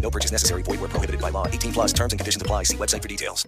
No 0.00 0.10
purchase 0.10 0.32
necessary. 0.32 0.62
Void 0.62 0.80
where 0.80 0.88
prohibited 0.88 1.20
by 1.20 1.30
law. 1.30 1.46
18 1.46 1.72
plus 1.72 1.92
terms 1.92 2.12
and 2.12 2.18
conditions 2.18 2.42
apply. 2.42 2.64
See 2.64 2.76
website 2.76 3.02
for 3.02 3.08
details. 3.08 3.46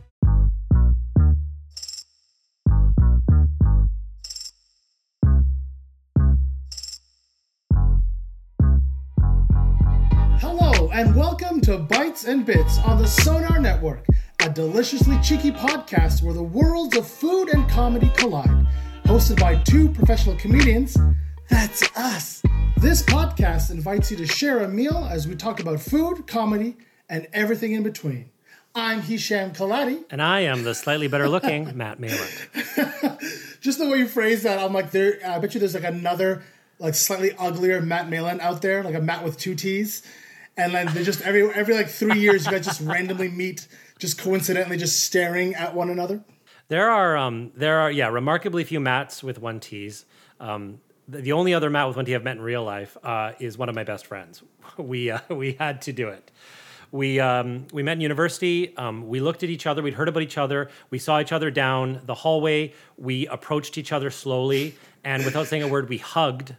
Hello, 10.41 10.91
and 10.93 11.15
welcome 11.15 11.61
to 11.63 11.79
Bites 11.79 12.25
and 12.25 12.45
Bits 12.45 12.79
on 12.81 12.99
the 12.99 13.07
Sonar 13.07 13.61
Network, 13.61 14.07
a 14.41 14.51
deliciously 14.51 15.19
cheeky 15.23 15.53
podcast 15.53 16.23
where 16.23 16.35
the 16.35 16.43
worlds 16.43 16.97
of 16.97 17.07
food 17.07 17.49
and 17.51 17.69
comedy 17.69 18.11
collide. 18.17 18.67
Hosted 19.05 19.39
by 19.41 19.57
two 19.63 19.89
professional 19.89 20.37
comedians, 20.37 20.97
that's 21.53 21.83
us. 21.99 22.43
This 22.79 23.03
podcast 23.03 23.71
invites 23.71 24.11
you 24.11 24.17
to 24.17 24.27
share 24.27 24.61
a 24.61 24.69
meal 24.69 25.07
as 25.11 25.29
we 25.29 25.37
talk 25.37 25.61
about 25.61 25.81
food, 25.81 26.27
comedy, 26.27 26.79
and 27.11 27.29
everything 27.35 27.73
in 27.73 27.83
between. 27.83 28.31
I'm 28.75 29.03
Hisham 29.03 29.53
Kelati. 29.53 30.03
And 30.11 30.23
I 30.23 30.41
am 30.41 30.65
the 30.65 30.75
slightly 30.75 31.09
better 31.09 31.29
looking 31.29 31.77
Matt 31.77 32.01
Malin. 32.01 32.27
Just 33.61 33.79
the 33.79 33.87
way 33.87 33.99
you 33.99 34.09
phrase 34.09 34.45
that, 34.45 34.59
I'm 34.59 34.73
like, 34.73 34.93
there. 34.93 35.19
I 35.27 35.39
bet 35.41 35.53
you 35.53 35.61
there's 35.61 35.75
like 35.75 35.85
another, 35.85 36.43
like 36.79 36.95
slightly 36.95 37.33
uglier 37.39 37.83
Matt 37.83 38.09
Malin 38.09 38.41
out 38.41 38.63
there, 38.63 38.83
like 38.83 38.95
a 38.95 39.03
Matt 39.03 39.23
with 39.23 39.37
two 39.37 39.55
T's, 39.55 40.03
and 40.57 40.73
then 40.73 40.93
they 40.95 41.05
just 41.05 41.21
every 41.21 41.53
every 41.53 41.75
like 41.75 41.89
three 41.89 42.19
years, 42.19 42.47
you 42.47 42.51
guys 42.51 42.65
just 42.65 42.81
randomly 42.81 43.29
meet, 43.29 43.69
just 43.99 44.19
coincidentally, 44.19 44.79
just 44.79 45.05
staring 45.05 45.55
at 45.55 45.75
one 45.75 45.91
another. 45.91 46.25
There 46.69 46.91
are 46.91 47.15
um, 47.15 47.53
there 47.55 47.79
are 47.81 47.91
yeah 47.91 48.09
remarkably 48.09 48.65
few 48.65 48.81
Matts 48.81 49.23
with 49.23 49.39
one 49.39 49.61
T's. 49.61 50.07
Um, 50.41 50.81
the, 51.21 51.33
only 51.33 51.55
other 51.55 51.71
Matt 51.71 51.95
with 51.95 52.07
T 52.07 52.15
I've 52.15 52.25
met 52.25 52.37
in 52.37 52.43
real 52.43 52.65
life 52.65 52.97
uh, 53.03 53.33
is 53.39 53.59
one 53.59 53.69
of 53.69 53.75
my 53.75 53.85
best 53.85 54.07
friends. 54.07 54.43
We 54.79 55.11
uh, 55.11 55.19
we 55.29 55.53
had 55.53 55.83
to 55.83 55.93
do 55.93 56.09
it. 56.09 56.31
We 56.91 57.21
um, 57.21 57.67
we 57.73 57.83
met 57.83 57.93
in 57.93 58.01
university. 58.01 58.75
Um, 58.77 59.07
we 59.07 59.21
looked 59.21 59.43
at 59.43 59.51
each 59.51 59.67
other. 59.67 59.83
We'd 59.83 59.95
heard 59.95 60.09
about 60.09 60.23
each 60.23 60.39
other. 60.39 60.71
We 60.89 60.99
saw 60.99 61.21
each 61.21 61.33
other 61.33 61.51
down 61.51 62.01
the 62.07 62.15
hallway. 62.15 62.73
We 62.97 63.27
approached 63.27 63.77
each 63.77 63.93
other 63.93 64.11
slowly, 64.11 64.75
and 65.05 65.25
without 65.25 65.47
saying 65.47 65.63
a 65.63 65.69
word, 65.69 65.91
we 65.91 65.99
hugged. 65.99 66.55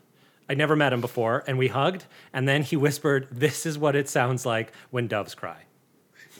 I 0.47 0.53
never 0.53 0.75
met 0.75 0.93
him 0.93 1.01
before, 1.01 1.43
and 1.47 1.57
we 1.57 1.69
hugged. 1.69 2.05
And 2.33 2.47
then 2.47 2.61
he 2.61 2.75
whispered, 2.75 3.29
"This 3.31 3.65
is 3.65 3.79
what 3.79 3.95
it 3.95 4.07
sounds 4.09 4.45
like 4.45 4.71
when 4.91 5.07
doves 5.07 5.33
cry." 5.33 5.63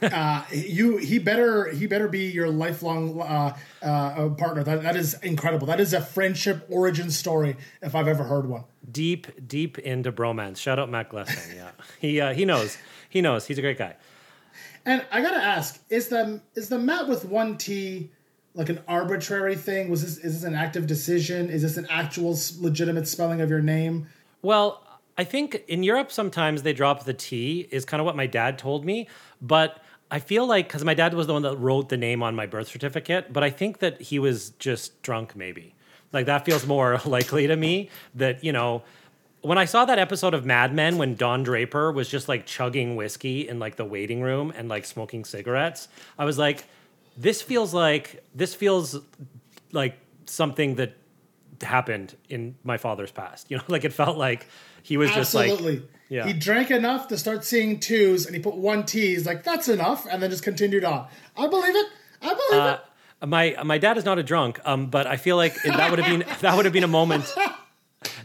Uh, 0.04 0.44
you 0.52 0.98
he 0.98 1.20
better 1.20 1.70
he 1.70 1.88
better 1.88 2.08
be 2.08 2.26
your 2.28 2.50
lifelong 2.50 3.22
uh, 3.22 3.56
uh, 3.82 4.30
partner. 4.30 4.64
That 4.64 4.84
that 4.84 4.96
is 4.96 5.16
incredible. 5.22 5.68
That 5.68 5.80
is 5.80 5.94
a 5.94 6.02
friendship 6.02 6.66
origin 6.70 7.10
story 7.12 7.56
if 7.82 7.96
I've 7.96 8.08
ever 8.08 8.24
heard 8.24 8.48
one. 8.48 8.66
Deep, 8.92 9.48
deep 9.48 9.80
into 9.80 10.12
bromance. 10.12 10.58
Shout 10.58 10.80
out 10.80 10.90
Matt 10.90 11.10
Glessing. 11.10 11.56
Yeah, 11.56 11.72
he 12.00 12.20
uh, 12.20 12.34
he 12.34 12.46
knows. 12.46 12.78
He 13.10 13.22
knows. 13.22 13.46
He's 13.46 13.58
a 13.58 13.62
great 13.62 13.78
guy. 13.78 13.96
And 14.86 15.06
I 15.12 15.22
gotta 15.22 15.44
ask: 15.44 15.82
is 15.90 16.10
the 16.10 16.42
is 16.56 16.70
the 16.70 16.80
Matt 16.80 17.08
with 17.08 17.26
one 17.26 17.58
T 17.58 18.12
like 18.56 18.70
an 18.70 18.82
arbitrary 18.88 19.56
thing? 19.56 19.90
Was 19.90 20.02
this 20.02 20.18
is 20.18 20.42
this 20.42 20.44
an 20.44 20.56
active 20.56 20.88
decision? 20.88 21.50
Is 21.50 21.62
this 21.62 21.78
an 21.78 21.88
actual 21.90 22.38
legitimate 22.60 23.08
spelling 23.08 23.42
of 23.42 23.50
your 23.50 23.62
name? 23.62 24.08
Well, 24.42 24.84
I 25.18 25.24
think 25.24 25.64
in 25.68 25.84
Europe 25.84 26.12
sometimes 26.12 26.64
they 26.64 26.74
drop 26.74 27.06
the 27.06 27.14
T, 27.14 27.68
is 27.72 27.86
kind 27.86 28.02
of 28.02 28.06
what 28.06 28.16
my 28.16 28.28
dad 28.28 28.58
told 28.58 28.84
me. 28.86 29.08
But 29.42 29.82
I 30.14 30.20
feel 30.20 30.46
like, 30.46 30.68
because 30.68 30.84
my 30.84 30.94
dad 30.94 31.16
was 31.16 31.26
the 31.26 31.34
one 31.34 31.42
that 31.42 31.56
wrote 31.56 31.90
the 31.90 31.98
name 31.98 32.22
on 32.22 32.36
my 32.36 32.46
birth 32.46 32.68
certificate, 32.68 33.34
but 33.34 33.44
I 33.44 33.50
think 33.50 33.80
that 33.80 34.00
he 34.00 34.20
was 34.20 34.52
just 34.60 35.02
drunk, 35.02 35.36
maybe. 35.36 35.74
Like 36.12 36.28
that 36.28 36.46
feels 36.46 36.68
more 36.68 37.02
likely 37.06 37.48
to 37.48 37.56
me 37.56 37.90
that, 38.14 38.44
you 38.44 38.52
know, 38.52 38.84
when 39.42 39.58
I 39.58 39.66
saw 39.66 39.86
that 39.86 39.98
episode 39.98 40.36
of 40.36 40.46
Mad 40.46 40.72
Men 40.72 41.00
when 41.00 41.16
Don 41.16 41.42
Draper 41.42 41.92
was 41.92 42.08
just 42.10 42.30
like 42.30 42.46
chugging 42.46 42.96
whiskey 42.96 43.48
in 43.48 43.58
like 43.58 43.76
the 43.76 43.86
waiting 43.86 44.22
room 44.22 44.54
and 44.56 44.70
like 44.70 44.86
smoking 44.86 45.26
cigarettes, 45.26 45.88
I 46.16 46.26
was 46.26 46.38
like, 46.38 46.66
this 47.18 47.42
feels 47.42 47.74
like, 47.74 48.24
this 48.36 48.54
feels 48.54 49.02
like 49.72 49.98
something 50.28 50.76
that 50.76 50.96
happened 51.64 52.16
in 52.30 52.56
my 52.64 52.78
father's 52.78 53.12
past. 53.12 53.50
You 53.50 53.58
know, 53.58 53.64
like 53.68 53.86
it 53.86 53.94
felt 53.94 54.18
like 54.18 54.48
he 54.82 54.98
was 54.98 55.12
just 55.12 55.34
like, 55.34 55.60
yeah. 56.10 56.28
He 56.28 56.34
drank 56.34 56.70
enough 56.70 57.08
to 57.08 57.18
start 57.18 57.44
seeing 57.44 57.80
twos, 57.80 58.28
and 58.28 58.36
he 58.36 58.42
put 58.42 58.56
one 58.56 58.86
T. 58.86 59.14
He's 59.16 59.26
like, 59.26 59.44
"That's 59.44 59.68
enough," 59.68 60.06
and 60.06 60.22
then 60.22 60.30
just 60.30 60.44
continued 60.44 60.84
on. 60.84 61.08
I 61.36 61.48
believe 61.48 61.76
it. 61.76 61.88
I 62.22 62.34
believe 62.34 62.62
Uh, 62.62 63.26
my 63.26 63.56
my 63.64 63.78
dad 63.80 63.98
is 63.98 64.06
not 64.06 64.20
a 64.20 64.24
drunk, 64.24 64.60
um, 64.64 64.88
but 64.88 65.08
I 65.08 65.18
feel 65.18 65.38
like 65.38 65.56
that 65.64 65.90
would 65.90 66.00
have 66.00 66.08
been 66.08 66.24
that 66.42 66.56
would 66.56 66.66
have 66.66 66.74
been 66.74 66.84
a 66.84 66.88
moment. 66.88 67.34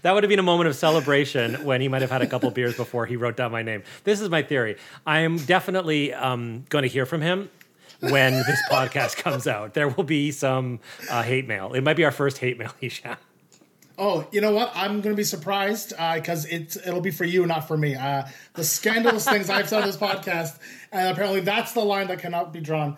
That 0.03 0.13
would 0.13 0.25
have 0.25 0.29
been 0.29 0.39
a 0.41 0.45
moment 0.45 0.69
of 0.69 0.75
celebration 0.77 1.65
when 1.65 1.81
he 1.81 1.89
might 1.89 2.03
have 2.03 2.11
had 2.11 2.23
a 2.23 2.27
couple 2.27 2.51
beers 2.51 2.77
before 2.77 3.07
he 3.07 3.17
wrote 3.17 3.37
down 3.37 3.53
my 3.53 3.63
name. 3.63 3.83
This 4.05 4.21
is 4.21 4.29
my 4.29 4.43
theory. 4.43 4.77
I 5.07 5.21
am 5.21 5.39
definitely 5.39 6.13
um, 6.13 6.65
going 6.69 6.83
to 6.83 6.89
hear 6.89 7.07
from 7.07 7.21
him 7.21 7.49
when 8.01 8.33
this 8.33 8.61
podcast 8.71 9.17
comes 9.17 9.47
out. 9.47 9.75
There 9.75 9.89
will 9.89 10.05
be 10.05 10.31
some 10.33 10.81
uh, 11.11 11.23
hate 11.23 11.47
mail. 11.47 11.75
It 11.75 11.83
might 11.83 11.97
be 11.97 12.05
our 12.05 12.11
first 12.11 12.39
hate 12.39 12.59
mail, 12.59 12.73
Hisham. 12.81 13.17
Oh, 14.01 14.25
you 14.31 14.41
know 14.41 14.53
what? 14.53 14.71
I'm 14.77 15.01
going 15.01 15.15
to 15.15 15.17
be 15.17 15.25
surprised 15.25 15.91
because 15.91 16.45
it's 16.47 16.77
it'll 16.77 17.01
be 17.01 17.11
for 17.11 17.25
you, 17.25 17.45
not 17.47 17.67
for 17.67 17.77
me. 17.77 17.97
Uh, 17.97 18.25
the 18.55 18.63
scandalous 18.63 19.25
things 19.29 19.51
I've 19.51 19.69
said 19.69 19.83
on 19.83 19.89
this 19.89 19.97
podcast, 19.97 20.57
and 20.93 21.09
apparently 21.09 21.41
that's 21.41 21.73
the 21.73 21.81
line 21.81 22.07
that 22.07 22.21
cannot 22.21 22.53
be 22.53 22.61
drawn. 22.61 22.97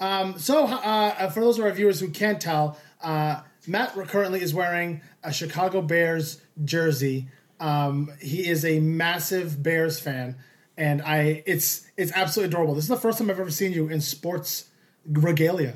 Um, 0.00 0.38
so, 0.38 0.64
uh, 0.64 1.30
for 1.30 1.40
those 1.40 1.58
of 1.58 1.64
our 1.64 1.70
viewers 1.70 2.00
who 2.00 2.08
can't 2.08 2.40
tell, 2.40 2.76
uh, 3.00 3.42
Matt 3.66 3.92
currently 4.08 4.42
is 4.42 4.52
wearing 4.52 5.02
a 5.22 5.32
Chicago 5.32 5.82
Bears 5.82 6.40
jersey. 6.64 7.28
Um, 7.60 8.10
he 8.20 8.48
is 8.48 8.64
a 8.64 8.80
massive 8.80 9.62
Bears 9.62 10.00
fan, 10.00 10.36
and 10.76 11.00
I 11.02 11.44
it's 11.46 11.86
it's 11.96 12.10
absolutely 12.12 12.52
adorable. 12.52 12.74
This 12.74 12.84
is 12.84 12.88
the 12.88 12.96
first 12.96 13.18
time 13.18 13.30
I've 13.30 13.38
ever 13.38 13.50
seen 13.52 13.72
you 13.72 13.88
in 13.88 14.00
sports 14.00 14.70
regalia. 15.06 15.74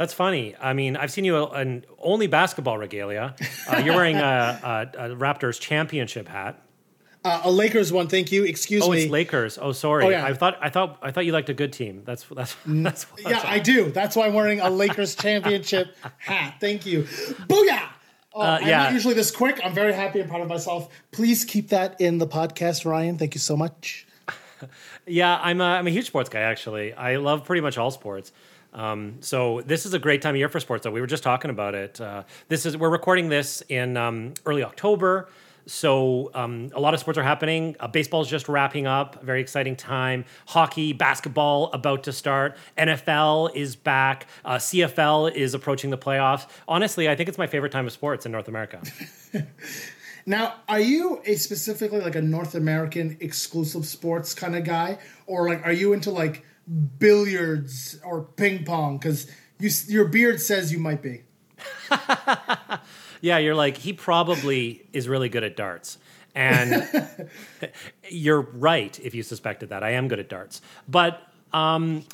That's 0.00 0.14
funny. 0.14 0.54
I 0.58 0.72
mean, 0.72 0.96
I've 0.96 1.12
seen 1.12 1.26
you 1.26 1.52
in 1.52 1.84
only 1.98 2.26
basketball 2.26 2.78
regalia. 2.78 3.34
Uh, 3.68 3.82
you're 3.84 3.94
wearing 3.94 4.16
a, 4.16 4.88
a, 4.96 5.10
a 5.10 5.14
Raptors 5.14 5.60
championship 5.60 6.26
hat. 6.26 6.58
Uh, 7.22 7.42
a 7.44 7.50
Lakers 7.50 7.92
one, 7.92 8.08
thank 8.08 8.32
you. 8.32 8.44
Excuse 8.44 8.82
Oh, 8.82 8.92
me. 8.92 8.96
Oh, 8.96 9.02
it's 9.02 9.10
Lakers. 9.10 9.58
Oh, 9.60 9.72
sorry. 9.72 10.06
Oh, 10.06 10.08
yeah. 10.08 10.24
I 10.24 10.32
thought 10.32 10.56
I 10.62 10.70
thought 10.70 10.98
I 11.02 11.10
thought 11.10 11.26
you 11.26 11.32
liked 11.32 11.50
a 11.50 11.52
good 11.52 11.74
team. 11.74 12.00
That's 12.06 12.24
that's 12.34 12.56
that's. 12.66 13.02
What 13.10 13.30
Yeah, 13.30 13.42
I 13.44 13.58
do. 13.58 13.90
That's 13.90 14.16
why 14.16 14.26
I'm 14.26 14.32
wearing 14.32 14.60
a 14.60 14.70
Lakers 14.70 15.14
championship 15.16 15.94
hat. 16.16 16.54
Thank 16.60 16.86
you. 16.86 17.02
Booyah! 17.02 17.86
Oh, 18.32 18.40
I'm 18.40 18.66
yeah. 18.66 18.84
not 18.84 18.94
usually 18.94 19.12
this 19.12 19.30
quick. 19.30 19.60
I'm 19.62 19.74
very 19.74 19.92
happy 19.92 20.20
and 20.20 20.30
proud 20.30 20.40
of 20.40 20.48
myself. 20.48 20.88
Please 21.12 21.44
keep 21.44 21.68
that 21.68 22.00
in 22.00 22.16
the 22.16 22.26
podcast, 22.26 22.86
Ryan. 22.86 23.18
Thank 23.18 23.34
you 23.34 23.40
so 23.40 23.54
much. 23.54 24.06
Yeah, 25.06 25.40
I'm 25.42 25.60
a, 25.62 25.64
I'm 25.64 25.86
a 25.86 25.90
huge 25.90 26.06
sports 26.06 26.28
guy. 26.28 26.40
Actually, 26.40 26.92
I 26.92 27.16
love 27.16 27.44
pretty 27.44 27.62
much 27.62 27.78
all 27.78 27.90
sports. 27.90 28.30
Um, 28.72 29.16
so 29.20 29.62
this 29.62 29.86
is 29.86 29.94
a 29.94 29.98
great 29.98 30.22
time 30.22 30.34
of 30.34 30.38
year 30.38 30.48
for 30.48 30.60
sports. 30.60 30.84
Though 30.84 30.90
we 30.90 31.00
were 31.00 31.06
just 31.06 31.22
talking 31.22 31.50
about 31.50 31.74
it. 31.74 32.00
Uh, 32.00 32.24
this 32.48 32.66
is 32.66 32.76
we're 32.76 32.90
recording 32.90 33.28
this 33.28 33.62
in 33.68 33.96
um, 33.96 34.34
early 34.46 34.62
October. 34.62 35.28
So 35.66 36.30
um, 36.34 36.70
a 36.74 36.80
lot 36.80 36.94
of 36.94 37.00
sports 37.00 37.18
are 37.18 37.22
happening. 37.22 37.76
Uh, 37.78 37.88
is 37.94 38.28
just 38.28 38.48
wrapping 38.48 38.86
up. 38.86 39.22
Very 39.22 39.40
exciting 39.40 39.76
time. 39.76 40.24
Hockey, 40.46 40.92
basketball 40.92 41.70
about 41.72 42.04
to 42.04 42.12
start. 42.12 42.56
NFL 42.78 43.54
is 43.54 43.76
back. 43.76 44.26
Uh, 44.44 44.56
CFL 44.56 45.32
is 45.32 45.54
approaching 45.54 45.90
the 45.90 45.98
playoffs. 45.98 46.48
Honestly, 46.66 47.08
I 47.08 47.14
think 47.14 47.28
it's 47.28 47.38
my 47.38 47.46
favorite 47.46 47.72
time 47.72 47.86
of 47.86 47.92
sports 47.92 48.26
in 48.26 48.32
North 48.32 48.48
America. 48.48 48.82
Now, 50.26 50.56
are 50.68 50.80
you 50.80 51.22
a 51.24 51.34
specifically 51.36 52.00
like 52.00 52.14
a 52.14 52.22
North 52.22 52.54
American 52.54 53.16
exclusive 53.20 53.86
sports 53.86 54.34
kind 54.34 54.54
of 54.54 54.64
guy, 54.64 54.98
or 55.26 55.48
like 55.48 55.64
are 55.64 55.72
you 55.72 55.92
into 55.92 56.10
like 56.10 56.44
billiards 56.98 57.98
or 58.04 58.22
ping 58.22 58.64
pong? 58.64 58.98
Because 58.98 59.30
you 59.58 59.70
your 59.88 60.06
beard 60.06 60.40
says 60.40 60.72
you 60.72 60.78
might 60.78 61.02
be. 61.02 61.22
Yeah, 63.20 63.38
you're 63.38 63.54
like, 63.54 63.76
he 63.76 63.92
probably 63.92 64.86
is 64.92 65.08
really 65.08 65.28
good 65.28 65.44
at 65.44 65.56
darts. 65.56 65.98
And 66.34 66.88
you're 68.08 68.40
right 68.40 68.98
if 69.00 69.14
you 69.14 69.22
suspected 69.22 69.70
that. 69.70 69.82
I 69.82 69.90
am 69.90 70.08
good 70.08 70.20
at 70.20 70.28
darts. 70.28 70.62
But 70.88 71.20
um, 71.52 72.04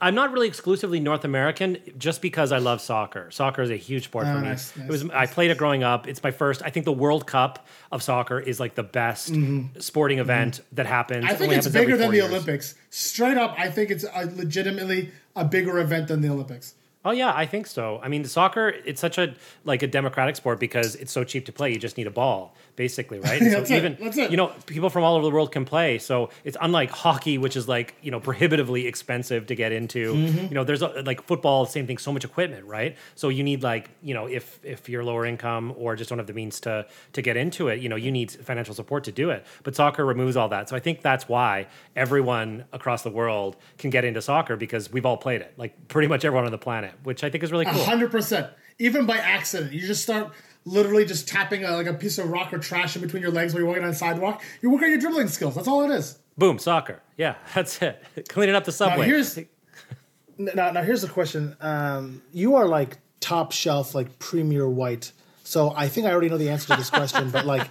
I'm 0.00 0.14
not 0.16 0.32
really 0.32 0.48
exclusively 0.48 0.98
North 0.98 1.24
American 1.24 1.78
just 1.98 2.20
because 2.20 2.50
I 2.50 2.58
love 2.58 2.80
soccer. 2.80 3.30
Soccer 3.30 3.62
is 3.62 3.70
a 3.70 3.76
huge 3.76 4.04
sport 4.04 4.26
Oh, 4.26 4.34
for 4.34 4.40
me. 4.40 4.48
nice, 4.48 4.76
it 4.76 4.88
was 4.88 5.08
I 5.10 5.26
played 5.26 5.50
it 5.52 5.58
growing 5.58 5.84
up. 5.84 6.08
It's 6.08 6.22
my 6.22 6.32
first. 6.32 6.62
I 6.64 6.70
think 6.70 6.84
the 6.84 6.92
World 6.92 7.26
Cup 7.28 7.64
of 7.92 8.02
soccer 8.02 8.40
is 8.40 8.58
like 8.58 8.74
the 8.74 8.82
best 8.82 9.32
sporting 9.78 10.18
event 10.18 10.60
that 10.72 10.86
happens. 10.86 11.24
Mm-hmm. 11.24 11.32
I 11.34 11.36
think 11.36 11.48
only 11.50 11.56
it's 11.56 11.68
bigger 11.68 11.96
than 11.96 12.10
the 12.10 12.16
years. 12.16 12.28
Olympics. 12.28 12.74
Straight 12.90 13.36
up, 13.36 13.54
I 13.56 13.70
think 13.70 13.90
it's 13.90 14.04
uh, 14.04 14.28
legitimately 14.34 15.12
a 15.36 15.44
bigger 15.44 15.78
event 15.78 16.08
than 16.08 16.22
the 16.22 16.28
Olympics. 16.28 16.74
Oh 17.04 17.12
yeah, 17.12 17.32
I 17.34 17.46
think 17.46 17.68
so. 17.68 18.00
I 18.02 18.08
mean, 18.08 18.24
soccer 18.24 18.68
it's 18.84 19.00
such 19.00 19.16
a 19.18 19.34
like 19.64 19.82
a 19.82 19.86
democratic 19.86 20.34
sport 20.34 20.58
because 20.58 20.96
it's 20.96 21.12
so 21.12 21.22
cheap 21.22 21.46
to 21.46 21.52
play. 21.52 21.70
You 21.72 21.78
just 21.78 21.96
need 21.96 22.08
a 22.08 22.10
ball, 22.10 22.54
basically, 22.78 23.18
right? 23.28 23.40
That's 23.40 23.68
so 23.68 23.74
it. 23.74 23.78
even 23.78 23.98
That's 24.00 24.16
it. 24.16 24.30
you 24.30 24.38
know 24.38 24.46
people 24.64 24.88
from 24.88 25.04
all 25.04 25.16
over 25.16 25.26
the 25.26 25.34
world 25.34 25.52
can 25.52 25.66
play. 25.66 25.98
So 25.98 26.30
it's 26.44 26.56
unlike 26.62 26.90
hockey, 26.90 27.36
which 27.36 27.56
is 27.56 27.68
like 27.68 27.94
you 28.00 28.10
know 28.10 28.20
prohibitively 28.20 28.86
expensive 28.86 29.46
to 29.48 29.54
get 29.54 29.72
into. 29.72 30.14
Mm-hmm. 30.14 30.46
You 30.46 30.54
know, 30.54 30.64
there's 30.64 30.80
a, 30.80 30.88
like 31.04 31.22
football, 31.24 31.66
same 31.66 31.86
thing. 31.86 31.98
So 31.98 32.12
much 32.12 32.24
equipment, 32.24 32.64
right? 32.64 32.96
So 33.16 33.28
you 33.28 33.42
need 33.42 33.62
like 33.62 33.90
you 34.02 34.14
know 34.14 34.26
if 34.26 34.58
if 34.64 34.88
you're 34.88 35.04
lower 35.04 35.26
income 35.26 35.74
or 35.76 35.96
just 35.96 36.08
don't 36.08 36.18
have 36.18 36.26
the 36.26 36.32
means 36.32 36.60
to 36.60 36.86
to 37.12 37.20
get 37.20 37.36
into 37.36 37.68
it, 37.68 37.80
you 37.80 37.88
know, 37.90 37.96
you 37.96 38.10
need 38.10 38.30
financial 38.30 38.74
support 38.74 39.04
to 39.04 39.12
do 39.12 39.28
it. 39.30 39.44
But 39.64 39.74
soccer 39.76 40.06
removes 40.06 40.36
all 40.36 40.48
that. 40.48 40.68
So 40.68 40.76
I 40.76 40.80
think 40.80 41.02
that's 41.02 41.28
why 41.28 41.66
everyone 41.96 42.64
across 42.72 43.02
the 43.02 43.10
world 43.10 43.56
can 43.76 43.90
get 43.90 44.04
into 44.04 44.22
soccer 44.22 44.56
because 44.56 44.90
we've 44.92 45.04
all 45.04 45.16
played 45.16 45.42
it. 45.42 45.52
Like 45.56 45.88
pretty 45.88 46.08
much 46.08 46.24
everyone 46.24 46.44
on 46.44 46.52
the 46.52 46.58
planet, 46.58 46.94
which 47.02 47.24
I 47.24 47.30
think 47.30 47.42
is 47.42 47.50
really 47.50 47.64
cool. 47.64 47.82
Hundred 47.82 48.12
percent. 48.12 48.46
Even 48.80 49.06
by 49.06 49.16
accident, 49.16 49.72
you 49.72 49.80
just 49.80 50.04
start 50.04 50.32
literally 50.68 51.04
just 51.04 51.26
tapping 51.28 51.64
a, 51.64 51.72
like 51.72 51.86
a 51.86 51.94
piece 51.94 52.18
of 52.18 52.30
rock 52.30 52.52
or 52.52 52.58
trash 52.58 52.94
in 52.96 53.02
between 53.02 53.22
your 53.22 53.32
legs 53.32 53.52
while 53.52 53.60
you're 53.60 53.68
walking 53.68 53.84
on 53.84 53.90
the 53.90 53.96
sidewalk. 53.96 54.42
You're 54.60 54.72
working 54.72 54.86
on 54.86 54.90
your 54.92 55.00
dribbling 55.00 55.28
skills. 55.28 55.54
That's 55.54 55.68
all 55.68 55.82
it 55.82 55.90
is. 55.94 56.18
Boom, 56.36 56.58
soccer. 56.58 57.00
Yeah, 57.16 57.34
that's 57.54 57.80
it. 57.82 58.02
Cleaning 58.28 58.54
up 58.54 58.64
the 58.64 58.70
Now 58.70 58.74
subway. 58.90 59.06
here's 59.06 59.38
now, 60.38 60.70
now 60.70 60.82
here's 60.82 61.02
the 61.02 61.08
question. 61.08 61.56
Um, 61.60 62.22
you 62.32 62.56
are 62.56 62.66
like 62.66 62.98
top 63.20 63.52
shelf, 63.52 63.94
like 63.94 64.18
premier 64.18 64.68
white. 64.68 65.12
So 65.44 65.72
I 65.74 65.88
think 65.88 66.06
I 66.06 66.12
already 66.12 66.28
know 66.28 66.38
the 66.38 66.50
answer 66.50 66.68
to 66.68 66.76
this 66.76 66.90
question. 66.90 67.30
but 67.30 67.46
like, 67.46 67.68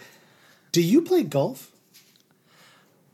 do 0.71 0.81
you 0.81 1.01
play 1.01 1.23
golf? 1.23 1.71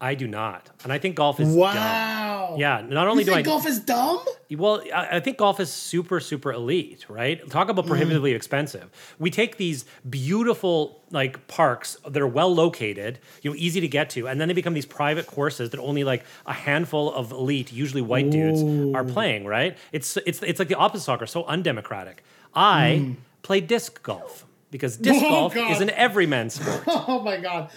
I 0.04 0.16
do 0.16 0.28
not, 0.28 0.70
and 0.84 0.92
I 0.92 0.98
think 0.98 1.16
golf 1.16 1.40
is 1.40 1.48
dumb. 1.48 1.60
Wow. 1.60 2.56
Yeah, 2.60 2.84
not 2.86 3.08
only 3.08 3.24
You 3.24 3.28
do 3.28 3.32
I 3.32 3.36
think 3.36 3.48
golf 3.48 3.66
is 3.66 3.80
dumb? 3.80 4.20
well, 4.52 4.84
I, 4.94 5.16
I 5.16 5.20
think 5.22 5.38
golf 5.38 5.62
is 5.62 5.72
super, 5.72 6.20
super 6.20 6.52
elite, 6.52 7.06
right? 7.08 7.50
Talk 7.50 7.70
about 7.70 7.88
prohibitively 7.88 8.34
mm. 8.34 8.36
expensive. 8.36 8.90
We 9.18 9.32
take 9.32 9.56
these 9.56 9.86
beautiful 10.10 11.02
like 11.12 11.48
parks 11.48 11.96
that 12.06 12.22
are 12.22 12.28
well 12.28 12.54
located, 12.54 13.20
you 13.44 13.50
know, 13.50 13.56
easy 13.58 13.80
to 13.80 13.88
get 13.88 14.10
to, 14.12 14.28
and 14.28 14.42
then 14.42 14.50
they 14.50 14.54
become 14.54 14.74
these 14.74 14.86
private 14.86 15.26
courses 15.26 15.70
that 15.70 15.80
only 15.80 16.04
like 16.04 16.26
a 16.46 16.54
handful 16.54 17.14
of 17.14 17.32
elite, 17.32 17.72
usually 17.72 18.02
white 18.02 18.30
dudes, 18.30 18.62
are 18.94 19.06
playing, 19.06 19.46
right? 19.46 19.78
It's 19.94 20.18
it's 20.26 20.44
it's 20.44 20.60
like 20.60 20.68
the 20.68 20.76
opposite 20.76 21.06
soccer, 21.06 21.28
so 21.28 21.46
undemocratic. 21.46 22.26
I 22.54 23.00
mm. 23.02 23.16
play 23.42 23.62
disc 23.62 24.04
golf 24.04 24.46
because 24.70 24.98
oh 25.00 25.04
disc 25.04 25.24
Oh, 25.24 25.30
golf 25.30 25.54
God. 25.54 25.72
is 25.72 25.80
an 25.80 25.92
everyman's 25.92 26.56
sport. 26.56 26.84
Oh 26.88 27.22
my 27.22 27.38
god. 27.38 27.70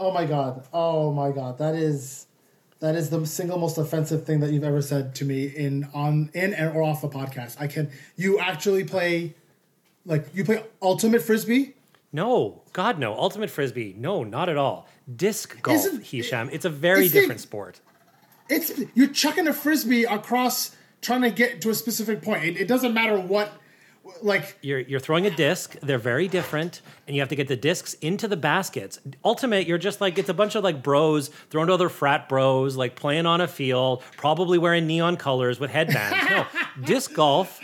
Oh 0.00 0.10
my 0.10 0.24
god. 0.24 0.66
Oh 0.72 1.12
my 1.12 1.30
god. 1.30 1.58
That 1.58 1.74
is 1.74 2.26
that 2.80 2.94
is 2.96 3.10
the 3.10 3.26
single 3.26 3.58
most 3.58 3.76
offensive 3.76 4.24
thing 4.24 4.40
that 4.40 4.50
you've 4.52 4.64
ever 4.64 4.80
said 4.80 5.14
to 5.16 5.24
me 5.26 5.44
in 5.46 5.86
on 5.92 6.30
in 6.34 6.54
and 6.54 6.74
or 6.74 6.82
off 6.82 7.02
the 7.02 7.08
podcast. 7.08 7.56
I 7.60 7.66
can 7.66 7.90
you 8.16 8.38
actually 8.38 8.84
play 8.84 9.34
like 10.06 10.26
you 10.34 10.44
play 10.44 10.64
ultimate 10.80 11.20
frisbee? 11.22 11.74
No, 12.12 12.62
God, 12.72 12.98
no. 12.98 13.14
Ultimate 13.14 13.50
frisbee, 13.50 13.94
no, 13.96 14.24
not 14.24 14.48
at 14.48 14.56
all. 14.56 14.88
Disc 15.14 15.60
golf, 15.62 15.76
Isn't- 15.76 16.02
Hisham. 16.06 16.48
It's 16.52 16.64
a 16.64 16.70
very 16.70 17.04
Is 17.04 17.14
it- 17.14 17.20
different 17.20 17.40
sport. 17.40 17.80
It's 18.48 18.72
you're 18.94 19.06
chucking 19.08 19.46
a 19.46 19.52
frisbee 19.52 20.04
across 20.04 20.74
trying 21.02 21.22
to 21.22 21.30
get 21.30 21.60
to 21.60 21.70
a 21.70 21.74
specific 21.74 22.20
point. 22.22 22.44
It, 22.44 22.56
it 22.62 22.66
doesn't 22.68 22.92
matter 22.94 23.16
what 23.20 23.52
like 24.22 24.58
You're 24.62 24.80
you're 24.80 25.00
throwing 25.00 25.26
a 25.26 25.30
disc. 25.30 25.76
They're 25.82 25.98
very 25.98 26.28
different, 26.28 26.82
and 27.06 27.16
you 27.16 27.22
have 27.22 27.28
to 27.30 27.36
get 27.36 27.48
the 27.48 27.56
discs 27.56 27.94
into 27.94 28.28
the 28.28 28.36
baskets. 28.36 28.98
Ultimate, 29.24 29.66
you're 29.66 29.78
just 29.78 30.00
like 30.00 30.18
it's 30.18 30.28
a 30.28 30.34
bunch 30.34 30.54
of 30.54 30.64
like 30.64 30.82
bros 30.82 31.28
thrown 31.50 31.68
to 31.68 31.74
other 31.74 31.88
frat 31.88 32.28
bros, 32.28 32.76
like 32.76 32.96
playing 32.96 33.26
on 33.26 33.40
a 33.40 33.48
field, 33.48 34.02
probably 34.16 34.58
wearing 34.58 34.86
neon 34.86 35.16
colors 35.16 35.58
with 35.58 35.70
headbands. 35.70 36.28
no, 36.30 36.46
disc 36.84 37.12
golf 37.12 37.60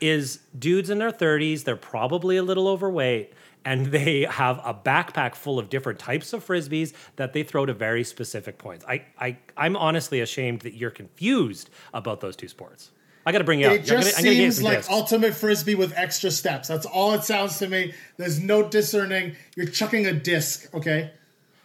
is 0.00 0.38
dudes 0.58 0.90
in 0.90 0.98
their 0.98 1.10
30s. 1.10 1.64
They're 1.64 1.76
probably 1.76 2.36
a 2.36 2.42
little 2.42 2.68
overweight. 2.68 3.32
And 3.64 3.86
they 3.86 4.22
have 4.22 4.60
a 4.64 4.72
backpack 4.72 5.34
full 5.34 5.58
of 5.58 5.68
different 5.68 5.98
types 5.98 6.32
of 6.32 6.46
frisbees 6.46 6.94
that 7.16 7.32
they 7.32 7.42
throw 7.42 7.66
to 7.66 7.74
very 7.74 8.04
specific 8.04 8.56
points. 8.56 8.84
I, 8.88 9.04
I, 9.18 9.36
I'm 9.56 9.76
honestly 9.76 10.20
ashamed 10.20 10.60
that 10.60 10.74
you're 10.74 10.90
confused 10.90 11.68
about 11.92 12.20
those 12.20 12.36
two 12.36 12.48
sports. 12.48 12.92
I 13.28 13.32
got 13.32 13.38
to 13.38 13.44
bring 13.44 13.60
you 13.60 13.66
up. 13.66 13.72
It 13.74 13.80
I'm 13.80 13.84
just 13.86 14.16
gonna 14.16 14.30
seems 14.32 14.62
like 14.62 14.78
discs. 14.78 14.90
ultimate 14.90 15.34
frisbee 15.34 15.74
with 15.74 15.92
extra 15.96 16.30
steps. 16.30 16.66
That's 16.68 16.86
all 16.86 17.12
it 17.12 17.24
sounds 17.24 17.58
to 17.58 17.68
me. 17.68 17.92
There's 18.16 18.40
no 18.40 18.66
discerning. 18.66 19.36
You're 19.54 19.66
chucking 19.66 20.06
a 20.06 20.14
disc, 20.14 20.74
okay? 20.74 21.10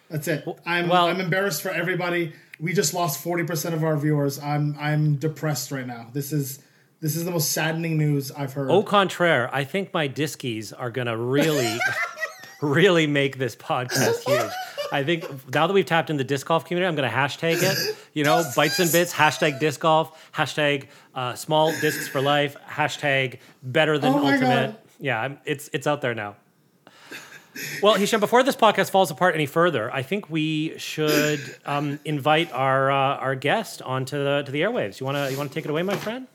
That's 0.10 0.28
it. 0.28 0.46
I'm 0.66 0.90
well- 0.90 1.08
I'm 1.08 1.22
embarrassed 1.22 1.62
for 1.62 1.70
everybody. 1.72 2.34
We 2.60 2.74
just 2.74 2.94
lost 2.94 3.24
40% 3.24 3.74
of 3.74 3.84
our 3.84 3.96
viewers. 3.96 4.40
I'm 4.40 4.76
I'm 4.78 5.16
depressed 5.16 5.72
right 5.72 5.88
now. 5.88 6.08
This 6.12 6.34
is 6.34 6.60
this 7.00 7.16
is 7.16 7.24
the 7.24 7.32
most 7.32 7.52
saddening 7.54 7.98
news 7.98 8.30
I've 8.32 8.52
heard. 8.54 8.70
Au 8.70 8.84
contraire, 8.84 9.50
I 9.56 9.64
think 9.64 9.94
my 9.94 10.10
diskies 10.10 10.74
are 10.78 10.92
gonna 10.92 11.18
really, 11.18 11.78
really 12.64 13.08
make 13.08 13.38
this 13.38 13.56
podcast 13.56 14.24
huge. 14.26 14.52
I 14.92 15.04
think 15.04 15.24
now 15.54 15.68
that 15.68 15.74
we've 15.74 15.86
tapped 15.86 16.10
in 16.10 16.18
the 16.18 16.24
disc 16.24 16.46
golf 16.48 16.66
community, 16.66 16.88
I'm 16.88 16.96
gonna 16.96 17.10
hashtag 17.10 17.62
it. 17.62 17.98
You 18.14 18.24
know, 18.24 18.44
bites 18.56 18.80
and 18.80 18.92
bits. 18.92 19.14
Hashtag 19.14 19.60
disc 19.60 19.80
golf. 19.80 20.32
Hashtag 20.34 20.88
uh, 21.16 21.34
small 21.36 21.72
discs 21.82 22.08
for 22.08 22.22
life. 22.22 22.56
Hashtag 22.68 23.40
better 23.64 23.98
than 23.98 24.14
Oh 24.14 24.26
ultimate. 24.26 24.68
God. 24.68 24.78
Yeah, 25.00 25.36
it's 25.46 25.70
it's 25.74 25.88
out 25.88 26.02
there 26.02 26.14
now. 26.16 26.36
Well, 27.84 27.94
Hisham, 27.96 28.20
before 28.20 28.42
this 28.42 28.56
podcast 28.56 28.90
falls 28.90 29.12
apart 29.12 29.36
any 29.36 29.46
further, 29.46 29.94
I 29.94 30.02
think 30.02 30.28
we 30.28 30.76
should 30.80 31.40
um, 31.66 32.00
invite 32.04 32.52
our 32.52 32.90
uh, 32.92 33.18
our 33.18 33.36
guest 33.36 33.82
onto 33.84 34.18
the 34.24 34.44
to 34.46 34.52
the 34.52 34.62
airwaves. 34.62 35.00
You 35.00 35.06
wanna 35.06 35.30
you 35.30 35.38
wanna 35.38 35.50
take 35.50 35.66
it 35.66 35.70
away, 35.72 35.84
my 35.84 35.96
friend? 35.96 36.28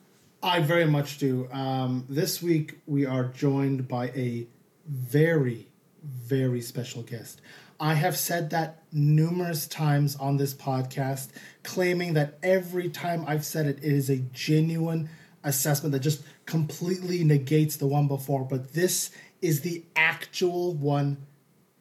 I 0.42 0.60
very 0.60 0.84
much 0.86 1.18
do. 1.18 1.48
Um, 1.52 2.04
this 2.08 2.40
week 2.42 2.78
we 2.86 3.04
are 3.06 3.24
joined 3.24 3.88
by 3.88 4.08
a 4.10 4.46
very, 4.86 5.66
very 6.02 6.60
special 6.60 7.02
guest. 7.02 7.40
I 7.80 7.94
have 7.94 8.16
said 8.16 8.50
that 8.50 8.82
numerous 8.92 9.66
times 9.66 10.16
on 10.16 10.36
this 10.36 10.52
podcast, 10.52 11.28
claiming 11.62 12.14
that 12.14 12.38
every 12.42 12.88
time 12.88 13.24
I've 13.26 13.44
said 13.44 13.66
it, 13.66 13.78
it 13.78 13.92
is 13.92 14.10
a 14.10 14.16
genuine 14.16 15.08
assessment 15.44 15.92
that 15.92 16.00
just 16.00 16.22
completely 16.44 17.22
negates 17.22 17.76
the 17.76 17.86
one 17.86 18.08
before. 18.08 18.44
But 18.44 18.72
this 18.72 19.10
is 19.40 19.60
the 19.60 19.84
actual 19.94 20.74
one 20.74 21.18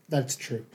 that's 0.08 0.36
true. 0.36 0.66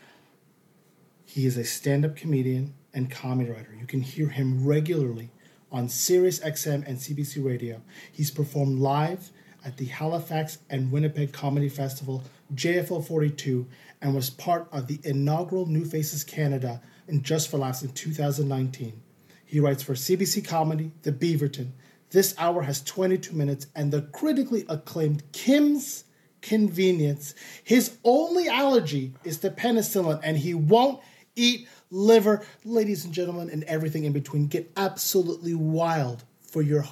He 1.25 1.47
is 1.47 1.57
a 1.57 1.65
stand 1.65 2.05
up 2.05 2.17
comedian 2.17 2.75
and 2.93 3.11
comedy 3.11 3.51
writer. 3.51 3.75
You 3.79 3.87
can 3.87 4.03
hear 4.03 4.29
him 4.29 4.67
regularly 4.67 5.31
on 5.71 5.89
Sirius 5.89 6.41
XM 6.41 6.87
and 6.87 6.99
CBC 6.99 7.43
Radio. 7.43 7.81
He's 8.11 8.31
performed 8.31 8.79
live 8.79 9.31
at 9.65 9.77
the 9.77 9.87
Halifax 9.87 10.59
and 10.69 10.93
Winnipeg 10.93 11.33
Comedy 11.33 11.69
Festival, 11.69 12.25
JFL 12.55 13.07
42, 13.07 13.67
and 14.01 14.15
was 14.15 14.31
part 14.31 14.69
of 14.73 14.87
the 14.87 15.01
inaugural 15.05 15.67
New 15.67 15.85
Faces 15.85 16.25
Canada 16.25 16.81
in 17.09 17.23
Just 17.23 17.51
for 17.51 17.59
Laughs 17.59 17.83
in 17.83 17.91
2019. 17.93 19.01
He 19.45 19.61
writes 19.61 19.83
for 19.83 19.95
CBC 19.95 20.47
Comedy, 20.47 20.93
The 21.03 21.13
Beaverton. 21.13 21.73
This 22.11 22.35
hour 22.39 22.63
has 22.63 22.83
22 22.83 23.35
minutes, 23.35 23.67
and 23.75 23.93
the 23.93 24.03
critically 24.03 24.65
acclaimed 24.69 25.23
Kim's 25.33 26.05
Convenience. 26.41 27.35
His 27.63 27.97
only 28.05 28.49
allergy 28.49 29.13
is 29.25 29.39
to 29.39 29.51
penicillin, 29.51 30.21
and 30.23 30.37
he 30.37 30.55
won't 30.55 31.01
eat 31.37 31.69
liver. 31.91 32.45
Ladies 32.65 33.05
and 33.05 33.15
gentlemen, 33.15 33.51
and 33.51 33.65
everything 33.65 34.05
in 34.05 34.13
between, 34.13 34.47
get 34.47 34.71
absolutely 34.77 35.55
wild 35.55 36.25
for 36.41 36.63
your 36.63 36.85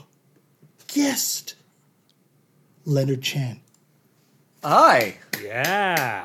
guest, 0.89 1.55
Leonard 2.85 3.23
Chan. 3.23 3.61
Hi. 4.63 5.17
Yeah. 5.43 6.25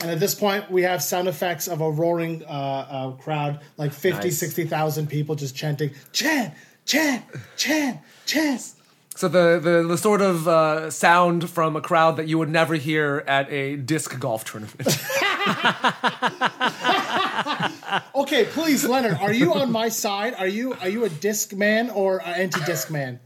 And 0.00 0.10
at 0.10 0.18
this 0.18 0.34
point, 0.34 0.70
we 0.70 0.82
have 0.82 1.02
sound 1.02 1.28
effects 1.28 1.68
of 1.68 1.82
a 1.82 1.90
roaring 1.90 2.42
uh, 2.44 2.48
uh, 2.48 3.10
crowd, 3.12 3.60
like 3.76 3.92
50, 3.92 4.28
Nice. 4.28 4.38
60,000 4.38 5.06
people 5.08 5.34
just 5.34 5.54
chanting, 5.54 5.90
Chan, 6.12 6.52
Chan, 6.86 7.22
Chan, 7.58 8.00
Chan. 8.24 8.58
So 9.14 9.28
the 9.28 9.60
the, 9.62 9.86
the 9.86 9.98
sort 9.98 10.22
of 10.22 10.48
uh, 10.48 10.90
sound 10.90 11.50
from 11.50 11.76
a 11.76 11.82
crowd 11.82 12.16
that 12.16 12.26
you 12.28 12.38
would 12.38 12.48
never 12.48 12.76
hear 12.76 13.22
at 13.26 13.50
a 13.52 13.76
disc 13.76 14.18
golf 14.18 14.44
tournament. 14.44 14.80
Okay, 18.14 18.44
please, 18.44 18.84
Leonard, 18.84 19.16
are 19.20 19.32
you 19.32 19.52
on 19.54 19.72
my 19.72 19.88
side? 19.88 20.34
Are 20.34 20.46
you 20.46 20.74
are 20.74 20.88
you 20.88 21.04
a 21.04 21.08
disc 21.08 21.52
man 21.54 21.90
or 21.90 22.18
an 22.22 22.34
anti-disc 22.34 22.90
man? 22.90 23.18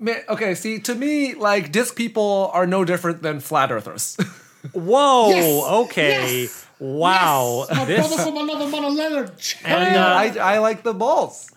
Man, 0.00 0.22
okay, 0.30 0.54
see, 0.54 0.78
to 0.80 0.94
me, 0.94 1.34
like 1.34 1.70
disc 1.72 1.94
people 1.94 2.50
are 2.54 2.66
no 2.66 2.84
different 2.86 3.22
than 3.22 3.38
flat 3.40 3.70
earthers. 3.70 4.16
Whoa. 4.72 5.28
Yes! 5.28 5.64
Okay. 5.72 6.40
Yes! 6.42 6.66
Wow. 6.78 7.66
Yes! 7.68 7.78
My 7.78 7.84
This- 7.84 8.08
brother 8.08 8.22
from 8.22 8.36
another 8.48 8.66
mother, 8.68 8.88
Leonard 8.88 9.32
And, 9.64 9.96
uh, 9.96 10.00
I, 10.00 10.54
I 10.54 10.58
like 10.58 10.82
the 10.82 10.94
balls. 10.94 11.50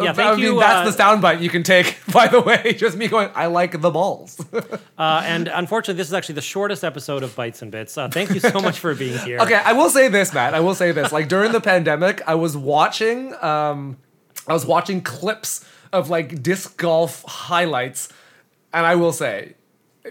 Yeah, 0.00 0.10
I 0.10 0.12
thank 0.12 0.36
mean, 0.36 0.46
you, 0.46 0.60
that's 0.60 0.88
uh, 0.88 0.90
the 0.90 1.02
soundbite 1.02 1.40
you 1.40 1.50
can 1.50 1.64
take. 1.64 1.98
By 2.12 2.28
the 2.28 2.40
way, 2.40 2.74
just 2.78 2.96
me 2.96 3.08
going, 3.08 3.28
I 3.34 3.46
like 3.46 3.80
the 3.80 3.90
balls. 3.90 4.40
Uh, 4.96 5.22
and 5.24 5.48
unfortunately, 5.48 5.98
this 5.98 6.06
is 6.06 6.14
actually 6.14 6.36
the 6.36 6.42
shortest 6.42 6.84
episode 6.84 7.24
of 7.24 7.34
Bites 7.34 7.60
and 7.62 7.72
Bits. 7.72 7.98
Uh, 7.98 8.08
thank 8.08 8.30
you 8.30 8.38
so 8.38 8.60
much 8.60 8.78
for 8.78 8.94
being 8.94 9.18
here. 9.18 9.40
Okay, 9.40 9.54
I 9.56 9.72
will 9.72 9.90
say 9.90 10.06
this, 10.06 10.32
Matt. 10.32 10.54
I 10.54 10.60
will 10.60 10.76
say 10.76 10.92
this. 10.92 11.10
Like 11.10 11.28
during 11.28 11.50
the 11.50 11.60
pandemic, 11.60 12.22
I 12.26 12.36
was 12.36 12.56
watching, 12.56 13.34
um, 13.42 13.96
I 14.46 14.52
was 14.52 14.64
watching 14.64 15.00
clips 15.00 15.64
of 15.92 16.10
like 16.10 16.42
disc 16.42 16.76
golf 16.76 17.24
highlights, 17.26 18.08
and 18.72 18.86
I 18.86 18.94
will 18.96 19.12
say, 19.12 19.54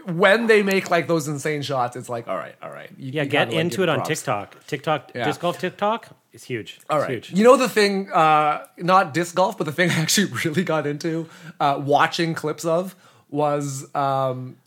when 0.05 0.47
they 0.47 0.61
make 0.63 0.89
like 0.91 1.07
those 1.07 1.27
insane 1.27 1.61
shots, 1.61 1.95
it's 1.95 2.09
like, 2.09 2.27
all 2.27 2.37
right, 2.37 2.55
all 2.61 2.69
right. 2.69 2.89
You, 2.97 3.11
Yeah, 3.13 3.23
you 3.23 3.29
get 3.29 3.47
like, 3.49 3.57
into 3.57 3.83
it 3.83 3.89
on. 3.89 4.03
TikTok. 4.03 4.65
TikTok 4.67 5.11
Yeah. 5.15 5.25
disc 5.25 5.41
golf 5.41 5.57
TikTok 5.59 6.09
is 6.31 6.43
huge. 6.43 6.79
All 6.89 6.97
It's 6.97 7.03
right. 7.07 7.11
huge. 7.25 7.31
You 7.31 7.43
know 7.43 7.57
the 7.57 7.69
thing, 7.69 8.11
uh, 8.11 8.65
not 8.77 9.13
disc 9.13 9.33
golf, 9.35 9.57
but 9.57 9.63
the 9.65 9.71
thing 9.71 9.89
I 9.95 9.95
actually 9.95 10.31
really 10.45 10.63
got 10.63 10.85
into 10.85 11.27
uh, 11.59 11.81
watching 11.83 12.33
clips 12.35 12.65
of 12.65 12.95
was 13.29 13.93
um, 13.95 14.57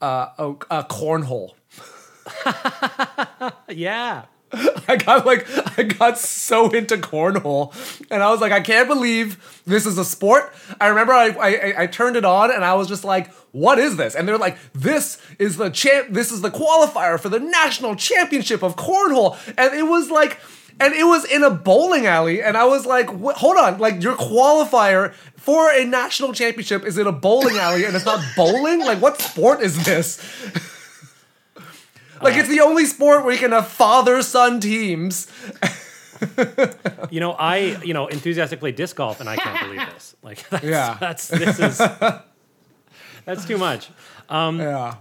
uh, 0.00 0.28
a, 0.38 0.48
a 0.70 0.84
cornhole. 0.84 1.52
yeah. 3.68 4.24
I 4.88 4.96
got 4.96 5.26
like 5.26 5.46
I 5.78 5.84
got 5.84 6.18
so 6.18 6.70
into 6.70 6.96
cornhole, 6.96 7.72
and 8.10 8.22
I 8.22 8.30
was 8.30 8.40
like, 8.40 8.52
I 8.52 8.60
can't 8.60 8.88
believe 8.88 9.62
this 9.66 9.86
is 9.86 9.96
a 9.96 10.04
sport. 10.04 10.52
I 10.80 10.88
remember 10.88 11.12
I 11.12 11.28
I, 11.28 11.82
I 11.82 11.86
turned 11.86 12.16
it 12.16 12.24
on, 12.24 12.50
and 12.50 12.64
I 12.64 12.74
was 12.74 12.88
just 12.88 13.04
like, 13.04 13.32
what 13.52 13.78
is 13.78 13.96
this? 13.96 14.14
And 14.14 14.26
they're 14.26 14.38
like, 14.38 14.58
this 14.72 15.20
is 15.38 15.56
the 15.56 15.70
champ. 15.70 16.08
This 16.10 16.32
is 16.32 16.40
the 16.40 16.50
qualifier 16.50 17.18
for 17.20 17.28
the 17.28 17.38
national 17.38 17.94
championship 17.94 18.62
of 18.62 18.76
cornhole, 18.76 19.38
and 19.56 19.74
it 19.74 19.84
was 19.84 20.10
like. 20.10 20.38
And 20.82 20.94
it 20.94 21.04
was 21.04 21.26
in 21.26 21.42
a 21.44 21.50
bowling 21.50 22.06
alley, 22.06 22.42
and 22.42 22.56
I 22.56 22.64
was 22.64 22.86
like, 22.86 23.10
"Hold 23.10 23.58
on! 23.58 23.78
Like 23.78 24.02
your 24.02 24.14
qualifier 24.14 25.12
for 25.36 25.70
a 25.70 25.84
national 25.84 26.32
championship 26.32 26.86
is 26.86 26.96
in 26.96 27.06
a 27.06 27.12
bowling 27.12 27.58
alley, 27.58 27.84
and 27.84 27.94
it's 27.94 28.06
not 28.06 28.24
bowling. 28.34 28.80
Like, 28.80 29.02
what 29.02 29.20
sport 29.20 29.60
is 29.60 29.84
this? 29.84 30.16
Like, 32.22 32.36
it's 32.36 32.48
the 32.48 32.60
only 32.60 32.86
sport 32.86 33.24
where 33.24 33.32
you 33.32 33.38
can 33.38 33.52
have 33.52 33.68
father-son 33.68 34.60
teams, 34.60 35.26
You 37.10 37.18
know, 37.20 37.32
I 37.32 37.80
you 37.82 37.94
know 37.94 38.06
enthusiastically 38.08 38.72
disc 38.72 38.94
golf, 38.96 39.20
and 39.20 39.28
I 39.28 39.36
can't 39.36 39.58
believe 39.60 39.88
this. 39.94 40.14
Like, 40.22 40.46
that's, 40.50 40.64
Yeah. 40.64 40.96
that's 41.00 41.28
this 41.28 41.58
is 41.58 41.78
that's 43.24 43.44
too 43.46 43.56
much. 43.56 43.88
Um, 44.28 44.60
Yeah. 44.60 44.96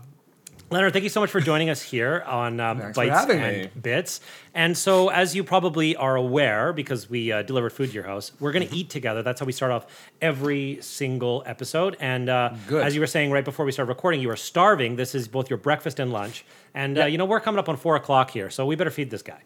Leonard, 0.71 0.93
thank 0.93 1.01
you 1.03 1.09
so 1.09 1.19
much 1.19 1.31
for 1.31 1.39
joining 1.39 1.69
us 1.71 1.81
here 1.81 2.23
on 2.27 2.59
um, 2.59 2.91
Bites 2.93 3.25
and 3.29 3.41
me. 3.41 3.69
Bits. 3.81 4.21
And 4.53 4.77
so, 4.77 5.09
as 5.09 5.35
you 5.35 5.43
probably 5.43 5.95
are 5.95 6.15
aware, 6.15 6.73
because 6.73 7.09
we 7.09 7.31
uh, 7.31 7.41
delivered 7.41 7.71
food 7.71 7.87
to 7.89 7.93
your 7.95 8.03
house, 8.03 8.31
we're 8.39 8.49
Mm-hmm. 8.51 8.59
going 8.59 8.69
to 8.69 8.75
eat 8.75 8.89
together. 8.91 9.23
That's 9.23 9.39
how 9.39 9.47
we 9.47 9.51
start 9.51 9.71
off 9.71 9.87
every 10.21 10.77
single 10.81 11.41
episode. 11.47 11.97
And 11.99 12.29
uh, 12.29 12.53
as 12.71 12.93
you 12.93 13.01
were 13.01 13.07
saying 13.07 13.31
right 13.31 13.43
before 13.45 13.65
we 13.65 13.71
started 13.71 13.89
recording, 13.89 14.21
you 14.21 14.29
are 14.29 14.35
starving. 14.35 14.95
This 14.95 15.15
is 15.15 15.27
both 15.27 15.49
your 15.49 15.57
breakfast 15.57 15.99
and 15.99 16.11
lunch. 16.11 16.45
And 16.75 16.99
uh, 16.99 17.05
you 17.05 17.17
know 17.17 17.25
we're 17.25 17.39
coming 17.39 17.57
up 17.59 17.67
on 17.67 17.75
four 17.77 17.95
o'clock 17.95 18.29
here, 18.29 18.49
so 18.51 18.65
we 18.65 18.75
better 18.75 18.91
feed 18.91 19.09
this 19.09 19.23
guy. 19.23 19.41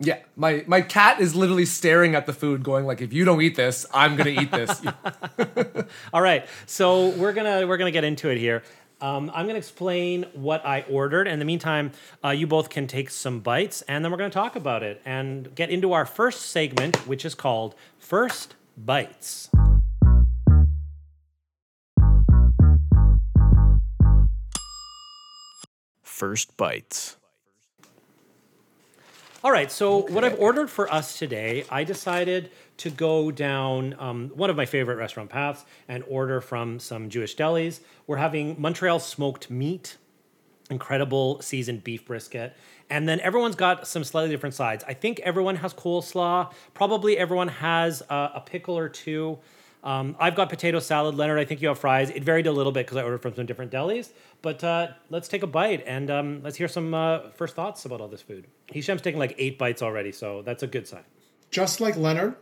Yeah, 0.00 0.18
my 0.36 0.64
my 0.68 0.82
cat 0.82 1.18
is 1.18 1.34
literally 1.34 1.64
staring 1.64 2.14
at 2.14 2.26
the 2.26 2.32
food, 2.32 2.62
going 2.62 2.86
like, 2.86 3.00
"If 3.00 3.12
you 3.12 3.24
don't 3.24 3.40
eat 3.42 3.56
this, 3.56 3.84
I'm 3.92 4.14
gonna 4.16 4.30
eat 4.30 4.50
this." 4.52 4.80
All 6.12 6.22
right, 6.22 6.46
so 6.66 7.08
we're 7.08 7.32
gonna 7.32 7.66
we're 7.66 7.78
gonna 7.78 7.90
get 7.90 8.04
into 8.04 8.28
it 8.28 8.38
here. 8.38 8.62
Um, 9.00 9.30
I'm 9.32 9.46
gonna 9.46 9.58
explain 9.58 10.24
what 10.32 10.66
I 10.66 10.84
ordered. 10.90 11.28
In 11.28 11.38
the 11.38 11.44
meantime, 11.44 11.92
uh, 12.24 12.30
you 12.30 12.48
both 12.48 12.68
can 12.68 12.88
take 12.88 13.10
some 13.10 13.38
bites, 13.38 13.82
and 13.82 14.04
then 14.04 14.10
we're 14.10 14.18
gonna 14.18 14.30
talk 14.30 14.56
about 14.56 14.82
it 14.82 15.00
and 15.04 15.54
get 15.54 15.70
into 15.70 15.92
our 15.92 16.04
first 16.04 16.46
segment, 16.46 17.06
which 17.06 17.24
is 17.24 17.36
called 17.36 17.76
First 17.98 18.56
Bites. 18.76 19.50
First 26.02 26.56
Bites. 26.56 27.16
All 29.44 29.52
right, 29.52 29.70
so 29.70 29.98
what 30.08 30.24
I've 30.24 30.40
ordered 30.40 30.68
for 30.68 30.92
us 30.92 31.16
today, 31.16 31.64
I 31.70 31.84
decided 31.84 32.50
to 32.78 32.90
go 32.90 33.30
down 33.30 33.94
um, 33.98 34.30
one 34.34 34.50
of 34.50 34.56
my 34.56 34.66
favorite 34.66 34.96
restaurant 34.96 35.30
paths 35.30 35.64
and 35.86 36.02
order 36.08 36.40
from 36.40 36.78
some 36.78 37.08
Jewish 37.10 37.36
delis. 37.36 37.80
We're 38.06 38.16
having 38.16 38.60
Montreal 38.60 39.00
smoked 39.00 39.50
meat, 39.50 39.96
incredible 40.70 41.40
seasoned 41.42 41.84
beef 41.84 42.06
brisket, 42.06 42.56
and 42.90 43.08
then 43.08 43.20
everyone's 43.20 43.56
got 43.56 43.86
some 43.86 44.04
slightly 44.04 44.30
different 44.30 44.54
sides. 44.54 44.84
I 44.88 44.94
think 44.94 45.20
everyone 45.20 45.56
has 45.56 45.74
coleslaw. 45.74 46.52
Probably 46.74 47.18
everyone 47.18 47.48
has 47.48 48.02
uh, 48.08 48.30
a 48.34 48.40
pickle 48.40 48.78
or 48.78 48.88
two. 48.88 49.38
Um, 49.84 50.16
I've 50.18 50.34
got 50.34 50.48
potato 50.48 50.80
salad. 50.80 51.14
Leonard, 51.14 51.38
I 51.38 51.44
think 51.44 51.62
you 51.62 51.68
have 51.68 51.78
fries. 51.78 52.10
It 52.10 52.24
varied 52.24 52.46
a 52.46 52.52
little 52.52 52.72
bit 52.72 52.86
because 52.86 52.96
I 52.96 53.02
ordered 53.02 53.22
from 53.22 53.34
some 53.34 53.46
different 53.46 53.70
delis. 53.70 54.10
But 54.42 54.62
uh, 54.64 54.88
let's 55.08 55.28
take 55.28 55.42
a 55.42 55.46
bite 55.46 55.84
and 55.86 56.10
um, 56.10 56.42
let's 56.42 56.56
hear 56.56 56.68
some 56.68 56.94
uh, 56.94 57.30
first 57.30 57.54
thoughts 57.54 57.84
about 57.84 58.00
all 58.00 58.08
this 58.08 58.22
food. 58.22 58.46
Hisham's 58.66 59.02
taking 59.02 59.18
like 59.18 59.34
eight 59.38 59.58
bites 59.58 59.82
already, 59.82 60.12
so 60.12 60.42
that's 60.42 60.62
a 60.62 60.66
good 60.66 60.86
sign. 60.86 61.04
Just 61.50 61.80
like 61.80 61.96
Leonard, 61.96 62.34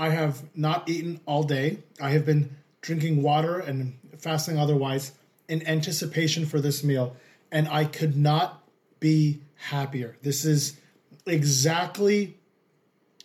I 0.00 0.08
have 0.08 0.42
not 0.56 0.88
eaten 0.88 1.20
all 1.26 1.42
day. 1.42 1.80
I 2.00 2.10
have 2.12 2.24
been 2.24 2.56
drinking 2.80 3.22
water 3.22 3.58
and 3.58 3.98
fasting 4.16 4.56
otherwise 4.56 5.12
in 5.46 5.66
anticipation 5.68 6.46
for 6.46 6.58
this 6.58 6.82
meal, 6.82 7.16
and 7.52 7.68
I 7.68 7.84
could 7.84 8.16
not 8.16 8.66
be 8.98 9.42
happier. 9.56 10.16
This 10.22 10.46
is 10.46 10.78
exactly 11.26 12.38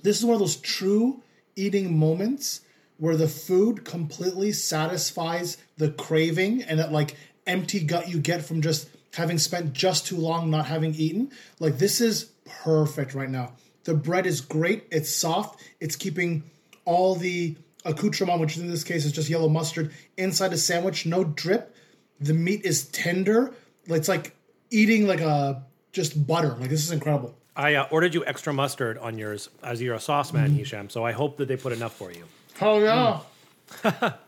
this 0.03 0.19
is 0.19 0.25
one 0.25 0.33
of 0.33 0.41
those 0.41 0.57
true 0.57 1.23
eating 1.55 1.97
moments 1.97 2.59
where 2.97 3.15
the 3.15 3.29
food 3.29 3.85
completely 3.85 4.51
satisfies 4.51 5.55
the 5.77 5.91
craving 5.91 6.61
and 6.61 6.79
that 6.79 6.91
like 6.91 7.15
empty 7.47 7.79
gut 7.79 8.09
you 8.09 8.19
get 8.19 8.43
from 8.43 8.61
just 8.61 8.89
having 9.13 9.37
spent 9.37 9.71
just 9.71 10.07
too 10.07 10.17
long 10.17 10.49
not 10.49 10.65
having 10.65 10.93
eaten. 10.95 11.31
Like 11.57 11.77
this 11.77 12.01
is 12.01 12.31
perfect 12.63 13.13
right 13.13 13.29
now. 13.29 13.53
The 13.85 13.93
bread 13.93 14.25
is 14.25 14.41
great. 14.41 14.87
It's 14.91 15.09
soft. 15.09 15.61
It's 15.79 15.95
keeping 15.95 16.43
all 16.85 17.15
the 17.15 17.55
accoutrement, 17.83 18.39
which 18.39 18.57
in 18.57 18.69
this 18.69 18.83
case 18.83 19.05
is 19.05 19.11
just 19.11 19.29
yellow 19.29 19.49
mustard, 19.49 19.91
inside 20.17 20.49
the 20.49 20.57
sandwich. 20.57 21.05
No 21.05 21.23
drip. 21.23 21.75
The 22.19 22.33
meat 22.33 22.61
is 22.63 22.85
tender. 22.89 23.53
It's 23.85 24.07
like 24.07 24.35
eating 24.71 25.07
like 25.07 25.21
a 25.21 25.63
just 25.91 26.25
butter. 26.25 26.55
Like 26.59 26.69
this 26.69 26.83
is 26.83 26.91
incredible. 26.91 27.35
I 27.55 27.75
uh, 27.75 27.87
ordered 27.89 28.13
you 28.13 28.25
extra 28.25 28.53
mustard 28.53 28.97
on 28.97 29.17
yours 29.17 29.49
as 29.63 29.81
you're 29.81 29.95
a 29.95 29.99
sauce 29.99 30.33
man, 30.33 30.51
Hisham. 30.51 30.89
So 30.89 31.05
I 31.05 31.13
hope 31.13 31.37
that 31.37 31.47
they 31.47 31.55
put 31.55 31.71
enough 31.71 31.93
for 31.93 32.11
you. 32.11 32.25
Oh 32.61 32.79
yeah. 32.79 34.11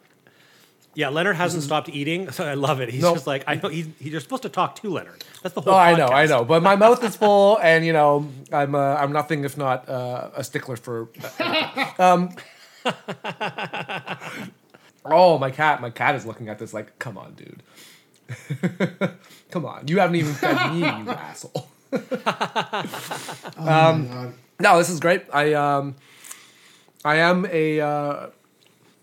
Yeah, 0.97 1.09
Leonard 1.09 1.35
hasn't 1.35 1.61
stopped 1.61 1.89
eating, 1.89 2.31
so 2.37 2.43
I 2.43 2.55
love 2.55 2.81
it. 2.81 2.89
He's 2.89 3.03
Nope. 3.03 3.17
just 3.17 3.27
like 3.27 3.43
I 3.45 3.53
know. 3.53 3.69
He's, 3.69 3.87
he, 3.99 4.09
you're 4.09 4.19
supposed 4.19 4.41
to 4.41 4.49
talk 4.49 4.77
to 4.77 4.89
Leonard. 4.89 5.23
That's 5.43 5.53
the 5.53 5.61
whole. 5.61 5.73
oh, 5.73 5.77
I 5.77 5.95
know, 5.95 6.07
I 6.07 6.25
podcast. 6.25 6.29
know, 6.29 6.43
but 6.43 6.63
my 6.63 6.75
mouth 6.75 7.03
is 7.03 7.15
full, 7.15 7.59
and 7.61 7.85
you 7.85 7.93
know, 7.93 8.27
I'm 8.51 8.73
uh, 8.73 8.95
I'm 8.95 9.11
nothing 9.11 9.43
if 9.43 9.59
not 9.59 9.87
uh, 9.87 10.31
a 10.35 10.43
stickler 10.43 10.75
for. 10.75 11.07
um, 11.99 12.31
oh, 15.05 15.37
my 15.37 15.51
cat! 15.51 15.81
My 15.81 15.91
cat 15.91 16.15
is 16.15 16.25
looking 16.25 16.49
at 16.49 16.57
this 16.57 16.73
like, 16.73 16.97
come 16.97 17.15
on, 17.15 17.35
dude. 17.35 17.61
come 19.51 19.65
on, 19.67 19.87
you 19.87 19.99
haven't 19.99 20.15
even 20.15 20.33
fed 20.33 20.71
me, 20.73 20.79
you 20.79 20.85
asshole. 21.11 21.67
um, 23.57 24.33
no, 24.59 24.79
this 24.79 24.89
is 24.89 24.99
great. 24.99 25.25
I 25.31 25.53
um, 25.53 25.93
I 27.05 27.17
am 27.17 27.45
a 27.51 27.81
uh, 27.81 28.27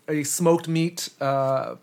a 0.07 0.23
smoked 0.23 0.67
meat 0.67 1.09
uh, 1.21 1.75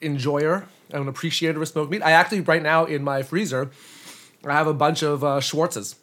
enjoyer. 0.00 0.66
I'm 0.92 1.02
an 1.02 1.08
appreciator 1.08 1.60
of 1.60 1.68
smoked 1.68 1.90
meat. 1.90 2.02
I 2.02 2.12
actually 2.12 2.40
right 2.42 2.62
now 2.62 2.84
in 2.84 3.02
my 3.02 3.22
freezer, 3.22 3.70
I 4.44 4.52
have 4.52 4.66
a 4.66 4.74
bunch 4.74 5.02
of 5.02 5.24
uh, 5.24 5.40
Schwartzes. 5.40 5.96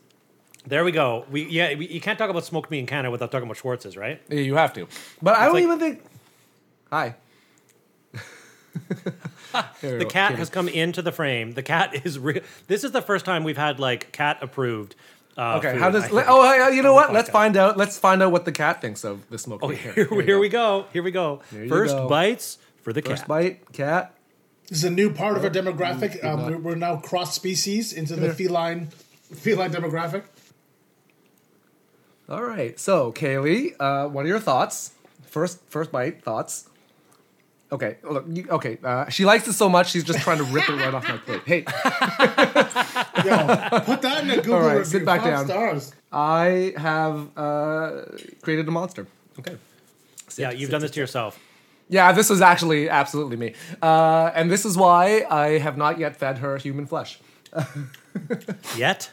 There 0.65 0.83
we 0.83 0.91
go. 0.91 1.25
We 1.31 1.45
yeah. 1.45 1.75
We, 1.75 1.87
you 1.87 2.01
can't 2.01 2.17
talk 2.17 2.29
about 2.29 2.45
smoked 2.45 2.69
meat 2.71 2.79
in 2.79 2.85
Canada 2.85 3.11
without 3.11 3.31
talking 3.31 3.47
about 3.47 3.57
Schwartz's, 3.57 3.95
right? 3.97 4.21
Yeah, 4.29 4.39
you 4.41 4.55
have 4.55 4.73
to, 4.73 4.87
but 5.21 5.35
I 5.35 5.45
don't 5.45 5.55
like- 5.55 5.63
even 5.63 5.79
think. 5.79 6.03
Hi. 6.91 7.15
The 9.81 10.05
cat 10.07 10.35
has 10.35 10.49
come 10.49 10.67
into 10.67 11.01
the 11.01 11.11
frame. 11.11 11.53
The 11.53 11.63
cat 11.63 12.05
is 12.05 12.19
real. 12.19 12.41
This 12.67 12.83
is 12.83 12.91
the 12.91 13.01
first 13.01 13.25
time 13.25 13.43
we've 13.43 13.57
had 13.57 13.79
like 13.79 14.11
cat 14.11 14.37
approved. 14.41 14.95
Uh, 15.37 15.55
Okay, 15.57 15.71
food, 15.71 15.79
how 15.81 15.89
does? 15.89 16.03
I 16.05 16.07
le- 16.11 16.25
oh, 16.27 16.43
hey, 16.69 16.75
you 16.75 16.81
know 16.83 16.93
what? 16.93 17.13
Let's 17.13 17.29
podcast. 17.29 17.33
find 17.33 17.57
out. 17.57 17.77
Let's 17.77 17.97
find 17.97 18.21
out 18.21 18.31
what 18.31 18.45
the 18.45 18.51
cat 18.51 18.81
thinks 18.81 19.03
of 19.05 19.29
the 19.29 19.37
smoked 19.37 19.63
Oh, 19.63 19.69
meat. 19.69 19.77
here, 19.77 19.93
here, 20.21 20.39
we 20.39 20.49
go. 20.49 20.85
Here 20.91 21.01
we 21.03 21.11
go. 21.11 21.41
you 21.51 21.69
First 21.69 21.95
go. 21.95 22.07
bites 22.09 22.57
for 22.81 22.91
the 22.93 23.01
First 23.01 23.21
cat. 23.23 23.27
bite, 23.27 23.71
cat. 23.73 24.13
This 24.67 24.79
is 24.79 24.83
a 24.83 24.89
new 24.89 25.11
part 25.13 25.37
of 25.37 25.43
our 25.43 25.49
demographic. 25.49 26.23
Um, 26.23 26.45
we're, 26.45 26.57
we're 26.57 26.75
now 26.75 26.97
cross 26.97 27.33
species 27.35 27.93
into 27.93 28.15
the 28.15 28.33
feline 28.33 28.87
feline 29.33 29.71
demographic. 29.71 30.23
All 32.27 32.43
right. 32.43 32.79
So, 32.79 33.11
Kaylee, 33.11 33.73
uh, 33.79 34.07
what 34.09 34.25
are 34.25 34.27
your 34.27 34.39
thoughts? 34.39 34.91
First, 35.23 35.59
first 35.69 35.91
bite 35.91 36.21
thoughts. 36.23 36.69
Okay. 37.71 37.97
Look. 38.03 38.25
You, 38.27 38.45
okay. 38.49 38.77
Uh, 38.83 39.09
she 39.09 39.25
likes 39.25 39.47
it 39.47 39.53
so 39.53 39.69
much, 39.69 39.89
she's 39.91 40.03
just 40.03 40.19
trying 40.19 40.37
to 40.39 40.43
rip 40.43 40.67
it 40.69 40.73
right 40.73 40.93
off 40.93 41.07
my 41.07 41.17
plate. 41.17 41.41
Hey, 41.45 41.63
Yo, 43.25 43.79
put 43.81 44.01
that 44.01 44.23
in 44.23 44.29
a 44.31 44.35
Google 44.37 44.53
All 44.55 44.61
right, 44.61 44.71
review. 44.77 44.85
sit 44.85 45.05
back 45.05 45.21
Five 45.21 45.29
down. 45.31 45.45
stars. 45.45 45.93
I 46.11 46.73
have 46.77 47.29
uh, 47.37 48.01
created 48.41 48.67
a 48.67 48.71
monster. 48.71 49.07
Okay. 49.39 49.57
yeah, 50.37 50.51
you've 50.51 50.69
done 50.69 50.81
this 50.81 50.91
to 50.91 50.99
yourself. 50.99 51.39
Yeah, 51.87 52.11
this 52.11 52.29
was 52.29 52.41
actually 52.41 52.87
absolutely 52.89 53.35
me. 53.37 53.53
Uh, 53.81 54.31
and 54.35 54.49
this 54.51 54.63
is 54.65 54.77
why 54.77 55.25
I 55.29 55.57
have 55.57 55.77
not 55.77 55.97
yet 55.99 56.15
fed 56.15 56.37
her 56.39 56.57
human 56.57 56.85
flesh. 56.85 57.19
Yet. 58.77 59.11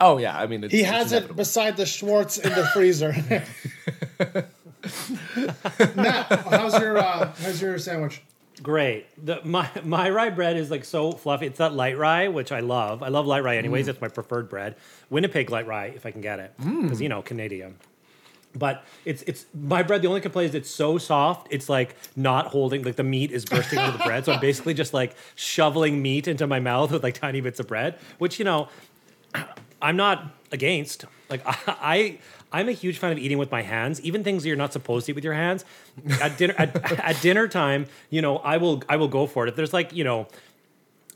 Oh, 0.00 0.18
yeah. 0.18 0.36
I 0.38 0.46
mean, 0.46 0.64
it's, 0.64 0.72
He 0.74 0.80
it's 0.80 0.90
has 0.90 1.12
it 1.12 1.16
inevitable. 1.16 1.36
beside 1.36 1.76
the 1.78 1.86
Schwartz 1.86 2.36
in 2.36 2.52
the 2.52 2.66
freezer. 2.66 3.14
Matt, 5.94 6.26
how's 6.50 6.78
your 6.78 6.98
uh, 6.98 7.32
how's 7.40 7.62
your 7.62 7.78
sandwich? 7.78 8.22
Great. 8.62 9.06
The, 9.24 9.40
my 9.44 9.68
my 9.84 10.10
rye 10.10 10.30
bread 10.30 10.56
is 10.56 10.70
like 10.70 10.84
so 10.84 11.12
fluffy. 11.12 11.46
It's 11.46 11.58
that 11.58 11.74
light 11.74 11.98
rye, 11.98 12.28
which 12.28 12.52
I 12.52 12.60
love. 12.60 13.02
I 13.02 13.08
love 13.08 13.26
light 13.26 13.42
rye 13.42 13.56
anyways. 13.56 13.86
Mm. 13.86 13.90
It's 13.90 14.00
my 14.00 14.08
preferred 14.08 14.48
bread. 14.48 14.76
Winnipeg 15.10 15.50
light 15.50 15.66
rye, 15.66 15.86
if 15.86 16.06
I 16.06 16.10
can 16.10 16.20
get 16.20 16.38
it, 16.38 16.52
mm. 16.60 16.82
because 16.82 17.00
you 17.00 17.08
know 17.08 17.22
Canadian. 17.22 17.76
But 18.56 18.84
it's 19.04 19.22
it's 19.22 19.46
my 19.52 19.82
bread. 19.82 20.02
The 20.02 20.08
only 20.08 20.20
complaint 20.20 20.50
is 20.50 20.54
it's 20.54 20.70
so 20.70 20.98
soft. 20.98 21.48
It's 21.50 21.68
like 21.68 21.96
not 22.14 22.46
holding. 22.48 22.84
Like 22.84 22.96
the 22.96 23.02
meat 23.02 23.32
is 23.32 23.44
bursting 23.44 23.80
out 23.80 23.92
of 23.92 23.98
the 23.98 24.04
bread. 24.04 24.24
So 24.24 24.32
I'm 24.32 24.40
basically 24.40 24.74
just 24.74 24.94
like 24.94 25.16
shoveling 25.34 26.00
meat 26.00 26.28
into 26.28 26.46
my 26.46 26.60
mouth 26.60 26.92
with 26.92 27.02
like 27.02 27.14
tiny 27.14 27.40
bits 27.40 27.58
of 27.58 27.66
bread, 27.66 27.98
which 28.18 28.38
you 28.38 28.44
know 28.44 28.68
I'm 29.82 29.96
not 29.96 30.32
against. 30.52 31.04
Like 31.28 31.42
I, 31.46 31.74
I 31.82 32.18
am 32.60 32.68
a 32.68 32.72
huge 32.72 32.98
fan 32.98 33.12
of 33.12 33.18
eating 33.18 33.38
with 33.38 33.50
my 33.50 33.62
hands, 33.62 34.00
even 34.02 34.22
things 34.24 34.42
that 34.42 34.48
you're 34.48 34.56
not 34.56 34.72
supposed 34.72 35.06
to 35.06 35.12
eat 35.12 35.14
with 35.14 35.24
your 35.24 35.34
hands. 35.34 35.64
At 36.20 36.36
dinner 36.38 36.54
at, 36.58 37.00
at 37.04 37.20
dinner 37.22 37.48
time, 37.48 37.86
you 38.10 38.22
know, 38.22 38.38
I 38.38 38.56
will 38.58 38.82
I 38.88 38.96
will 38.96 39.08
go 39.08 39.26
for 39.26 39.46
it. 39.46 39.48
If 39.50 39.56
there's 39.56 39.72
like, 39.72 39.92
you 39.92 40.04
know, 40.04 40.28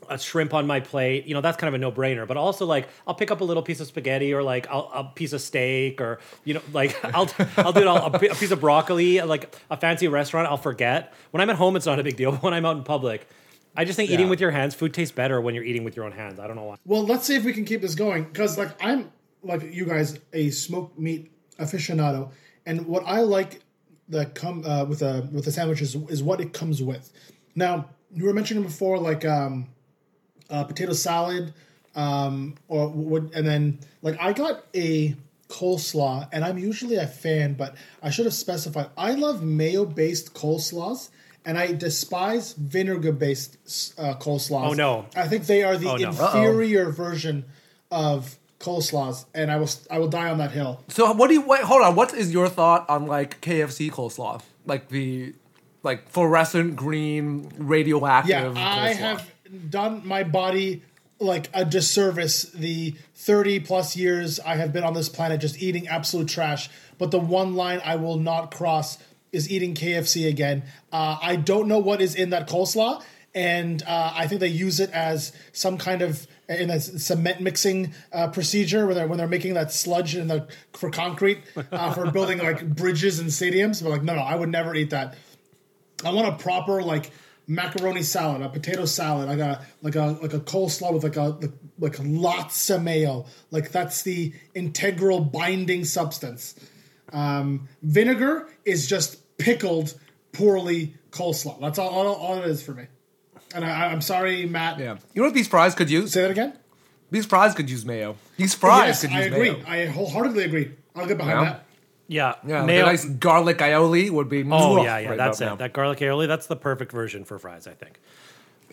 a 0.09 0.17
shrimp 0.17 0.53
on 0.55 0.65
my 0.65 0.79
plate, 0.79 1.27
you 1.27 1.35
know, 1.35 1.41
that's 1.41 1.57
kind 1.57 1.67
of 1.67 1.75
a 1.75 1.77
no-brainer. 1.77 2.25
But 2.27 2.35
also 2.37 2.65
like 2.65 2.87
I'll 3.05 3.13
pick 3.13 3.29
up 3.31 3.41
a 3.41 3.43
little 3.43 3.61
piece 3.61 3.79
of 3.79 3.85
spaghetti 3.87 4.33
or 4.33 4.41
like 4.41 4.67
I'll, 4.69 4.89
a 4.93 5.03
piece 5.03 5.33
of 5.33 5.41
steak 5.41 6.01
or 6.01 6.19
you 6.45 6.55
know, 6.55 6.61
like 6.73 6.97
I'll 7.15 7.29
I'll 7.57 7.73
do 7.73 7.81
it 7.81 7.87
all, 7.87 7.97
a, 7.97 8.09
a 8.09 8.19
piece 8.35 8.51
of 8.51 8.59
broccoli, 8.59 9.21
like 9.21 9.55
a 9.69 9.77
fancy 9.77 10.07
restaurant, 10.07 10.47
I'll 10.47 10.57
forget. 10.57 11.13
When 11.31 11.41
I'm 11.41 11.49
at 11.49 11.57
home 11.57 11.75
it's 11.75 11.85
not 11.85 11.99
a 11.99 12.03
big 12.03 12.15
deal, 12.17 12.31
but 12.31 12.41
when 12.43 12.53
I'm 12.53 12.65
out 12.65 12.77
in 12.77 12.83
public, 12.83 13.27
I 13.77 13.85
just 13.85 13.97
think 13.97 14.09
eating 14.09 14.25
Yeah. 14.25 14.29
with 14.31 14.41
your 14.41 14.51
hands, 14.51 14.73
food 14.73 14.93
tastes 14.95 15.11
better 15.13 15.39
when 15.39 15.53
you're 15.53 15.63
eating 15.63 15.83
with 15.83 15.95
your 15.95 16.05
own 16.05 16.11
hands. 16.11 16.39
I 16.39 16.47
don't 16.47 16.55
know 16.55 16.63
why. 16.63 16.77
Well, 16.85 17.03
let's 17.05 17.25
see 17.27 17.35
if 17.35 17.43
we 17.45 17.53
can 17.53 17.65
keep 17.65 17.81
this 17.81 17.93
going 17.93 18.23
because, 18.23 18.57
like, 18.57 18.71
I'm 18.83 19.11
like 19.43 19.61
you 19.73 19.85
guys, 19.85 20.19
a 20.33 20.49
smoked 20.49 20.97
meat 20.99 21.31
aficionado, 21.59 22.31
and 22.65 22.85
what 22.85 23.03
I 23.05 23.21
like 23.21 23.61
that 24.09 24.35
come 24.35 24.65
uh, 24.65 24.85
with 24.85 25.01
a 25.01 25.27
with 25.31 25.47
a 25.47 25.51
sandwich 25.51 25.81
is, 25.81 25.95
is 25.95 26.21
what 26.23 26.41
it 26.41 26.53
comes 26.53 26.81
with. 26.81 27.11
Now, 27.55 27.89
you 28.13 28.25
were 28.25 28.33
mentioning 28.33 28.63
before, 28.63 28.97
like 28.97 29.25
um, 29.25 29.67
uh, 30.49 30.63
potato 30.63 30.93
salad, 30.93 31.53
um, 31.95 32.55
or 32.67 32.87
what, 32.89 33.33
and 33.33 33.45
then 33.45 33.79
like 34.01 34.17
I 34.19 34.33
got 34.33 34.65
a 34.75 35.15
coleslaw, 35.47 36.27
and 36.31 36.43
I'm 36.45 36.57
usually 36.57 36.95
a 36.95 37.07
fan, 37.07 37.53
but 37.53 37.75
I 38.01 38.09
should 38.09 38.25
have 38.25 38.33
specified. 38.33 38.87
I 38.97 39.11
love 39.13 39.43
mayo 39.43 39.85
based 39.85 40.33
coleslaws. 40.33 41.09
And 41.45 41.57
I 41.57 41.71
despise 41.71 42.51
vinegar 42.51 43.13
based 43.13 43.57
uh, 43.97 44.13
coleslaws. 44.15 44.71
Oh, 44.71 44.73
no. 44.73 45.05
I 45.15 45.27
think 45.27 45.45
they 45.47 45.63
are 45.63 45.77
the 45.77 45.89
Oh, 45.89 45.95
no. 45.95 46.09
inferior 46.09 46.91
version 46.91 47.45
of 47.89 48.37
coleslaws, 48.59 49.25
and 49.33 49.51
I 49.51 49.57
will 49.57 49.69
I 49.89 49.99
will 49.99 50.07
die 50.09 50.29
on 50.29 50.37
that 50.39 50.51
hill. 50.51 50.83
So 50.89 51.11
what 51.13 51.27
do 51.27 51.33
you 51.33 51.41
wait? 51.41 51.61
Hold 51.61 51.81
on. 51.81 51.95
What 51.95 52.13
is 52.13 52.31
your 52.31 52.49
thought 52.49 52.89
on 52.89 53.05
like 53.05 53.41
KFC 53.41 53.89
coleslaw? 53.91 54.41
Like 54.65 54.89
the 54.89 55.33
like 55.83 56.09
fluorescent 56.09 56.75
green 56.75 57.51
radioactive. 57.57 58.29
Yeah, 58.29 58.53
I 58.55 58.93
coleslaw. 58.93 58.95
have 58.97 59.31
done 59.69 60.01
my 60.05 60.23
body 60.23 60.83
like 61.19 61.49
a 61.53 61.65
disservice 61.65 62.43
the 62.43 62.95
30 63.15 63.59
plus 63.61 63.95
years 63.95 64.39
I 64.39 64.55
have 64.55 64.71
been 64.71 64.83
on 64.85 64.93
this 64.93 65.09
planet 65.09 65.41
just 65.41 65.61
eating 65.61 65.87
absolute 65.87 66.27
trash. 66.29 66.69
But 66.97 67.11
the 67.11 67.19
one 67.19 67.55
line 67.55 67.81
I 67.83 67.95
will 67.97 68.17
not 68.17 68.51
cross 68.51 68.97
is 69.31 69.49
eating 69.49 69.73
KFC 69.73 70.27
again. 70.27 70.63
Uh, 70.91 71.17
I 71.21 71.35
don't 71.35 71.67
know 71.67 71.79
what 71.79 72.01
is 72.01 72.15
in 72.15 72.31
that 72.31 72.47
coleslaw, 72.47 73.03
and 73.39 73.83
uh, 73.83 74.11
I 74.13 74.27
think 74.27 74.41
they 74.41 74.49
use 74.49 74.81
it 74.81 74.91
as 74.91 75.31
some 75.53 75.77
kind 75.77 76.01
of 76.01 76.27
in 76.49 76.69
a 76.69 76.77
cement 76.81 77.39
mixing 77.39 77.93
uh, 78.11 78.27
procedure 78.27 78.85
where 78.85 78.93
they're, 78.93 79.07
when 79.07 79.17
they're 79.17 79.29
making 79.29 79.53
that 79.53 79.71
sludge 79.71 80.13
in 80.13 80.27
the 80.27 80.45
for 80.73 80.89
concrete 80.89 81.43
uh, 81.71 81.93
for 81.93 82.11
building 82.17 82.39
like 82.39 82.67
bridges 82.75 83.17
and 83.19 83.29
stadiums. 83.29 83.81
But 83.81 83.91
like, 83.91 84.03
no, 84.03 84.15
no, 84.15 84.21
I 84.21 84.35
would 84.35 84.49
never 84.49 84.75
eat 84.75 84.89
that. 84.89 85.15
I 86.03 86.11
want 86.11 86.27
a 86.27 86.43
proper 86.43 86.83
like 86.83 87.11
macaroni 87.47 88.03
salad, 88.03 88.41
a 88.41 88.49
potato 88.49 88.83
salad, 88.83 89.29
like 89.29 89.39
a 89.39 89.65
like 89.81 89.95
a 89.95 90.17
like 90.21 90.33
a 90.33 90.41
coleslaw 90.41 90.93
with 90.93 91.05
like 91.05 91.15
a 91.15 91.29
like, 91.29 91.51
like 91.79 91.95
lots 92.01 92.69
of 92.69 92.83
mayo. 92.83 93.25
Like 93.51 93.71
that's 93.71 94.01
the 94.01 94.33
integral 94.53 95.21
binding 95.21 95.85
substance. 95.85 96.55
Um, 97.13 97.69
vinegar 97.83 98.49
is 98.65 98.85
just 98.85 99.37
pickled 99.37 99.93
poorly 100.33 100.95
coleslaw. 101.11 101.61
That's 101.61 101.79
all, 101.79 101.89
all, 101.89 102.15
all 102.15 102.37
it 102.39 102.45
is 102.45 102.61
for 102.61 102.73
me. 102.73 102.87
And 103.55 103.65
I, 103.65 103.87
I'm 103.91 104.01
sorry, 104.01 104.45
Matt. 104.45 104.79
Yeah. 104.79 104.97
You 105.13 105.21
know 105.21 105.27
what 105.27 105.33
these 105.33 105.47
fries 105.47 105.75
could 105.75 105.89
use? 105.89 106.11
Say 106.11 106.21
that 106.21 106.31
again. 106.31 106.57
These 107.11 107.25
fries 107.25 107.55
could 107.55 107.69
use 107.69 107.85
mayo. 107.85 108.15
These 108.37 108.53
fries 108.53 108.87
yes, 108.87 109.01
could 109.01 109.11
use 109.11 109.31
mayo. 109.31 109.33
I 109.33 109.35
agree. 109.35 109.63
mayo. 109.63 109.65
I 109.67 109.85
wholeheartedly 109.87 110.43
agree. 110.43 110.71
I'll 110.95 111.07
get 111.07 111.17
behind 111.17 111.39
Yeah. 111.39 111.51
that. 111.51 111.65
Yeah, 112.11 112.33
Yeah, 112.47 112.61
like 112.63 112.69
a 112.71 112.81
nice 112.87 113.05
garlic 113.05 113.59
aioli 113.59 114.09
would 114.09 114.29
be. 114.29 114.43
Oh 114.49 114.83
yeah, 114.83 114.97
yeah, 114.97 115.09
right 115.09 115.17
that's 115.17 115.39
it. 115.41 115.45
now. 115.45 115.55
That 115.55 115.73
garlic 115.73 115.99
aioli, 115.99 116.27
that's 116.27 116.47
the 116.47 116.55
perfect 116.55 116.91
version 116.91 117.23
for 117.23 117.37
fries, 117.37 117.67
I 117.67 117.73
think. 117.73 117.99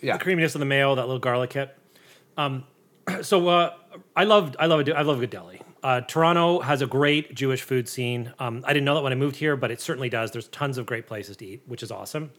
yeah. 0.01 0.17
The 0.17 0.23
creaminess 0.23 0.55
of 0.55 0.59
the 0.59 0.65
mayo, 0.65 0.95
that 0.95 1.05
little 1.05 1.19
garlic 1.19 1.53
hit. 1.53 1.77
Um, 2.35 2.63
so 3.21 3.47
uh, 3.47 3.73
I 4.15 4.23
loved, 4.23 4.55
I 4.59 4.65
love, 4.65 4.87
a, 4.87 4.97
I 4.97 5.03
love 5.03 5.17
a 5.17 5.19
good 5.19 5.29
deli. 5.29 5.61
Uh, 5.83 6.01
Toronto 6.01 6.61
has 6.61 6.81
a 6.81 6.87
great 6.87 7.35
Jewish 7.35 7.61
food 7.61 7.87
scene. 7.87 8.33
Um, 8.39 8.63
I 8.65 8.73
didn't 8.73 8.85
know 8.85 8.95
that 8.95 9.03
when 9.03 9.13
I 9.13 9.15
moved 9.15 9.35
here, 9.35 9.55
but 9.55 9.69
it 9.69 9.79
certainly 9.81 10.09
does. 10.09 10.31
There's 10.31 10.47
tons 10.47 10.79
of 10.79 10.87
great 10.87 11.05
places 11.05 11.37
to 11.37 11.45
eat, 11.45 11.61
which 11.67 11.83
is 11.83 11.91
awesome. 11.91 12.31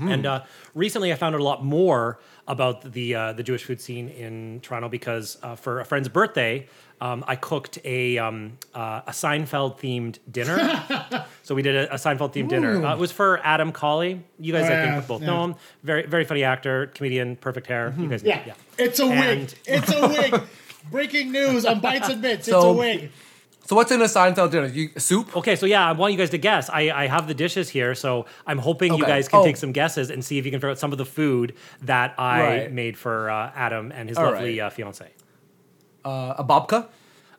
And 0.00 0.26
uh, 0.26 0.44
recently, 0.74 1.12
I 1.12 1.16
found 1.16 1.34
out 1.34 1.40
a 1.40 1.44
lot 1.44 1.64
more 1.64 2.18
about 2.46 2.92
the 2.92 3.14
uh, 3.14 3.32
the 3.34 3.42
Jewish 3.42 3.64
food 3.64 3.80
scene 3.80 4.08
in 4.08 4.60
Toronto 4.60 4.88
because 4.88 5.38
uh, 5.42 5.54
for 5.54 5.80
a 5.80 5.84
friend's 5.84 6.08
birthday, 6.08 6.66
um, 7.00 7.22
I 7.28 7.36
cooked 7.36 7.78
a 7.84 8.18
um, 8.18 8.58
uh, 8.74 9.02
a 9.06 9.12
Seinfeld 9.12 9.78
themed 9.78 10.18
dinner. 10.30 11.26
so 11.44 11.54
we 11.54 11.62
did 11.62 11.76
a, 11.76 11.92
a 11.94 11.96
Seinfeld 11.96 12.32
themed 12.32 12.48
dinner. 12.48 12.84
Uh, 12.84 12.94
it 12.94 12.98
was 12.98 13.12
for 13.12 13.38
Adam 13.44 13.70
Colley. 13.70 14.22
You 14.40 14.52
guys, 14.52 14.64
Oh, 14.64 14.66
I 14.66 14.70
yeah, 14.70 14.94
think, 14.96 15.06
both 15.06 15.20
yeah. 15.20 15.26
know 15.28 15.44
him. 15.44 15.54
Very 15.84 16.06
very 16.06 16.24
funny 16.24 16.42
actor, 16.42 16.86
comedian, 16.94 17.36
perfect 17.36 17.66
hair. 17.68 17.94
You 17.96 18.08
guys, 18.08 18.22
know, 18.24 18.30
Yeah. 18.30 18.42
yeah. 18.46 18.54
It's 18.78 18.98
a 18.98 19.06
wig. 19.06 19.20
And- 19.20 19.54
It's 19.66 19.92
a 19.92 20.08
wig. 20.08 20.42
Breaking 20.90 21.32
news 21.32 21.66
on 21.66 21.80
Bites 21.80 22.08
and 22.08 22.22
Bits. 22.22 22.48
it's 22.48 22.56
So- 22.56 22.70
a 22.70 22.72
wig. 22.72 23.10
So 23.68 23.76
what's 23.76 23.92
in 23.92 24.00
a 24.00 24.06
Seinfeld 24.06 24.50
dinner? 24.50 24.66
You, 24.66 24.88
soup? 24.96 25.36
Okay, 25.36 25.54
so 25.54 25.66
yeah, 25.66 25.86
I 25.86 25.92
want 25.92 26.12
you 26.14 26.18
guys 26.18 26.30
to 26.30 26.38
guess. 26.38 26.70
I, 26.70 26.90
I 26.90 27.06
have 27.06 27.28
the 27.28 27.34
dishes 27.34 27.68
here, 27.68 27.94
so 27.94 28.24
I'm 28.46 28.56
hoping 28.56 28.94
you 28.94 29.04
guys 29.04 29.28
can 29.28 29.40
Oh. 29.40 29.44
take 29.44 29.58
some 29.58 29.72
guesses 29.72 30.08
and 30.08 30.24
see 30.24 30.38
if 30.38 30.46
you 30.46 30.50
can 30.50 30.58
figure 30.58 30.70
out 30.70 30.78
some 30.78 30.90
of 30.90 30.96
the 30.96 31.04
food 31.04 31.54
that 31.82 32.14
I 32.16 32.40
Right. 32.40 32.72
made 32.72 32.96
for 32.96 33.28
uh, 33.30 33.52
Adam 33.54 33.92
and 33.94 34.08
his 34.08 34.16
All 34.16 34.24
lovely 34.24 34.58
right. 34.58 34.68
uh, 34.68 34.70
fiance. 34.70 35.10
Uh, 36.02 36.36
a 36.38 36.44
babka? 36.44 36.86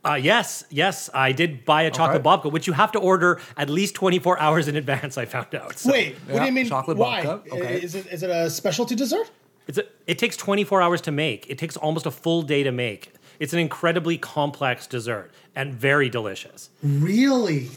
Uh, 0.05 0.19
yes, 0.21 0.65
yes, 0.69 1.09
I 1.15 1.31
did 1.31 1.65
buy 1.65 1.81
a 1.81 1.89
chocolate 1.89 2.23
Okay. 2.23 2.47
babka, 2.47 2.51
which 2.51 2.67
you 2.67 2.73
have 2.73 2.91
to 2.91 2.99
order 2.99 3.41
at 3.57 3.67
least 3.71 3.95
24 3.95 4.39
hours 4.45 4.67
in 4.67 4.75
advance. 4.75 5.17
I 5.17 5.25
found 5.25 5.55
out. 5.55 5.79
So 5.79 5.91
Wait, 5.91 6.15
what 6.27 6.35
Yeah, 6.35 6.39
do 6.41 6.45
you 6.45 6.51
mean? 6.51 6.67
chocolate 6.67 6.97
why? 6.97 7.23
babka, 7.25 7.51
okay. 7.53 7.81
Is 7.81 7.95
it 7.95 8.05
is 8.05 8.21
it 8.21 8.29
a 8.29 8.51
specialty 8.51 8.93
dessert? 8.93 9.31
It's 9.67 9.79
a, 9.79 9.83
it 10.05 10.19
takes 10.19 10.37
24 10.37 10.79
hours 10.79 11.01
to 11.01 11.11
make. 11.11 11.49
It 11.49 11.57
takes 11.57 11.75
almost 11.75 12.05
a 12.05 12.11
full 12.11 12.43
day 12.43 12.61
to 12.61 12.71
make. 12.71 13.13
It's 13.39 13.53
an 13.53 13.59
incredibly 13.59 14.17
complex 14.17 14.85
dessert 14.85 15.31
and 15.59 15.73
very 15.73 16.07
delicious. 16.07 16.69
Really? 16.81 17.69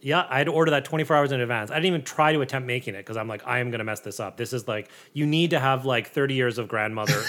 Yeah, 0.00 0.24
I 0.30 0.38
had 0.38 0.44
to 0.44 0.52
order 0.52 0.70
that 0.70 0.84
24 0.84 1.16
hours 1.16 1.32
in 1.32 1.40
advance. 1.40 1.72
I 1.72 1.74
didn't 1.74 1.86
even 1.86 2.02
try 2.02 2.32
to 2.32 2.40
attempt 2.42 2.64
making 2.64 2.94
it 2.94 2.98
because 2.98 3.16
I'm 3.16 3.26
like, 3.26 3.44
I 3.44 3.58
am 3.58 3.70
going 3.70 3.80
to 3.80 3.84
mess 3.84 3.98
this 4.00 4.20
up. 4.20 4.36
This 4.36 4.52
is 4.52 4.68
like, 4.68 4.88
you 5.12 5.26
need 5.26 5.50
to 5.50 5.58
have 5.58 5.84
like 5.84 6.10
30 6.10 6.34
years 6.34 6.58
of 6.58 6.68
grandmother 6.68 7.12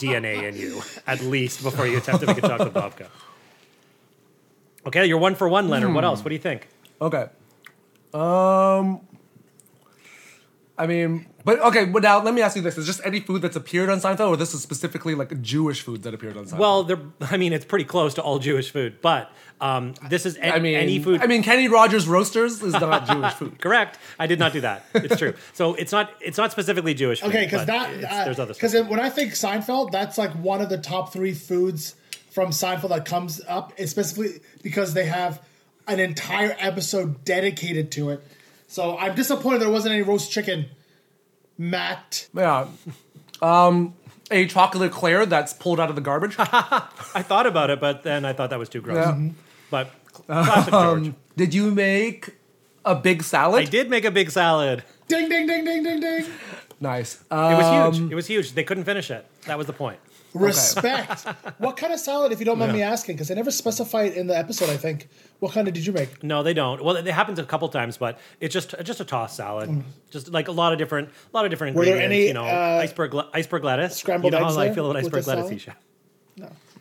DNA 0.00 0.48
in 0.48 0.56
you 0.56 0.80
at 1.06 1.20
least 1.20 1.62
before 1.62 1.86
you 1.86 1.98
attempt 1.98 2.22
to 2.22 2.26
make 2.26 2.38
a 2.38 2.40
chocolate 2.40 2.72
babka. 2.72 3.08
Okay, 4.86 5.04
you're 5.04 5.18
one 5.18 5.34
for 5.34 5.46
one, 5.46 5.68
Leonard. 5.68 5.92
What 5.92 6.04
else? 6.04 6.24
What 6.24 6.30
do 6.30 6.34
you 6.34 6.40
think? 6.40 6.66
Okay. 7.02 7.28
Um. 8.14 9.02
I 10.78 10.86
mean, 10.86 11.26
but 11.44 11.58
okay. 11.60 11.84
But 11.84 12.02
now 12.02 12.22
let 12.22 12.34
me 12.34 12.42
ask 12.42 12.56
you 12.56 12.62
this: 12.62 12.76
Is 12.78 12.86
just 12.86 13.00
any 13.04 13.20
food 13.20 13.42
that's 13.42 13.56
appeared 13.56 13.88
on 13.88 14.00
Seinfeld, 14.00 14.28
or 14.28 14.36
this 14.36 14.54
is 14.54 14.62
specifically 14.62 15.14
like 15.14 15.40
Jewish 15.42 15.82
food 15.82 16.02
that 16.02 16.14
appeared 16.14 16.36
on 16.36 16.44
Seinfeld? 16.46 16.58
Well, 16.58 16.84
there. 16.84 16.98
I 17.20 17.36
mean, 17.36 17.52
it's 17.52 17.64
pretty 17.64 17.84
close 17.84 18.14
to 18.14 18.22
all 18.22 18.38
Jewish 18.38 18.70
food, 18.70 19.00
but 19.00 19.30
um, 19.60 19.94
this 20.08 20.26
is 20.26 20.36
a- 20.36 20.54
I 20.54 20.58
mean, 20.58 20.76
any 20.76 20.98
food. 20.98 21.20
I 21.22 21.26
mean, 21.26 21.42
Kenny 21.42 21.68
Rogers 21.68 22.06
Roasters 22.08 22.62
is 22.62 22.72
not 22.74 23.06
Jewish 23.10 23.32
food. 23.34 23.58
correct. 23.60 23.98
I 24.18 24.26
did 24.26 24.38
not 24.38 24.52
do 24.52 24.60
that. 24.62 24.84
It's 24.94 25.16
true. 25.16 25.34
So 25.52 25.74
it's 25.74 25.92
not. 25.92 26.10
It's 26.20 26.38
not 26.38 26.52
specifically 26.52 26.94
Jewish. 26.94 27.20
Food, 27.20 27.28
Okay, 27.30 27.44
because 27.44 27.60
but 27.62 27.66
that 27.68 27.94
it's- 27.94 28.24
there's 28.24 28.38
other 28.38 28.54
because 28.54 28.74
when 28.74 29.00
I 29.00 29.10
think 29.10 29.32
Seinfeld, 29.32 29.90
that's 29.92 30.18
like 30.18 30.32
one 30.32 30.60
of 30.60 30.68
the 30.68 30.78
top 30.78 31.12
three 31.12 31.32
foods 31.34 31.94
from 32.30 32.50
Seinfeld 32.50 32.90
that 32.90 33.04
comes 33.04 33.40
up, 33.48 33.72
It's 33.76 33.90
specifically 33.90 34.40
because 34.62 34.94
they 34.94 35.06
have 35.06 35.42
an 35.88 35.98
entire 35.98 36.54
episode 36.60 37.24
dedicated 37.24 37.90
to 37.92 38.10
it. 38.10 38.22
So 38.68 38.96
I'm 38.96 39.16
disappointed 39.16 39.60
there 39.60 39.70
wasn't 39.70 39.94
any 39.94 40.02
roast 40.02 40.30
chicken. 40.30 40.66
Matt, 41.60 42.28
Yeah. 42.34 42.68
Um, 43.42 43.94
a 44.30 44.46
chocolate 44.46 44.90
eclair 44.90 45.26
that's 45.26 45.52
pulled 45.52 45.78
out 45.78 45.90
of 45.90 45.94
the 45.94 46.00
garbage. 46.00 46.36
I 46.38 47.22
thought 47.22 47.46
about 47.46 47.68
it, 47.68 47.80
but 47.80 48.02
then 48.02 48.24
I 48.24 48.32
thought 48.32 48.48
that 48.50 48.58
was 48.58 48.68
too 48.70 48.80
gross. 48.80 48.96
Yeah. 48.96 49.28
But 49.70 49.90
classic 50.06 50.72
George. 50.72 51.08
Um, 51.08 51.16
did 51.36 51.52
you 51.52 51.70
make 51.70 52.36
a 52.84 52.94
big 52.94 53.22
salad? 53.22 53.62
I 53.62 53.64
did 53.66 53.90
make 53.90 54.04
a 54.06 54.10
big 54.10 54.30
salad. 54.30 54.84
ding 55.08 55.28
ding 55.28 55.46
ding 55.46 55.64
ding 55.64 55.82
ding 55.82 56.00
ding. 56.00 56.26
Nice. 56.80 57.16
It 57.30 57.34
was 57.34 57.64
Um, 57.66 57.92
huge. 57.94 58.12
It 58.12 58.14
was 58.14 58.26
huge. 58.26 58.52
They 58.52 58.64
couldn't 58.64 58.84
finish 58.84 59.10
it. 59.10 59.26
That 59.46 59.58
was 59.58 59.66
the 59.66 59.74
point. 59.74 59.98
Respect. 60.34 61.22
what 61.58 61.76
kind 61.76 61.92
of 61.92 62.00
salad, 62.00 62.32
if 62.32 62.38
you 62.38 62.44
don't 62.44 62.58
mind 62.58 62.72
me 62.72 62.82
asking? 62.82 63.16
Because 63.16 63.28
they 63.28 63.34
never 63.34 63.50
specify 63.50 64.02
it 64.02 64.14
in 64.14 64.26
the 64.26 64.36
episode. 64.36 64.68
I 64.68 64.76
think. 64.76 65.08
What 65.38 65.52
kind 65.52 65.66
of 65.66 65.72
did 65.72 65.86
you 65.86 65.94
make? 65.94 66.22
No, 66.22 66.42
they 66.42 66.52
don't. 66.52 66.84
Well, 66.84 66.96
it 66.96 67.06
happens 67.06 67.38
a 67.38 67.44
couple 67.44 67.66
times, 67.70 67.96
but 67.96 68.18
it's 68.40 68.52
just 68.52 68.74
just 68.82 69.00
a 69.00 69.04
toss 69.04 69.34
salad. 69.34 69.82
Just 70.10 70.30
like 70.30 70.48
a 70.48 70.52
lot 70.52 70.72
of 70.72 70.78
different, 70.78 71.08
a 71.08 71.36
lot 71.36 71.44
of 71.46 71.50
different 71.50 71.70
Mm. 71.70 71.74
Were 71.74 71.84
there 71.84 72.00
ingredients. 72.00 72.14
any, 72.14 72.26
you 72.28 72.34
know, 72.34 72.44
uh, 72.44 72.80
iceberg 72.82 73.14
iceberg 73.32 73.64
lettuce. 73.64 73.96
scrambled 73.96 74.32
you 74.32 74.38
know 74.38 74.46
eggs 74.46 74.54
how 74.54 74.60
I 74.60 74.66
there 74.66 74.74
feel 74.74 74.90
about 74.90 75.02
with 75.02 75.06
iceberg 75.06 75.24
the 75.24 75.30
lettuce, 75.30 75.44
salad? 75.46 75.56
Isha. 75.56 75.76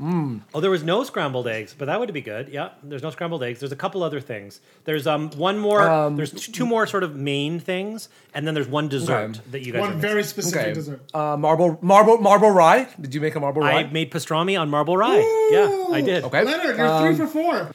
Oh, 0.02 0.62
there 0.62 0.72
was 0.72 0.82
no 0.82 1.04
scrambled 1.04 1.46
eggs, 1.48 1.76
but 1.78 1.86
that 1.86 2.00
would 2.00 2.14
be 2.14 2.22
good. 2.22 2.48
Yeah, 2.48 2.70
there's 2.84 3.04
no 3.04 3.10
scrambled 3.10 3.44
eggs. 3.44 3.60
There's 3.60 3.74
a 3.74 3.76
couple 3.76 4.02
other 4.02 4.22
things. 4.22 4.62
There's 4.86 5.06
um 5.06 5.30
one 5.32 5.58
more. 5.60 6.12
there's 6.16 6.32
two 6.32 6.66
more 6.66 6.88
sort 6.88 7.04
of 7.04 7.16
main 7.18 7.60
things, 7.60 8.08
and 8.34 8.48
then 8.48 8.54
there's 8.54 8.68
one 8.68 8.88
dessert 8.88 9.32
Okay. 9.40 9.42
that 9.52 9.66
you 9.66 9.74
guys. 9.74 9.82
One 9.82 9.90
missing. 9.98 10.02
very 10.02 10.24
specific 10.24 10.62
Okay. 10.62 10.74
dessert. 10.74 11.02
Uh, 11.14 11.36
marble, 11.38 11.78
marble, 11.82 12.18
marble 12.18 12.50
rye. 12.50 12.88
Did 13.00 13.14
you 13.14 13.20
make 13.20 13.36
a 13.36 13.40
marble 13.42 13.62
I 13.64 13.72
rye? 13.84 13.84
made 13.92 14.10
pastrami 14.10 14.60
on 14.60 14.70
marble 14.70 14.96
rye. 14.96 15.18
Yeah, 15.52 15.88
I 15.92 16.00
did. 16.02 16.24
Okay. 16.24 16.44
Leonard, 16.46 16.78
you're 16.78 16.88
Um, 16.88 17.04
three 17.06 17.16
for 17.16 17.28
four. 17.28 17.72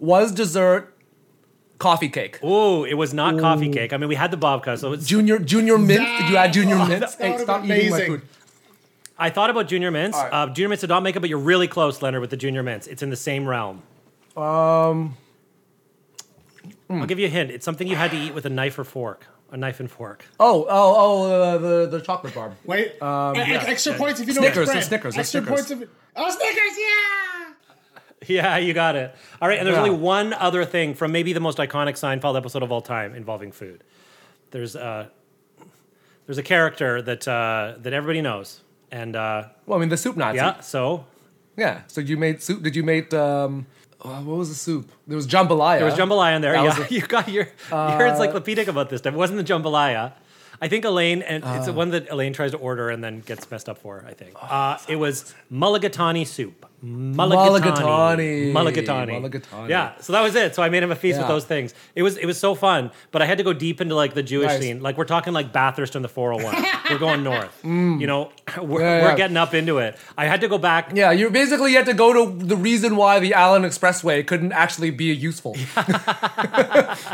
Was 0.00 0.32
dessert 0.32 0.96
coffee 1.78 2.08
cake? 2.08 2.40
Oh, 2.42 2.82
it 2.84 2.94
was 2.94 3.14
not 3.14 3.38
coffee 3.38 3.68
cake. 3.70 3.92
I 3.92 3.98
mean, 3.98 4.08
we 4.08 4.16
had 4.16 4.32
the 4.32 4.36
babka, 4.36 4.76
so 4.78 4.92
it's. 4.94 5.06
Junior, 5.06 5.38
junior 5.38 5.78
mint. 5.78 6.06
Did 6.18 6.28
you 6.30 6.36
add 6.36 6.52
junior 6.52 6.74
That- 6.76 6.88
mints? 6.88 7.14
that 7.14 7.24
Hey, 7.24 7.30
would've 7.32 7.44
stop 7.44 7.62
been 7.62 7.70
eating 7.78 7.90
my 7.90 8.04
food. 8.06 8.22
I 9.22 9.30
thought 9.30 9.50
about 9.50 9.68
junior 9.68 9.90
mints. 9.90 10.16
All 10.18 10.24
right. 10.24 10.32
Uh, 10.32 10.46
junior 10.48 10.68
mints 10.68 10.80
did 10.82 10.90
not 10.90 11.02
make 11.02 11.16
it, 11.16 11.20
but 11.20 11.28
you're 11.30 11.38
really 11.38 11.68
close, 11.68 12.02
Leonard, 12.02 12.20
with 12.20 12.30
the 12.30 12.36
junior 12.36 12.62
mints. 12.62 12.86
It's 12.86 13.02
in 13.02 13.10
the 13.10 13.16
same 13.16 13.46
realm. 13.48 13.82
Um, 14.36 15.16
I'll 16.90 17.06
give 17.06 17.18
you 17.18 17.26
a 17.26 17.30
hint. 17.30 17.50
It's 17.50 17.64
something 17.64 17.86
you 17.86 17.96
had 17.96 18.10
to 18.10 18.16
eat 18.16 18.34
with 18.34 18.44
a 18.46 18.50
knife 18.50 18.78
or 18.78 18.84
fork. 18.84 19.26
A 19.50 19.56
knife 19.56 19.80
and 19.80 19.90
fork. 19.90 20.24
oh, 20.40 20.64
oh, 20.68 20.94
oh, 20.96 21.30
uh, 21.30 21.58
the 21.58 21.86
the 21.86 22.00
chocolate 22.00 22.34
bar. 22.34 22.54
Wait. 22.64 23.00
Um, 23.02 23.36
E- 23.36 23.40
yeah. 23.40 23.64
extra 23.66 23.92
points 23.94 24.18
if 24.18 24.26
you 24.26 24.32
know 24.32 24.40
Snickers, 24.40 24.70
it's 24.70 24.88
the 24.88 24.98
bread. 24.98 25.12
Snickers, 25.12 25.14
the 25.14 25.20
Extra 25.20 25.40
Snickers. 25.42 25.66
points 25.66 25.70
if 25.82 25.88
oh 26.16 26.30
Snickers, 26.30 26.78
yeah. 26.78 28.48
Yeah, 28.52 28.56
you 28.56 28.72
got 28.72 28.96
it. 28.96 29.14
All 29.42 29.48
right, 29.48 29.58
and 29.58 29.66
there's 29.66 29.76
Yeah. 29.76 29.82
only 29.82 29.94
one 29.94 30.32
other 30.32 30.64
thing 30.64 30.94
from 30.94 31.12
maybe 31.12 31.32
the 31.34 31.40
most 31.40 31.58
iconic 31.58 31.94
Seinfeld 31.98 32.36
episode 32.36 32.62
of 32.62 32.72
all 32.72 32.80
time 32.80 33.14
involving 33.14 33.52
food. 33.52 33.84
There's 34.52 34.74
uh, 34.74 35.08
there's 36.26 36.38
a 36.38 36.42
character 36.42 37.02
that 37.02 37.28
uh, 37.28 37.74
that 37.80 37.92
everybody 37.92 38.22
knows, 38.22 38.60
and 38.92 39.16
uh, 39.16 39.48
Well, 39.66 39.78
I 39.78 39.80
mean 39.80 39.88
the 39.88 39.96
soup 39.96 40.16
Nazi. 40.16 40.36
yeah, 40.36 40.60
so 40.60 41.04
Yeah. 41.56 41.80
So 41.88 42.00
you 42.00 42.16
made 42.16 42.42
soup. 42.42 42.62
Did 42.62 42.76
you 42.76 42.82
make 42.84 43.12
um? 43.14 43.66
uh, 44.04 44.20
what 44.20 44.36
was 44.36 44.48
the 44.48 44.54
soup? 44.54 44.90
There 45.06 45.16
was 45.16 45.26
jambalaya. 45.26 45.78
there 45.78 45.86
was 45.86 45.94
jambalaya 45.94 46.36
in 46.36 46.42
there. 46.42 46.52
That 46.52 46.78
Yeah, 46.78 46.86
you 46.96 47.02
got 47.02 47.28
your 47.28 47.48
you're 47.70 48.06
encyclopedic 48.06 48.68
about 48.68 48.90
this 48.90 48.98
stuff. 49.00 49.14
It 49.14 49.16
wasn't 49.16 49.38
the 49.44 49.48
jambalaya. 49.52 50.12
I 50.60 50.68
think 50.68 50.84
Elaine, 50.84 51.22
and 51.22 51.42
it's 51.56 51.66
the 51.66 51.72
one 51.72 51.90
that 51.90 52.08
Elaine 52.08 52.32
tries 52.32 52.52
to 52.52 52.56
order 52.58 52.88
and 52.90 53.02
then 53.02 53.18
gets 53.20 53.50
messed 53.50 53.68
up 53.68 53.78
for. 53.78 54.04
I 54.06 54.14
think 54.14 54.36
uh, 54.40 54.78
it 54.88 54.94
was 54.94 55.34
mulligatawny 55.50 56.24
soup. 56.24 56.66
Mulligatawny. 56.82 58.52
Mulligatawny. 58.52 59.68
Yeah, 59.68 59.92
so 60.00 60.12
that 60.12 60.20
was 60.20 60.34
it. 60.34 60.54
So 60.54 60.62
I 60.62 60.68
made 60.68 60.82
him 60.82 60.90
a 60.90 60.96
feast 60.96 61.18
with 61.18 61.28
those 61.28 61.44
things. 61.44 61.74
It 61.94 62.02
was 62.02 62.16
it 62.16 62.26
was 62.26 62.38
so 62.40 62.54
fun, 62.56 62.90
but 63.12 63.22
I 63.22 63.26
had 63.26 63.38
to 63.38 63.44
go 63.44 63.52
deep 63.52 63.80
into 63.80 63.94
like 63.94 64.14
the 64.14 64.22
Jewish 64.22 64.48
Nice. 64.48 64.60
scene. 64.60 64.80
Like 64.82 64.98
we're 64.98 65.04
talking 65.04 65.32
like 65.32 65.52
Bathurst 65.52 65.94
and 65.94 66.04
the 66.04 66.08
401. 66.08 66.64
we're 66.90 66.98
going 66.98 67.22
north. 67.32 67.56
You 67.64 68.06
know, 68.06 68.32
we're, 68.60 68.80
Mm. 68.80 68.80
Yeah, 68.80 69.02
we're 69.04 69.16
getting 69.16 69.36
up 69.36 69.54
into 69.54 69.78
it. 69.78 69.96
I 70.18 70.26
had 70.26 70.40
to 70.40 70.48
go 70.48 70.58
back. 70.58 70.90
Yeah, 70.94 71.12
you 71.12 71.30
basically 71.30 71.72
had 71.74 71.86
to 71.86 71.94
go 71.94 72.12
to 72.12 72.44
the 72.44 72.56
reason 72.56 72.96
why 72.96 73.20
the 73.20 73.34
Allen 73.34 73.62
Expressway 73.62 74.26
couldn't 74.26 74.52
actually 74.52 74.90
be 74.90 75.04
useful. 75.14 75.52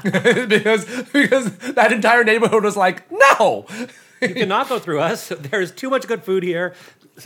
because 0.02 0.86
because 1.12 1.56
that 1.74 1.92
entire 1.92 2.24
neighborhood 2.24 2.64
was 2.64 2.76
like, 2.76 3.04
no. 3.10 3.66
You 4.20 4.34
cannot 4.34 4.68
go 4.68 4.80
through 4.80 4.98
us. 5.00 5.28
There's 5.28 5.70
too 5.70 5.90
much 5.90 6.08
good 6.08 6.24
food 6.24 6.42
here. 6.42 6.74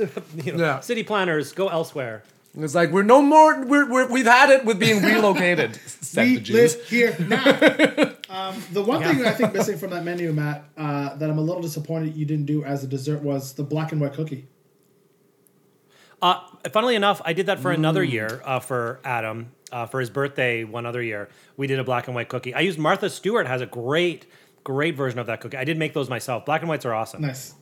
you 0.45 0.53
know, 0.53 0.65
Yeah. 0.65 0.81
City 0.81 1.03
planners, 1.03 1.53
go 1.53 1.69
elsewhere. 1.69 2.23
It's 2.55 2.75
like 2.75 2.91
we're 2.91 3.03
no 3.03 3.23
more. 3.23 3.65
We're, 3.65 3.89
we're 3.91 4.07
we've 4.13 4.27
had 4.27 4.51
it 4.51 4.65
with 4.67 4.79
being 4.79 5.03
relocated. 5.03 5.79
We 6.15 6.37
the 6.37 6.53
live 6.53 6.85
here 6.89 7.17
now. 7.27 8.13
um, 8.51 8.63
the 8.73 8.83
one 8.83 9.03
thing 9.03 9.25
I 9.25 9.31
think 9.33 9.55
missing 9.55 9.79
from 9.79 9.89
that 9.91 10.05
menu, 10.05 10.31
Matt, 10.35 10.65
uh, 10.77 11.17
that 11.17 11.31
I'm 11.31 11.39
a 11.39 11.41
little 11.41 11.63
disappointed 11.63 12.15
you 12.15 12.27
didn't 12.27 12.45
do 12.45 12.63
as 12.65 12.85
a 12.85 12.87
dessert 12.87 13.23
was 13.23 13.55
the 13.55 13.63
black 13.63 13.93
and 13.93 14.01
white 14.03 14.13
cookie. 14.13 14.47
Uh, 16.21 16.41
funnily 16.71 16.95
enough, 16.95 17.23
I 17.25 17.33
did 17.33 17.47
that 17.47 17.59
for 17.61 17.71
Mm. 17.73 17.77
another 17.77 18.05
year 18.05 18.43
uh, 18.45 18.61
for 18.61 19.01
Adam 19.05 19.53
uh, 19.73 19.87
for 19.87 20.01
his 20.01 20.11
birthday. 20.11 20.65
One 20.65 20.85
other 20.85 21.03
year, 21.03 21.31
we 21.57 21.67
did 21.67 21.79
a 21.79 21.85
black 21.85 22.07
and 22.07 22.15
white 22.15 22.29
cookie. 22.29 22.55
I 22.55 22.61
used 22.61 22.79
Martha 22.79 23.09
Stewart 23.09 23.47
has 23.47 23.61
a 23.63 23.67
great, 23.67 24.27
great 24.63 24.95
version 24.97 25.19
of 25.19 25.27
that 25.29 25.41
cookie. 25.41 25.57
I 25.57 25.65
did 25.65 25.79
make 25.79 25.95
those 25.95 26.11
myself. 26.11 26.45
Black 26.45 26.61
and 26.61 26.69
whites 26.69 26.85
are 26.85 26.93
awesome. 26.95 27.23
Nice. 27.23 27.55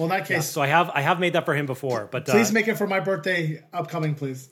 Well, 0.00 0.10
in 0.10 0.16
that 0.18 0.26
case, 0.26 0.46
So 0.46 0.62
I 0.62 0.66
have 0.68 0.90
I 0.94 1.02
have 1.02 1.20
made 1.20 1.34
that 1.34 1.44
for 1.44 1.54
him 1.54 1.66
before. 1.66 2.08
But 2.10 2.26
uh, 2.26 2.32
please 2.32 2.52
make 2.52 2.68
it 2.68 2.78
for 2.78 2.86
my 2.86 3.00
birthday 3.00 3.62
upcoming, 3.70 4.14
please. 4.14 4.48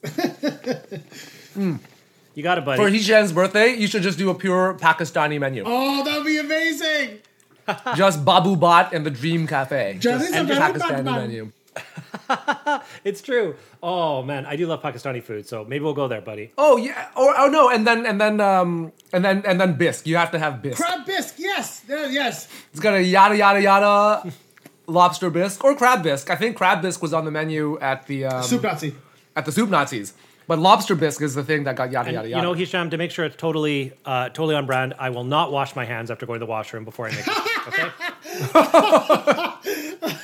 you 1.56 2.42
got 2.42 2.58
it, 2.58 2.66
buddy. 2.66 2.76
For 2.76 2.90
Hisham's 2.90 3.32
birthday, 3.32 3.74
you 3.74 3.86
should 3.86 4.02
just 4.02 4.18
do 4.18 4.28
a 4.28 4.34
pure 4.34 4.74
Pakistani 4.74 5.40
menu. 5.40 5.64
oh, 5.66 6.04
that 6.04 6.18
would 6.18 6.26
be 6.26 6.36
amazing. 6.36 7.20
Just 7.96 8.24
Babu 8.24 8.56
Bhatt 8.56 8.92
and 8.92 9.04
the 9.04 9.10
Dream 9.10 9.46
Cafe. 9.46 9.98
Just 10.00 10.32
Just 10.32 10.34
a 10.34 10.40
a 10.40 10.44
Pakistani 10.44 11.04
bad 11.04 11.28
menu. 11.28 11.52
it's 13.04 13.20
true. 13.20 13.56
Oh 13.82 14.22
man, 14.22 14.46
I 14.46 14.56
do 14.56 14.66
love 14.66 14.82
Pakistani 14.82 15.22
food. 15.22 15.46
So 15.46 15.64
maybe 15.64 15.84
we'll 15.84 15.92
go 15.92 16.08
there, 16.08 16.22
buddy. 16.22 16.52
Oh 16.58 16.76
yeah. 16.78 17.08
Or 17.14 17.38
oh 17.38 17.48
no, 17.48 17.68
and 17.70 17.86
then 17.86 18.06
and 18.06 18.20
then 18.20 18.40
um 18.40 18.92
and 19.12 19.22
then 19.24 19.42
and 19.46 19.60
then 19.60 19.74
bisque. 19.74 20.06
You 20.06 20.16
have 20.16 20.30
to 20.32 20.38
have 20.38 20.62
bisque. 20.62 20.82
Crab 20.82 21.04
bisque, 21.06 21.34
yes, 21.38 21.82
yeah, 21.88 22.06
yes. 22.06 22.48
It's 22.72 22.80
got 22.80 22.94
a 22.94 23.02
yada 23.02 23.36
yada 23.36 23.60
yada 23.60 24.32
lobster 24.88 25.30
bisque 25.30 25.62
or 25.62 25.76
crab 25.76 26.02
bisque. 26.02 26.30
I 26.30 26.34
think 26.36 26.56
crab 26.56 26.82
bisque 26.82 27.00
was 27.02 27.12
on 27.14 27.24
the 27.24 27.30
menu 27.30 27.78
at 27.80 28.06
the 28.06 28.24
um, 28.24 28.42
Soup 28.42 28.62
Nazi. 28.62 28.94
at 29.36 29.44
the 29.44 29.52
soup 29.52 29.68
Nazis. 29.70 30.14
But 30.48 30.58
lobster 30.58 30.94
bisque 30.94 31.20
is 31.22 31.34
the 31.34 31.44
thing 31.44 31.64
that 31.64 31.76
got 31.76 31.92
yada 31.92 32.08
And, 32.08 32.14
yada 32.14 32.28
you 32.28 32.34
yada. 32.36 32.42
know, 32.46 32.54
Hisham, 32.54 32.88
to 32.90 32.96
make 32.96 33.10
sure 33.10 33.26
it's 33.26 33.36
totally 33.36 33.92
uh, 34.06 34.30
totally 34.30 34.54
on 34.54 34.64
brand, 34.66 34.94
I 34.98 35.10
will 35.10 35.24
not 35.24 35.52
wash 35.52 35.76
my 35.76 35.84
hands 35.84 36.10
after 36.10 36.24
going 36.26 36.40
to 36.40 36.46
the 36.46 36.50
washroom 36.50 36.84
before 36.84 37.06
I 37.06 37.10
make 37.10 37.26
it. 37.28 37.34
Okay. 37.68 37.88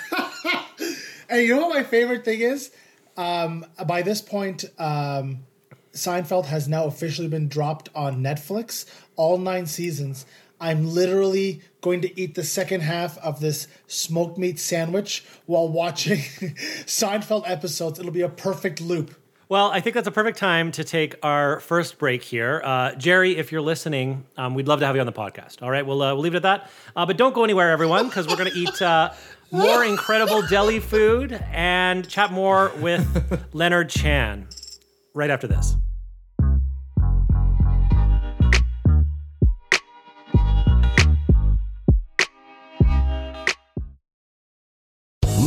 And 1.28 1.42
you 1.42 1.56
know 1.56 1.66
what 1.66 1.74
my 1.74 1.82
favorite 1.82 2.24
thing 2.24 2.40
is? 2.40 2.70
Um, 3.16 3.64
by 3.86 4.02
this 4.02 4.20
point, 4.20 4.66
um, 4.78 5.38
Seinfeld 5.92 6.44
has 6.46 6.68
now 6.68 6.84
officially 6.84 7.28
been 7.28 7.48
dropped 7.48 7.88
on 7.94 8.22
Netflix, 8.22 8.84
all 9.16 9.38
nine 9.38 9.66
seasons. 9.66 10.26
I'm 10.60 10.86
literally 10.88 11.60
going 11.80 12.00
to 12.02 12.20
eat 12.20 12.34
the 12.34 12.44
second 12.44 12.80
half 12.80 13.18
of 13.18 13.40
this 13.40 13.66
smoked 13.86 14.38
meat 14.38 14.58
sandwich 14.58 15.24
while 15.46 15.68
watching 15.68 16.18
Seinfeld 16.86 17.48
episodes. 17.48 17.98
It'll 17.98 18.12
be 18.12 18.22
a 18.22 18.28
perfect 18.28 18.80
loop. 18.80 19.14
Well, 19.48 19.70
I 19.70 19.80
think 19.80 19.94
that's 19.94 20.08
a 20.08 20.12
perfect 20.12 20.38
time 20.38 20.72
to 20.72 20.84
take 20.84 21.16
our 21.22 21.60
first 21.60 21.98
break 21.98 22.22
here. 22.22 22.62
Uh, 22.64 22.94
Jerry, 22.94 23.36
if 23.36 23.52
you're 23.52 23.60
listening, 23.60 24.24
um, 24.38 24.54
we'd 24.54 24.66
love 24.66 24.80
to 24.80 24.86
have 24.86 24.94
you 24.96 25.00
on 25.00 25.06
the 25.06 25.12
podcast. 25.12 25.62
All 25.62 25.70
right, 25.70 25.86
we'll, 25.86 26.00
uh, 26.00 26.14
we'll 26.14 26.22
leave 26.22 26.34
it 26.34 26.38
at 26.38 26.42
that. 26.44 26.70
Uh, 26.96 27.04
but 27.04 27.18
don't 27.18 27.34
go 27.34 27.44
anywhere, 27.44 27.70
everyone, 27.70 28.06
because 28.06 28.26
we're 28.26 28.36
going 28.36 28.50
to 28.50 28.58
eat 28.58 28.80
uh, 28.80 29.12
more 29.50 29.84
incredible 29.84 30.42
deli 30.46 30.80
food 30.80 31.38
and 31.52 32.08
chat 32.08 32.32
more 32.32 32.72
with 32.80 33.46
Leonard 33.52 33.90
Chan 33.90 34.48
right 35.12 35.30
after 35.30 35.46
this. 35.46 35.76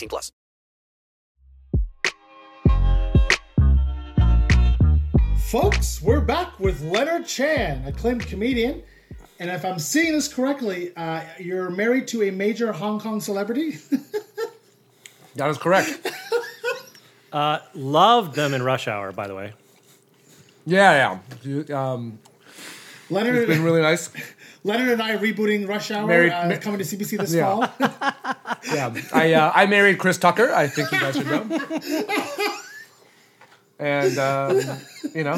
18 0.00 0.08
plus. 0.08 0.32
Folks, 5.50 6.00
we're 6.00 6.20
back 6.20 6.58
with 6.60 6.80
Leonard 6.82 7.26
Chan, 7.26 7.84
acclaimed 7.84 8.26
comedian. 8.26 8.82
And 9.40 9.50
if 9.50 9.64
I'm 9.64 9.78
seeing 9.78 10.12
this 10.12 10.32
correctly, 10.32 10.94
uh, 10.96 11.22
you're 11.38 11.70
married 11.70 12.06
to 12.08 12.22
a 12.22 12.30
major 12.30 12.72
Hong 12.72 13.00
Kong 13.00 13.20
celebrity. 13.20 13.72
that 15.34 15.50
is 15.50 15.58
correct. 15.58 16.08
uh, 17.32 17.58
loved 17.74 18.36
them 18.36 18.54
in 18.54 18.62
Rush 18.62 18.86
Hour, 18.86 19.12
by 19.12 19.26
the 19.26 19.34
way. 19.34 19.52
Yeah, 20.66 21.18
yeah. 21.42 21.92
Um, 21.92 22.20
Leonard, 23.08 23.36
it's 23.36 23.48
been 23.48 23.64
really 23.64 23.82
nice. 23.90 24.10
Leonard 24.62 24.88
and 24.90 25.02
I 25.02 25.16
rebooting 25.16 25.66
Rush 25.66 25.90
Hour, 25.90 26.06
Married- 26.06 26.32
uh, 26.32 26.58
coming 26.58 26.78
to 26.78 26.84
CBC 26.84 27.18
this 27.18 27.32
Yeah. 27.34 27.66
fall. 27.66 27.68
Yeah, 28.72 28.94
I 29.12 29.32
uh, 29.32 29.52
I 29.54 29.64
married 29.66 29.98
Chris 29.98 30.18
Tucker. 30.18 30.52
I 30.52 30.66
think 30.68 30.92
you 30.92 31.00
guys 31.00 31.16
should 31.16 31.26
know. 31.26 31.42
And 33.78 34.18
um, 34.18 34.60
you 35.14 35.24
know, 35.24 35.36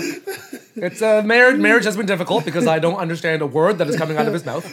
it's 0.74 1.00
uh, 1.00 1.22
marriage. 1.22 1.60
Marriage 1.60 1.84
has 1.84 1.96
been 1.96 2.06
difficult 2.06 2.44
because 2.44 2.66
I 2.66 2.80
don't 2.80 2.96
understand 2.96 3.40
a 3.42 3.46
word 3.46 3.78
that 3.78 3.86
is 3.88 3.94
coming 3.96 4.16
out 4.16 4.26
of 4.26 4.32
his 4.32 4.44
mouth. 4.44 4.64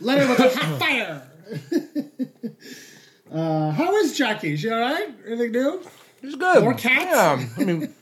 Leonard 0.00 0.28
with 0.30 0.38
a 0.40 0.48
hot 0.58 0.78
fire. 0.80 1.22
uh, 3.32 3.70
how 3.72 3.94
is 3.96 4.16
Jackie? 4.16 4.56
She 4.56 4.70
all 4.70 4.80
right? 4.80 5.08
Anything 5.26 5.52
new? 5.52 5.82
It's 6.22 6.34
good. 6.36 6.62
More 6.62 6.74
cats? 6.74 7.04
Yeah, 7.04 7.46
I 7.58 7.64
mean, 7.64 7.94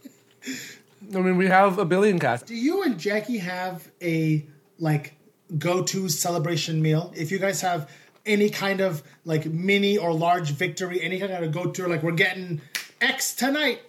I 1.15 1.21
mean, 1.21 1.37
we 1.37 1.47
have 1.47 1.79
a 1.79 1.85
billion 1.85 2.19
cats. 2.19 2.43
Do 2.43 2.55
you 2.55 2.83
and 2.83 2.99
Jackie 2.99 3.39
have 3.39 3.89
a 4.03 4.47
like 4.79 5.15
go-to 5.59 6.09
celebration 6.09 6.83
meal? 6.83 7.13
If 7.17 7.31
you 7.31 7.39
guys 7.39 7.61
have 7.63 7.91
any 8.27 8.51
kind 8.51 8.81
of 8.81 9.03
like 9.25 9.47
mini 9.47 9.97
or 9.97 10.13
large 10.13 10.51
victory, 10.51 11.01
any 11.03 11.19
kind 11.19 11.33
of 11.33 11.51
go-to, 11.53 11.87
like 11.89 12.03
we're 12.03 12.13
getting 12.13 12.61
X 13.01 13.35
tonight. 13.35 13.81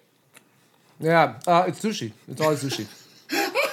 Yeah, 1.00 1.40
uh, 1.48 1.66
it's 1.68 1.80
sushi. 1.80 2.12
It's 2.28 2.42
always 2.42 2.64
sushi. 2.64 2.88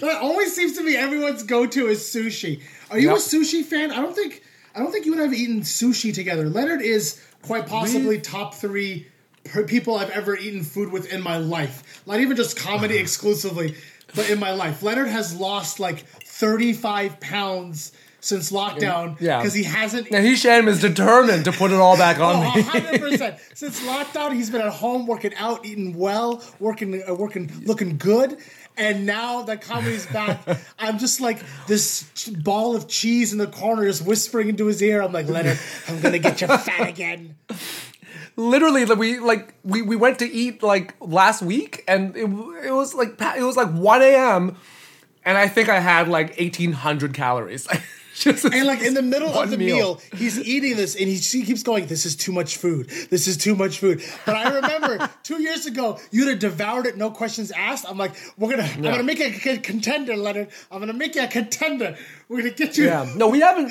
That 0.00 0.20
always 0.20 0.54
seems 0.54 0.76
to 0.78 0.84
be 0.84 0.96
everyone's 0.96 1.44
go-to 1.44 1.86
is 1.86 2.00
sushi. 2.00 2.60
Are 2.90 2.98
you 2.98 3.10
a 3.10 3.18
sushi 3.18 3.64
fan? 3.64 3.92
I 3.92 4.00
don't 4.00 4.14
think 4.14 4.42
I 4.74 4.80
don't 4.80 4.90
think 4.90 5.06
you 5.06 5.12
and 5.12 5.20
I 5.20 5.24
have 5.24 5.32
eaten 5.32 5.60
sushi 5.60 6.12
together. 6.12 6.48
Leonard 6.48 6.82
is 6.82 7.22
quite 7.42 7.68
possibly 7.68 8.20
top 8.20 8.54
three 8.54 9.06
people 9.66 9.96
I've 9.96 10.10
ever 10.10 10.36
eaten 10.36 10.64
food 10.64 10.90
with 10.90 11.12
in 11.12 11.22
my 11.22 11.36
life. 11.36 11.91
Not 12.06 12.20
even 12.20 12.36
just 12.36 12.56
comedy 12.56 12.96
exclusively, 12.98 13.76
but 14.14 14.28
in 14.30 14.38
my 14.38 14.52
life. 14.52 14.82
Leonard 14.82 15.08
has 15.08 15.34
lost 15.34 15.78
like 15.80 16.04
35 16.24 17.20
pounds 17.20 17.92
since 18.20 18.52
lockdown 18.52 19.16
Yeah. 19.20 19.38
because 19.38 19.52
he 19.54 19.64
hasn't 19.64 20.08
And 20.12 20.24
Hisham 20.24 20.68
is 20.68 20.80
determined 20.80 21.44
to 21.46 21.52
put 21.52 21.72
it 21.72 21.76
all 21.80 21.96
back 21.96 22.20
on 22.20 22.36
Oh, 22.36 22.54
me. 22.54 22.62
100%. 22.62 23.38
Since 23.54 23.80
lockdown, 23.82 24.32
he's 24.34 24.48
been 24.48 24.60
at 24.60 24.72
home 24.72 25.06
working 25.06 25.34
out, 25.34 25.64
eating 25.66 25.96
well, 25.96 26.40
working, 26.60 27.02
uh, 27.08 27.14
working, 27.14 27.50
looking 27.64 27.96
good. 27.98 28.36
And 28.76 29.06
now 29.06 29.42
that 29.42 29.60
comedy's 29.60 30.06
back, 30.06 30.40
I'm 30.78 30.98
just 30.98 31.20
like 31.20 31.40
this 31.66 32.04
ball 32.42 32.76
of 32.76 32.86
cheese 32.88 33.32
in 33.32 33.38
the 33.38 33.46
corner, 33.48 33.84
just 33.86 34.06
whispering 34.06 34.48
into 34.48 34.66
his 34.66 34.80
ear. 34.82 35.02
I'm 35.02 35.12
like, 35.12 35.28
Leonard, 35.28 35.58
I'm 35.88 36.00
gonna 36.00 36.18
get 36.20 36.40
you 36.40 36.46
fat 36.46 36.88
again. 36.88 37.34
Literally 38.36 38.84
we 38.84 39.18
like 39.18 39.54
we, 39.64 39.82
we 39.82 39.96
went 39.96 40.18
to 40.20 40.30
eat 40.30 40.62
like 40.62 40.94
last 41.00 41.42
week 41.42 41.84
and 41.86 42.16
it, 42.16 42.24
it 42.24 42.72
was 42.72 42.94
like 42.94 43.20
it 43.36 43.42
was 43.42 43.56
like 43.56 43.70
1 43.70 44.02
a.m 44.02 44.56
and 45.24 45.36
i 45.38 45.48
think 45.48 45.68
i 45.68 45.80
had 45.80 46.08
like 46.08 46.28
1800 46.38 47.14
calories 47.14 47.68
Just 48.14 48.44
And 48.44 48.66
like 48.66 48.82
in 48.82 48.94
the 48.94 49.02
middle 49.02 49.30
of 49.32 49.50
the 49.50 49.56
meal. 49.56 50.00
he's 50.14 50.38
eating 50.38 50.76
this 50.76 50.94
and 50.94 51.08
he, 51.08 51.16
he 51.16 51.44
keeps 51.44 51.62
going, 51.62 51.86
This 51.86 52.04
is 52.04 52.14
too 52.14 52.32
much 52.32 52.58
food. 52.58 52.88
This 53.10 53.26
is 53.26 53.36
too 53.36 53.54
much 53.54 53.78
food. 53.78 54.02
But 54.26 54.36
I 54.36 54.54
remember 54.54 55.08
two 55.22 55.40
years 55.42 55.66
ago, 55.66 55.98
you'd 56.10 56.28
have 56.28 56.38
devoured 56.38 56.86
it, 56.86 56.96
no 56.96 57.10
questions 57.10 57.50
asked. 57.52 57.86
I'm 57.88 57.96
like, 57.98 58.12
We're 58.36 58.50
gonna, 58.50 58.68
I'm 58.74 58.82
gonna 58.82 59.02
make 59.02 59.18
you 59.18 59.52
a 59.52 59.58
contender, 59.58 60.16
Leonard. 60.16 60.48
I'm 60.70 60.80
gonna 60.80 60.92
make 60.92 61.14
you 61.14 61.24
a 61.24 61.26
contender. 61.26 61.96
We're 62.28 62.38
gonna 62.42 62.50
get 62.50 62.76
you. 62.78 62.84
yeah 62.84 63.10
no 63.16 63.28
we 63.28 63.40
haven't 63.40 63.70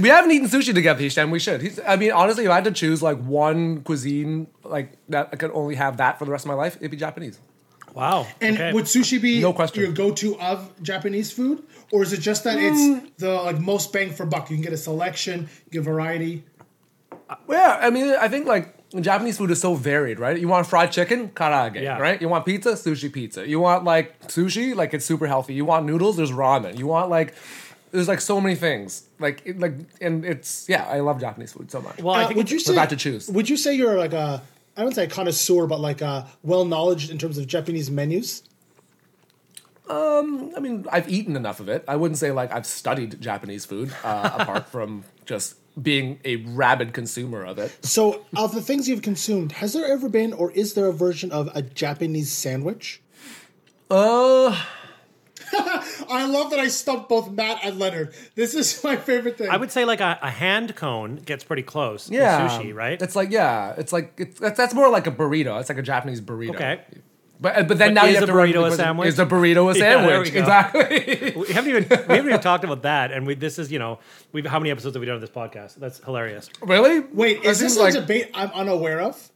we 0.00 0.08
haven't 0.08 0.30
eaten 0.30 0.46
sushi 0.48 0.74
together 0.74 1.00
Hisham. 1.00 1.30
we 1.30 1.38
should 1.38 1.62
He's, 1.62 1.80
i 1.86 1.96
mean 1.96 2.12
honestly 2.12 2.44
if 2.44 2.50
i 2.50 2.56
had 2.56 2.64
to 2.64 2.70
choose 2.70 3.02
like 3.02 3.18
one 3.22 3.80
cuisine 3.82 4.48
like 4.64 4.92
that 5.08 5.30
i 5.32 5.36
could 5.36 5.50
only 5.52 5.76
have 5.76 5.96
that 5.96 6.18
for 6.18 6.26
the 6.26 6.30
rest 6.30 6.44
of 6.44 6.48
my 6.48 6.54
life 6.54 6.76
it'd 6.76 6.90
be 6.90 6.96
japanese 6.98 7.38
Wow. 7.94 8.26
And 8.40 8.56
okay. 8.56 8.72
would 8.72 8.84
sushi 8.86 9.20
be 9.20 9.40
No 9.40 9.52
question. 9.52 9.82
your 9.82 9.92
go-to 9.92 10.38
of 10.40 10.70
Japanese 10.82 11.30
food, 11.32 11.62
or 11.90 12.02
is 12.02 12.12
it 12.12 12.20
just 12.20 12.44
that 12.44 12.58
it's 12.58 13.12
the 13.18 13.32
like 13.34 13.58
most 13.60 13.92
bang 13.92 14.10
for 14.10 14.24
buck? 14.26 14.50
You 14.50 14.56
can 14.56 14.62
get 14.64 14.72
a 14.72 14.76
selection, 14.78 15.48
you 15.66 15.70
get 15.72 15.82
variety. 15.82 16.44
Yeah, 17.48 17.78
I 17.80 17.90
mean, 17.90 18.14
I 18.20 18.28
think 18.28 18.46
like 18.46 18.74
Japanese 19.00 19.38
food 19.38 19.50
is 19.50 19.60
so 19.60 19.74
varied, 19.74 20.18
right? 20.18 20.38
You 20.38 20.48
want 20.48 20.66
fried 20.66 20.92
chicken, 20.92 21.28
karaage, 21.30 21.80
Yeah. 21.80 21.98
right? 21.98 22.20
You 22.20 22.28
want 22.28 22.44
pizza, 22.44 22.70
sushi 22.72 23.10
pizza. 23.12 23.46
You 23.48 23.60
want 23.60 23.84
like 23.84 24.20
sushi, 24.28 24.74
like 24.74 24.92
it's 24.94 25.04
super 25.04 25.26
healthy. 25.26 25.54
You 25.54 25.64
want 25.64 25.86
noodles, 25.86 26.16
there's 26.16 26.30
ramen. 26.30 26.78
You 26.78 26.86
want 26.86 27.08
like 27.10 27.34
there's 27.90 28.08
like 28.08 28.20
so 28.20 28.40
many 28.40 28.54
things. 28.54 29.04
Like 29.18 29.42
it, 29.44 29.58
like 29.58 29.74
and 30.00 30.24
it's 30.24 30.66
yeah, 30.68 30.84
I 30.86 31.00
love 31.00 31.20
Japanese 31.20 31.52
food 31.52 31.70
so 31.70 31.80
much. 31.80 31.98
well, 32.02 32.14
I 32.14 32.24
Uh, 32.24 32.26
think 32.28 32.36
would 32.38 32.50
you 32.50 32.56
We're 32.56 32.60
say 32.60 32.72
about 32.74 32.90
to 32.90 32.96
choose. 32.96 33.28
Would 33.28 33.48
you 33.48 33.56
say 33.56 33.74
you're 33.74 33.96
like 33.98 34.12
a 34.12 34.42
I 34.76 34.80
wouldn't 34.80 34.96
say 34.96 35.04
a 35.04 35.08
connoisseur, 35.08 35.66
but 35.66 35.80
like 35.80 36.00
a 36.00 36.28
well 36.42 36.64
knowledge 36.64 37.10
in 37.10 37.18
terms 37.18 37.38
of 37.38 37.46
Japanese 37.46 37.90
menus? 37.90 38.42
I 40.56 40.60
mean, 40.60 40.86
I've 40.90 41.08
eaten 41.08 41.36
enough 41.36 41.60
of 41.60 41.68
it. 41.68 41.84
I 41.88 41.96
wouldn't 41.96 42.18
say 42.18 42.30
like 42.30 42.52
I've 42.52 42.66
studied 42.66 43.20
Japanese 43.20 43.64
food 43.64 43.94
uh, 44.04 44.30
apart 44.38 44.68
from 44.68 45.04
just 45.24 45.56
being 45.80 46.20
a 46.24 46.36
rabid 46.36 46.92
consumer 46.92 47.44
of 47.44 47.58
it. 47.58 47.84
So, 47.84 48.26
of 48.36 48.54
the 48.54 48.60
things 48.60 48.88
you've 48.88 49.02
consumed, 49.02 49.52
has 49.52 49.72
there 49.72 49.90
ever 49.90 50.08
been 50.08 50.32
or 50.32 50.50
is 50.52 50.74
there 50.74 50.86
a 50.86 50.92
version 50.92 51.32
of 51.32 51.48
a 51.54 51.62
Japanese 51.62 52.30
sandwich? 52.30 53.00
Uh 53.90 54.62
I 56.08 56.26
love 56.26 56.50
that 56.50 56.60
I 56.60 56.68
stumped 56.68 57.08
both 57.08 57.30
Matt 57.30 57.60
and 57.62 57.78
Leonard. 57.78 58.14
This 58.34 58.54
is 58.54 58.82
my 58.82 58.96
favorite 58.96 59.38
thing. 59.38 59.50
I 59.50 59.56
would 59.56 59.70
say 59.70 59.84
like 59.84 60.00
a, 60.00 60.18
a 60.22 60.30
hand 60.30 60.74
cone 60.76 61.16
gets 61.16 61.44
pretty 61.44 61.62
close. 61.62 62.08
in 62.08 62.14
yeah, 62.14 62.48
sushi, 62.48 62.74
right? 62.74 63.00
It's 63.00 63.16
like 63.16 63.30
yeah, 63.30 63.74
it's 63.76 63.92
like 63.92 64.14
it's 64.18 64.40
that's, 64.40 64.56
that's 64.56 64.74
more 64.74 64.88
like 64.88 65.06
a 65.06 65.10
burrito. 65.10 65.60
It's 65.60 65.68
like 65.68 65.78
a 65.78 65.82
Japanese 65.82 66.20
burrito. 66.20 66.54
okay. 66.54 66.80
But 67.40 67.56
uh, 67.56 67.62
but 67.64 67.78
then 67.78 67.94
But 67.94 68.02
now 68.02 68.06
is 68.06 68.10
you 68.10 68.20
have 68.20 68.28
a 68.28 68.32
to 68.32 68.32
burrito 68.32 68.68
the 68.68 68.74
a 68.74 68.76
sandwich? 68.76 69.08
Is 69.08 69.18
a 69.18 69.26
burrito 69.26 69.70
a 69.70 69.74
sandwich? 69.78 70.28
we 70.28 70.30
go. 70.30 70.40
exactly. 70.40 71.32
we 71.36 71.52
haven't 71.52 71.70
even 71.70 71.86
we 71.88 71.96
haven't 71.96 72.28
even 72.28 72.40
talked 72.40 72.64
about 72.64 72.82
that, 72.82 73.10
and 73.10 73.26
we 73.26 73.34
this 73.34 73.58
is 73.58 73.72
you 73.72 73.78
know 73.78 73.98
we've 74.32 74.46
how 74.46 74.58
many 74.58 74.70
episodes 74.70 74.94
have 74.94 75.00
we 75.00 75.06
done 75.06 75.16
of 75.16 75.20
this 75.20 75.30
podcast? 75.30 75.74
That's 75.76 75.98
hilarious. 76.04 76.48
really? 76.62 77.00
Wait, 77.00 77.44
is 77.44 77.58
this 77.58 77.74
seems 77.74 77.78
like 77.78 77.94
a 77.94 78.00
debate 78.00 78.30
I'm 78.32 78.50
unaware 78.52 79.00
of? 79.00 79.30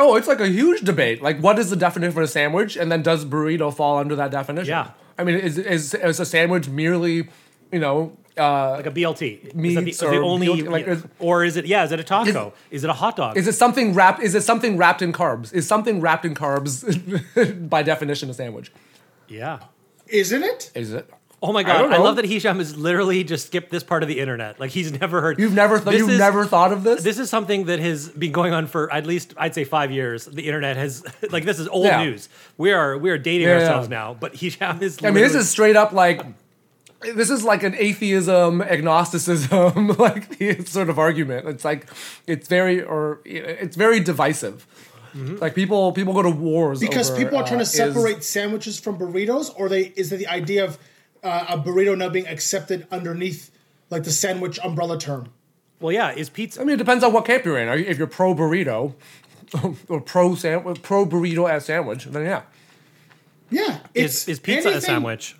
oh, 0.00 0.16
it's 0.16 0.26
like 0.26 0.40
a 0.40 0.48
huge 0.48 0.80
debate. 0.80 1.22
Like, 1.22 1.38
what 1.40 1.58
is 1.58 1.70
the 1.70 1.76
definition 1.76 2.12
for 2.12 2.22
a 2.22 2.26
sandwich, 2.26 2.76
and 2.76 2.90
then 2.90 3.02
does 3.02 3.24
burrito 3.24 3.74
fall 3.74 3.98
under 3.98 4.16
that 4.16 4.30
definition? 4.30 4.70
Yeah. 4.70 4.90
I 5.20 5.24
mean, 5.24 5.36
is 5.36 5.58
is, 5.58 5.94
is 5.94 6.20
a 6.20 6.24
sandwich 6.26 6.68
merely, 6.68 7.28
you 7.72 7.78
know, 7.78 8.16
uh, 8.38 8.72
Like 8.72 8.86
a 8.86 8.90
BLT. 8.90 9.22
is 9.44 9.74
that 9.74 9.84
the, 9.84 9.90
is 9.90 9.98
the 9.98 10.06
or 10.06 10.22
only 10.22 10.46
BLT, 10.48 10.70
like, 10.70 10.86
is- 10.86 11.04
or 11.18 11.44
is 11.44 11.56
it 11.56 11.66
yeah? 11.66 11.84
Is 11.84 11.92
it 11.92 12.00
a 12.00 12.04
taco? 12.04 12.52
Is, 12.70 12.84
it 12.84 12.90
a 12.90 12.94
hot 12.94 13.16
dog? 13.16 13.36
is 13.36 13.46
it 13.46 13.52
something 13.54 13.92
wrapped? 13.94 14.22
Is 14.22 14.34
it 14.34 14.42
something 14.42 14.76
wrapped 14.78 15.02
in 15.02 15.12
carbs? 15.12 15.52
Is 15.52 15.66
something 15.66 16.00
wrapped 16.00 16.24
in 16.24 16.34
carbs 16.34 17.68
by 17.74 17.82
definition 17.82 18.30
a 18.30 18.34
sandwich? 18.34 18.72
yeah. 19.28 19.58
Isn't 20.08 20.42
it? 20.42 20.72
Is 20.74 20.92
it? 20.92 21.08
Oh 21.42 21.52
my 21.54 21.62
god! 21.62 21.78
don't 21.82 21.92
I, 21.94 21.96
love 21.96 22.16
that 22.16 22.26
Hisham 22.26 22.58
has 22.58 22.76
literally 22.76 23.24
just 23.24 23.46
skipped 23.46 23.70
this 23.70 23.82
part 23.82 24.02
of 24.02 24.08
the 24.10 24.20
internet. 24.20 24.60
Like 24.60 24.70
he's 24.72 24.92
never 24.92 25.22
heard. 25.22 25.38
You've 25.38 25.54
never 25.54 25.80
th- 25.80 25.96
you've 25.98 26.10
is- 26.10 26.18
never 26.18 26.44
thought 26.44 26.70
of 26.70 26.82
this? 26.84 27.02
This 27.02 27.18
is 27.18 27.30
something 27.30 27.64
that 27.64 27.78
has 27.78 28.10
been 28.10 28.30
going 28.32 28.52
on 28.52 28.66
for 28.66 28.92
at 28.92 29.06
least 29.06 29.32
I'd 29.38 29.54
say 29.54 29.64
five 29.64 29.90
years. 29.90 30.26
The 30.26 30.46
internet 30.46 30.76
has 30.76 31.02
like 31.30 31.44
this 31.46 31.58
is 31.58 31.66
old 31.68 31.86
Yeah. 31.86 32.04
news. 32.04 32.28
We 32.58 32.72
are 32.72 32.98
we 32.98 33.08
are 33.10 33.16
dating 33.16 33.48
Yeah, 33.48 33.56
yeah. 33.58 33.64
ourselves 33.64 33.88
now. 33.88 34.12
But 34.12 34.34
Hisham 34.36 34.82
is. 34.82 34.98
I 35.02 35.06
mean, 35.10 35.22
this 35.24 35.34
is 35.34 35.48
straight 35.48 35.76
up 35.76 35.92
like 35.92 36.20
this 37.14 37.30
is 37.30 37.42
like 37.42 37.62
an 37.62 37.74
atheism, 37.78 38.60
agnosticism, 38.60 39.88
like 39.98 40.34
sort 40.68 40.90
of 40.90 40.98
argument. 40.98 41.48
It's 41.48 41.64
like 41.64 41.88
it's 42.26 42.48
very 42.48 42.82
or 42.82 43.20
it's 43.24 43.76
very 43.76 44.00
divisive. 44.00 44.66
Like 45.14 45.54
people 45.56 45.90
people 45.92 46.12
go 46.12 46.22
to 46.22 46.30
wars 46.30 46.78
Because 46.78 47.10
over, 47.10 47.18
people 47.24 47.38
are 47.38 47.42
trying 47.44 47.54
uh, 47.60 47.64
to 47.64 47.70
is- 47.70 47.72
separate 47.72 48.22
sandwiches 48.22 48.78
from 48.78 48.98
burritos, 48.98 49.50
or 49.56 49.68
they 49.68 49.92
is 49.96 50.12
it 50.12 50.18
the 50.18 50.28
idea 50.28 50.62
of 50.64 50.78
uh, 51.22 51.46
a 51.48 51.58
burrito 51.58 51.96
now 51.96 52.08
being 52.08 52.26
accepted 52.26 52.86
underneath 52.90 53.50
like 53.90 54.04
the 54.04 54.12
sandwich 54.12 54.58
umbrella 54.62 54.98
term? 54.98 55.30
well, 55.80 55.92
yeah. 55.92 56.12
Is 56.12 56.28
pizza? 56.30 56.60
I 56.60 56.64
mean, 56.64 56.74
it 56.74 56.78
depends 56.78 57.02
on 57.02 57.12
what 57.12 57.24
camp 57.24 57.44
you're 57.44 57.58
in. 57.58 57.68
Are 57.68 57.76
you, 57.76 57.86
if 57.86 57.98
you're 57.98 58.06
pro 58.06 58.34
burrito 58.34 58.94
or 59.88 60.00
pro 60.00 60.34
sandwich, 60.34 60.82
pro 60.82 61.06
burrito 61.06 61.50
as 61.50 61.64
sandwich, 61.64 62.04
then 62.04 62.24
yeah. 62.24 62.42
Yeah, 63.50 63.78
Is, 63.94 64.28
is 64.28 64.38
pizza 64.38 64.68
a 64.68 64.80
sandwich? 64.80 65.36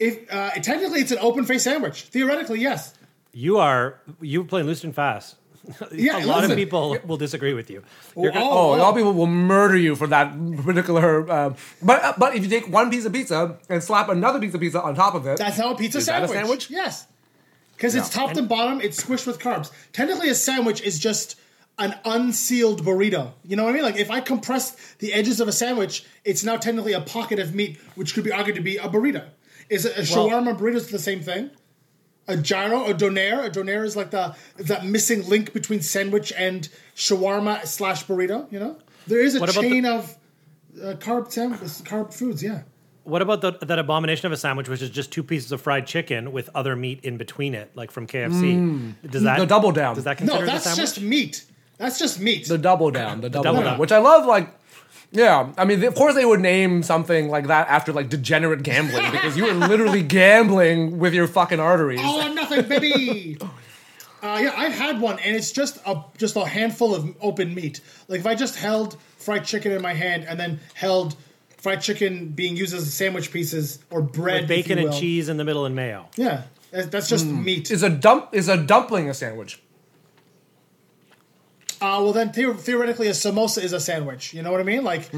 If 0.00 0.32
uh, 0.32 0.50
technically 0.50 1.00
it's 1.00 1.12
an 1.12 1.18
open 1.20 1.44
face 1.44 1.62
sandwich, 1.62 2.02
theoretically 2.02 2.60
yes. 2.60 2.94
You 3.32 3.58
are 3.58 4.00
you 4.20 4.42
playing 4.44 4.66
loose 4.66 4.82
and 4.82 4.94
fast. 4.94 5.36
Yeah, 5.92 6.24
a 6.24 6.26
lot 6.26 6.36
listen. 6.38 6.52
of 6.52 6.56
people 6.56 6.96
will 7.06 7.16
disagree 7.16 7.54
with 7.54 7.68
you. 7.70 7.82
You're 8.16 8.32
gonna- 8.32 8.44
Oh, 8.44 8.74
a 8.74 8.78
lot 8.78 8.90
of 8.90 8.96
people 8.96 9.12
will 9.14 9.26
murder 9.26 9.76
you 9.76 9.94
for 9.96 10.06
that 10.06 10.32
particular. 10.64 11.30
Uh, 11.30 11.54
but 11.82 12.18
but 12.18 12.34
if 12.34 12.42
you 12.42 12.48
take 12.48 12.68
one 12.72 12.90
piece 12.90 13.04
of 13.04 13.12
pizza 13.12 13.56
and 13.68 13.82
slap 13.82 14.08
another 14.08 14.38
piece 14.40 14.54
of 14.54 14.60
pizza 14.60 14.80
on 14.82 14.94
top 14.94 15.14
of 15.14 15.26
it, 15.26 15.38
That's 15.38 15.56
how 15.56 15.72
a 15.72 15.76
pizza 15.76 15.98
that 15.98 16.02
a 16.24 16.28
sandwich. 16.28 16.30
sandwich? 16.38 16.70
Yes, 16.70 17.06
because 17.76 17.94
it's 17.94 18.14
Yeah. 18.14 18.26
top 18.26 18.36
and 18.36 18.48
bottom. 18.48 18.80
It's 18.80 19.02
squished 19.02 19.26
with 19.26 19.38
carbs. 19.38 19.70
Technically, 19.92 20.28
a 20.30 20.34
sandwich 20.34 20.80
is 20.82 20.98
just 20.98 21.36
an 21.78 21.94
unsealed 22.04 22.84
burrito. 22.84 23.32
You 23.44 23.54
know 23.56 23.64
what 23.64 23.70
I 23.70 23.74
mean? 23.74 23.82
Like 23.84 23.96
if 23.96 24.10
I 24.10 24.20
compress 24.20 24.74
the 24.98 25.12
edges 25.12 25.38
of 25.40 25.46
a 25.48 25.52
sandwich, 25.52 26.04
it's 26.24 26.42
now 26.42 26.56
technically 26.56 26.92
a 26.92 27.00
pocket 27.00 27.38
of 27.38 27.54
meat, 27.54 27.78
which 27.94 28.14
could 28.14 28.24
be 28.24 28.32
argued 28.32 28.56
to 28.56 28.62
be 28.62 28.78
a 28.78 28.88
burrito. 28.88 29.24
Is 29.70 29.84
it 29.84 29.92
a 29.96 30.00
Well- 30.16 30.28
shawarma 30.30 30.58
burrito 30.58 30.76
is 30.76 30.88
the 30.88 30.98
same 30.98 31.20
thing? 31.20 31.50
A 32.28 32.36
gyro, 32.36 32.84
a 32.84 32.94
donair, 32.94 33.46
a 33.46 33.50
donair 33.50 33.84
is 33.84 33.96
like 33.96 34.10
the 34.10 34.36
that 34.58 34.84
missing 34.84 35.26
link 35.28 35.52
between 35.52 35.80
sandwich 35.80 36.32
and 36.36 36.68
shawarma 36.94 37.66
slash 37.66 38.04
burrito. 38.04 38.50
You 38.52 38.60
know, 38.60 38.76
there 39.06 39.20
is 39.20 39.34
a 39.34 39.40
What 39.40 39.50
about 39.50 39.62
chain 39.62 39.86
of 39.86 40.16
uh, 40.82 40.94
carb 40.94 41.32
sandwiches, 41.32 41.82
carb 41.82 42.12
foods. 42.12 42.42
Yeah. 42.42 42.62
What 43.04 43.22
about 43.22 43.40
the, 43.40 43.52
that 43.64 43.78
abomination 43.78 44.26
of 44.26 44.32
a 44.32 44.36
sandwich, 44.36 44.68
which 44.68 44.82
is 44.82 44.90
just 44.90 45.10
two 45.10 45.22
pieces 45.22 45.50
of 45.50 45.62
fried 45.62 45.86
chicken 45.86 46.30
with 46.30 46.50
other 46.54 46.76
meat 46.76 47.00
in 47.02 47.16
between 47.16 47.54
it, 47.54 47.70
like 47.74 47.90
from 47.90 48.06
KFC? 48.06 48.58
Mm. 48.58 49.10
Does 49.10 49.22
that 49.22 49.38
The 49.38 49.46
double 49.46 49.72
down. 49.72 49.94
Does 49.94 50.04
that 50.04 50.20
No, 50.20 50.44
that's 50.44 50.66
a 50.66 50.68
sandwich? 50.68 50.80
just 50.80 51.00
meat. 51.00 51.44
That's 51.78 51.98
just 51.98 52.20
meat. 52.20 52.46
The 52.46 52.58
double 52.58 52.90
down, 52.90 53.22
the 53.22 53.30
double, 53.30 53.44
double 53.44 53.60
down, 53.60 53.70
down. 53.72 53.78
which 53.78 53.92
I 53.92 53.98
love. 53.98 54.26
Like, 54.26 54.52
yeah, 55.10 55.52
I 55.56 55.64
mean, 55.64 55.82
of 55.84 55.94
course 55.94 56.14
they 56.14 56.24
would 56.24 56.40
name 56.40 56.82
something 56.82 57.28
like 57.28 57.46
that 57.46 57.68
after 57.68 57.92
like 57.92 58.08
degenerate 58.08 58.62
gambling 58.62 59.10
because 59.10 59.36
you 59.36 59.44
were 59.44 59.54
literally 59.54 60.02
gambling 60.02 60.98
with 60.98 61.14
your 61.14 61.26
fucking 61.26 61.60
arteries. 61.60 62.00
All 62.02 62.20
or 62.20 62.34
nothing, 62.34 62.68
baby. 62.68 63.38
Uh, 64.20 64.36
yeah, 64.42 64.52
I've 64.56 64.72
had 64.72 65.00
one, 65.00 65.16
and 65.20 65.36
it's 65.36 65.52
just 65.52 65.78
a 65.86 66.02
just 66.16 66.34
a 66.34 66.44
handful 66.44 66.92
of 66.92 67.16
open 67.20 67.54
meat. 67.54 67.80
Like 68.08 68.18
if 68.18 68.26
I 68.26 68.34
just 68.34 68.56
held 68.56 68.96
fried 69.16 69.44
chicken 69.44 69.70
in 69.70 69.80
my 69.80 69.94
hand 69.94 70.24
and 70.26 70.40
then 70.40 70.58
held 70.74 71.14
fried 71.58 71.80
chicken 71.82 72.26
being 72.30 72.56
used 72.56 72.74
as 72.74 72.92
sandwich 72.92 73.30
pieces 73.30 73.78
or 73.90 74.02
bread, 74.02 74.42
With 74.42 74.42
if 74.42 74.48
bacon 74.48 74.78
you 74.78 74.88
and 74.88 74.96
cheese 74.96 75.28
in 75.28 75.36
the 75.36 75.44
middle 75.44 75.66
and 75.66 75.76
mayo. 75.76 76.08
Yeah, 76.16 76.42
that's 76.72 76.88
that's 76.88 77.08
just 77.08 77.26
meat. 77.26 77.70
Is 77.70 77.84
a 77.84 77.90
dump 77.90 78.30
is 78.32 78.48
a 78.48 78.56
dumpling 78.56 79.08
a 79.08 79.14
sandwich? 79.14 79.62
Uh, 81.80 82.00
well, 82.02 82.12
then 82.12 82.32
theo- 82.32 82.54
theoretically, 82.54 83.08
a 83.08 83.12
samosa 83.12 83.62
is 83.62 83.72
a 83.72 83.80
sandwich. 83.80 84.34
You 84.34 84.42
know 84.42 84.50
what 84.50 84.60
I 84.60 84.64
mean? 84.64 84.82
Like, 84.84 85.10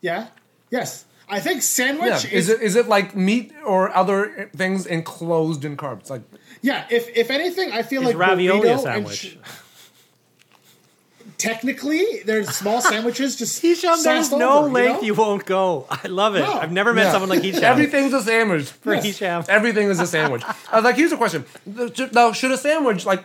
yeah, 0.00 0.28
yes. 0.70 1.04
I 1.28 1.40
think 1.40 1.62
sandwich 1.62 2.12
Mm-hmm. 2.12 2.32
Yeah. 2.32 2.38
is, 2.38 2.48
Is 2.48 2.50
it 2.50 2.60
is 2.62 2.76
it 2.76 2.88
like 2.88 3.16
meat 3.16 3.52
or 3.64 3.94
other 3.96 4.50
things 4.54 4.84
enclosed 4.86 5.64
in 5.64 5.76
carbs? 5.76 6.10
Like 6.10 6.22
yeah. 6.60 6.84
If 6.90 7.08
if 7.16 7.30
anything, 7.30 7.72
I 7.72 7.82
feel 7.82 8.02
Is 8.02 8.08
like 8.08 8.16
ravioli 8.18 8.68
a 8.68 8.72
burrito 8.72 8.74
and 8.74 8.80
sandwich? 8.82 9.22
ch- 9.22 9.38
technically, 11.38 12.22
there's 12.24 12.48
small 12.50 12.80
sandwiches. 12.92 13.36
Just 13.36 13.60
Hisham, 13.62 13.96
there's 14.02 14.30
no 14.30 14.58
over, 14.58 14.68
you 14.68 14.72
length 14.74 15.00
know? 15.00 15.06
you 15.06 15.14
won't 15.14 15.44
go. 15.46 15.86
I 15.90 16.08
love 16.08 16.36
it. 16.36 16.40
No. 16.40 16.52
I've 16.52 16.72
never 16.72 16.92
met 16.92 17.04
Yeah. 17.04 17.12
someone 17.12 17.30
like 17.30 17.42
Hisham. 17.42 17.64
everything's 17.64 18.12
a 18.12 18.22
sandwich. 18.22 18.68
For 18.68 18.94
Hisham. 18.94 19.44
Everything 19.48 19.88
is 19.88 20.00
a 20.00 20.06
sandwich. 20.06 20.42
I 20.72 20.76
was 20.76 20.84
like, 20.84 20.96
here's 20.96 21.12
a 21.12 21.16
question. 21.16 21.44
Now, 22.12 22.32
should 22.32 22.50
a 22.52 22.58
sandwich 22.58 23.06
like 23.06 23.24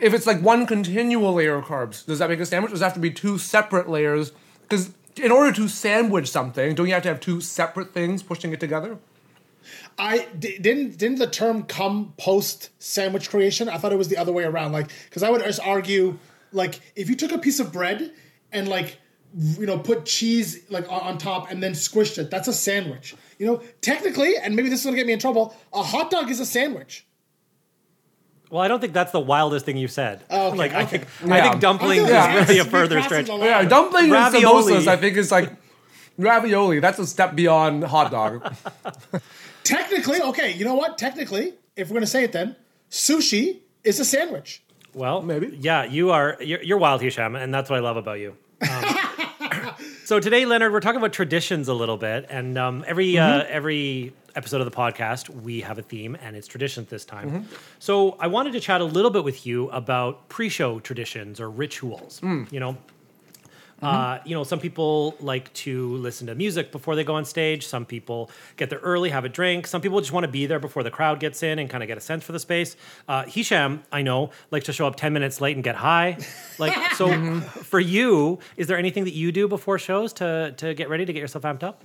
if 0.00 0.14
it's 0.14 0.26
like 0.26 0.40
one 0.40 0.66
continual 0.66 1.34
layer 1.34 1.56
of 1.56 1.64
carbs, 1.64 2.06
does 2.06 2.18
that 2.18 2.28
make 2.28 2.40
a 2.40 2.46
sandwich? 2.46 2.72
Does 2.72 2.80
it 2.80 2.84
have 2.84 2.94
to 2.94 3.00
be 3.00 3.10
two 3.10 3.38
separate 3.38 3.88
layers? 3.88 4.32
Because 4.62 4.92
in 5.16 5.30
order 5.30 5.52
to 5.52 5.68
sandwich 5.68 6.30
something, 6.30 6.74
don't 6.74 6.86
you 6.86 6.94
have 6.94 7.02
to 7.02 7.08
have 7.08 7.20
two 7.20 7.40
separate 7.40 7.92
things 7.92 8.22
pushing 8.22 8.52
it 8.52 8.60
together? 8.60 8.98
I 9.98 10.26
d- 10.38 10.58
didn't 10.58 10.98
didn't 10.98 11.18
the 11.18 11.26
term 11.26 11.64
come 11.64 12.14
post 12.16 12.70
sandwich 12.78 13.30
creation. 13.30 13.68
I 13.68 13.78
thought 13.78 13.92
it 13.92 13.98
was 13.98 14.08
the 14.08 14.16
other 14.16 14.32
way 14.32 14.44
around. 14.44 14.72
Like 14.72 14.90
because 15.04 15.22
I 15.22 15.30
would 15.30 15.42
just 15.42 15.60
argue 15.60 16.18
like 16.52 16.80
if 16.96 17.08
you 17.08 17.16
took 17.16 17.32
a 17.32 17.38
piece 17.38 17.60
of 17.60 17.72
bread 17.72 18.12
and 18.50 18.68
like 18.68 18.98
you 19.34 19.66
know 19.66 19.78
put 19.78 20.04
cheese 20.04 20.64
like 20.70 20.90
on, 20.90 21.00
on 21.00 21.18
top 21.18 21.50
and 21.50 21.62
then 21.62 21.72
squished 21.72 22.18
it, 22.18 22.30
that's 22.30 22.48
a 22.48 22.52
sandwich. 22.52 23.14
You 23.38 23.46
know, 23.46 23.62
technically, 23.80 24.36
and 24.36 24.56
maybe 24.56 24.68
this 24.68 24.80
is 24.80 24.84
gonna 24.84 24.96
get 24.96 25.06
me 25.06 25.12
in 25.12 25.18
trouble. 25.18 25.54
A 25.72 25.82
hot 25.82 26.10
dog 26.10 26.30
is 26.30 26.40
a 26.40 26.46
sandwich. 26.46 27.06
Well, 28.52 28.60
I 28.60 28.68
don't 28.68 28.80
think 28.80 28.92
that's 28.92 29.12
the 29.12 29.20
wildest 29.20 29.64
thing 29.64 29.78
you 29.78 29.88
said. 29.88 30.24
Oh, 30.28 30.48
okay, 30.48 30.58
like 30.58 30.72
I 30.74 30.82
okay. 30.82 30.98
think 30.98 31.32
I 31.32 31.40
think 31.40 31.62
dumplings 31.62 32.04
I 32.10 32.32
feel 32.32 32.42
is 32.42 32.48
really 32.48 32.58
a 32.60 32.64
further 32.66 32.96
crossing 32.96 33.24
stretch. 33.24 33.26
the 33.40 33.46
Yeah, 33.46 33.56
line. 33.60 33.68
dumpling 33.68 34.04
and 34.04 34.12
Ravioli. 34.12 34.72
samosas, 34.74 34.86
I 34.88 34.96
think 34.98 35.16
is 35.16 35.32
like 35.32 35.50
ravioli. 36.18 36.78
That's 36.78 36.98
a 36.98 37.06
step 37.06 37.34
beyond 37.34 37.82
hot 37.84 38.10
dog. 38.10 38.54
Technically, 39.64 40.20
okay. 40.20 40.52
You 40.52 40.66
know 40.66 40.74
what? 40.74 40.98
Technically, 40.98 41.54
if 41.76 41.88
we're 41.88 41.94
gonna 41.94 42.06
say 42.06 42.24
it, 42.24 42.32
then 42.32 42.54
sushi 42.90 43.60
is 43.84 43.98
a 44.00 44.04
sandwich. 44.04 44.62
Well, 44.92 45.22
Maybe. 45.22 45.56
Yeah, 45.58 45.84
you 45.84 46.10
are. 46.10 46.36
You're, 46.40 46.62
you're 46.62 46.76
wild, 46.76 47.00
Hisham, 47.00 47.34
and 47.36 47.54
that's 47.54 47.70
what 47.70 47.76
I 47.78 47.80
love 47.80 47.96
about 47.96 48.18
you. 48.18 48.36
Um, 48.70 49.74
so 50.04 50.20
today, 50.20 50.44
Leonard, 50.44 50.72
we're 50.72 50.80
talking 50.80 50.98
about 50.98 51.14
traditions 51.14 51.68
a 51.68 51.74
little 51.74 51.96
bit, 51.96 52.26
and 52.28 52.58
um, 52.58 52.84
every 52.86 53.16
uh, 53.18 53.44
every 53.48 54.12
episode 54.34 54.60
of 54.60 54.70
the 54.70 54.76
podcast, 54.76 55.28
we 55.42 55.60
have 55.62 55.78
a 55.78 55.82
theme, 55.82 56.16
and 56.22 56.36
it's 56.36 56.46
traditions 56.46 56.88
this 56.88 57.04
time. 57.04 57.48
So 57.78 58.16
I 58.20 58.26
wanted 58.26 58.52
to 58.54 58.60
chat 58.60 58.80
a 58.80 58.84
little 58.84 59.10
bit 59.10 59.24
with 59.24 59.46
you 59.46 59.68
about 59.70 60.28
pre-show 60.28 60.80
traditions 60.80 61.40
or 61.40 61.50
rituals. 61.50 62.20
You 62.50 62.60
know. 62.60 62.76
Uh, 63.82 64.20
you 64.24 64.32
know, 64.32 64.44
some 64.44 64.60
people 64.60 65.16
like 65.18 65.52
to 65.54 65.96
listen 65.96 66.28
to 66.28 66.36
music 66.36 66.70
before 66.70 66.94
they 66.94 67.02
go 67.02 67.16
on 67.16 67.24
stage. 67.24 67.66
Some 67.66 67.84
people 67.84 68.30
get 68.56 68.70
there 68.70 68.78
early, 68.78 69.10
have 69.10 69.24
a 69.24 69.28
drink. 69.28 69.66
Some 69.66 69.80
people 69.80 69.98
just 69.98 70.12
want 70.12 70.22
to 70.22 70.30
be 70.30 70.46
there 70.46 70.60
before 70.60 70.84
the 70.84 70.90
crowd 70.92 71.18
gets 71.18 71.42
in 71.42 71.58
and 71.58 71.68
kind 71.68 71.82
of 71.82 71.88
get 71.88 71.98
a 71.98 72.00
sense 72.00 72.22
for 72.22 72.30
the 72.30 72.38
space. 72.38 72.76
Uh, 73.08 73.24
Hisham, 73.24 73.82
I 73.90 74.02
know, 74.02 74.30
likes 74.52 74.66
to 74.66 74.72
show 74.72 74.86
up 74.86 74.94
10 74.94 75.12
minutes 75.12 75.40
late 75.40 75.56
and 75.56 75.64
get 75.64 75.74
high. 75.74 76.16
Like, 76.60 76.92
so 76.94 77.40
for 77.40 77.80
you, 77.80 78.38
is 78.56 78.68
there 78.68 78.78
anything 78.78 79.02
that 79.02 79.14
you 79.14 79.32
do 79.32 79.48
before 79.48 79.80
shows 79.80 80.12
to, 80.14 80.54
to 80.58 80.74
get 80.74 80.88
ready 80.88 81.04
to 81.04 81.12
get 81.12 81.18
yourself 81.18 81.42
amped 81.42 81.64
up? 81.64 81.82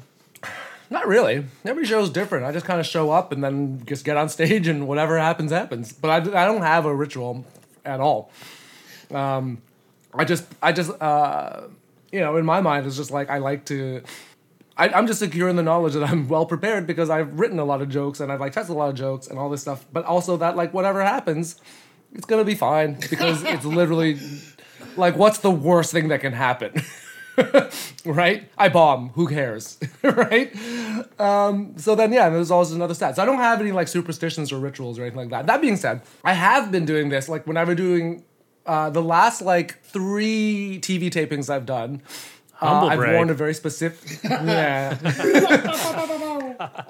Not 0.89 1.07
really. 1.07 1.45
Every 1.65 1.85
show's 1.85 2.09
different. 2.09 2.45
I 2.45 2.51
just 2.51 2.65
kind 2.65 2.79
of 2.79 2.85
show 2.85 3.11
up 3.11 3.31
and 3.31 3.43
then 3.43 3.83
just 3.85 4.05
get 4.05 4.17
on 4.17 4.29
stage 4.29 4.67
and 4.67 4.87
whatever 4.87 5.17
happens, 5.17 5.51
happens. 5.51 5.91
But 5.91 6.09
I, 6.09 6.43
I 6.43 6.45
don't 6.45 6.61
have 6.61 6.85
a 6.85 6.95
ritual 6.95 7.45
at 7.83 7.99
all. 7.99 8.31
Um, 9.11 9.61
I 10.13 10.23
just, 10.23 10.45
I 10.61 10.71
just, 10.71 10.89
uh, 11.01 11.67
you 12.11 12.19
know, 12.19 12.37
in 12.37 12.45
my 12.45 12.61
mind, 12.61 12.85
it's 12.85 12.95
just 12.95 13.11
like 13.11 13.29
I 13.29 13.37
like 13.39 13.65
to. 13.65 14.01
I, 14.77 14.89
I'm 14.89 15.07
just 15.07 15.19
secure 15.19 15.49
in 15.49 15.55
the 15.55 15.63
knowledge 15.63 15.93
that 15.93 16.03
I'm 16.03 16.27
well 16.29 16.45
prepared 16.45 16.87
because 16.87 17.09
I've 17.09 17.39
written 17.39 17.59
a 17.59 17.65
lot 17.65 17.81
of 17.81 17.89
jokes 17.89 18.19
and 18.19 18.31
I've 18.31 18.39
like 18.39 18.53
tested 18.53 18.75
a 18.75 18.77
lot 18.77 18.89
of 18.89 18.95
jokes 18.95 19.27
and 19.27 19.37
all 19.37 19.49
this 19.49 19.61
stuff. 19.61 19.85
But 19.91 20.05
also 20.05 20.37
that 20.37 20.55
like 20.55 20.73
whatever 20.73 21.03
happens, 21.03 21.59
it's 22.13 22.25
gonna 22.25 22.45
be 22.45 22.55
fine 22.55 22.97
because 23.09 23.43
it's 23.45 23.65
literally 23.65 24.19
like 24.95 25.17
what's 25.17 25.39
the 25.39 25.51
worst 25.51 25.91
thing 25.91 26.07
that 26.09 26.21
can 26.21 26.33
happen? 26.33 26.81
right? 28.05 28.49
I 28.57 28.69
bomb. 28.69 29.09
Who 29.09 29.27
cares? 29.27 29.77
right? 30.03 30.53
Um, 31.19 31.73
so 31.77 31.95
then, 31.95 32.11
yeah, 32.13 32.29
there's 32.29 32.51
always 32.51 32.71
another 32.71 32.93
stat. 32.93 33.15
So 33.15 33.23
I 33.23 33.25
don't 33.25 33.37
have 33.37 33.61
any 33.61 33.71
like 33.71 33.87
superstitions 33.87 34.51
or 34.51 34.59
rituals 34.59 34.97
or 34.99 35.03
anything 35.03 35.19
like 35.19 35.29
that. 35.29 35.47
That 35.47 35.61
being 35.61 35.75
said, 35.77 36.01
I 36.23 36.33
have 36.33 36.71
been 36.71 36.85
doing 36.85 37.09
this 37.09 37.29
like 37.29 37.45
whenever 37.47 37.75
doing 37.75 38.23
uh, 38.65 38.89
the 38.89 39.01
last 39.03 39.41
like 39.41 39.81
three 39.83 40.79
TV 40.81 41.09
tapings 41.09 41.49
I've 41.49 41.65
done. 41.65 42.01
Uh, 42.59 42.87
I've 42.87 42.97
worn 42.97 43.29
a 43.29 43.35
very 43.35 43.53
specific, 43.53 44.19
yeah, 44.23 44.97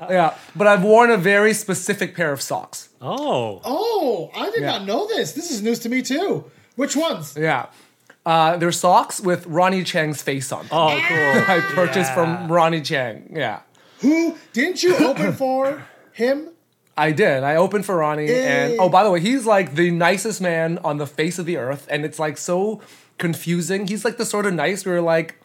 yeah, 0.10 0.34
but 0.56 0.68
I've 0.68 0.84
worn 0.84 1.10
a 1.12 1.18
very 1.18 1.54
specific 1.54 2.16
pair 2.16 2.32
of 2.32 2.42
socks. 2.42 2.90
Oh, 3.02 3.62
Oh, 3.66 4.32
I 4.34 4.50
did 4.52 4.62
Yeah. 4.62 4.72
not 4.78 4.86
know 4.86 5.08
this. 5.08 5.34
This 5.34 5.52
is 5.52 5.62
news 5.62 5.80
to 5.80 5.90
me 5.90 6.02
too. 6.02 6.46
Which 6.76 6.96
ones? 6.96 7.36
Yeah, 7.38 7.66
uh, 8.28 8.58
they're 8.58 8.74
socks 8.74 9.22
with 9.22 9.48
Ronnie 9.48 9.86
Chang's 9.86 10.22
face 10.22 10.52
on. 10.52 10.64
them. 10.68 10.70
oh, 10.74 11.02
cool. 11.08 11.18
I 11.56 11.62
purchased 11.74 12.14
from 12.14 12.52
Ronnie 12.52 12.82
Chang. 12.82 13.32
Yeah. 13.34 13.62
Who 14.02 14.36
didn't 14.52 14.84
you 14.84 14.98
open 14.98 15.32
for 15.32 15.88
him? 16.12 16.50
I 16.98 17.14
did. 17.14 17.44
I 17.44 17.56
opened 17.56 17.86
for 17.86 17.96
Ronnie, 17.96 18.30
and 18.30 18.80
oh, 18.80 18.90
by 18.90 19.04
the 19.04 19.12
way, 19.12 19.22
he's 19.22 19.46
like 19.46 19.76
the 19.76 19.92
nicest 19.92 20.42
man 20.42 20.78
on 20.84 20.98
the 20.98 21.06
face 21.08 21.40
of 21.40 21.46
the 21.46 21.56
earth, 21.56 21.88
and 21.90 22.04
it's 22.04 22.20
like 22.20 22.38
so 22.38 22.82
confusing. 23.18 23.88
He's 23.88 24.04
like 24.04 24.18
the 24.18 24.26
sort 24.26 24.46
of 24.46 24.54
nice 24.54 24.86
where 24.86 25.00
like, 25.00 25.40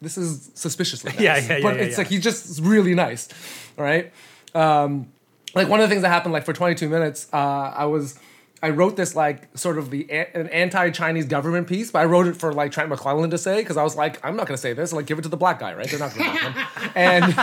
this 0.00 0.18
is 0.18 0.50
suspiciously 0.54 1.12
nice. 1.12 1.20
Yeah, 1.20 1.36
yeah, 1.36 1.56
yeah, 1.58 1.62
But 1.62 1.76
yeah, 1.76 1.82
it's 1.82 1.92
yeah. 1.92 1.98
like 1.98 2.06
he's 2.08 2.22
just 2.22 2.60
really 2.62 2.94
nice, 2.94 3.28
right? 3.76 4.12
Um, 4.54 5.12
like 5.54 5.68
one 5.68 5.78
of 5.80 5.88
the 5.88 5.92
things 5.92 6.02
that 6.02 6.08
happened, 6.08 6.32
like 6.32 6.44
for 6.44 6.52
22 6.52 6.88
minutes, 6.88 7.28
uh, 7.32 7.36
I 7.36 7.84
was. 7.84 8.18
I 8.62 8.70
wrote 8.70 8.96
this 8.96 9.16
like 9.16 9.56
sort 9.56 9.78
of 9.78 9.90
the 9.90 10.10
an 10.10 10.48
anti-Chinese 10.48 11.26
government 11.26 11.66
piece, 11.66 11.90
but 11.90 12.00
I 12.00 12.04
wrote 12.04 12.26
it 12.26 12.36
for 12.36 12.52
like 12.52 12.72
Trent 12.72 12.90
McClellan 12.90 13.30
to 13.30 13.38
say 13.38 13.60
because 13.62 13.78
I 13.78 13.82
was 13.82 13.96
like, 13.96 14.24
I'm 14.24 14.36
not 14.36 14.46
gonna 14.46 14.58
say 14.58 14.74
this. 14.74 14.92
Like, 14.92 15.06
give 15.06 15.18
it 15.18 15.22
to 15.22 15.28
the 15.28 15.36
black 15.36 15.58
guy, 15.58 15.72
right? 15.74 15.88
They're 15.88 15.98
not 15.98 16.14
gonna. 16.14 16.30
like 16.30 16.94
and 16.94 17.34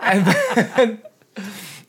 and 0.00 0.26
then, 0.26 1.02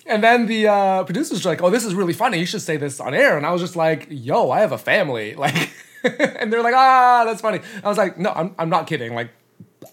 and 0.08 0.24
then 0.24 0.46
the 0.48 0.68
uh, 0.68 1.04
producers 1.04 1.46
were 1.46 1.52
like, 1.52 1.62
"Oh, 1.62 1.70
this 1.70 1.86
is 1.86 1.94
really 1.94 2.14
funny. 2.14 2.40
You 2.40 2.48
should 2.48 2.62
say 2.62 2.78
this 2.78 3.00
on 3.00 3.14
air." 3.14 3.38
And 3.38 3.46
I 3.46 3.52
was 3.52 3.62
just 3.62 3.76
like, 3.76 4.08
"Yo, 4.10 4.50
I 4.50 4.62
have 4.62 4.72
a 4.72 4.78
family." 4.78 5.36
Like, 5.42 5.70
and 6.04 6.52
they're 6.52 6.64
like, 6.64 6.74
"Ah, 6.76 7.24
that's 7.26 7.42
funny." 7.42 7.60
I 7.84 7.88
was 7.88 7.98
like, 7.98 8.18
"No, 8.18 8.32
I'm, 8.32 8.56
I'm 8.58 8.70
not 8.70 8.88
kidding. 8.88 9.14
Like, 9.14 9.30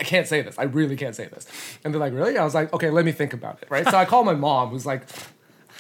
I 0.01 0.05
can't 0.05 0.27
say 0.27 0.41
this. 0.41 0.59
I 0.59 0.63
really 0.63 0.97
can't 0.97 1.15
say 1.15 1.27
this." 1.27 1.47
And 1.85 1.93
they're 1.93 2.01
like, 2.01 2.15
"Really?" 2.15 2.39
I 2.39 2.45
was 2.45 2.55
like, 2.55 2.73
"Okay, 2.73 2.89
let 2.89 3.05
me 3.05 3.13
think 3.13 3.35
about 3.35 3.59
it." 3.61 3.71
Right. 3.71 3.85
So 3.85 3.95
I 3.95 4.07
called 4.07 4.25
my 4.25 4.35
mom, 4.35 4.71
who's 4.71 4.87
like, 4.87 5.03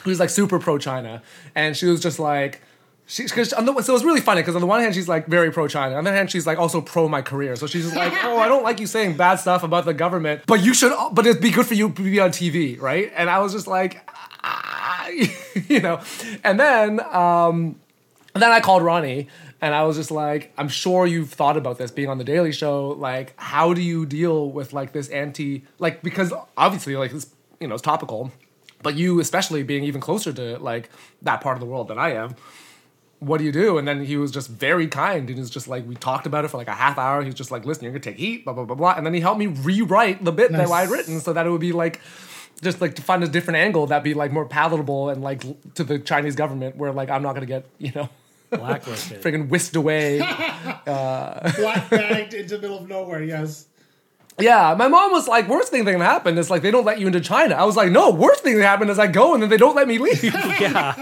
who's 0.08 0.20
like 0.20 0.30
super 0.30 0.58
pro 0.58 0.78
China, 0.78 1.22
and 1.54 1.76
she 1.76 1.86
was 1.86 2.00
just 2.00 2.18
like. 2.18 2.62
She's 3.10 3.32
cause 3.32 3.54
on 3.54 3.64
the, 3.64 3.72
so 3.80 3.94
it 3.94 3.96
was 3.96 4.04
really 4.04 4.20
funny 4.20 4.42
because 4.42 4.54
on 4.54 4.60
the 4.60 4.66
one 4.66 4.82
hand 4.82 4.94
she's 4.94 5.08
like 5.08 5.28
very 5.28 5.50
pro 5.50 5.66
China, 5.66 5.96
on 5.96 6.04
the 6.04 6.10
other 6.10 6.16
hand 6.18 6.30
she's 6.30 6.46
like 6.46 6.58
also 6.58 6.82
pro 6.82 7.08
my 7.08 7.22
career. 7.22 7.56
So 7.56 7.66
she's 7.66 7.84
just 7.84 7.96
like, 7.96 8.12
oh, 8.24 8.36
I 8.36 8.48
don't 8.48 8.62
like 8.62 8.80
you 8.80 8.86
saying 8.86 9.16
bad 9.16 9.36
stuff 9.36 9.62
about 9.62 9.86
the 9.86 9.94
government, 9.94 10.42
but 10.46 10.62
you 10.62 10.74
should, 10.74 10.92
but 11.12 11.26
it'd 11.26 11.40
be 11.40 11.50
good 11.50 11.64
for 11.64 11.72
you 11.72 11.88
to 11.88 12.02
be 12.02 12.20
on 12.20 12.32
TV, 12.32 12.78
right? 12.78 13.10
And 13.16 13.30
I 13.30 13.38
was 13.38 13.54
just 13.54 13.66
like, 13.66 14.06
ah, 14.44 15.08
you 15.68 15.80
know, 15.80 16.02
and 16.44 16.60
then 16.60 17.00
um, 17.00 17.76
And 18.34 18.42
then 18.42 18.52
I 18.52 18.60
called 18.60 18.82
Ronnie 18.84 19.26
and 19.60 19.74
I 19.74 19.82
was 19.84 19.96
just 19.96 20.10
like, 20.10 20.52
I'm 20.56 20.68
sure 20.68 21.06
you've 21.06 21.30
thought 21.30 21.56
about 21.56 21.78
this 21.78 21.90
being 21.90 22.08
on 22.08 22.18
the 22.18 22.24
Daily 22.24 22.52
Show. 22.52 22.90
Like, 22.90 23.32
how 23.36 23.74
do 23.74 23.80
you 23.80 24.06
deal 24.06 24.50
with 24.50 24.72
like 24.72 24.92
this 24.92 25.08
anti, 25.08 25.64
like, 25.80 26.02
because 26.02 26.32
obviously, 26.56 26.94
like, 26.94 27.10
this, 27.10 27.26
you 27.58 27.66
know, 27.66 27.74
it's 27.74 27.82
topical, 27.82 28.30
but 28.82 28.94
you, 28.96 29.20
especially 29.20 29.62
being 29.62 29.84
even 29.84 30.00
closer 30.00 30.32
to 30.32 30.58
like 30.58 30.90
that 31.22 31.40
part 31.40 31.56
of 31.56 31.60
the 31.60 31.66
world 31.66 31.88
than 31.88 31.98
I 31.98 32.12
am, 32.14 32.36
what 33.20 33.38
do 33.38 33.44
you 33.44 33.50
do? 33.52 33.78
And 33.78 33.88
then 33.88 34.04
he 34.04 34.16
was 34.16 34.30
just 34.30 34.48
very 34.48 34.86
kind 34.86 35.28
and 35.28 35.38
he's 35.38 35.50
just 35.50 35.66
like, 35.66 35.86
we 35.86 35.96
talked 35.96 36.26
about 36.26 36.44
it 36.44 36.48
for 36.48 36.56
like 36.56 36.68
a 36.68 36.72
half 36.74 36.98
hour. 36.98 37.22
He's 37.22 37.34
just 37.34 37.50
like, 37.50 37.64
listen, 37.64 37.82
you're 37.84 37.92
gonna 37.92 38.00
take 38.00 38.16
heat, 38.16 38.44
blah, 38.44 38.52
blah, 38.52 38.64
blah, 38.64 38.76
blah. 38.76 38.94
And 38.96 39.04
then 39.04 39.12
he 39.14 39.20
helped 39.20 39.40
me 39.40 39.46
rewrite 39.48 40.24
the 40.24 40.30
bit 40.32 40.52
Nice. 40.52 40.68
that 40.68 40.72
I'd 40.72 40.88
written 40.90 41.18
so 41.20 41.32
that 41.32 41.44
it 41.46 41.50
would 41.50 41.60
be 41.60 41.72
like, 41.72 42.00
just 42.62 42.80
like 42.80 42.94
to 42.96 43.02
find 43.02 43.22
a 43.24 43.28
different 43.28 43.56
angle 43.56 43.86
that'd 43.86 44.04
be 44.04 44.14
like 44.14 44.32
more 44.32 44.44
palatable 44.46 45.10
and 45.10 45.22
like 45.22 45.42
to 45.74 45.84
the 45.84 45.98
Chinese 45.98 46.34
government 46.36 46.76
where 46.76 46.92
like 46.92 47.08
I'm 47.10 47.22
not 47.22 47.34
gonna 47.34 47.46
get, 47.46 47.66
you 47.78 47.92
know, 47.94 48.08
Blacklisted. 48.50 49.20
friggin' 49.22 49.48
whisked 49.48 49.76
away. 49.76 50.20
Uh, 50.88 51.52
Black 51.56 51.90
bagged 51.90 52.32
into 52.34 52.56
the 52.56 52.62
middle 52.62 52.78
of 52.78 52.88
nowhere. 52.88 53.22
Yes. 53.22 53.66
Yeah, 54.40 54.74
my 54.78 54.88
mom 54.88 55.10
was 55.12 55.26
like, 55.26 55.48
worst 55.48 55.70
thing 55.70 55.84
that 55.84 55.92
can 55.92 56.00
happen 56.00 56.38
is 56.38 56.48
like 56.48 56.62
they 56.62 56.70
don't 56.70 56.84
let 56.84 57.00
you 57.00 57.06
into 57.06 57.20
China. 57.20 57.56
I 57.56 57.64
was 57.64 57.76
like, 57.76 57.90
no, 57.90 58.10
worst 58.10 58.42
thing 58.42 58.56
that 58.56 58.64
happened 58.64 58.90
is 58.90 58.98
I 58.98 59.08
go 59.08 59.34
and 59.34 59.42
then 59.42 59.50
they 59.50 59.56
don't 59.56 59.74
let 59.74 59.88
me 59.88 59.98
leave. 59.98 60.22
yeah. 60.24 60.94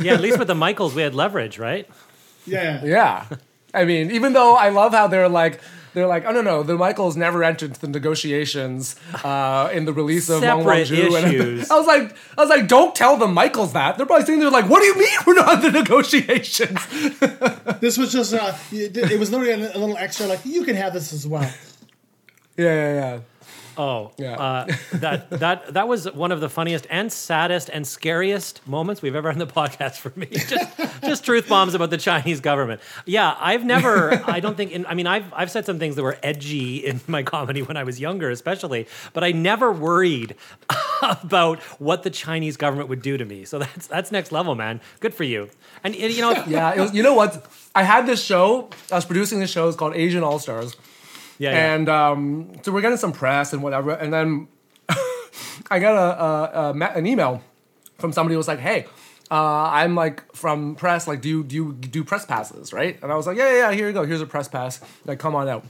yeah, 0.00 0.14
at 0.14 0.20
least 0.20 0.38
with 0.38 0.48
the 0.48 0.54
Michaels, 0.54 0.94
we 0.94 1.02
had 1.02 1.14
leverage, 1.14 1.58
right? 1.58 1.88
Yeah. 2.46 2.84
yeah. 2.84 3.26
I 3.72 3.84
mean, 3.84 4.10
even 4.10 4.32
though 4.32 4.56
I 4.56 4.70
love 4.70 4.92
how 4.92 5.06
they're 5.06 5.28
like, 5.28 5.60
they're 5.94 6.06
like, 6.06 6.24
oh 6.26 6.32
no 6.32 6.42
no, 6.42 6.62
the 6.62 6.76
Michaels 6.76 7.16
never 7.16 7.42
entered 7.42 7.74
the 7.74 7.88
negotiations 7.88 8.96
uh, 9.24 9.70
in 9.72 9.84
the 9.84 9.92
release 9.92 10.28
of 10.28 10.42
Wang 10.42 10.60
Separate 10.60 10.88
Wanzhou. 10.88 11.16
And 11.18 11.34
issues. 11.34 11.70
I 11.70 11.76
was 11.76 11.86
like, 11.86 12.16
I 12.36 12.40
was 12.40 12.50
like, 12.50 12.68
don't 12.68 12.94
tell 12.94 13.16
the 13.16 13.26
Michaels 13.26 13.72
that. 13.72 13.96
They're 13.96 14.06
probably 14.06 14.26
sitting 14.26 14.40
there 14.40 14.50
like, 14.50 14.68
what 14.68 14.80
do 14.80 14.86
you 14.86 14.98
mean 14.98 15.18
we're 15.26 15.34
not 15.34 15.64
in 15.64 15.72
the 15.72 15.78
negotiations? 15.80 16.78
This 17.80 17.96
was 17.96 18.10
just 18.10 18.34
uh, 18.34 18.56
it 18.72 19.20
was 19.20 19.30
literally 19.30 19.52
a, 19.52 19.76
a 19.76 19.78
little 19.78 19.96
extra. 19.96 20.26
Like 20.26 20.44
you 20.44 20.64
can 20.64 20.74
have 20.74 20.92
this 20.92 21.12
as 21.12 21.26
well. 21.26 21.48
Yeah, 22.58 22.74
yeah, 22.74 22.94
yeah. 22.94 23.20
Oh, 23.80 24.10
Yeah. 24.18 24.32
uh, 24.32 24.66
that 24.94 25.30
that 25.30 25.72
that 25.74 25.86
was 25.86 26.10
one 26.12 26.32
of 26.32 26.40
the 26.40 26.48
funniest 26.48 26.88
and 26.90 27.12
saddest 27.12 27.70
and 27.72 27.86
scariest 27.86 28.66
moments 28.66 29.02
we've 29.02 29.14
ever 29.14 29.28
had 29.30 29.40
in 29.40 29.46
the 29.46 29.52
podcast 29.52 29.98
for 29.98 30.12
me. 30.18 30.26
Just 30.32 30.76
just 31.02 31.24
truth 31.24 31.48
bombs 31.48 31.74
about 31.74 31.90
the 31.90 31.96
Chinese 31.96 32.40
government. 32.40 32.80
Yeah, 33.06 33.36
I've 33.38 33.64
never. 33.64 34.20
I 34.28 34.40
don't 34.40 34.56
think. 34.56 34.72
In, 34.72 34.84
I 34.86 34.94
mean, 34.94 35.06
I've 35.06 35.32
I've 35.32 35.48
said 35.52 35.64
some 35.64 35.78
things 35.78 35.94
that 35.94 36.02
were 36.02 36.18
edgy 36.24 36.78
in 36.84 37.00
my 37.06 37.22
comedy 37.22 37.62
when 37.62 37.76
I 37.76 37.84
was 37.84 38.00
younger, 38.00 38.30
especially. 38.30 38.88
But 39.12 39.22
I 39.22 39.30
never 39.30 39.70
worried 39.70 40.34
about 41.02 41.60
what 41.78 42.02
the 42.02 42.10
Chinese 42.10 42.56
government 42.56 42.88
would 42.88 43.00
do 43.02 43.16
to 43.16 43.24
me. 43.24 43.44
So 43.44 43.60
that's 43.60 43.86
that's 43.86 44.10
next 44.10 44.32
level, 44.32 44.56
man. 44.56 44.80
Good 44.98 45.14
for 45.14 45.22
you. 45.24 45.50
And 45.84 45.94
and, 45.94 46.12
you 46.12 46.20
know, 46.22 46.32
Yeah, 46.48 46.74
it 46.74 46.80
was, 46.80 46.92
you 46.92 47.04
know 47.04 47.14
what? 47.14 47.46
I 47.76 47.84
had 47.84 48.06
this 48.06 48.20
show. 48.20 48.70
I 48.90 48.96
was 48.96 49.04
producing 49.04 49.38
this 49.38 49.50
show. 49.52 49.68
It's 49.68 49.76
called 49.76 49.94
Asian 49.94 50.24
All 50.24 50.40
Stars. 50.40 50.74
Yeah, 51.38 51.52
yeah. 51.52 51.74
And 51.74 51.88
um, 51.88 52.52
so 52.62 52.72
we're 52.72 52.80
getting 52.80 52.98
some 52.98 53.12
press 53.12 53.52
and 53.52 53.62
whatever. 53.62 53.92
And 53.92 54.12
then 54.12 54.48
I 55.70 55.78
got 55.78 55.94
a, 55.94 56.24
a, 56.24 56.72
a 56.72 56.96
an 56.96 57.06
email 57.06 57.42
from 57.98 58.12
somebody 58.12 58.34
who 58.34 58.38
was 58.38 58.48
like, 58.48 58.58
"Hey, 58.58 58.86
uh, 59.30 59.70
I'm 59.70 59.94
like 59.94 60.34
from 60.34 60.74
press. 60.74 61.06
Like, 61.06 61.20
do 61.20 61.28
you 61.28 61.44
do 61.44 61.54
you 61.54 61.72
do 61.72 62.04
press 62.04 62.24
passes, 62.26 62.72
right?" 62.72 62.98
And 63.02 63.12
I 63.12 63.16
was 63.16 63.26
like, 63.26 63.36
"Yeah, 63.36 63.50
yeah, 63.50 63.70
yeah. 63.70 63.72
Here 63.72 63.86
you 63.86 63.92
go. 63.92 64.04
Here's 64.04 64.20
a 64.20 64.26
press 64.26 64.48
pass. 64.48 64.80
Like, 65.04 65.18
come 65.18 65.34
on 65.34 65.48
out." 65.48 65.64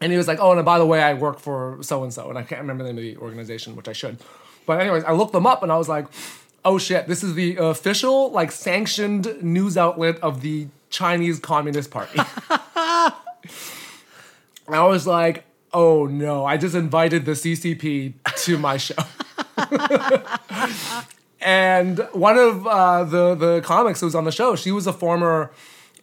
And 0.00 0.12
he 0.12 0.18
was 0.18 0.28
like, 0.28 0.38
"Oh, 0.40 0.52
and 0.52 0.64
by 0.64 0.78
the 0.78 0.86
way, 0.86 1.02
I 1.02 1.14
work 1.14 1.38
for 1.38 1.78
so 1.82 2.02
and 2.02 2.12
so, 2.12 2.28
and 2.28 2.38
I 2.38 2.42
can't 2.42 2.60
remember 2.60 2.84
the 2.84 2.92
name 2.92 2.98
of 2.98 3.16
the 3.16 3.20
organization, 3.22 3.76
which 3.76 3.88
I 3.88 3.92
should." 3.92 4.18
But 4.66 4.80
anyways, 4.80 5.04
I 5.04 5.12
looked 5.12 5.32
them 5.32 5.46
up, 5.46 5.62
and 5.62 5.70
I 5.72 5.78
was 5.78 5.88
like, 5.88 6.06
"Oh 6.64 6.78
shit, 6.78 7.08
this 7.08 7.22
is 7.22 7.34
the 7.34 7.56
official 7.56 8.30
like 8.30 8.52
sanctioned 8.52 9.42
news 9.42 9.76
outlet 9.76 10.18
of 10.20 10.40
the 10.40 10.68
Chinese 10.90 11.38
Communist 11.38 11.90
Party." 11.90 12.20
I 14.74 14.84
was 14.84 15.06
like, 15.06 15.44
oh 15.72 16.06
no, 16.06 16.44
I 16.44 16.56
just 16.56 16.74
invited 16.74 17.24
the 17.24 17.32
CCP 17.32 18.14
to 18.44 18.58
my 18.58 18.76
show. 18.76 18.94
and 21.40 21.98
one 22.12 22.36
of 22.36 22.66
uh, 22.66 23.04
the, 23.04 23.34
the 23.34 23.60
comics 23.62 24.00
who 24.00 24.06
was 24.06 24.14
on 24.14 24.24
the 24.24 24.32
show, 24.32 24.56
she 24.56 24.70
was 24.70 24.86
a 24.86 24.92
former 24.92 25.52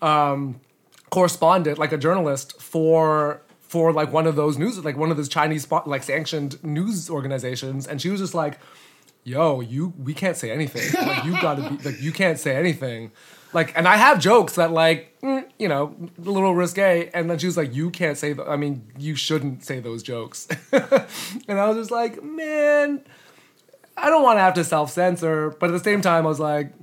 um, 0.02 0.60
correspondent, 1.10 1.78
like 1.78 1.92
a 1.92 1.98
journalist 1.98 2.62
for 2.62 3.42
for 3.62 3.92
like 3.92 4.14
one 4.14 4.28
of 4.28 4.36
those 4.36 4.58
news, 4.58 4.84
like 4.86 4.96
one 4.96 5.12
of 5.12 5.18
those 5.18 5.28
Chinese 5.28 5.68
like 5.86 6.04
sanctioned 6.04 6.64
news 6.64 7.10
organizations. 7.10 7.88
And 7.88 8.02
she 8.02 8.10
was 8.10 8.22
just 8.22 8.34
like, 8.34 8.60
yo, 9.24 9.60
you, 9.60 9.94
we 9.98 10.14
can't 10.14 10.38
say 10.38 10.52
anything. 10.52 10.84
Like 11.06 11.26
you 11.26 11.32
gotta 11.42 11.70
be, 11.70 11.84
like 11.84 12.02
you 12.02 12.12
can't 12.12 12.40
say 12.40 12.56
anything. 12.56 13.12
Like, 13.56 13.72
and 13.78 13.88
I 13.88 13.96
have 13.96 14.20
jokes 14.20 14.56
that 14.56 14.72
like, 14.72 15.18
mm, 15.22 15.46
you 15.58 15.70
know, 15.70 15.96
a 16.18 16.30
little 16.30 16.54
risque. 16.54 17.10
And 17.14 17.30
then 17.30 17.38
she 17.38 17.46
was 17.46 17.56
like, 17.56 17.74
you 17.74 17.90
can't 17.90 18.18
say, 18.18 18.34
th- 18.34 18.46
I 18.46 18.58
mean, 18.58 18.86
you 19.00 19.16
shouldn't 19.16 19.64
say 19.64 19.80
those 19.80 20.04
jokes. 20.04 20.46
and 20.74 21.58
I 21.60 21.66
was 21.70 21.78
just 21.78 21.90
like, 21.90 22.22
man, 22.22 23.02
I 23.96 24.10
don't 24.10 24.24
want 24.24 24.36
to 24.38 24.42
have 24.42 24.56
to 24.56 24.66
self 24.66 24.92
censor. 24.92 25.52
But 25.52 25.70
at 25.70 25.72
the 25.72 25.80
same 25.80 26.02
time, 26.02 26.26
I 26.26 26.30
was 26.30 26.40
like, 26.40 26.74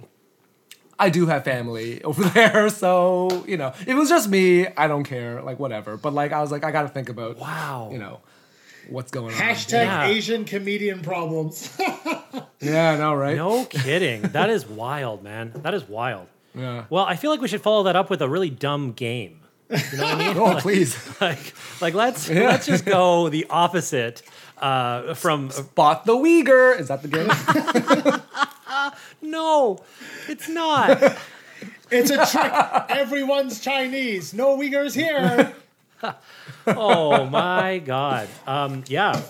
I 0.99 1.11
do 1.11 1.27
have 1.27 1.45
family 1.45 2.03
over 2.09 2.25
there. 2.25 2.71
So, 2.71 3.45
you 3.47 3.59
know, 3.59 3.69
if 3.69 3.89
it 3.89 3.95
was 3.95 4.09
just 4.09 4.31
me, 4.31 4.67
I 4.69 4.89
don't 4.89 5.05
care. 5.05 5.43
Like, 5.43 5.59
whatever. 5.59 5.99
But 5.99 6.15
like, 6.15 6.33
I 6.33 6.41
was 6.41 6.51
like, 6.51 6.65
I 6.65 6.71
got 6.71 6.83
to 6.83 6.89
think 6.89 7.11
about, 7.11 7.37
wow, 7.37 7.91
you 7.93 7.99
know, 7.99 8.21
what's 8.89 9.11
going 9.11 9.35
on. 9.35 9.41
Hashtag 9.41 9.85
Yeah. 9.85 10.07
Asian 10.07 10.47
comedian 10.47 11.03
problems. 11.03 11.77
Yeah, 12.61 12.93
I 12.93 12.97
know, 12.97 13.13
right? 13.13 13.37
No 13.37 13.65
kidding. 13.65 14.23
That 14.23 14.49
is 14.49 14.65
wild, 14.65 15.25
man. 15.25 15.51
That 15.65 15.75
is 15.75 15.83
wild. 15.83 16.29
Yeah. 16.55 16.85
Well, 16.91 17.05
I 17.05 17.17
feel 17.17 17.31
like 17.31 17.41
we 17.41 17.49
should 17.49 17.63
follow 17.63 17.83
that 17.85 17.97
up 17.97 18.11
with 18.11 18.21
a 18.23 18.29
really 18.29 18.51
dumb 18.51 18.93
game. 18.93 19.41
You 19.71 19.79
know 19.97 20.05
what 20.05 20.15
I 20.15 20.19
mean? 20.29 20.37
Oh, 20.37 20.45
Like- 20.45 20.63
please. 20.63 21.21
Like, 21.21 21.55
like 21.81 21.95
let's 21.95 22.29
let's 22.29 22.67
just 22.67 22.85
go 22.85 23.29
the 23.31 23.47
opposite 23.49 24.23
uh, 24.59 25.15
from. 25.15 25.51
Spot 25.51 26.05
the 26.05 26.13
Uyghur. 26.15 26.79
Is 26.79 26.89
that 26.89 27.03
the 27.03 27.09
game? 27.09 28.21
No, 29.23 29.79
it's 30.29 30.49
not. 30.49 31.19
it's 31.91 32.11
a 32.11 32.27
trick. 32.27 32.53
Everyone's 32.91 33.61
Chinese. 33.61 34.35
No 34.35 34.57
Uyghurs 34.57 34.95
here. 34.95 35.53
oh 36.67 37.27
my 37.27 37.79
god. 37.79 38.29
Um, 38.47 38.83
yeah. 38.89 39.21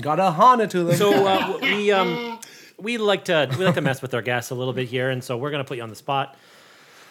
got 0.00 0.18
a 0.18 0.30
Hana 0.32 0.66
to 0.68 0.84
them. 0.84 0.96
So 0.96 1.26
uh, 1.26 1.58
we 1.60 1.92
um, 1.92 2.38
we 2.78 2.96
like 2.98 3.26
to 3.26 3.48
we 3.58 3.64
like 3.64 3.74
to 3.74 3.80
mess 3.82 4.00
with 4.02 4.14
our 4.14 4.22
guests 4.22 4.50
a 4.50 4.54
little 4.54 4.72
bit 4.72 4.88
here, 4.88 5.10
and 5.10 5.22
so 5.22 5.36
we're 5.36 5.50
gonna 5.50 5.64
put 5.64 5.76
you 5.76 5.82
on 5.82 5.90
the 5.90 5.96
spot, 5.96 6.36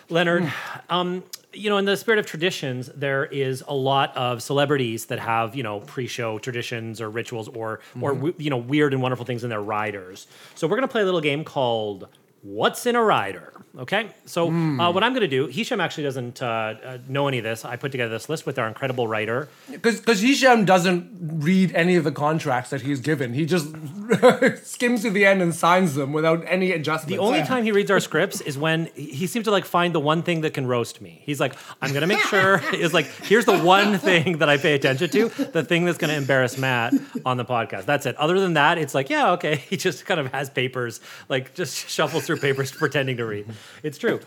Leonard. 0.09 0.51
Um, 0.89 1.23
you 1.53 1.69
know, 1.69 1.77
in 1.77 1.85
the 1.85 1.95
spirit 1.95 2.19
of 2.19 2.25
traditions, 2.25 2.87
there 2.95 3.25
is 3.25 3.63
a 3.65 3.73
lot 3.73 4.15
of 4.17 4.41
celebrities 4.43 5.05
that 5.05 5.19
have 5.19 5.55
you 5.55 5.63
know 5.63 5.79
pre-show 5.81 6.37
traditions 6.39 6.99
or 6.99 7.09
rituals 7.09 7.47
or 7.47 7.79
or 8.01 8.11
Mm-hmm. 8.11 8.19
w- 8.25 8.33
you 8.37 8.49
know 8.49 8.57
weird 8.57 8.93
and 8.93 9.01
wonderful 9.01 9.25
things 9.25 9.43
in 9.43 9.49
their 9.49 9.61
riders. 9.61 10.27
So 10.55 10.67
we're 10.67 10.75
gonna 10.75 10.87
play 10.89 11.01
a 11.01 11.05
little 11.05 11.21
game 11.21 11.43
called 11.45 12.07
What's 12.45 12.85
in 12.85 12.95
a 12.95 13.03
Rider? 13.03 13.51
Okay, 13.77 14.07
so 14.25 14.47
Hmm. 14.49 14.79
uh, 14.79 14.89
what 14.91 15.03
I'm 15.03 15.13
gonna 15.13 15.27
do, 15.27 15.47
Hisham 15.47 15.81
actually 15.81 16.03
doesn't 16.03 16.41
uh, 16.41 16.45
uh, 16.45 16.97
know 17.09 17.27
any 17.27 17.39
of 17.39 17.43
this. 17.43 17.65
I 17.65 17.75
put 17.75 17.91
together 17.91 18.11
this 18.11 18.29
list 18.29 18.45
with 18.45 18.57
our 18.57 18.67
incredible 18.69 19.05
writer. 19.05 19.49
Because 19.69 20.21
Hisham 20.21 20.63
doesn't 20.63 21.09
read 21.19 21.73
any 21.75 21.97
of 21.97 22.05
the 22.05 22.11
contracts 22.13 22.69
that 22.69 22.81
he's 22.83 23.01
given. 23.01 23.33
He 23.33 23.45
just 23.45 23.67
skims 24.63 25.01
to 25.01 25.09
the 25.09 25.25
end 25.25 25.41
and 25.41 25.53
signs 25.53 25.95
them 25.95 26.13
without 26.13 26.41
any 26.47 26.71
adjustments. 26.71 27.17
The 27.17 27.21
only 27.21 27.43
time 27.43 27.65
he 27.65 27.73
reads 27.73 27.91
our 27.91 27.99
scripts 27.99 28.39
is 28.41 28.57
when 28.57 28.85
he 28.95 29.27
seems 29.27 29.43
to 29.45 29.51
like 29.51 29.65
find 29.65 29.93
the 29.93 29.99
one 29.99 30.23
thing 30.23 30.39
that 30.41 30.53
can 30.53 30.67
roast 30.67 31.01
me. 31.01 31.21
He's 31.25 31.41
like, 31.41 31.53
I'm 31.81 31.91
gonna 31.91 32.07
make 32.07 32.21
sure 32.21 32.61
is 32.73 32.93
like, 32.93 33.07
here's 33.23 33.45
the 33.45 33.57
one 33.59 33.97
thing 33.97 34.37
that 34.37 34.47
I 34.47 34.55
pay 34.57 34.73
attention 34.75 35.09
to, 35.09 35.27
the 35.51 35.63
thing 35.65 35.83
that's 35.83 35.97
gonna 35.97 36.13
embarrass 36.13 36.57
Matt 36.57 36.93
on 37.25 37.35
the 37.35 37.45
podcast. 37.45 37.85
That's 37.85 38.05
it. 38.05 38.15
Other 38.15 38.39
than 38.39 38.53
that, 38.53 38.77
it's 38.77 38.93
like, 38.95 39.09
yeah, 39.09 39.31
okay. 39.33 39.55
He 39.69 39.75
just 39.75 40.05
kind 40.05 40.19
of 40.21 40.31
has 40.31 40.49
papers, 40.49 41.01
like 41.27 41.53
just 41.55 41.89
shuffles 41.89 42.25
through 42.25 42.34
papers 42.37 42.71
pretending 42.83 43.17
to 43.17 43.25
read. 43.25 43.45
It's 43.83 43.97
true. 43.97 44.19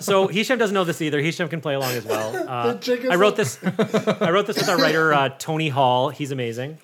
So 0.00 0.26
Hisham 0.28 0.58
doesn't 0.58 0.74
know 0.74 0.84
this 0.84 1.00
either. 1.02 1.20
Hisham 1.20 1.48
can 1.48 1.60
play 1.60 1.74
along 1.74 1.92
as 1.92 2.04
well. 2.04 2.36
Uh, 2.48 2.72
The 2.74 2.78
chick 2.78 3.04
is 3.04 3.10
I 3.10 3.16
wrote 3.16 3.36
this. 3.36 3.58
I 3.64 4.30
wrote 4.30 4.46
this 4.46 4.56
with 4.58 4.68
our 4.68 4.78
writer 4.78 5.12
uh, 5.20 5.28
Tony 5.38 5.68
Hall. 5.68 6.08
He's 6.10 6.30
amazing. 6.32 6.78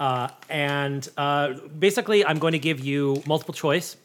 Uh, 0.00 0.28
and 0.48 1.08
uh, 1.16 1.54
basically, 1.78 2.24
I'm 2.24 2.38
going 2.38 2.52
to 2.52 2.58
give 2.58 2.80
you 2.80 3.22
multiple 3.26 3.54
choice, 3.54 3.96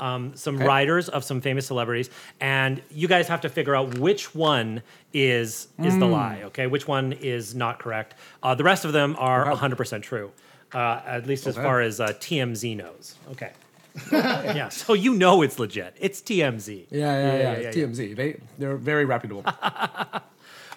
um, 0.00 0.34
some 0.36 0.58
riders 0.58 1.08
of 1.08 1.22
some 1.24 1.40
famous 1.40 1.66
celebrities, 1.66 2.10
and 2.40 2.82
you 2.90 3.06
guys 3.08 3.28
have 3.28 3.42
to 3.42 3.48
figure 3.48 3.74
out 3.76 3.98
which 3.98 4.34
one 4.34 4.82
is 5.12 5.68
is 5.78 5.98
the 5.98 6.06
lie. 6.06 6.42
Okay, 6.46 6.66
which 6.66 6.88
one 6.88 7.12
is 7.12 7.54
not 7.54 7.78
correct. 7.78 8.14
Uh, 8.42 8.54
the 8.54 8.64
rest 8.64 8.84
of 8.84 8.92
them 8.92 9.16
are 9.18 9.46
100% 9.46 10.02
true, 10.02 10.30
uh, 10.74 11.00
at 11.06 11.26
least 11.26 11.46
as 11.46 11.54
far 11.54 11.80
as 11.80 12.00
uh, 12.00 12.08
TMZ 12.08 12.76
knows. 12.76 13.16
Okay. 13.30 13.52
yeah, 14.12 14.68
so 14.68 14.92
you 14.92 15.14
know 15.14 15.42
it's 15.42 15.58
legit. 15.58 15.96
It's 15.98 16.20
TMZ. 16.20 16.86
Yeah, 16.90 16.98
yeah, 16.98 17.36
yeah. 17.36 17.36
yeah, 17.36 17.58
yeah. 17.58 17.70
TMZ. 17.70 18.16
They 18.16 18.40
they're 18.58 18.76
very 18.76 19.04
reputable. 19.04 19.44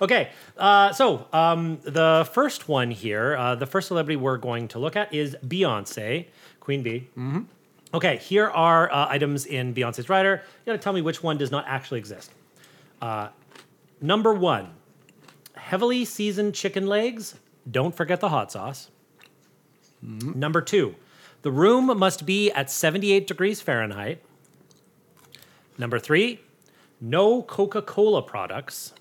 Okay, 0.01 0.30
uh, 0.57 0.93
so 0.93 1.28
um, 1.34 1.80
the 1.84 2.28
first 2.32 2.70
one 2.70 2.89
here, 2.89 3.36
uh, 3.36 3.55
the 3.55 3.65
first 3.65 3.89
celebrity 3.89 4.15
we're 4.15 4.38
going 4.38 4.70
to 4.70 4.80
look 4.80 4.95
at 4.95 5.13
is 5.13 5.36
Beyonce, 5.45 6.28
Queen 6.61 6.82
Bee. 6.84 7.09
Mm-hmm. 7.17 7.41
Okay, 7.93 8.17
here 8.17 8.47
are 8.49 8.89
uh, 8.91 9.07
items 9.09 9.45
in 9.45 9.74
Beyonce's 9.74 10.07
rider. 10.07 10.41
You 10.65 10.72
gotta 10.72 10.78
tell 10.78 10.93
me 10.93 11.01
which 11.01 11.22
one 11.22 11.38
does 11.38 11.51
not 11.51 11.65
actually 11.67 11.99
exist. 11.99 12.32
Uh, 13.01 13.28
number 13.99 14.34
one, 14.34 14.70
heavily 15.55 16.05
seasoned 16.05 16.55
chicken 16.55 16.88
legs. 16.88 17.36
Don't 17.70 17.93
forget 17.93 18.22
the 18.22 18.30
hot 18.30 18.53
sauce. 18.53 18.89
Number 20.01 20.61
two, 20.61 20.95
the 21.42 21.52
room 21.52 21.98
must 21.98 22.26
be 22.26 22.52
at 22.52 22.70
78 22.70 23.28
degrees 23.28 23.62
Fahrenheit. 23.62 24.22
Number 25.78 26.00
three, 26.00 26.42
no 27.00 27.42
Coca 27.42 27.82
Cola 27.82 28.22
products. 28.22 28.94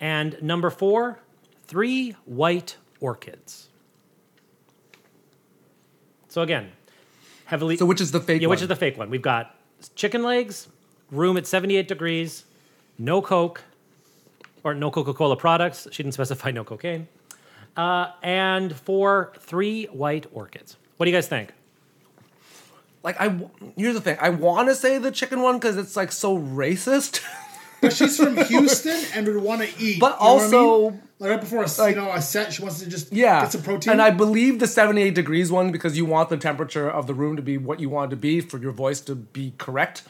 And 0.00 0.42
number 0.42 0.68
four, 0.68 1.20
three 1.66 2.16
white 2.24 2.76
orchids. 3.00 3.68
So 6.28 6.42
again, 6.42 6.72
heavily. 7.44 7.76
So 7.76 7.86
which 7.86 8.00
is 8.00 8.10
the 8.10 8.18
fake 8.18 8.36
one? 8.36 8.42
Yeah, 8.42 8.48
which 8.48 8.62
is 8.62 8.68
the 8.68 8.74
fake 8.76 8.98
one? 8.98 9.10
We've 9.10 9.22
got 9.22 9.54
chicken 9.94 10.24
legs, 10.24 10.68
room 11.12 11.36
at 11.36 11.46
78 11.46 11.86
degrees, 11.86 12.44
no 12.98 13.22
Coke, 13.22 13.62
or 14.64 14.74
no 14.74 14.90
Coca 14.90 15.14
Cola 15.14 15.36
products. 15.36 15.86
She 15.92 16.02
didn't 16.02 16.14
specify 16.14 16.50
no 16.50 16.64
cocaine. 16.64 17.06
Uh, 17.76 18.12
and 18.22 18.74
for 18.76 19.32
three 19.38 19.86
white 19.86 20.26
orchids. 20.32 20.76
What 20.96 21.06
do 21.06 21.10
you 21.10 21.16
guys 21.16 21.26
think? 21.28 21.50
Like 23.02 23.20
I, 23.20 23.38
here's 23.76 23.94
the 23.94 24.00
thing. 24.00 24.16
I 24.20 24.30
want 24.30 24.68
to 24.68 24.74
say 24.74 24.98
the 24.98 25.10
chicken 25.10 25.42
one 25.42 25.56
because 25.58 25.76
it's 25.76 25.96
like 25.96 26.12
so 26.12 26.38
racist. 26.38 27.20
But 27.80 27.92
she's 27.92 28.16
from 28.16 28.34
Houston 28.46 28.98
and 29.14 29.26
would 29.26 29.36
want 29.42 29.60
to 29.60 29.68
eat. 29.78 30.00
But 30.00 30.18
you 30.18 30.26
know 30.26 30.34
what 30.36 30.42
I 30.44 30.46
mean? 30.46 30.54
also, 30.54 30.98
like 31.18 31.30
right 31.32 31.40
before 31.40 31.60
a, 31.60 31.64
s- 31.64 31.78
you 31.80 31.94
know 31.94 32.10
a 32.12 32.22
set, 32.22 32.50
she 32.50 32.62
wants 32.62 32.78
to 32.80 32.88
just 32.88 33.12
Yeah, 33.12 33.42
get 33.42 33.52
some 33.52 33.62
protein. 33.62 33.92
and 33.92 34.00
I 34.00 34.08
believe 34.08 34.58
the 34.58 34.66
78 34.66 35.14
degrees 35.14 35.52
one 35.52 35.70
because 35.70 35.94
you 35.94 36.06
want 36.06 36.30
the 36.30 36.38
temperature 36.38 36.88
of 36.90 37.06
the 37.06 37.12
room 37.12 37.36
to 37.36 37.42
be 37.42 37.58
what 37.58 37.80
you 37.80 37.90
want 37.90 38.10
it 38.10 38.16
to 38.16 38.16
be 38.16 38.40
for 38.40 38.56
your 38.56 38.72
voice 38.72 39.02
to 39.02 39.14
be 39.14 39.52
correct. 39.58 40.04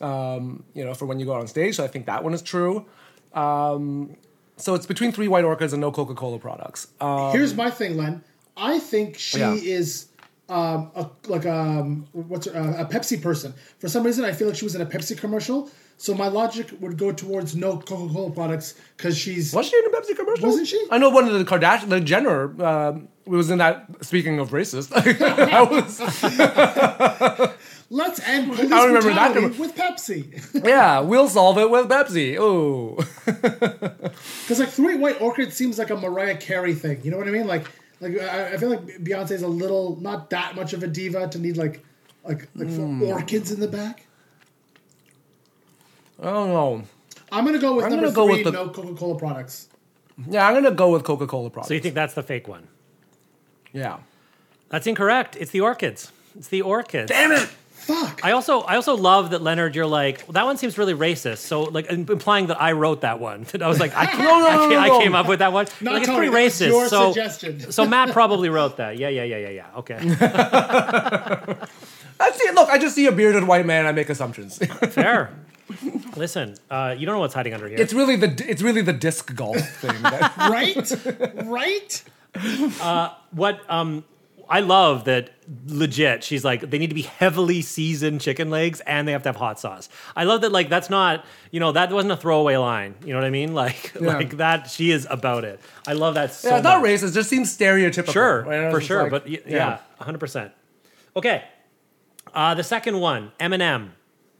Um, 0.00 0.64
you 0.74 0.84
know, 0.84 0.92
for 0.92 1.06
when 1.06 1.20
you 1.20 1.26
go 1.26 1.34
on 1.34 1.46
stage. 1.46 1.76
So 1.76 1.84
I 1.84 1.86
think 1.86 2.06
that 2.06 2.24
one 2.24 2.34
is 2.34 2.42
true. 2.42 2.84
Um, 3.32 4.16
so 4.60 4.74
it's 4.74 4.86
between 4.86 5.12
three 5.12 5.28
white 5.28 5.44
orchids 5.44 5.72
and 5.72 5.80
no 5.80 5.90
Coca 5.90 6.14
Cola 6.14 6.38
products. 6.38 6.88
Um, 7.00 7.32
Here's 7.32 7.54
my 7.54 7.70
thing, 7.70 7.96
Len. 7.96 8.22
I 8.56 8.78
think 8.78 9.18
she 9.18 9.38
Yeah. 9.40 9.54
is 9.54 10.06
um, 10.48 10.90
a, 10.96 11.06
like 11.28 11.46
um, 11.46 12.06
what's 12.12 12.46
her, 12.46 12.58
uh, 12.60 12.82
a 12.82 12.84
Pepsi 12.84 13.20
person. 13.22 13.54
For 13.78 13.88
some 13.88 14.02
reason, 14.04 14.24
I 14.24 14.32
feel 14.32 14.48
like 14.48 14.56
she 14.56 14.64
was 14.64 14.74
in 14.74 14.80
a 14.80 14.86
Pepsi 14.86 15.16
commercial. 15.16 15.70
So 15.96 16.14
my 16.14 16.28
logic 16.28 16.70
would 16.80 16.96
go 16.96 17.12
towards 17.12 17.54
no 17.54 17.76
Coca 17.76 18.12
Cola 18.12 18.30
products 18.30 18.74
because 18.96 19.16
she's 19.18 19.52
was 19.52 19.66
she 19.68 19.76
in 19.76 19.84
a 19.86 19.90
Pepsi 19.90 20.16
commercial? 20.16 20.46
Wasn't 20.48 20.66
she? 20.66 20.82
I 20.90 20.98
know 20.98 21.10
one 21.10 21.28
of 21.28 21.34
the 21.34 21.44
Kardashian, 21.44 21.88
the 21.90 22.00
Jenner, 22.00 22.60
um, 22.64 23.08
was 23.26 23.50
in 23.50 23.58
that. 23.58 23.86
Speaking 24.04 24.38
of 24.40 24.48
racist, 24.50 24.92
I 24.94 25.62
was. 25.62 26.00
Let's 27.92 28.20
end 28.20 28.52
police 28.54 28.70
don't 28.70 28.86
remember 28.86 29.12
that 29.12 29.58
with 29.58 29.74
Pepsi. 29.74 30.64
yeah, 30.64 31.00
we'll 31.00 31.28
solve 31.28 31.58
it 31.58 31.68
with 31.68 31.88
Pepsi. 31.88 32.36
Oh, 32.38 32.94
Because 33.26 34.58
like 34.60 34.68
three 34.68 34.96
white 34.96 35.20
orchids 35.20 35.56
seems 35.56 35.76
like 35.76 35.90
a 35.90 35.96
Mariah 35.96 36.36
Carey 36.36 36.72
thing. 36.74 37.00
You 37.02 37.10
know 37.10 37.16
what 37.16 37.26
I 37.26 37.32
mean? 37.32 37.48
Like 37.48 37.66
like 38.00 38.16
I, 38.20 38.52
I 38.52 38.56
feel 38.58 38.70
like 38.70 38.80
Beyonce's 39.02 39.42
a 39.42 39.48
little 39.48 39.96
not 40.00 40.30
that 40.30 40.54
much 40.54 40.72
of 40.72 40.84
a 40.84 40.86
diva 40.86 41.26
to 41.28 41.38
need 41.40 41.56
like 41.56 41.84
like 42.24 42.46
like 42.54 42.68
Hmm. 42.68 43.02
orchids 43.02 43.50
in 43.50 43.58
the 43.58 43.66
back. 43.68 44.06
I 46.22 46.24
don't 46.26 46.48
know. 46.48 46.82
I'm 47.32 47.44
gonna 47.44 47.58
go 47.58 47.74
with 47.74 47.86
I'm 47.86 47.90
number 47.92 48.06
gonna 48.06 48.14
go 48.14 48.26
three. 48.28 48.44
with 48.44 48.52
the- 48.52 48.64
no 48.64 48.68
Coca 48.70 48.94
Cola 48.94 49.18
products. 49.18 49.68
Yeah, 50.28 50.46
I'm 50.46 50.54
gonna 50.54 50.70
go 50.70 50.90
with 50.92 51.02
Coca 51.04 51.26
Cola 51.26 51.50
products. 51.50 51.68
So 51.68 51.74
you 51.74 51.80
think 51.80 51.94
that's 51.94 52.14
the 52.14 52.22
fake 52.22 52.46
one? 52.46 52.68
Yeah. 53.72 53.98
That's 54.68 54.86
incorrect. 54.86 55.36
It's 55.40 55.50
the 55.50 55.60
orchids. 55.60 56.12
It's 56.38 56.48
the 56.48 56.62
orchids. 56.62 57.08
Damn 57.10 57.32
it! 57.32 57.48
Fuck. 57.90 58.20
I 58.24 58.32
also 58.32 58.60
I 58.60 58.76
also 58.76 58.96
love 58.96 59.30
that 59.30 59.42
Leonard. 59.42 59.74
You're 59.74 59.86
like 59.86 60.24
well, 60.26 60.32
that 60.34 60.44
one 60.44 60.56
seems 60.56 60.78
really 60.78 60.94
racist. 60.94 61.38
So 61.38 61.62
like 61.62 61.86
implying 61.90 62.46
that 62.48 62.60
I 62.60 62.72
wrote 62.72 63.00
that 63.00 63.18
one. 63.20 63.46
I 63.60 63.66
was 63.68 63.80
like 63.80 63.92
I, 63.96 64.04
No, 64.16 64.24
no, 64.24 64.46
I, 64.46 64.54
no, 64.54 64.58
ca- 64.58 64.68
no, 64.68 64.78
I 64.78 64.88
no. 64.88 65.00
came 65.00 65.14
up 65.14 65.26
with 65.28 65.40
that 65.40 65.52
one. 65.52 65.66
Not 65.80 65.94
like 65.94 66.02
it's 66.02 66.10
pretty 66.12 66.30
that 66.30 66.36
racist. 66.36 66.68
your 66.68 66.88
so 66.88 67.12
suggestion. 67.12 67.72
so 67.72 67.86
Matt 67.86 68.10
probably 68.12 68.48
wrote 68.48 68.76
that. 68.76 68.96
Yeah 68.98 69.08
yeah 69.08 69.24
yeah 69.24 69.36
yeah 69.38 69.48
yeah. 69.48 69.66
Okay. 69.78 69.98
I 72.22 72.30
see. 72.32 72.50
Look, 72.52 72.68
I 72.68 72.78
just 72.78 72.94
see 72.94 73.06
a 73.06 73.12
bearded 73.12 73.44
white 73.44 73.66
man. 73.66 73.86
I 73.86 73.92
make 73.92 74.10
assumptions. 74.10 74.58
Fair. 74.58 75.30
Listen, 76.16 76.56
uh, 76.70 76.94
you 76.98 77.06
don't 77.06 77.14
know 77.14 77.20
what's 77.20 77.34
hiding 77.34 77.54
under 77.54 77.68
here. 77.68 77.78
it's 77.78 77.92
really 77.92 78.16
the 78.16 78.44
it's 78.48 78.60
really 78.60 78.82
the 78.82 78.92
disc 78.92 79.34
golf 79.34 79.56
thing. 79.76 80.02
That, 80.02 80.36
right? 80.36 81.46
right? 81.46 82.02
what 83.30 83.60
um 83.68 84.04
I 84.52 84.60
love 84.60 85.04
that 85.04 85.30
legit 85.68 86.22
she's 86.24 86.44
like 86.44 86.68
they 86.70 86.78
need 86.78 86.88
to 86.90 86.94
be 86.94 87.02
heavily 87.02 87.62
seasoned 87.62 88.20
chicken 88.20 88.50
legs 88.50 88.80
and 88.80 89.06
they 89.06 89.12
have 89.12 89.22
to 89.22 89.28
have 89.28 89.36
hot 89.36 89.60
sauce. 89.60 89.88
I 90.16 90.24
love 90.24 90.40
that 90.40 90.50
like 90.50 90.68
that's 90.68 90.90
not 90.90 91.24
you 91.52 91.60
know 91.60 91.70
that 91.72 91.92
wasn't 91.92 92.12
a 92.12 92.16
throwaway 92.16 92.56
line. 92.56 92.96
You 93.04 93.12
know 93.12 93.20
what 93.20 93.26
I 93.26 93.30
mean? 93.30 93.54
Like 93.64 93.92
Yeah. 94.00 94.16
like 94.16 94.36
that 94.38 94.68
she 94.68 94.90
is 94.90 95.06
about 95.08 95.44
it. 95.44 95.60
I 95.86 95.92
love 95.92 96.14
that 96.14 96.32
so 96.34 96.48
yeah, 96.48 96.56
it's 96.56 96.64
not 96.64 96.80
much. 96.82 96.90
racist. 96.90 97.10
It 97.10 97.14
just 97.14 97.30
seems 97.30 97.56
stereotypical. 97.56 98.12
Sure, 98.12 98.42
right? 98.44 98.72
For 98.72 98.80
sure, 98.80 99.02
like- 99.04 99.10
but 99.12 99.26
y- 99.28 99.38
yeah, 99.46 99.78
hundred 100.00 100.18
percent. 100.18 100.52
Okay, 101.16 101.44
uh, 102.34 102.54
the 102.54 102.64
second 102.64 102.98
one, 103.00 103.30
Eminem, 103.38 103.90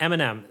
Eminem. 0.00 0.44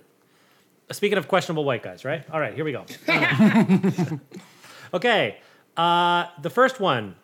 Speaking 0.92 1.18
of 1.18 1.28
questionable 1.28 1.66
white 1.66 1.84
guys, 1.84 2.04
right? 2.06 2.24
All 2.32 2.40
right, 2.40 2.54
here 2.56 2.66
we 2.66 2.72
go. 2.72 2.86
okay, 4.94 5.38
uh, 5.78 6.26
the 6.42 6.50
first 6.50 6.80
one: 6.80 7.16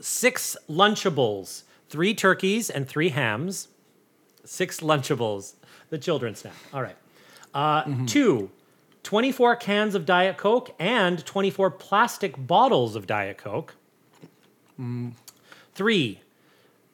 six 0.00 0.56
Lunchables, 0.68 1.62
three 1.88 2.14
turkeys, 2.14 2.70
and 2.70 2.88
three 2.88 3.10
hams. 3.10 3.68
Six 4.44 4.80
Lunchables, 4.80 5.54
the 5.90 5.98
children's 5.98 6.40
snack. 6.40 6.54
All 6.72 6.82
right. 6.82 6.96
Uh, 7.54 7.84
Two, 8.06 8.50
24 9.04 9.56
cans 9.56 9.94
of 9.94 10.04
Diet 10.04 10.36
Coke 10.36 10.74
and 10.78 11.24
24 11.24 11.70
plastic 11.70 12.34
bottles 12.36 12.96
of 12.96 13.06
Diet 13.06 13.38
Coke. 13.38 13.74
Three, 15.74 16.20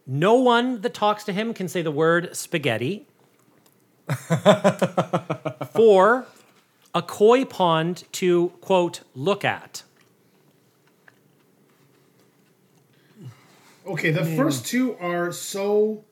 no 0.07 0.35
one 0.35 0.81
that 0.83 0.93
talks 0.95 1.25
to 1.25 1.33
him 1.33 1.55
can 1.55 1.67
say 1.69 1.83
the 1.83 1.91
word 1.91 2.37
spaghetti. 2.37 3.07
Four, 5.73 6.27
a 6.95 7.03
koi 7.03 7.45
pond 7.45 8.05
to, 8.13 8.49
quote, 8.61 9.01
look 9.15 9.45
at. 9.45 9.85
Okay, 13.91 14.13
the 14.13 14.25
first 14.25 14.67
two 14.67 14.97
are 15.01 15.33
so 15.33 16.05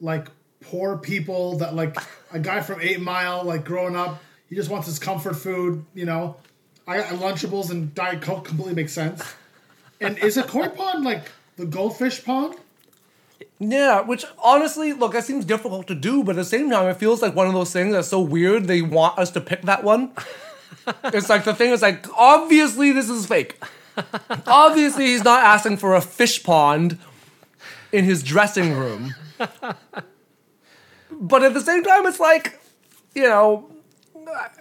like 0.00 0.28
poor 0.62 0.96
people 0.96 1.58
that 1.58 1.74
like 1.74 1.94
a 2.32 2.38
guy 2.38 2.62
from 2.62 2.80
Eight 2.80 3.00
Mile, 3.00 3.44
like 3.44 3.62
growing 3.62 3.94
up, 3.94 4.22
he 4.48 4.54
just 4.54 4.70
wants 4.70 4.86
his 4.86 4.98
comfort 4.98 5.34
food. 5.34 5.84
You 5.94 6.06
know, 6.06 6.36
I 6.86 7.00
Lunchables 7.00 7.70
and 7.70 7.94
Diet 7.94 8.22
Coke 8.22 8.46
completely 8.46 8.74
makes 8.74 8.94
sense. 8.94 9.22
And 10.00 10.16
is 10.18 10.38
a 10.38 10.44
koi 10.44 10.68
pond 10.68 11.04
like 11.04 11.30
the 11.56 11.66
goldfish 11.66 12.24
pond? 12.24 12.54
Yeah, 13.58 14.00
which 14.00 14.24
honestly, 14.42 14.94
look, 14.94 15.12
that 15.12 15.24
seems 15.24 15.44
difficult 15.44 15.86
to 15.88 15.94
do, 15.94 16.24
but 16.24 16.32
at 16.32 16.36
the 16.36 16.44
same 16.44 16.70
time, 16.70 16.88
it 16.88 16.96
feels 16.96 17.20
like 17.20 17.34
one 17.34 17.46
of 17.46 17.52
those 17.52 17.72
things 17.72 17.92
that's 17.92 18.08
so 18.08 18.20
weird 18.20 18.64
they 18.64 18.80
want 18.80 19.18
us 19.18 19.30
to 19.32 19.42
pick 19.42 19.62
that 19.62 19.84
one. 19.84 20.12
it's 21.04 21.28
like 21.28 21.44
the 21.44 21.54
thing 21.54 21.70
is 21.70 21.82
like, 21.82 22.06
obviously 22.16 22.92
this 22.92 23.10
is 23.10 23.26
fake. 23.26 23.62
obviously 24.46 25.06
he's 25.06 25.24
not 25.24 25.42
asking 25.42 25.76
for 25.76 25.94
a 25.94 26.00
fish 26.00 26.42
pond 26.42 26.98
in 27.96 28.04
his 28.04 28.22
dressing 28.22 28.74
room. 28.74 29.14
but 31.10 31.42
at 31.42 31.54
the 31.54 31.62
same 31.62 31.82
time, 31.82 32.06
it's 32.06 32.20
like, 32.20 32.60
you 33.14 33.22
know, 33.22 33.70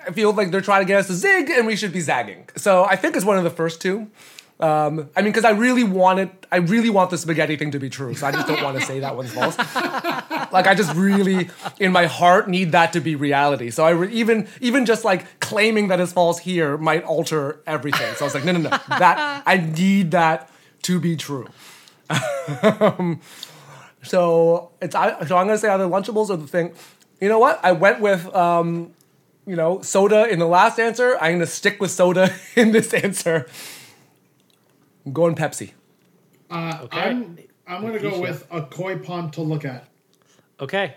I 0.07 0.11
feel 0.11 0.31
like 0.31 0.51
they're 0.51 0.61
trying 0.61 0.81
to 0.81 0.85
get 0.85 0.99
us 0.99 1.07
to 1.07 1.13
zig 1.13 1.49
and 1.49 1.67
we 1.67 1.75
should 1.75 1.91
be 1.91 1.99
zagging. 1.99 2.47
So 2.55 2.85
I 2.85 2.95
think 2.95 3.17
it's 3.17 3.25
one 3.25 3.37
of 3.37 3.43
the 3.43 3.49
first 3.49 3.81
two. 3.81 4.09
Um, 4.57 5.09
I 5.17 5.21
mean, 5.21 5.33
because 5.33 5.43
I 5.43 5.49
really 5.49 5.83
want 5.83 6.19
it, 6.19 6.47
I 6.49 6.57
really 6.57 6.89
want 6.89 7.09
the 7.09 7.17
spaghetti 7.17 7.57
thing 7.57 7.71
to 7.71 7.79
be 7.79 7.89
true. 7.89 8.15
So 8.15 8.25
I 8.25 8.31
just 8.31 8.47
don't 8.47 8.63
want 8.63 8.79
to 8.79 8.85
say 8.85 9.01
that 9.01 9.17
one's 9.17 9.33
false. 9.33 9.57
like 9.57 10.65
I 10.65 10.75
just 10.75 10.95
really, 10.95 11.49
in 11.77 11.91
my 11.91 12.05
heart, 12.05 12.47
need 12.47 12.71
that 12.71 12.93
to 12.93 13.01
be 13.01 13.15
reality. 13.15 13.69
So 13.69 13.83
I 13.83 13.89
re- 13.89 14.13
even 14.13 14.47
even 14.61 14.85
just 14.85 15.03
like 15.03 15.41
claiming 15.41 15.89
that 15.89 15.99
it's 15.99 16.13
false 16.13 16.39
here 16.39 16.77
might 16.77 17.03
alter 17.03 17.59
everything. 17.67 18.15
So 18.15 18.23
I 18.23 18.27
was 18.27 18.33
like, 18.33 18.45
no, 18.45 18.53
no, 18.53 18.59
no, 18.59 18.69
that 18.69 19.43
I 19.45 19.57
need 19.57 20.11
that 20.11 20.49
to 20.83 21.01
be 21.01 21.17
true. 21.17 21.47
Um, 22.09 23.19
so 24.03 24.71
it's 24.81 24.95
I, 24.95 25.25
so 25.25 25.37
I'm 25.37 25.47
gonna 25.47 25.57
say 25.57 25.69
either 25.69 25.85
Lunchables 25.85 26.29
or 26.29 26.37
the 26.37 26.47
thing. 26.47 26.73
You 27.19 27.29
know 27.29 27.39
what? 27.39 27.59
I 27.63 27.71
went 27.71 28.01
with 28.01 28.33
um, 28.35 28.93
you 29.45 29.55
know 29.55 29.81
soda 29.81 30.27
in 30.27 30.39
the 30.39 30.47
last 30.47 30.79
answer. 30.79 31.17
I'm 31.19 31.33
gonna 31.35 31.45
stick 31.47 31.79
with 31.81 31.91
soda 31.91 32.33
in 32.55 32.71
this 32.71 32.93
answer. 32.93 33.47
I'm 35.05 35.13
going 35.13 35.35
Pepsi. 35.35 35.71
Uh, 36.49 36.79
Okay. 36.83 36.99
I'm 36.99 37.37
I'm 37.67 37.81
gonna 37.81 37.99
go 37.99 38.19
with 38.21 38.45
a 38.51 38.61
koi 38.63 38.97
pond 38.99 39.33
to 39.33 39.41
look 39.41 39.65
at. 39.65 39.87
Okay. 40.59 40.93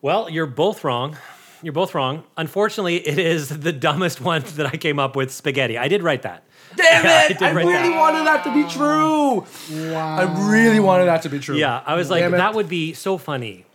Well, 0.00 0.30
you're 0.30 0.46
both 0.46 0.84
wrong. 0.84 1.16
you're 1.62 1.72
both 1.72 1.94
wrong. 1.94 2.24
Unfortunately, 2.36 2.96
it 2.96 3.18
is 3.18 3.48
the 3.48 3.72
dumbest 3.72 4.20
one 4.32 4.42
that 4.56 4.66
I 4.66 4.76
came 4.76 4.98
up 4.98 5.16
with 5.16 5.30
spaghetti. 5.32 5.76
I 5.76 5.88
did 5.88 6.02
write 6.02 6.22
that. 6.22 6.44
Damn 6.78 7.04
Yeah, 7.04 7.10
I 7.10 7.24
it! 7.24 7.28
did 7.38 7.42
I, 7.42 7.50
really 7.50 7.72
that. 7.72 7.98
wanted 7.98 8.26
that 8.26 8.44
to 8.44 8.54
be 8.54 8.64
true. 8.64 9.46
Wow. 9.92 10.16
I 10.18 10.50
really 10.50 10.80
wanted 10.80 11.04
that 11.06 11.22
to 11.22 11.28
be 11.28 11.38
true. 11.38 11.56
Yeah, 11.56 11.82
I 11.86 11.94
was 11.94 12.08
like, 12.10 12.22
Damn 12.22 12.34
it. 12.34 12.38
that 12.38 12.54
would 12.54 12.68
be 12.68 12.92
so 12.94 13.18
funny 13.18 13.66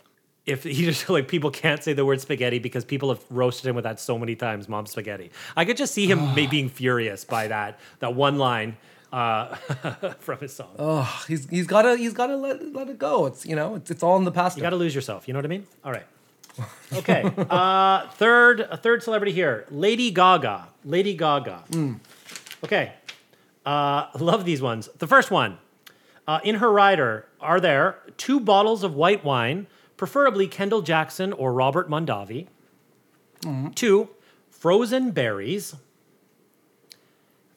if 0.45 0.63
he 0.63 0.73
just 0.85 1.09
like 1.15 1.27
people 1.27 1.51
can't 1.51 1.83
say 1.83 1.93
the 1.93 2.05
word 2.05 2.19
spaghetti 2.21 2.59
because 2.59 2.83
people 2.83 3.09
have 3.09 3.21
roasted 3.29 3.67
him 3.69 3.75
with 3.75 3.83
that 3.83 3.99
so 3.99 4.17
many 4.17 4.35
times, 4.35 4.67
mom 4.67 4.85
spaghetti. 4.87 5.31
I 5.55 5.65
could 5.65 5.77
just 5.77 5.93
see 5.93 6.07
him 6.07 6.33
may- 6.35 6.47
being 6.47 6.69
furious 6.69 7.23
by 7.25 7.47
that 7.47 7.79
that 7.99 8.15
one 8.15 8.37
line 8.37 8.77
uh, 9.11 9.55
from 10.19 10.39
his 10.39 10.53
song. 10.55 10.75
Oh, 10.79 11.23
he's 11.27 11.47
he's 11.49 11.67
gotta 11.67 11.95
he's 11.97 12.13
gotta 12.13 12.35
let 12.35 12.73
let 12.73 12.89
it 12.89 12.97
go. 12.97 13.27
It's 13.27 13.45
you 13.45 13.55
know 13.55 13.75
it's 13.75 13.91
it's 13.91 14.01
all 14.03 14.17
in 14.17 14.23
the 14.23 14.31
past. 14.31 14.57
You 14.57 14.63
got 14.63 14.71
to 14.71 14.75
lose 14.75 14.95
yourself. 14.95 15.27
You 15.27 15.33
know 15.33 15.37
what 15.39 15.45
I 15.45 15.49
mean? 15.49 15.67
All 15.85 15.91
right. 15.91 16.05
Okay. 16.93 17.23
uh, 17.49 18.07
third, 18.09 18.59
a 18.59 18.77
third 18.77 19.01
celebrity 19.01 19.31
here, 19.31 19.65
Lady 19.71 20.11
Gaga. 20.11 20.67
Lady 20.85 21.15
Gaga. 21.15 21.63
Okay. 22.63 22.93
Uh, 23.65 24.07
love 24.19 24.45
these 24.45 24.61
ones. 24.61 24.89
The 24.97 25.07
first 25.07 25.31
one. 25.31 25.57
Uh, 26.25 26.39
in 26.43 26.55
her 26.55 26.71
rider 26.71 27.27
are 27.41 27.59
there 27.59 27.97
two 28.17 28.39
bottles 28.39 28.83
of 28.83 28.95
white 28.95 29.23
wine, 29.25 29.67
preferably 29.97 30.47
Kendall 30.47 30.81
Jackson 30.81 31.33
or 31.33 31.53
Robert 31.53 31.89
Mondavi. 31.89 32.47
Two, 33.75 34.09
frozen 34.49 35.11
berries. 35.11 35.75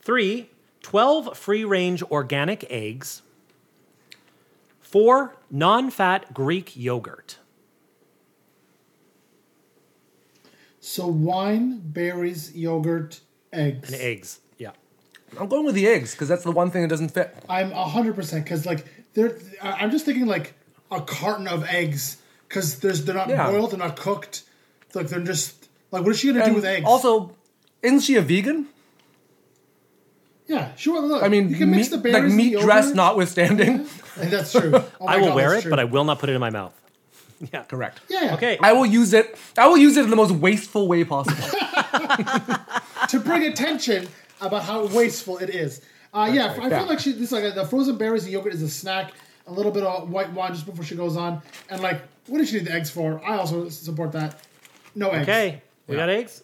Three, 0.01 0.51
12 0.83 1.37
free 1.37 1.65
range 1.65 2.03
organic 2.05 2.65
eggs. 2.71 3.23
Four, 4.81 5.37
non 5.51 5.91
fat 5.91 6.35
Greek 6.35 6.77
yogurt. 6.77 7.39
So 10.81 11.07
wine, 11.07 11.81
berries, 11.85 12.57
yogurt, 12.57 13.21
eggs. 13.53 13.93
And 13.93 14.01
eggs. 14.01 14.41
Yeah. 15.37 15.43
I'm 15.43 15.49
going 15.49 15.65
with 15.65 15.75
the 15.75 15.87
eggs 15.87 16.13
because 16.13 16.29
that's 16.29 16.43
the 16.45 16.51
one 16.53 16.71
thing 16.71 16.83
that 16.83 16.89
doesn't 16.89 17.11
fit. 17.11 17.35
I'm 17.49 17.71
hundred 17.71 18.15
percent 18.17 18.45
because 18.45 18.67
like 18.67 18.85
they're. 19.15 19.39
I- 19.63 19.73
I'm 19.83 19.91
just 19.91 20.05
thinking 20.05 20.27
like 20.27 20.55
a 20.91 21.01
carton 21.01 21.47
of 21.49 21.65
eggs 21.65 22.17
because 22.49 22.79
there's 22.81 23.05
they're 23.05 23.15
not 23.15 23.29
Yeah. 23.29 23.51
boiled, 23.51 23.71
they're 23.73 23.79
not 23.79 23.97
cooked. 23.97 24.43
Like 24.95 25.09
they're 25.09 25.21
just 25.21 25.69
like 25.93 26.03
what 26.03 26.11
is 26.13 26.19
she 26.19 26.29
gonna 26.29 26.41
And 26.41 26.51
do 26.51 26.55
with 26.57 26.65
eggs? 26.65 26.85
Also, 26.87 27.35
isn't 27.83 28.01
she 28.01 28.17
a 28.17 28.23
vegan? 28.23 28.67
yeah, 30.49 30.75
sure. 30.77 31.01
Look, 31.01 31.23
I 31.23 31.29
mean, 31.29 31.49
you 31.51 31.57
can 31.57 31.71
mix 31.71 31.91
meat, 31.91 31.97
the 31.97 31.99
berries, 31.99 32.15
like 32.15 32.25
and 32.25 32.37
meat 32.37 32.55
the 32.55 32.61
dress 32.63 32.85
yogurt. 32.85 32.97
notwithstanding. 32.97 33.87
And 34.21 34.31
that's 34.31 34.53
true. 34.53 34.73
Oh 35.01 35.05
my 35.07 35.15
I 35.15 35.17
will 35.19 35.27
God, 35.29 35.35
wear 35.37 35.51
that's 35.51 35.61
it, 35.61 35.63
true. 35.63 35.71
but 35.71 35.81
I 35.81 35.85
will 35.85 36.05
not 36.05 36.19
put 36.21 36.29
it 36.31 36.35
in 36.35 36.41
my 36.41 36.51
mouth. 36.51 36.73
Yeah. 37.53 37.65
Correct. 37.65 38.01
yeah, 38.09 38.25
yeah. 38.27 38.35
Okay. 38.35 38.57
I 38.63 38.73
will 38.73 38.87
use 38.87 39.13
it. 39.13 39.37
I 39.59 39.67
will 39.69 39.77
use 39.77 39.99
it 39.99 40.05
in 40.05 40.11
the 40.11 40.17
most 40.17 40.31
wasteful 40.33 40.89
way 40.89 41.05
possible. 41.05 41.37
to 43.09 43.21
bring 43.21 43.43
attention 43.45 44.09
about 44.41 44.63
how 44.65 44.87
wasteful 44.87 45.39
it 45.39 45.51
is. 45.51 45.81
Uh, 46.15 46.31
yeah, 46.33 46.57
I 46.61 46.69
yeah. 46.69 46.79
feel 46.79 46.89
like 46.89 46.99
she 47.01 47.13
this 47.13 47.33
like 47.33 47.55
the 47.55 47.67
frozen 47.67 47.97
berries 47.99 48.25
and 48.25 48.33
yogurt 48.33 48.55
is 48.55 48.63
a 48.63 48.69
snack. 48.69 49.13
A 49.49 49.53
little 49.53 49.71
bit 49.71 49.85
of 49.85 50.11
white 50.11 50.33
wine 50.33 50.53
just 50.53 50.67
before 50.67 50.85
she 50.85 50.97
goes 50.97 51.17
on, 51.17 51.41
and 51.71 51.81
like, 51.81 52.01
what 52.27 52.39
does 52.39 52.49
she 52.51 52.57
need 52.57 52.67
the 52.67 52.73
eggs 52.73 52.91
for? 52.91 53.23
I 53.25 53.37
also 53.37 53.69
support 53.69 54.11
that. 54.13 54.41
No 54.97 55.11
eggs. 55.11 55.23
Okay. 55.29 55.63
We 55.87 55.95
got 55.95 56.09
eggs? 56.09 56.43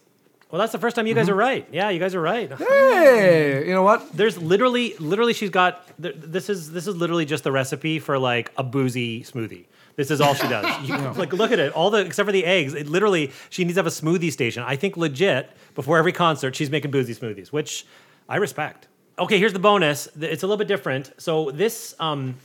Well, 0.50 0.60
that's 0.60 0.70
the 0.70 0.78
first 0.78 0.94
time 0.94 1.06
you 1.08 1.14
Mm-hmm. 1.14 1.20
guys 1.22 1.28
are 1.30 1.34
right. 1.34 1.66
Yeah, 1.72 1.88
you 1.90 1.98
guys 1.98 2.14
are 2.14 2.20
right. 2.20 2.52
hey, 2.58 3.66
you 3.66 3.72
know 3.72 3.82
what? 3.82 4.12
There's 4.16 4.36
literally, 4.40 4.94
literally, 4.98 5.32
she's 5.32 5.50
got. 5.50 5.84
th- 6.00 6.14
This 6.18 6.48
is 6.50 6.70
this 6.70 6.86
is 6.86 6.94
literally 6.94 7.24
just 7.24 7.42
the 7.42 7.50
recipe 7.50 7.98
for 7.98 8.18
like 8.18 8.52
a 8.56 8.62
boozy 8.62 9.22
smoothie. 9.24 9.64
This 9.96 10.10
is 10.10 10.20
all 10.20 10.34
she 10.34 10.48
does. 10.48 10.64
You, 10.88 10.96
Like, 11.12 11.32
look 11.32 11.52
at 11.52 11.58
it. 11.58 11.72
All 11.72 11.90
the 11.90 11.98
except 11.98 12.26
for 12.26 12.32
the 12.32 12.44
eggs. 12.44 12.74
It 12.74 12.88
literally, 12.88 13.30
she 13.50 13.64
needs 13.64 13.74
to 13.76 13.80
have 13.80 13.86
a 13.86 13.90
smoothie 13.90 14.32
station. 14.32 14.62
I 14.62 14.76
think 14.76 14.96
legit 14.96 15.50
before 15.74 15.98
every 15.98 16.12
concert, 16.12 16.56
she's 16.56 16.70
making 16.70 16.90
boozy 16.90 17.14
smoothies, 17.14 17.48
which 17.48 17.86
I 18.28 18.36
respect. 18.36 18.88
Okay, 19.18 19.38
here's 19.38 19.52
the 19.52 19.58
bonus. 19.58 20.08
Th- 20.18 20.32
It's 20.32 20.42
a 20.42 20.46
little 20.46 20.56
bit 20.56 20.68
different. 20.68 21.12
So 21.18 21.50
this 21.50 21.94
um, 22.00 22.36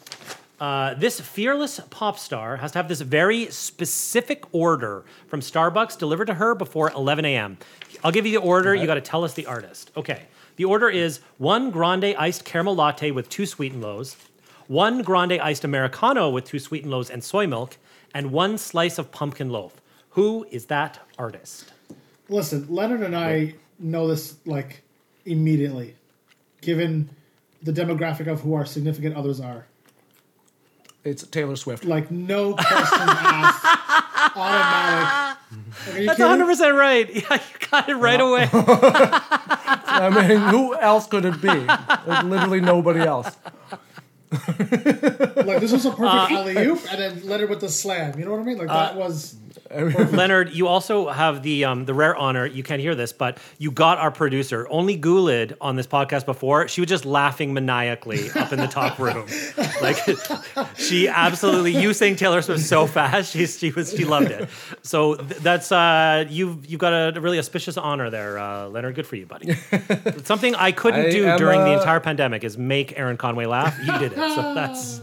uh, 0.60 0.96
this 0.96 1.22
fearless 1.22 1.80
pop 1.90 2.18
star 2.20 2.58
has 2.58 2.72
to 2.74 2.80
have 2.80 2.88
this 2.90 3.00
very 3.02 3.46
specific 3.52 4.44
order 4.52 5.06
from 5.28 5.40
Starbucks 5.40 5.98
delivered 5.98 6.26
to 6.26 6.34
her 6.34 6.56
before 6.56 6.92
11 6.92 7.26
a.m. 7.26 7.58
I'll 8.04 8.12
give 8.12 8.26
you 8.26 8.32
the 8.40 8.46
order. 8.46 8.76
You 8.76 8.86
got 8.86 8.96
to 8.96 9.02
tell 9.02 9.24
us 9.24 9.34
the 9.34 9.46
artist. 9.46 9.92
Okay. 9.96 10.24
The 10.58 10.66
order 10.66 10.90
is 10.90 11.20
one 11.38 11.70
grande 11.70 12.16
iced 12.18 12.44
caramel 12.44 12.76
latte 12.76 13.12
with 13.12 13.30
two 13.30 13.44
Sweet'N 13.46 13.80
Lows, 13.80 14.18
one 14.68 15.02
grande 15.02 15.34
iced 15.34 15.64
americano 15.64 16.30
with 16.30 16.46
two 16.46 16.60
sweetened 16.60 16.92
loaves 16.92 17.10
and 17.10 17.24
soy 17.24 17.48
milk, 17.48 17.78
and 18.14 18.32
one 18.32 18.58
slice 18.58 18.98
of 18.98 19.12
pumpkin 19.12 19.50
loaf. 19.50 19.82
Who 20.12 20.46
is 20.52 20.66
that 20.66 21.00
artist? 21.18 21.72
Listen, 22.30 22.66
Leonard 22.70 23.02
and 23.02 23.16
I 23.16 23.56
know 23.80 24.08
this 24.08 24.36
like 24.46 24.82
immediately, 25.26 25.96
given 26.62 27.10
the 27.64 27.72
demographic 27.72 28.28
of 28.28 28.42
who 28.42 28.54
our 28.54 28.66
significant 28.66 29.16
others 29.16 29.40
are. 29.40 29.66
It's 31.04 31.26
Taylor 31.28 31.56
Swift. 31.56 31.86
Like 31.86 32.12
no 32.12 32.54
question 32.54 32.68
asked, 33.10 34.36
automatic. 34.36 35.38
Like, 35.94 36.18
That's 36.18 36.20
100% 36.20 36.78
right. 36.78 37.10
Yeah, 37.16 37.34
you 37.34 37.68
got 37.72 37.90
it 37.90 37.96
right 37.96 38.20
away. 38.20 38.50
I 39.90 40.10
mean, 40.10 40.40
who 40.50 40.76
else 40.76 41.08
could 41.08 41.26
it 41.26 41.42
be? 41.42 41.48
There's 41.48 42.24
literally 42.26 42.60
nobody 42.62 43.00
else. 43.00 43.38
Like 44.32 45.60
this 45.62 45.72
was 45.72 45.86
a 45.86 45.90
perfect 45.92 46.02
Uh, 46.04 46.28
alley 46.32 46.58
oop, 46.58 46.80
and 46.92 47.00
then 47.00 47.28
Leonard 47.28 47.50
with 47.50 47.62
the 47.62 47.70
slam. 47.70 48.20
You 48.20 48.26
know 48.26 48.32
what 48.32 48.42
I 48.42 48.44
mean? 48.44 48.58
Like 48.58 48.68
that 48.68 48.96
was. 48.96 49.36
Leonard, 50.12 50.54
you 50.54 50.68
also 50.68 51.10
have 51.10 51.44
the 51.44 51.66
um, 51.66 51.86
the 51.86 51.94
rare 51.94 52.16
honor. 52.16 52.46
You 52.46 52.64
can't 52.64 52.82
hear 52.82 52.96
this, 52.96 53.12
but 53.12 53.38
you 53.58 53.72
got 53.72 53.98
our 53.98 54.12
producer, 54.12 54.68
only 54.70 54.98
Gulid, 54.98 55.56
on 55.60 55.76
this 55.76 55.88
podcast 55.88 56.26
before. 56.26 56.68
She 56.68 56.82
was 56.82 56.90
just 56.90 57.06
laughing 57.06 57.54
maniacally 57.54 58.30
up 58.32 58.54
in 58.54 58.60
the 58.60 58.68
top 58.68 58.98
room, 59.00 59.28
like 59.82 59.98
she 60.78 61.08
absolutely. 61.08 61.78
You 61.78 61.94
saying 61.94 62.16
Taylor 62.16 62.42
Swift 62.42 62.64
so 62.64 62.88
fast, 62.88 63.32
she 63.34 63.46
she 63.46 63.72
was 63.72 63.92
she 63.92 64.06
loved 64.06 64.32
it. 64.32 64.50
So 64.84 65.16
th- 65.16 65.42
that's 65.42 65.72
uh, 65.72 66.26
you've 66.30 66.66
you've 66.66 66.80
got 66.80 67.16
a 67.16 67.20
really 67.20 67.40
auspicious 67.40 67.78
honor 67.78 68.10
there, 68.10 68.40
uh, 68.40 68.68
Leonard. 68.68 68.96
Good 68.96 69.08
for 69.08 69.16
you, 69.16 69.26
buddy. 69.26 69.54
Something 70.24 70.56
I 70.56 70.72
couldn't 70.72 71.08
I 71.08 71.10
do 71.10 71.38
during 71.38 71.60
the 71.62 71.74
uh, 71.74 71.80
entire 71.80 72.00
pandemic 72.00 72.44
is 72.44 72.58
make 72.58 72.98
Aaron 72.98 73.18
Conway 73.18 73.46
laugh. 73.46 73.78
You 73.80 73.98
did 74.00 74.14
it, 74.14 74.16
so 74.16 74.54
that's 74.54 75.02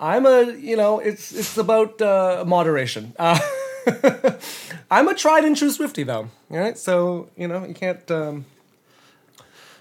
I'm 0.00 0.26
a, 0.26 0.52
you 0.52 0.76
know, 0.76 0.98
it's 0.98 1.32
it's 1.32 1.56
about 1.56 2.00
uh, 2.00 2.44
moderation. 2.46 3.14
Uh, 3.18 3.38
I'm 4.90 5.08
a 5.08 5.14
tried 5.14 5.44
and 5.44 5.56
true 5.56 5.70
Swifty 5.70 6.02
though. 6.02 6.28
All 6.50 6.58
right, 6.58 6.76
so 6.78 7.28
you 7.36 7.48
know 7.48 7.64
you 7.64 7.74
can't. 7.74 8.08
Um, 8.10 8.44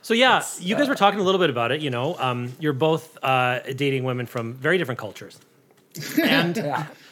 So 0.01 0.13
yeah, 0.13 0.43
you 0.59 0.75
guys 0.75 0.87
were 0.87 0.95
talking 0.95 1.19
a 1.19 1.23
little 1.23 1.39
bit 1.39 1.49
about 1.49 1.71
it. 1.71 1.81
You 1.81 1.89
know, 1.89 2.15
um, 2.19 2.53
you're 2.59 2.73
both 2.73 3.17
uh, 3.23 3.59
dating 3.75 4.03
women 4.03 4.25
from 4.27 4.53
very 4.53 4.77
different 4.77 4.99
cultures, 4.99 5.39
and 6.23 6.55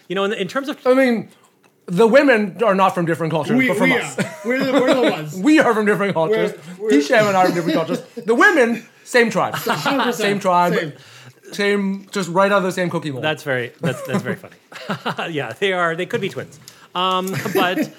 you 0.07 0.15
know, 0.15 0.23
in, 0.25 0.33
in 0.33 0.47
terms 0.47 0.69
of 0.69 0.85
I 0.85 0.93
mean, 0.93 1.29
the 1.87 2.07
women 2.07 2.61
are 2.63 2.75
not 2.75 2.93
from 2.95 3.05
different 3.05 3.31
cultures, 3.31 3.57
We, 3.57 3.67
but 3.69 3.77
from 3.77 3.89
we 3.89 3.97
us. 3.97 4.19
are. 4.19 4.35
We're 4.45 4.63
the, 4.63 4.71
we're 4.73 4.93
the 4.93 5.11
ones. 5.17 5.35
We 5.35 5.59
are 5.59 5.73
from 5.73 5.85
different 5.85 6.13
cultures. 6.13 6.51
We're- 6.79 6.97
we're- 7.01 7.27
and 7.27 7.37
I 7.37 7.41
are 7.43 7.45
from 7.47 7.55
different 7.55 7.75
cultures. 7.77 8.01
The 8.25 8.35
women, 8.35 8.85
same 9.03 9.29
tribe, 9.31 9.57
same 10.13 10.39
tribe, 10.39 10.73
same. 10.73 10.93
same. 11.51 12.07
just 12.11 12.29
right 12.29 12.51
out 12.51 12.57
of 12.59 12.63
the 12.63 12.71
same 12.71 12.89
cookie 12.89 13.11
mold. 13.11 13.23
that's 13.23 13.43
very 13.43 13.71
that's 13.81 14.01
that's 14.07 14.21
very 14.23 14.35
funny. 14.35 14.55
yeah, 15.33 15.53
they 15.59 15.73
are. 15.73 15.95
They 15.95 16.05
could 16.05 16.21
be 16.21 16.29
twins. 16.29 16.59
Um, 16.95 17.33
but 17.53 17.91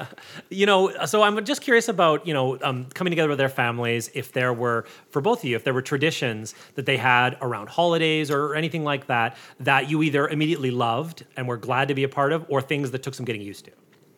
you 0.50 0.66
know, 0.66 1.06
so 1.06 1.22
I'm 1.22 1.44
just 1.44 1.60
curious 1.62 1.88
about 1.88 2.26
you 2.26 2.34
know 2.34 2.58
um, 2.62 2.86
coming 2.94 3.10
together 3.10 3.28
with 3.28 3.38
their 3.38 3.48
families. 3.48 4.10
If 4.14 4.32
there 4.32 4.52
were 4.52 4.86
for 5.10 5.20
both 5.20 5.40
of 5.40 5.44
you, 5.44 5.56
if 5.56 5.64
there 5.64 5.74
were 5.74 5.82
traditions 5.82 6.54
that 6.74 6.86
they 6.86 6.96
had 6.96 7.36
around 7.40 7.68
holidays 7.68 8.30
or 8.30 8.54
anything 8.54 8.84
like 8.84 9.06
that 9.06 9.36
that 9.60 9.88
you 9.90 10.02
either 10.02 10.28
immediately 10.28 10.70
loved 10.70 11.24
and 11.36 11.46
were 11.46 11.56
glad 11.56 11.88
to 11.88 11.94
be 11.94 12.04
a 12.04 12.08
part 12.08 12.32
of, 12.32 12.44
or 12.48 12.60
things 12.60 12.90
that 12.90 13.02
took 13.02 13.14
some 13.14 13.24
getting 13.24 13.42
used 13.42 13.64
to. 13.66 13.72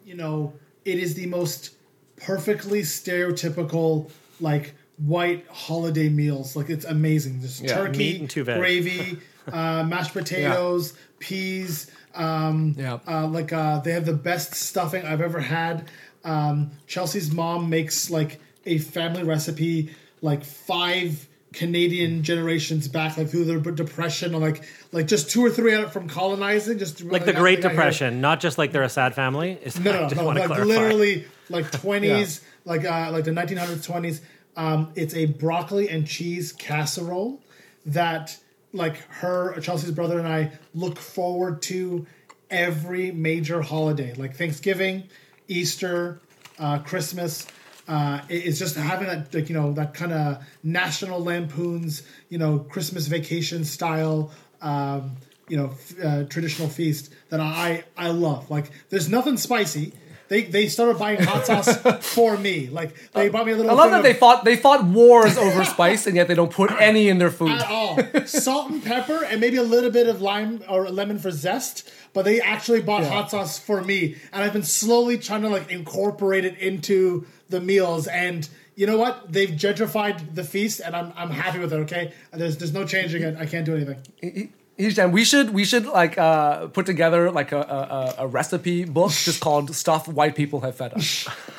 you 0.04 0.14
know, 0.14 0.52
it 0.84 0.98
is 0.98 1.14
the 1.14 1.26
most 1.26 1.76
perfectly 2.16 2.82
stereotypical 2.82 4.10
like 4.40 4.74
white 4.98 5.46
holiday 5.48 6.08
meals. 6.08 6.56
Like 6.56 6.70
it's 6.70 6.84
amazing. 6.84 7.40
There's 7.40 7.60
Yeah, 7.60 7.74
turkey, 7.74 8.20
meat 8.20 8.36
and 8.36 8.46
gravy, 8.46 9.18
uh, 9.52 9.84
mashed 9.84 10.12
potatoes, 10.12 10.94
peas. 11.18 11.90
Um, 12.14 12.74
Yeah. 12.78 12.98
uh, 13.06 13.26
like 13.26 13.52
uh, 13.52 13.80
they 13.80 13.92
have 13.92 14.06
the 14.06 14.12
best 14.14 14.54
stuffing 14.54 15.04
I've 15.04 15.20
ever 15.20 15.40
had. 15.40 15.88
Um, 16.24 16.70
Chelsea's 16.86 17.32
mom 17.32 17.68
makes 17.70 18.10
like 18.10 18.40
a 18.66 18.78
family 18.78 19.22
recipe, 19.24 19.94
like 20.20 20.44
five 20.44 21.26
Canadian 21.52 22.22
generations 22.22 22.88
back, 22.88 23.16
like 23.18 23.28
through 23.28 23.44
the 23.44 23.72
depression, 23.72 24.34
or 24.34 24.40
like 24.40 24.64
like 24.92 25.06
just 25.06 25.30
two 25.30 25.44
or 25.44 25.50
three 25.50 25.74
out 25.74 25.92
from 25.92 26.08
colonizing, 26.08 26.78
just 26.78 27.02
Like 27.02 27.24
the 27.24 27.32
Great. 27.32 27.60
Depression, 27.60 28.20
not 28.20 28.40
just 28.40 28.56
like 28.58 28.72
they're 28.72 28.82
a 28.82 28.88
sad 28.88 29.14
family. 29.14 29.58
Is 29.62 29.78
No, 29.78 29.90
I 29.92 30.08
no, 30.08 30.08
no, 30.08 30.26
like 30.28 30.46
clarify. 30.46 30.64
literally 30.64 31.24
like 31.50 31.70
twenties, 31.80 32.40
like 32.64 32.84
uh, 32.84 33.10
like 33.12 33.24
the 33.24 33.32
1900s, 33.32 33.86
20s. 33.86 34.20
Um, 34.56 34.92
it's 34.94 35.14
a 35.14 35.26
broccoli 35.26 35.88
and 35.88 36.06
cheese 36.06 36.52
casserole 36.52 37.40
that 37.86 38.38
like 38.72 38.96
her, 39.08 39.58
Chelsea's 39.60 39.90
brother, 39.92 40.18
and 40.18 40.26
I 40.28 40.52
look 40.74 40.98
forward 40.98 41.62
to 41.62 42.06
every 42.50 43.10
major 43.12 43.62
holiday, 43.62 44.14
like 44.14 44.36
Thanksgiving, 44.36 45.04
Easter, 45.48 46.20
uh, 46.58 46.78
Christmas. 46.78 47.46
Uh, 47.88 48.20
it- 48.28 48.46
it's 48.46 48.58
just 48.58 48.76
having 48.76 49.08
that, 49.08 49.34
like 49.34 49.48
you 49.48 49.54
know, 49.54 49.72
that 49.72 49.92
kind 49.94 50.12
of 50.12 50.42
National 50.62 51.22
Lampoons, 51.22 52.02
you 52.28 52.38
know, 52.38 52.58
Christmas 52.60 53.06
vacation 53.08 53.64
style, 53.64 54.30
um, 54.60 55.12
you 55.48 55.56
know, 55.56 55.70
f- 55.72 55.94
uh, 56.02 56.22
traditional 56.24 56.68
feast 56.68 57.10
that 57.30 57.40
I 57.40 57.84
I 57.96 58.08
love. 58.10 58.50
Like, 58.50 58.70
there's 58.90 59.08
nothing 59.08 59.36
spicy. 59.36 59.92
They 60.32 60.44
they 60.44 60.66
started 60.68 60.98
buying 60.98 61.20
hot 61.22 61.44
sauce 61.44 61.76
for 62.14 62.38
me. 62.38 62.68
Like 62.70 62.94
they 63.12 63.28
bought 63.28 63.44
me 63.44 63.52
a 63.52 63.56
little. 63.56 63.70
I 63.70 63.74
love 63.74 63.90
that 63.90 63.98
of- 63.98 64.02
they 64.02 64.14
fought 64.14 64.46
they 64.46 64.56
fought 64.56 64.82
wars 64.82 65.36
over 65.36 65.62
spice 65.62 66.06
and 66.06 66.16
yet 66.16 66.26
they 66.26 66.34
don't 66.34 66.50
put 66.50 66.70
any 66.80 67.10
in 67.10 67.18
their 67.18 67.30
food. 67.30 67.50
at 67.50 67.68
all. 67.68 67.98
Salt 68.24 68.70
and 68.70 68.82
pepper, 68.82 69.24
and 69.26 69.42
maybe 69.42 69.58
a 69.58 69.62
little 69.62 69.90
bit 69.90 70.06
of 70.08 70.22
lime 70.22 70.64
or 70.70 70.88
lemon 70.88 71.18
for 71.18 71.30
zest. 71.30 71.86
But 72.14 72.24
they 72.24 72.40
actually 72.40 72.80
bought 72.80 73.02
Yeah. 73.02 73.10
hot 73.10 73.30
sauce 73.30 73.58
for 73.58 73.82
me, 73.82 74.16
and 74.32 74.42
I've 74.42 74.54
been 74.54 74.62
slowly 74.62 75.18
trying 75.18 75.42
to 75.42 75.50
like 75.50 75.70
incorporate 75.70 76.46
it 76.46 76.56
into 76.58 77.26
the 77.50 77.60
meals. 77.60 78.06
And 78.06 78.48
you 78.74 78.86
know 78.86 78.96
what? 78.96 79.30
They've 79.30 79.50
gentrified 79.50 80.34
the 80.34 80.44
feast, 80.44 80.80
and 80.82 80.96
I'm 80.96 81.12
I'm 81.14 81.30
happy 81.30 81.58
with 81.58 81.74
it. 81.74 81.80
Okay, 81.80 82.14
there's 82.32 82.56
there's 82.56 82.72
no 82.72 82.86
changing 82.86 83.22
it. 83.22 83.36
I 83.38 83.44
can't 83.44 83.66
do 83.66 83.76
anything. 83.76 84.50
Hisham, 84.78 85.12
we 85.12 85.24
should 85.24 85.50
we 85.50 85.64
should 85.64 85.86
like 85.86 86.16
uh, 86.18 86.66
put 86.68 86.86
together 86.86 87.30
like 87.30 87.52
a, 87.52 87.58
a, 87.60 87.60
a- 87.60 88.14
a 88.24 88.26
recipe 88.26 88.84
book 88.84 89.10
just 89.12 89.40
called 89.40 89.74
"Stuff 89.74 90.08
White 90.08 90.34
People 90.34 90.60
Have 90.62 90.76
Fed 90.76 90.94
Us." 90.94 91.28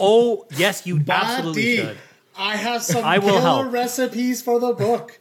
oh 0.00 0.46
yes, 0.56 0.86
you 0.86 1.02
absolutely 1.08 1.62
Buddy, 1.62 1.76
should. 1.88 1.96
I 2.36 2.56
have 2.56 2.82
some 2.82 3.04
I 3.04 3.18
will 3.18 3.28
killer 3.28 3.40
help. 3.40 3.72
recipes 3.72 4.40
for 4.40 4.58
the 4.60 4.72
book. 4.72 5.18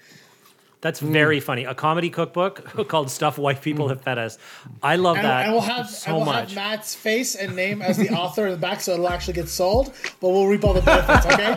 That's 0.81 0.99
very 0.99 1.39
funny. 1.39 1.65
A 1.65 1.75
comedy 1.75 2.09
cookbook 2.09 2.63
called 2.87 3.09
"Stuff 3.11 3.37
White 3.39 3.61
People 3.61 3.89
Have 3.89 4.01
Fed 4.01 4.17
Us." 4.19 4.37
I 4.83 4.95
love 4.95 5.17
And, 5.17 5.25
that 5.25 5.45
and 5.45 5.53
we'll 5.53 5.61
have 5.61 5.89
so 5.89 6.17
we'll 6.17 6.25
much. 6.25 6.53
have 6.53 6.55
Matt's 6.55 6.93
face 6.95 7.35
and 7.35 7.55
name 7.55 7.81
as 7.81 7.97
the 7.97 8.09
author 8.11 8.45
in 8.45 8.51
the 8.51 8.57
back, 8.57 8.79
so 8.79 8.93
it'll 8.93 9.09
actually 9.09 9.33
get 9.33 9.49
sold. 9.49 9.91
But 10.19 10.29
we'll 10.29 10.47
reap 10.47 10.63
all 10.63 10.73
the 10.75 10.81
benefits. 10.81 11.25
Okay. 11.25 11.55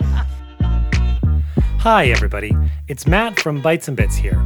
Hi, 1.81 2.07
everybody. 2.07 2.53
It's 2.89 3.07
Matt 3.07 3.39
from 3.41 3.61
Bites 3.61 3.89
and 3.89 3.97
Bits 3.97 4.17
here. 4.17 4.43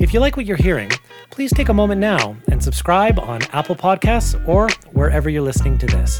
If 0.00 0.14
you 0.14 0.20
like 0.20 0.38
what 0.38 0.46
you're 0.46 0.56
hearing, 0.56 0.90
please 1.28 1.52
take 1.52 1.68
a 1.68 1.74
moment 1.74 2.00
now 2.00 2.34
and 2.50 2.64
subscribe 2.64 3.18
on 3.18 3.42
Apple 3.52 3.76
Podcasts 3.76 4.34
or 4.48 4.70
wherever 4.94 5.28
you're 5.28 5.42
listening 5.42 5.76
to 5.76 5.86
this. 5.86 6.18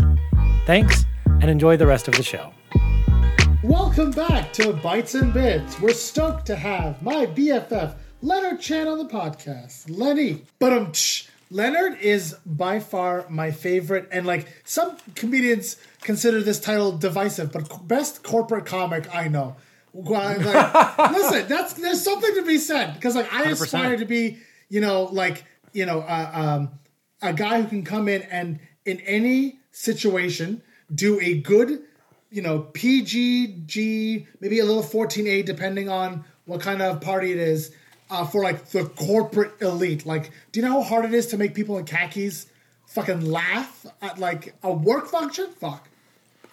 Thanks, 0.66 1.06
and 1.24 1.44
enjoy 1.44 1.78
the 1.78 1.86
rest 1.86 2.06
of 2.06 2.12
the 2.12 2.22
show. 2.22 2.52
Welcome 3.62 4.10
back 4.10 4.52
to 4.52 4.74
Bites 4.74 5.14
and 5.14 5.32
Bits. 5.32 5.80
We're 5.80 5.94
stoked 5.94 6.44
to 6.48 6.56
have 6.56 7.00
my 7.00 7.24
BFF 7.24 7.94
Leonard 8.20 8.60
Chan 8.60 8.86
on 8.86 8.98
the 8.98 9.06
podcast. 9.06 9.86
Lenny, 9.88 10.44
but 10.58 10.74
um, 10.74 10.92
Leonard 11.50 11.98
is 12.02 12.34
by 12.44 12.80
far 12.80 13.24
my 13.30 13.50
favorite, 13.50 14.10
and 14.12 14.26
like 14.26 14.46
some 14.62 14.98
comedians 15.14 15.76
consider 16.02 16.42
this 16.42 16.60
title 16.60 16.92
divisive, 16.92 17.50
but 17.50 17.88
best 17.88 18.24
corporate 18.24 18.66
comic 18.66 19.08
I 19.14 19.28
know. 19.28 19.56
Well, 19.92 20.38
like, 20.38 20.98
listen, 21.12 21.48
that's 21.48 21.74
there's 21.74 22.02
something 22.02 22.34
to 22.34 22.42
be 22.42 22.58
said 22.58 22.94
because 22.94 23.16
like 23.16 23.32
I 23.32 23.44
100%. 23.44 23.62
aspire 23.62 23.96
to 23.96 24.04
be, 24.04 24.38
you 24.68 24.80
know, 24.80 25.04
like 25.04 25.44
you 25.72 25.86
know, 25.86 26.00
uh, 26.00 26.30
um, 26.32 26.70
a 27.22 27.32
guy 27.32 27.60
who 27.62 27.68
can 27.68 27.84
come 27.84 28.08
in 28.08 28.22
and 28.22 28.60
in 28.84 29.00
any 29.00 29.58
situation 29.72 30.62
do 30.92 31.20
a 31.20 31.40
good 31.40 31.82
you 32.30 32.42
know, 32.42 32.68
PGG, 32.72 34.26
maybe 34.40 34.60
a 34.60 34.64
little 34.64 34.82
14A, 34.82 35.44
depending 35.44 35.88
on 35.88 36.24
what 36.46 36.60
kind 36.60 36.80
of 36.80 37.00
party 37.00 37.32
it 37.32 37.38
is, 37.38 37.72
uh, 38.08 38.24
for 38.24 38.42
like 38.42 38.66
the 38.70 38.84
corporate 38.84 39.52
elite. 39.60 40.06
Like, 40.06 40.30
do 40.52 40.60
you 40.60 40.66
know 40.66 40.74
how 40.74 40.82
hard 40.82 41.04
it 41.04 41.14
is 41.14 41.26
to 41.28 41.36
make 41.36 41.54
people 41.54 41.78
in 41.78 41.84
khakis 41.84 42.46
fucking 42.86 43.20
laugh 43.20 43.86
at 44.00 44.18
like 44.18 44.54
a 44.62 44.72
work 44.72 45.08
function? 45.08 45.48
Fuck. 45.58 45.88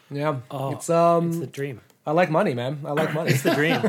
Yeah, 0.10 0.38
it's 0.52 0.90
um, 0.90 1.30
It's 1.30 1.40
the 1.40 1.48
dream. 1.48 1.82
I 2.08 2.12
like 2.12 2.32
money, 2.32 2.54
man. 2.54 2.80
I 2.86 2.94
like 2.94 3.14
money. 3.14 3.32
It's 3.32 3.44
the 3.44 3.54
dream. 3.54 3.82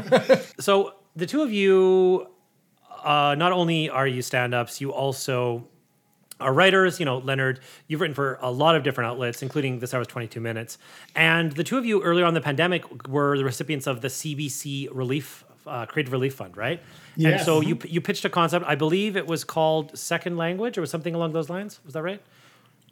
so 0.58 0.94
the 1.14 1.24
two 1.24 1.40
of 1.42 1.52
you, 1.52 2.26
uh, 3.04 3.36
not 3.38 3.52
only 3.52 3.88
are 3.88 4.08
you 4.08 4.22
stand-ups, 4.22 4.80
you 4.80 4.92
also 4.92 5.68
are 6.40 6.52
writers. 6.52 6.98
You 6.98 7.06
know, 7.06 7.18
Leonard, 7.18 7.60
you've 7.86 8.00
written 8.00 8.16
for 8.16 8.36
a 8.42 8.50
lot 8.50 8.74
of 8.74 8.82
different 8.82 9.08
outlets, 9.08 9.40
including 9.40 9.78
This 9.78 9.94
Hour's 9.94 10.08
22 10.08 10.40
Minutes. 10.40 10.78
And 11.14 11.52
the 11.52 11.62
two 11.62 11.78
of 11.78 11.86
you, 11.86 12.02
earlier 12.02 12.24
on 12.24 12.34
the 12.34 12.40
pandemic, 12.40 13.06
were 13.06 13.38
the 13.38 13.44
recipients 13.44 13.86
of 13.86 14.00
the 14.00 14.08
CBC 14.08 14.88
Relief 14.90 15.44
uh, 15.68 15.86
Creative 15.86 16.12
Relief 16.12 16.34
Fund, 16.34 16.56
right? 16.56 16.82
And 17.34 17.40
so 17.44 17.60
you 17.60 17.78
you 17.84 18.00
pitched 18.00 18.24
a 18.24 18.30
concept. 18.30 18.64
I 18.66 18.74
believe 18.74 19.16
it 19.16 19.26
was 19.26 19.44
called 19.44 19.96
Second 19.96 20.36
Language, 20.36 20.76
or 20.76 20.80
was 20.80 20.90
something 20.90 21.14
along 21.14 21.32
those 21.34 21.48
lines. 21.50 21.78
Was 21.84 21.94
that 21.94 22.02
right? 22.02 22.22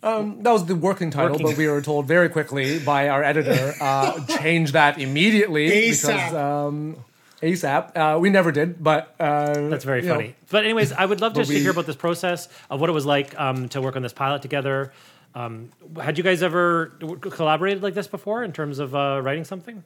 Um, 0.03 0.43
that 0.43 0.51
was 0.53 0.67
the 0.67 0.75
working 0.77 1.11
title, 1.11 1.33
Working. 1.33 1.47
but 1.47 1.57
we 1.57 1.67
were 1.69 1.81
told 1.83 2.07
very 2.07 2.29
quickly 2.29 2.79
by 2.79 3.09
our 3.09 3.25
editor 3.25 3.75
uh, 3.81 4.25
change 4.39 4.73
that 4.73 4.99
immediately 5.01 5.69
ASAP. 5.71 6.07
because 6.07 6.35
um, 6.35 6.97
ASAP. 7.43 7.97
Uh, 7.97 8.19
we 8.19 8.31
never 8.31 8.53
did, 8.53 8.83
but 8.83 9.15
uh, 9.19 9.69
That's 9.69 9.85
very 9.85 10.03
you 10.03 10.09
know, 10.09 10.15
funny. 10.17 10.35
But 10.51 10.65
anyways, 10.65 10.93
I 10.93 11.05
would 11.07 11.21
love 11.21 11.33
But 11.35 11.41
just 11.41 11.51
to 11.51 11.59
hear 11.59 11.71
about 11.73 11.87
this 11.87 11.97
process 11.97 12.49
of 12.71 12.81
what 12.81 12.89
it 12.91 12.93
was 12.93 13.07
like 13.07 13.39
um, 13.41 13.69
to 13.71 13.81
work 13.81 13.97
on 13.97 14.03
this 14.03 14.13
pilot 14.13 14.43
together. 14.43 14.93
Um, 15.35 15.71
had 16.01 16.17
you 16.19 16.25
guys 16.25 16.43
ever 16.43 16.87
collaborated 17.21 17.83
like 17.83 17.95
this 17.95 18.07
before 18.07 18.43
in 18.45 18.53
terms 18.53 18.79
of 18.79 18.95
uh, 18.95 19.21
writing 19.23 19.45
something? 19.45 19.83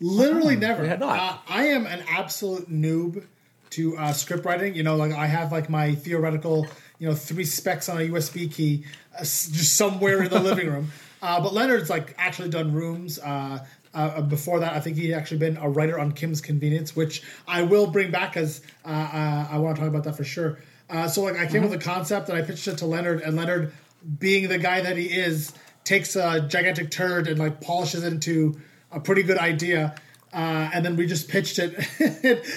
Literally 0.00 0.56
never. 0.56 0.86
had 0.86 1.00
not. 1.00 1.18
Uh, 1.18 1.36
I 1.48 1.64
am 1.68 1.84
an 1.86 2.04
absolute 2.08 2.70
noob 2.70 3.24
to 3.70 3.96
uh, 3.98 4.12
script 4.12 4.44
writing. 4.46 4.74
You 4.74 4.82
know, 4.84 4.96
like 4.96 5.12
I 5.12 5.26
have 5.26 5.52
like 5.52 5.68
my 5.68 5.94
theoretical, 5.94 6.66
you 6.98 7.08
know, 7.08 7.14
three 7.14 7.44
specs 7.44 7.88
on 7.88 7.98
a 7.98 8.08
USB 8.08 8.50
key 8.50 8.84
s- 8.84 9.07
just 9.18 9.76
somewhere 9.76 10.22
in 10.22 10.30
the 10.30 10.40
living 10.40 10.68
room. 10.68 10.90
Uh, 11.20 11.40
but 11.40 11.52
Leonard's 11.52 11.90
like 11.90 12.14
actually 12.16 12.48
done 12.48 12.72
rooms. 12.72 13.18
Uh, 13.18 13.58
uh, 13.94 14.20
before 14.22 14.60
that, 14.60 14.74
I 14.74 14.80
think 14.80 14.96
he'd 14.96 15.14
actually 15.14 15.38
been 15.38 15.56
a 15.56 15.68
writer 15.68 15.98
on 15.98 16.12
Kim's 16.12 16.40
Convenience, 16.40 16.94
which 16.94 17.22
I 17.46 17.62
will 17.62 17.88
bring 17.88 18.10
back 18.10 18.36
as 18.36 18.62
uh, 18.84 18.88
uh, 18.88 19.48
I 19.50 19.58
want 19.58 19.76
to 19.76 19.80
talk 19.80 19.88
about 19.88 20.04
that 20.04 20.16
for 20.16 20.24
sure. 20.24 20.60
Uh, 20.88 21.08
so 21.08 21.22
like 21.22 21.36
I 21.36 21.46
came 21.46 21.62
with 21.62 21.72
a 21.72 21.78
concept 21.78 22.28
and 22.28 22.38
I 22.38 22.42
pitched 22.42 22.68
it 22.68 22.78
to 22.78 22.86
Leonard, 22.86 23.20
and 23.20 23.36
Leonard, 23.36 23.72
being 24.18 24.48
the 24.48 24.58
guy 24.58 24.80
that 24.80 24.96
he 24.96 25.06
is, 25.06 25.52
takes 25.84 26.16
a 26.16 26.42
gigantic 26.42 26.90
turd 26.90 27.26
and 27.28 27.38
like 27.38 27.60
polishes 27.60 28.04
it 28.04 28.12
into 28.12 28.60
a 28.92 29.00
pretty 29.00 29.22
good 29.22 29.38
idea. 29.38 29.96
Uh, 30.32 30.70
and 30.74 30.84
then 30.84 30.94
we 30.94 31.06
just 31.06 31.28
pitched 31.28 31.58
it. 31.58 31.74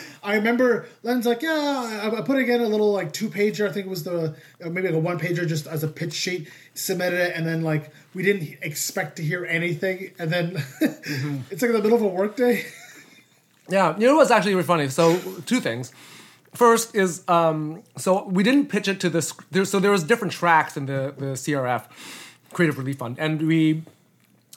I 0.23 0.35
remember 0.35 0.87
Len's 1.03 1.25
like, 1.25 1.41
yeah, 1.41 2.01
I, 2.03 2.17
I 2.17 2.21
put 2.21 2.37
again 2.37 2.59
a 2.59 2.67
little 2.67 2.91
like 2.91 3.13
two 3.13 3.29
pager. 3.29 3.67
I 3.67 3.71
think 3.71 3.85
it 3.85 3.89
was 3.89 4.03
the 4.03 4.35
uh, 4.63 4.69
maybe 4.69 4.87
like 4.87 4.95
a 4.95 4.99
one 4.99 5.17
pager 5.17 5.47
just 5.47 5.67
as 5.67 5.83
a 5.83 5.87
pitch 5.87 6.13
sheet. 6.13 6.49
Submitted 6.73 7.19
it, 7.19 7.35
and 7.35 7.47
then 7.47 7.61
like 7.61 7.91
we 8.13 8.23
didn't 8.23 8.57
expect 8.61 9.15
to 9.17 9.23
hear 9.23 9.45
anything. 9.45 10.11
And 10.19 10.29
then 10.29 10.63
it's 10.81 11.61
like 11.61 11.69
in 11.69 11.73
the 11.73 11.81
middle 11.81 11.95
of 11.95 12.01
a 12.01 12.07
workday. 12.07 12.65
Yeah, 13.69 13.97
you 13.97 14.05
know 14.05 14.17
what's 14.17 14.31
actually 14.31 14.55
really 14.55 14.67
funny? 14.67 14.89
So 14.89 15.17
two 15.45 15.61
things. 15.61 15.93
First 16.53 16.93
is 16.93 17.23
um, 17.29 17.83
so 17.95 18.25
we 18.25 18.43
didn't 18.43 18.67
pitch 18.67 18.89
it 18.89 18.99
to 18.99 19.09
this. 19.09 19.33
There, 19.51 19.63
so 19.63 19.79
there 19.79 19.91
was 19.91 20.03
different 20.03 20.33
tracks 20.33 20.75
in 20.75 20.87
the 20.87 21.13
the 21.17 21.37
CRF 21.37 21.85
Creative 22.51 22.77
Relief 22.77 22.97
Fund, 22.97 23.17
and 23.17 23.47
we 23.47 23.83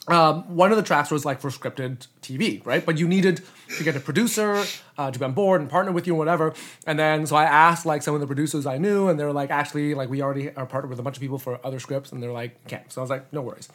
um, 0.07 0.55
one 0.55 0.71
of 0.71 0.77
the 0.77 0.83
tracks 0.83 1.09
was 1.09 1.25
like 1.25 1.39
for 1.41 1.49
scripted 1.49 2.07
TV, 2.21 2.63
right? 2.65 2.85
But 2.85 2.97
you 2.97 3.07
needed 3.07 3.41
to 3.77 3.83
get 3.83 3.95
a 3.95 3.99
producer 3.99 4.63
uh, 4.97 5.11
to 5.11 5.19
be 5.19 5.25
on 5.25 5.33
board 5.33 5.61
and 5.61 5.69
partner 5.69 5.91
with 5.91 6.05
you 6.05 6.13
and 6.13 6.19
whatever. 6.19 6.53
And 6.85 6.99
then 6.99 7.25
so 7.25 7.35
I 7.35 7.45
asked 7.45 7.85
like 7.85 8.03
some 8.03 8.13
of 8.13 8.21
the 8.21 8.27
producers 8.27 8.65
I 8.65 8.77
knew, 8.77 9.07
and 9.07 9.19
they're 9.19 9.33
like, 9.33 9.49
actually, 9.49 9.95
like 9.95 10.09
we 10.09 10.21
already 10.21 10.53
are 10.55 10.65
partnered 10.65 10.89
with 10.89 10.99
a 10.99 11.03
bunch 11.03 11.17
of 11.17 11.21
people 11.21 11.39
for 11.39 11.59
other 11.65 11.79
scripts, 11.79 12.11
and 12.11 12.21
they're 12.21 12.31
like, 12.31 12.67
can't. 12.67 12.91
So 12.91 13.01
I 13.01 13.03
was 13.03 13.09
like, 13.09 13.33
no 13.33 13.41
worries. 13.41 13.69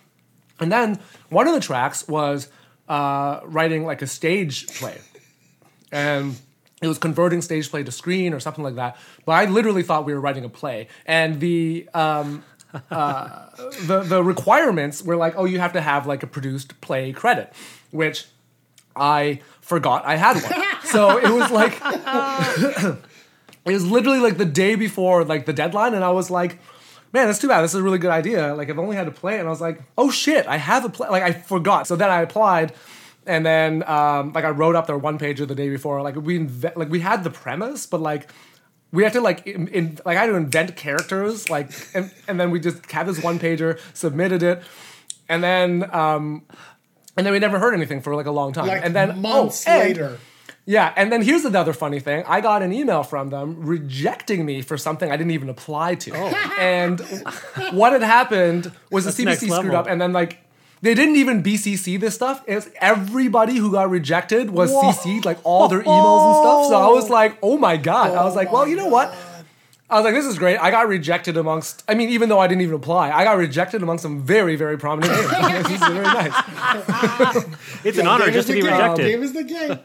And 0.61 0.71
then 0.71 1.01
one 1.31 1.49
of 1.49 1.55
the 1.55 1.61
tracks 1.61 2.07
was 2.07 2.49
uh, 2.89 3.41
writing 3.45 3.85
like 3.85 4.03
a 4.03 4.07
stage 4.07 4.67
play 4.79 4.99
and 5.93 6.39
it 6.83 6.87
was 6.87 6.99
converting 6.99 7.43
stage 7.43 7.71
play 7.71 7.83
to 7.83 7.93
screen 7.93 8.33
or 8.33 8.41
something 8.41 8.65
like 8.65 8.77
that. 8.77 8.97
But 9.27 9.33
I 9.33 9.45
literally 9.47 9.83
thought 9.83 10.07
we 10.07 10.15
were 10.15 10.21
writing 10.21 10.45
a 10.45 10.49
play, 10.49 10.89
and 11.05 11.41
the 11.41 11.89
um, 11.93 12.43
uh, 12.91 13.47
the 13.87 14.01
the 14.01 14.23
requirements 14.23 15.03
were 15.03 15.17
like, 15.17 15.35
oh, 15.37 15.45
you 15.45 15.59
have 15.59 15.73
to 15.73 15.81
have 15.81 16.07
like 16.07 16.23
a 16.23 16.27
produced 16.27 16.81
play 16.81 17.13
credit, 17.13 17.53
which 17.91 18.27
I 18.95 19.41
forgot 19.61 20.05
I 20.05 20.17
had 20.17 20.43
one. 20.43 20.63
so 20.85 21.19
it 21.19 21.31
was 21.31 21.51
like 21.51 21.81
it 23.65 23.73
was 23.73 23.87
literally 23.87 24.21
like 24.21 24.39
the 24.39 24.45
day 24.45 24.75
before 24.75 25.25
like 25.25 25.47
the 25.47 25.53
deadline, 25.53 25.95
and 25.95 26.05
I 26.05 26.11
was 26.11 26.31
like. 26.31 26.59
Man, 27.13 27.27
that's 27.27 27.41
too 27.41 27.49
bad. 27.49 27.63
This 27.63 27.75
is 27.75 27.81
a 27.81 27.83
really 27.83 27.99
good 27.99 28.13
idea. 28.13 28.55
Like, 28.55 28.71
I've 28.71 28.79
only 28.79 28.95
had 28.95 29.07
to 29.07 29.11
play 29.11 29.41
and 29.41 29.49
I 29.49 29.51
was 29.51 29.61
like, 29.61 29.83
"Oh 29.99 30.13
shit, 30.13 30.47
I 30.47 30.59
have 30.59 30.85
a 30.85 30.89
play." 30.89 31.09
Like, 31.09 31.25
I 31.25 31.33
forgot. 31.33 31.89
So 31.89 31.97
then 31.97 32.09
I 32.09 32.21
applied, 32.21 32.73
and 33.27 33.45
then 33.45 33.83
um, 33.89 34.33
like 34.33 34.45
I 34.45 34.51
wrote 34.51 34.77
up 34.77 34.87
their 34.87 34.97
one 34.97 35.19
pager 35.19 35.47
the 35.47 35.57
day 35.57 35.69
before. 35.69 36.03
Like 36.03 36.15
we 36.15 36.39
inve- 36.39 36.77
like 36.77 36.89
we 36.89 37.01
had 37.01 37.25
the 37.25 37.31
premise, 37.31 37.85
but 37.85 38.01
like 38.01 38.31
we 38.93 39.05
had 39.05 39.13
to 39.13 39.21
like 39.21 39.47
in, 39.47 39.69
in 39.69 39.99
like 40.05 40.17
I 40.17 40.23
had 40.23 40.27
to 40.27 40.35
invent 40.35 40.77
characters. 40.77 41.49
Like 41.49 41.71
and 41.95 42.11
and 42.29 42.41
then 42.41 42.51
we 42.51 42.61
just 42.61 42.91
had 42.91 43.07
this 43.07 43.23
one 43.23 43.39
pager, 43.39 43.79
submitted 43.95 44.43
it, 44.43 44.63
and 45.29 45.43
then 45.43 45.89
um, 45.95 46.43
and 47.17 47.27
then 47.27 47.33
we 47.33 47.39
never 47.39 47.59
heard 47.59 47.75
anything 47.75 48.01
for 48.01 48.15
like 48.15 48.27
a 48.27 48.33
long 48.33 48.53
time. 48.53 48.67
Like 48.67 48.85
and 48.85 48.95
then 48.95 49.21
months 49.21 49.65
oh, 49.67 49.71
and- 49.71 49.89
later. 49.89 50.19
Yeah, 50.67 50.93
and 50.95 51.11
then 51.11 51.23
here's 51.23 51.45
another 51.45 51.73
funny 51.73 51.99
thing. 51.99 52.23
I 52.29 52.41
got 52.41 52.63
an 52.63 52.73
email 52.73 53.03
from 53.03 53.31
them 53.31 53.67
rejecting 53.67 54.45
me 54.45 54.63
for 54.63 54.77
something 54.77 55.11
I 55.11 55.17
didn't 55.17 55.33
even 55.33 55.49
apply 55.49 55.97
to. 55.97 56.15
And 56.61 57.01
what 57.73 57.93
had 57.93 58.03
happened 58.03 58.71
was 58.89 59.05
That's 59.17 59.17
the 59.17 59.25
CBC 59.25 59.51
screwed 59.57 59.75
up, 59.75 59.89
and 59.89 60.01
then 60.01 60.13
like 60.13 60.45
they 60.83 60.95
didn't 60.95 61.17
even 61.17 61.43
BCC 61.43 62.01
this 62.01 62.15
stuff. 62.15 62.43
It's 62.47 62.69
everybody 62.81 63.57
who 63.57 63.73
got 63.73 63.91
rejected 63.91 64.51
was 64.51 64.71
Whoa. 64.71 64.93
CC'd, 64.93 65.25
like 65.25 65.39
all 65.45 65.69
their 65.69 65.83
emails 65.83 66.27
and 66.27 66.43
stuff. 66.43 66.67
So 66.69 66.77
I 66.77 66.89
was 66.89 67.11
like, 67.11 67.37
oh 67.43 67.59
my 67.59 67.77
god. 67.77 68.15
I 68.15 68.25
was 68.25 68.35
like, 68.35 68.51
well, 68.51 68.63
oh 68.63 68.67
you 68.67 68.77
know 68.77 68.89
what? 68.89 69.15
I 69.91 69.97
was 69.97 70.05
like, 70.05 70.15
this 70.15 70.25
is 70.25 70.39
great. 70.39 70.57
I 70.59 70.71
got 70.71 70.87
rejected 70.87 71.37
amongst, 71.37 71.83
I 71.89 71.95
mean, 71.95 72.11
even 72.11 72.29
though 72.29 72.39
I 72.39 72.47
didn't 72.47 72.63
even 72.63 72.77
apply, 72.77 73.11
I 73.11 73.25
got 73.25 73.37
rejected 73.37 73.83
amongst 73.83 74.03
some 74.03 74.23
very, 74.23 74.55
very 74.55 74.79
prominent 74.79 75.13
names. 75.13 75.69
this 75.69 75.83
is 75.83 75.89
very 75.89 76.05
nice. 76.05 76.33
It's 77.85 77.99
an 77.99 78.07
honor 78.07 78.27
Game 78.27 78.35
just 78.35 78.49
is 78.49 78.55
to 78.55 78.63
be 78.63 78.63
rejected. 78.63 79.09
Game 79.09 79.23
is 79.25 79.33
the 79.33 79.43
game. 79.43 79.81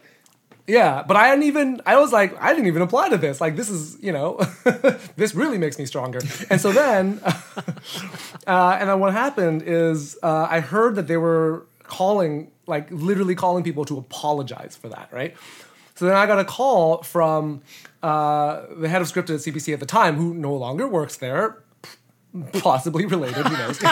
Yeah, 0.67 1.03
but 1.07 1.15
I 1.15 1.29
didn't 1.29 1.43
even. 1.43 1.81
I 1.85 1.97
was 1.97 2.11
like, 2.11 2.35
I 2.41 2.51
didn't 2.51 2.65
even 2.67 2.81
apply 2.81 3.09
to 3.09 3.17
this. 3.17 3.39
Like, 3.39 3.55
this 3.55 3.69
is, 3.69 3.97
you 4.01 4.11
know, 4.11 4.37
this 5.15 5.35
really 5.35 5.59
makes 5.59 5.77
me 5.77 5.85
stronger. 5.85 6.19
And 6.49 6.59
so 6.59 6.71
then, 6.71 7.21
uh, 8.47 8.77
and 8.79 8.89
then 8.89 8.99
what 8.99 9.13
happened 9.13 9.61
is 9.63 10.17
uh, 10.23 10.47
I 10.49 10.61
heard 10.61 10.95
that 10.95 11.07
they 11.07 11.17
were 11.17 11.67
calling, 11.83 12.51
like, 12.65 12.89
literally 12.89 13.35
calling 13.35 13.63
people 13.63 13.85
to 13.85 13.99
apologize 13.99 14.75
for 14.75 14.89
that, 14.89 15.09
right? 15.11 15.35
So 15.93 16.05
then 16.05 16.15
I 16.15 16.25
got 16.25 16.39
a 16.39 16.45
call 16.45 17.03
from 17.03 17.61
uh, 18.01 18.63
the 18.77 18.89
head 18.89 19.01
of 19.01 19.07
scripted 19.07 19.35
at 19.35 19.41
CBC 19.41 19.73
at 19.73 19.79
the 19.79 19.85
time, 19.85 20.15
who 20.15 20.33
no 20.33 20.53
longer 20.53 20.87
works 20.87 21.17
there, 21.17 21.61
possibly 22.53 23.05
related, 23.05 23.45
who 23.45 23.55
knows. 23.55 23.79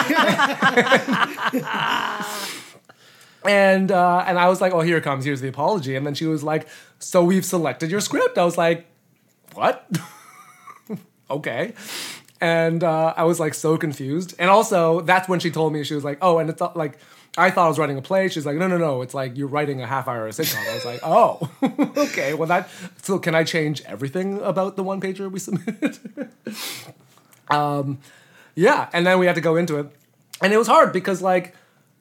and 3.44 3.92
uh, 3.92 4.24
and 4.26 4.38
I 4.38 4.48
was 4.48 4.60
like, 4.60 4.72
"Oh, 4.72 4.80
here 4.80 4.96
it 4.96 5.04
comes. 5.04 5.24
Here's 5.24 5.40
the 5.40 5.48
apology." 5.48 5.96
And 5.96 6.06
then 6.06 6.14
she 6.14 6.26
was 6.26 6.42
like, 6.42 6.66
"So 6.98 7.22
we've 7.22 7.44
selected 7.44 7.90
your 7.90 8.00
script." 8.00 8.38
I 8.38 8.44
was 8.44 8.56
like, 8.56 8.86
"What? 9.54 9.86
okay." 11.30 11.74
And 12.40 12.82
uh, 12.82 13.14
I 13.16 13.24
was 13.24 13.40
like 13.40 13.54
so 13.54 13.76
confused. 13.76 14.34
And 14.38 14.50
also, 14.50 15.00
that's 15.02 15.28
when 15.28 15.40
she 15.40 15.50
told 15.50 15.72
me 15.72 15.84
she 15.84 15.94
was 15.94 16.04
like, 16.04 16.18
"Oh, 16.22 16.38
and 16.38 16.48
it's 16.50 16.60
not 16.60 16.76
like." 16.76 16.98
I 17.36 17.50
thought 17.50 17.64
I 17.64 17.68
was 17.68 17.80
writing 17.80 17.98
a 17.98 18.02
play. 18.02 18.28
She's 18.28 18.46
like, 18.46 18.54
no, 18.58 18.68
no, 18.68 18.78
no. 18.78 19.02
It's 19.02 19.12
like 19.12 19.36
you're 19.36 19.48
writing 19.48 19.82
a 19.82 19.88
half 19.88 20.06
hour 20.06 20.28
sitcom. 20.30 20.70
I 20.70 20.74
was 20.74 20.84
like, 20.84 21.00
oh, 21.02 21.50
okay. 22.06 22.32
Well, 22.32 22.46
that. 22.46 22.68
So 23.02 23.18
can 23.18 23.34
I 23.34 23.42
change 23.42 23.82
everything 23.86 24.40
about 24.40 24.76
the 24.76 24.84
one 24.84 25.00
pager 25.00 25.28
we 25.28 25.38
submitted? 25.40 25.98
um, 27.50 27.98
yeah. 28.54 28.88
And 28.92 29.04
then 29.04 29.18
we 29.18 29.26
had 29.26 29.34
to 29.34 29.40
go 29.40 29.56
into 29.56 29.80
it, 29.80 29.88
and 30.40 30.52
it 30.52 30.58
was 30.58 30.68
hard 30.68 30.92
because 30.92 31.20
like 31.22 31.56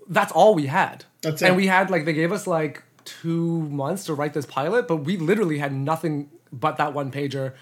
that's 0.08 0.32
all 0.32 0.54
we 0.54 0.68
had. 0.68 1.06
That's 1.24 1.42
and 1.42 1.56
we 1.56 1.68
had 1.68 1.90
like 1.90 2.06
they 2.06 2.14
gave 2.14 2.32
us 2.32 2.46
like 2.46 2.84
two 3.06 3.62
months 3.64 4.06
to 4.06 4.14
write 4.14 4.34
this 4.34 4.46
pilot, 4.46 4.88
but 4.88 4.98
we 4.98 5.18
literally 5.18 5.58
had 5.58 5.74
nothing 5.74 6.30
but 6.52 6.78
that 6.78 6.94
one 6.94 7.12
pager, 7.12 7.54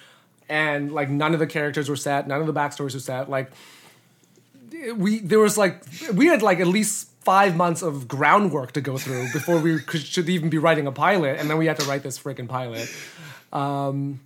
and 0.49 0.91
like 0.91 1.09
none 1.09 1.33
of 1.33 1.39
the 1.39 1.47
characters 1.47 1.87
were 1.87 1.95
set, 1.95 2.27
none 2.27 2.41
of 2.41 2.47
the 2.47 2.53
backstories 2.53 2.93
were 2.93 2.99
set. 2.99 3.29
Like 3.29 3.51
we 4.95 5.19
there 5.19 5.39
was 5.39 5.57
like 5.57 5.83
we 6.13 6.27
had 6.27 6.41
like 6.41 6.59
at 6.59 6.67
least 6.67 7.09
five 7.21 7.55
months 7.55 7.83
of 7.83 8.07
groundwork 8.07 8.71
to 8.73 8.81
go 8.81 8.97
through 8.97 9.27
before 9.33 9.59
we 9.59 9.79
could, 9.79 10.01
should 10.01 10.27
even 10.27 10.49
be 10.49 10.57
writing 10.57 10.87
a 10.87 10.91
pilot, 10.91 11.39
and 11.39 11.49
then 11.49 11.57
we 11.57 11.67
had 11.67 11.79
to 11.79 11.85
write 11.85 12.03
this 12.03 12.19
freaking 12.19 12.47
pilot. 12.47 12.91
Um, 13.53 14.19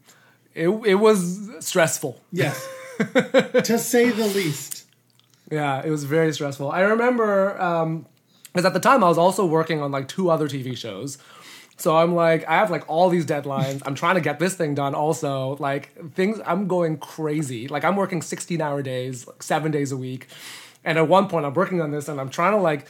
it 0.54 0.70
it 0.70 0.96
was 0.96 1.52
stressful. 1.60 2.20
Yes. 2.32 2.68
to 2.98 3.78
say 3.78 4.12
the 4.12 4.28
least. 4.28 4.86
Yeah, 5.52 5.84
it 5.86 5.90
was 5.90 6.06
very 6.06 6.34
stressful. 6.34 6.72
I 6.72 6.82
remember 6.82 7.62
um 7.62 8.06
because 8.56 8.66
at 8.66 8.74
the 8.74 8.80
time 8.80 9.04
I 9.04 9.10
was 9.10 9.18
also 9.18 9.46
working 9.46 9.82
on 9.82 9.92
like 9.92 10.08
two 10.08 10.30
other 10.30 10.48
TV 10.48 10.78
shows. 10.78 11.18
So 11.76 11.98
I'm 11.98 12.16
like, 12.16 12.48
I 12.48 12.54
have 12.54 12.72
like 12.72 12.90
all 12.90 13.10
these 13.10 13.26
deadlines. 13.26 13.82
I'm 13.86 13.96
trying 13.96 14.16
to 14.16 14.22
get 14.22 14.40
this 14.40 14.56
thing 14.56 14.76
done 14.76 14.96
also. 14.96 15.58
Like 15.58 16.14
things 16.14 16.40
I'm 16.46 16.66
going 16.66 16.98
crazy. 16.98 17.68
Like 17.68 17.84
I'm 17.84 17.98
working 17.98 18.22
16 18.22 18.62
hour 18.62 18.82
days, 18.82 19.28
like 19.28 19.44
seven 19.44 19.74
days 19.74 19.92
a 19.92 19.98
week. 19.98 20.28
And 20.86 20.98
at 20.98 21.10
one 21.10 21.28
point 21.28 21.46
I'm 21.46 21.54
working 21.54 21.82
on 21.82 21.92
this 21.92 22.08
and 22.08 22.18
I'm 22.18 22.30
trying 22.30 22.54
to 22.54 22.62
like 22.62 22.88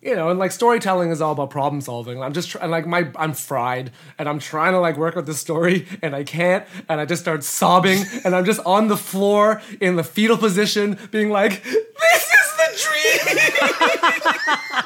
you 0.00 0.14
know, 0.14 0.30
and 0.30 0.38
like 0.38 0.52
storytelling 0.52 1.10
is 1.10 1.20
all 1.20 1.32
about 1.32 1.50
problem 1.50 1.80
solving. 1.80 2.22
I'm 2.22 2.32
just 2.32 2.50
trying, 2.50 2.70
like 2.70 2.86
my, 2.86 3.10
I'm 3.16 3.32
fried, 3.32 3.90
and 4.16 4.28
I'm 4.28 4.38
trying 4.38 4.72
to 4.72 4.78
like 4.78 4.96
work 4.96 5.16
with 5.16 5.26
the 5.26 5.34
story, 5.34 5.88
and 6.02 6.14
I 6.14 6.22
can't, 6.22 6.64
and 6.88 7.00
I 7.00 7.04
just 7.04 7.20
start 7.20 7.42
sobbing, 7.42 8.04
and 8.24 8.36
I'm 8.36 8.44
just 8.44 8.60
on 8.64 8.86
the 8.86 8.96
floor 8.96 9.60
in 9.80 9.96
the 9.96 10.04
fetal 10.04 10.38
position, 10.38 10.96
being 11.10 11.30
like, 11.30 11.64
"This 11.64 12.30
is 12.30 12.47
the 12.84 13.38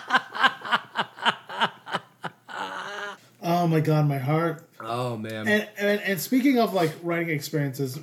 Oh 3.45 3.67
my 3.67 3.81
god, 3.81 4.07
my 4.09 4.19
heart. 4.19 4.65
Oh 4.81 5.17
man. 5.17 5.49
And, 5.49 5.69
and 5.77 6.01
and 6.01 6.21
speaking 6.21 6.59
of 6.59 6.75
like 6.75 6.93
writing 7.03 7.31
experiences, 7.31 7.99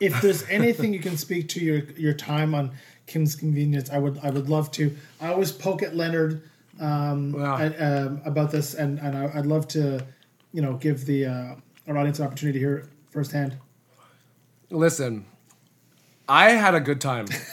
if 0.00 0.20
there's 0.22 0.42
anything 0.48 0.92
you 0.94 1.00
can 1.00 1.16
speak 1.16 1.48
to 1.50 1.60
your 1.60 1.84
your 1.96 2.14
time 2.14 2.54
on 2.54 2.72
Kim's 3.06 3.36
Convenience, 3.36 3.90
I 3.90 3.98
would 3.98 4.18
I 4.22 4.30
would 4.30 4.48
love 4.48 4.70
to. 4.72 4.96
I 5.20 5.28
always 5.28 5.52
poke 5.52 5.82
at 5.82 5.94
Leonard 5.94 6.42
um, 6.80 7.34
and, 7.34 7.74
um, 7.78 8.22
about 8.24 8.50
this, 8.50 8.74
and 8.74 8.98
and 8.98 9.16
I, 9.16 9.38
I'd 9.38 9.46
love 9.46 9.68
to, 9.68 10.04
you 10.52 10.62
know, 10.62 10.74
give 10.74 11.04
the 11.06 11.26
uh, 11.26 11.54
our 11.86 11.98
audience 11.98 12.18
an 12.18 12.26
opportunity 12.26 12.58
to 12.58 12.64
hear 12.64 12.76
it 12.78 12.86
firsthand. 13.10 13.56
Listen, 14.70 15.26
I 16.28 16.50
had 16.52 16.74
a 16.74 16.80
good 16.80 17.00
time. 17.00 17.26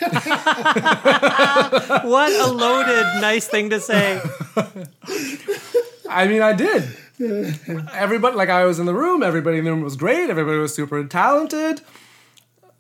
what 2.04 2.32
a 2.32 2.48
loaded, 2.52 3.22
nice 3.22 3.48
thing 3.48 3.70
to 3.70 3.80
say. 3.80 4.22
I 6.10 6.28
mean, 6.28 6.42
I 6.42 6.54
did. 6.54 6.84
Everybody, 7.94 8.36
like, 8.36 8.50
I 8.50 8.66
was 8.66 8.80
in 8.80 8.86
the 8.86 8.94
room. 8.94 9.24
Everybody 9.24 9.58
in 9.60 9.66
the 9.66 9.72
room 9.72 9.82
was 9.82 9.96
great. 9.96 10.30
Everybody 10.30 10.58
was 10.58 10.74
super 10.74 11.04
talented. 11.06 11.82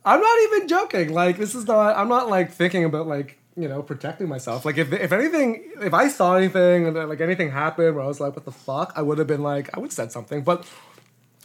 I'm 0.05 0.21
not 0.21 0.39
even 0.43 0.67
joking. 0.67 1.13
Like, 1.13 1.37
this 1.37 1.53
is 1.53 1.67
not. 1.67 1.97
I'm 1.97 2.07
not 2.07 2.29
like 2.29 2.51
thinking 2.51 2.83
about 2.85 3.07
like 3.07 3.37
you 3.55 3.67
know 3.67 3.83
protecting 3.83 4.27
myself. 4.27 4.65
Like, 4.65 4.77
if 4.77 4.91
if 4.93 5.11
anything, 5.11 5.71
if 5.81 5.93
I 5.93 6.07
saw 6.07 6.35
anything 6.35 6.87
and 6.87 6.95
like 7.09 7.21
anything 7.21 7.51
happened 7.51 7.95
where 7.95 8.03
I 8.03 8.07
was 8.07 8.19
like, 8.19 8.35
what 8.35 8.45
the 8.45 8.51
fuck, 8.51 8.93
I 8.95 9.01
would 9.03 9.19
have 9.19 9.27
been 9.27 9.43
like, 9.43 9.69
I 9.75 9.79
would 9.79 9.87
have 9.87 9.93
said 9.93 10.11
something. 10.11 10.41
But 10.41 10.65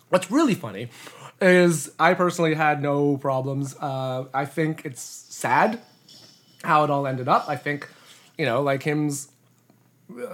what's 0.08 0.30
really 0.30 0.54
funny 0.54 0.88
is 1.40 1.90
I 1.98 2.14
personally 2.14 2.54
had 2.54 2.82
no 2.82 3.16
problems. 3.16 3.76
Uh, 3.80 4.24
I 4.32 4.44
think 4.46 4.84
it's 4.84 5.02
sad 5.02 5.80
how 6.64 6.84
it 6.84 6.90
all 6.90 7.06
ended 7.06 7.28
up. 7.28 7.44
I 7.48 7.56
think, 7.56 7.88
you 8.38 8.46
know, 8.46 8.62
like 8.62 8.82
him's 8.82 9.28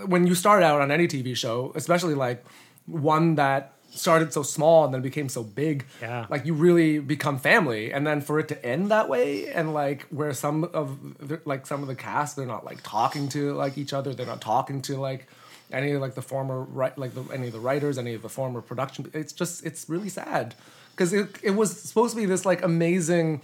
when 0.06 0.26
you 0.26 0.34
start 0.34 0.62
out 0.62 0.80
on 0.80 0.90
any 0.90 1.08
TV 1.08 1.36
show, 1.36 1.72
especially 1.74 2.14
like 2.14 2.44
one 2.86 3.36
that 3.36 3.72
started 3.90 4.32
so 4.32 4.42
small 4.42 4.84
and 4.84 4.94
then 4.94 5.02
became 5.02 5.28
so 5.28 5.42
big, 5.42 5.84
Yeah. 6.00 6.26
like 6.30 6.46
you 6.46 6.54
really 6.54 6.98
become 6.98 7.38
family. 7.38 7.92
And 7.92 8.06
then 8.06 8.20
for 8.20 8.38
it 8.38 8.48
to 8.48 8.64
end 8.64 8.90
that 8.90 9.08
way, 9.08 9.48
and 9.52 9.74
like 9.74 10.06
where 10.08 10.32
some 10.32 10.64
of 10.64 10.98
the, 11.18 11.40
like 11.44 11.66
some 11.66 11.82
of 11.82 11.88
the 11.88 11.94
cast, 11.94 12.36
they're 12.36 12.46
not 12.46 12.64
like 12.64 12.82
talking 12.82 13.28
to 13.30 13.52
like 13.54 13.76
each 13.76 13.92
other, 13.92 14.14
they're 14.14 14.26
not 14.26 14.40
talking 14.40 14.80
to 14.82 14.96
like 14.96 15.26
any 15.70 15.92
of 15.92 16.00
like 16.02 16.14
the 16.14 16.22
former 16.22 16.60
right 16.62 16.96
like 16.98 17.14
the, 17.14 17.22
any 17.32 17.46
of 17.48 17.52
the 17.52 17.60
writers, 17.60 17.98
any 17.98 18.14
of 18.14 18.22
the 18.22 18.28
former 18.28 18.60
production. 18.62 19.10
It's 19.14 19.32
just 19.32 19.64
it's 19.64 19.88
really 19.88 20.08
sad 20.10 20.54
because 20.92 21.12
it 21.12 21.38
it 21.42 21.50
was 21.52 21.78
supposed 21.80 22.14
to 22.14 22.20
be 22.20 22.26
this 22.26 22.44
like 22.46 22.62
amazing, 22.62 23.42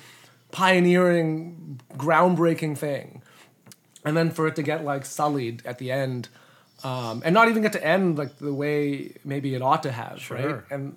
pioneering, 0.52 1.80
groundbreaking 1.96 2.76
thing 2.76 3.22
and 4.04 4.16
then 4.16 4.30
for 4.30 4.46
it 4.46 4.54
to 4.56 4.62
get 4.62 4.84
like 4.84 5.04
sullied 5.04 5.62
at 5.66 5.78
the 5.78 5.90
end 5.90 6.28
um, 6.84 7.20
and 7.24 7.34
not 7.34 7.48
even 7.48 7.62
get 7.62 7.72
to 7.72 7.84
end 7.84 8.16
like 8.16 8.38
the 8.38 8.52
way 8.54 9.12
maybe 9.24 9.54
it 9.54 9.62
ought 9.62 9.82
to 9.82 9.90
have 9.90 10.30
right 10.30 10.60
and 10.70 10.96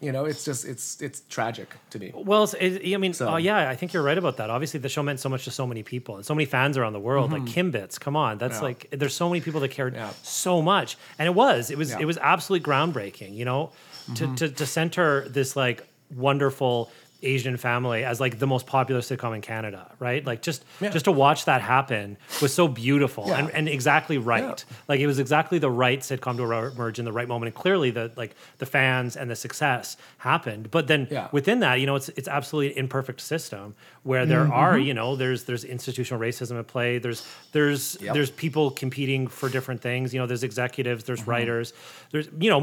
you 0.00 0.12
know 0.12 0.24
it's 0.26 0.44
just 0.44 0.64
it's 0.64 1.00
it's 1.02 1.22
tragic 1.28 1.74
to 1.90 1.98
me 1.98 2.12
Well, 2.14 2.44
it, 2.60 2.94
I 2.94 2.96
mean, 2.98 3.14
So- 3.14 3.28
oh 3.30 3.36
yeah, 3.36 3.68
I 3.68 3.74
think 3.74 3.92
you're 3.92 4.02
right 4.02 4.18
about 4.18 4.36
that. 4.36 4.50
Obviously, 4.50 4.78
the 4.78 4.88
show 4.90 5.02
meant 5.02 5.18
so 5.20 5.28
much 5.28 5.44
to 5.44 5.50
so 5.50 5.66
many 5.66 5.82
people 5.82 6.16
and 6.16 6.24
so 6.24 6.34
many 6.34 6.44
fans 6.44 6.76
around 6.78 6.92
the 6.92 7.00
world. 7.00 7.32
Like 7.32 7.42
Kimbits, 7.42 7.98
come 7.98 8.14
on, 8.14 8.38
that's 8.38 8.56
Mm-hmm. 8.56 8.62
Yeah. 8.64 8.68
like 8.68 8.88
there's 8.92 9.14
so 9.14 9.28
many 9.28 9.40
people 9.40 9.60
that 9.62 9.70
cared 9.70 9.94
Yeah. 9.94 10.10
so 10.22 10.60
much, 10.62 10.96
and 11.18 11.26
it 11.26 11.34
was, 11.34 11.70
it 11.70 11.78
was, 11.78 11.90
Yeah. 11.90 12.00
it 12.00 12.04
was 12.04 12.18
absolutely 12.18 12.64
groundbreaking. 12.70 13.34
You 13.34 13.46
know, 13.46 13.72
Mm-hmm. 14.10 14.34
to 14.36 14.48
to 14.48 14.66
center 14.66 15.28
this 15.28 15.56
like 15.56 15.86
wonderful 16.14 16.90
Asian 17.26 17.56
family 17.56 18.04
as 18.04 18.20
like 18.20 18.38
the 18.38 18.46
most 18.46 18.66
popular 18.66 19.00
sitcom 19.00 19.34
in 19.34 19.42
Canada, 19.42 19.82
right? 19.98 20.24
Like 20.30 20.40
just 20.42 20.64
Yeah. 20.80 20.90
just 20.96 21.04
to 21.06 21.12
watch 21.12 21.40
that 21.50 21.60
happen 21.60 22.16
was 22.40 22.52
so 22.54 22.68
beautiful 22.68 23.24
Yeah. 23.28 23.38
and, 23.38 23.50
and 23.50 23.68
exactly 23.68 24.18
right. 24.18 24.64
Like 24.88 25.00
it 25.00 25.06
was 25.06 25.18
exactly 25.18 25.58
the 25.58 25.70
right 25.84 26.00
sitcom 26.00 26.36
to 26.36 26.44
emerge 26.44 26.98
in 27.00 27.04
the 27.04 27.12
right 27.12 27.28
moment, 27.28 27.48
and 27.50 27.54
clearly 27.62 27.90
the 27.90 28.04
like 28.16 28.32
the 28.62 28.66
fans 28.76 29.16
and 29.16 29.26
the 29.30 29.36
success 29.46 29.96
happened. 30.18 30.70
But 30.70 30.86
then 30.86 31.08
Yeah. 31.10 31.28
within 31.32 31.58
that, 31.60 31.74
you 31.80 31.86
know, 31.86 31.96
it's 32.00 32.08
it's 32.20 32.28
absolutely 32.38 32.72
an 32.72 32.78
imperfect 32.84 33.20
system 33.20 33.74
where 34.10 34.24
there 34.32 34.44
Mm-hmm. 34.44 34.64
are, 34.64 34.78
you 34.88 34.94
know, 34.94 35.16
there's 35.22 35.40
there's 35.48 35.64
institutional 35.64 36.20
racism 36.28 36.58
at 36.58 36.66
play. 36.74 36.90
There's 37.04 37.20
there's 37.56 37.84
Yep. 38.00 38.14
there's 38.14 38.30
people 38.44 38.70
competing 38.82 39.26
for 39.38 39.48
different 39.56 39.80
things. 39.88 40.04
You 40.14 40.20
know, 40.20 40.26
there's 40.30 40.44
executives, 40.52 41.00
there's 41.04 41.20
Mm-hmm. 41.22 41.30
writers. 41.34 41.66
There's 42.12 42.28
you 42.44 42.50
know, 42.52 42.60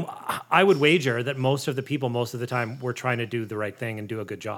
I 0.60 0.62
would 0.68 0.78
wager 0.86 1.16
that 1.28 1.36
most 1.50 1.64
of 1.68 1.74
the 1.76 1.82
people 1.90 2.08
most 2.20 2.32
of 2.36 2.40
the 2.40 2.46
time 2.56 2.68
were 2.84 2.94
trying 3.04 3.18
to 3.24 3.26
do 3.36 3.40
the 3.52 3.58
right 3.64 3.76
thing 3.82 3.94
and 3.98 4.04
do 4.14 4.18
a 4.20 4.24
good 4.32 4.42
job. 4.50 4.53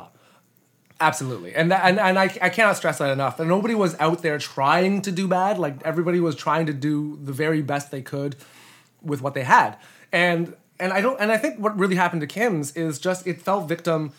Absolutely. 1.01 1.55
And 1.55 1.71
that, 1.71 1.83
and, 1.85 1.99
and 1.99 2.19
I, 2.19 2.25
I 2.41 2.49
cannot 2.49 2.77
stress 2.77 2.99
that 2.99 3.11
enough. 3.11 3.39
And 3.41 3.49
nobody 3.49 3.75
was 3.75 3.95
out 3.99 4.23
there 4.23 4.39
trying 4.39 5.03
to 5.03 5.13
do 5.13 5.29
bad. 5.29 5.59
Like 5.59 5.83
everybody 5.85 6.21
was 6.21 6.35
trying 6.35 6.67
to 6.67 6.73
do 6.73 7.19
the 7.23 7.33
very 7.33 7.63
best 7.63 7.91
they 7.91 8.03
could 8.03 8.37
with 9.03 9.21
what 9.23 9.35
they 9.35 9.45
had. 9.45 9.77
And 10.13 10.55
and 10.79 10.93
I 10.93 11.01
don't 11.01 11.19
and 11.21 11.31
I 11.33 11.39
think 11.39 11.59
what 11.59 11.79
really 11.79 11.97
happened 11.97 12.21
to 12.23 12.27
Kim's 12.27 12.75
is 12.77 12.99
just 12.99 13.27
it 13.27 13.41
fell 13.43 13.61
victim 13.67 14.13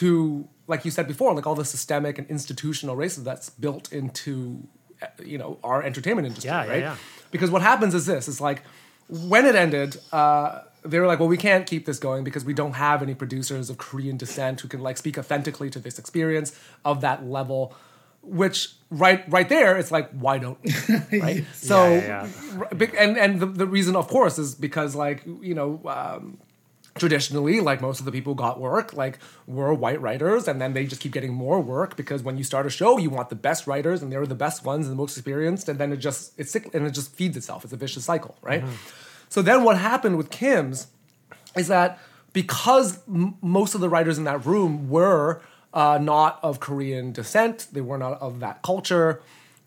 to 0.00 0.48
like 0.66 0.84
you 0.84 0.90
said 0.90 1.06
before, 1.08 1.34
like 1.34 1.46
all 1.46 1.54
the 1.54 1.64
systemic 1.64 2.18
and 2.18 2.26
institutional 2.30 2.96
racism 2.96 3.24
that's 3.24 3.50
built 3.50 3.92
into 3.92 4.66
uh, 5.02 5.06
you 5.24 5.36
know 5.38 5.58
our 5.64 5.82
entertainment 5.82 6.26
industry, 6.26 6.48
Yeah, 6.48 6.64
yeah, 6.64 6.70
right? 6.70 6.80
yeah. 6.80 6.96
Because 7.30 7.50
what 7.50 7.62
happens 7.62 7.94
is 7.94 8.06
this: 8.06 8.28
is 8.28 8.40
like 8.40 8.62
when 9.08 9.44
it 9.46 9.54
ended, 9.54 9.98
uh, 10.12 10.60
they 10.84 10.98
were 10.98 11.06
like, 11.06 11.18
"Well, 11.20 11.28
we 11.28 11.36
can't 11.36 11.66
keep 11.66 11.86
this 11.86 11.98
going 11.98 12.24
because 12.24 12.44
we 12.44 12.54
don't 12.54 12.72
have 12.74 13.02
any 13.02 13.14
producers 13.14 13.70
of 13.70 13.78
Korean 13.78 14.16
descent 14.16 14.60
who 14.60 14.68
can 14.68 14.80
like 14.80 14.96
speak 14.98 15.16
authentically 15.18 15.70
to 15.70 15.78
this 15.78 15.98
experience 15.98 16.52
of 16.84 17.00
that 17.00 17.24
level." 17.24 17.74
Which 18.24 18.74
right 18.88 19.24
right 19.28 19.48
there, 19.48 19.76
it's 19.76 19.90
like, 19.90 20.08
why 20.10 20.38
don't 20.38 20.58
right? 21.12 21.44
So, 21.54 21.88
Yeah, 21.88 22.28
yeah, 22.56 22.68
bec- 22.72 22.94
and 22.96 23.18
and 23.18 23.40
the, 23.40 23.46
the 23.46 23.66
reason, 23.66 23.96
of 23.96 24.06
course, 24.06 24.38
is 24.38 24.54
because 24.54 24.94
like 24.94 25.24
you 25.40 25.54
know. 25.54 25.80
Um, 25.86 26.38
traditionally 26.94 27.58
like 27.58 27.80
most 27.80 28.00
of 28.00 28.04
the 28.04 28.12
people 28.12 28.34
who 28.34 28.36
got 28.36 28.60
work 28.60 28.92
like 28.92 29.18
were 29.46 29.72
white 29.72 29.98
writers 30.02 30.46
and 30.46 30.60
then 30.60 30.74
they 30.74 30.84
just 30.84 31.00
keep 31.00 31.10
getting 31.10 31.32
more 31.32 31.58
work 31.58 31.96
because 31.96 32.22
when 32.22 32.36
you 32.36 32.44
start 32.44 32.66
a 32.66 32.70
show 32.70 32.98
you 32.98 33.08
want 33.08 33.30
the 33.30 33.34
best 33.34 33.66
writers 33.66 34.02
and 34.02 34.12
they're 34.12 34.26
the 34.26 34.34
best 34.34 34.62
ones 34.62 34.86
and 34.86 34.92
the 34.92 34.96
most 35.00 35.16
experienced 35.16 35.70
and 35.70 35.78
then 35.78 35.90
it 35.90 35.96
just 35.96 36.38
it's 36.38 36.52
cyc- 36.54 36.74
and 36.74 36.86
it 36.86 36.90
just 36.90 37.14
feeds 37.14 37.34
itself 37.34 37.64
it's 37.64 37.72
a 37.72 37.76
vicious 37.78 38.04
cycle 38.04 38.36
right 38.42 38.62
so 39.32 39.42
then 39.42 39.58
what 39.64 39.76
happened 39.78 40.16
with 40.18 40.28
kim's 40.30 40.78
is 41.56 41.68
that 41.68 41.98
because 42.32 42.88
m- 43.08 43.34
most 43.40 43.74
of 43.74 43.80
the 43.80 43.88
writers 43.88 44.16
in 44.18 44.24
that 44.24 44.44
room 44.46 44.88
were 44.88 45.40
uh, 45.74 45.98
not 46.00 46.38
of 46.42 46.60
korean 46.60 47.12
descent 47.12 47.66
they 47.72 47.80
were 47.80 47.98
not 47.98 48.20
of 48.20 48.40
that 48.40 48.62
culture 48.62 49.22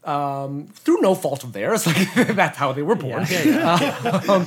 um, 0.06 0.68
through 0.68 1.02
no 1.02 1.16
fault 1.16 1.44
of 1.44 1.54
theirs 1.54 1.88
like 1.92 2.14
that's 2.42 2.58
how 2.58 2.72
they 2.72 2.84
were 2.84 2.96
born. 2.96 3.26
Um, 4.30 4.46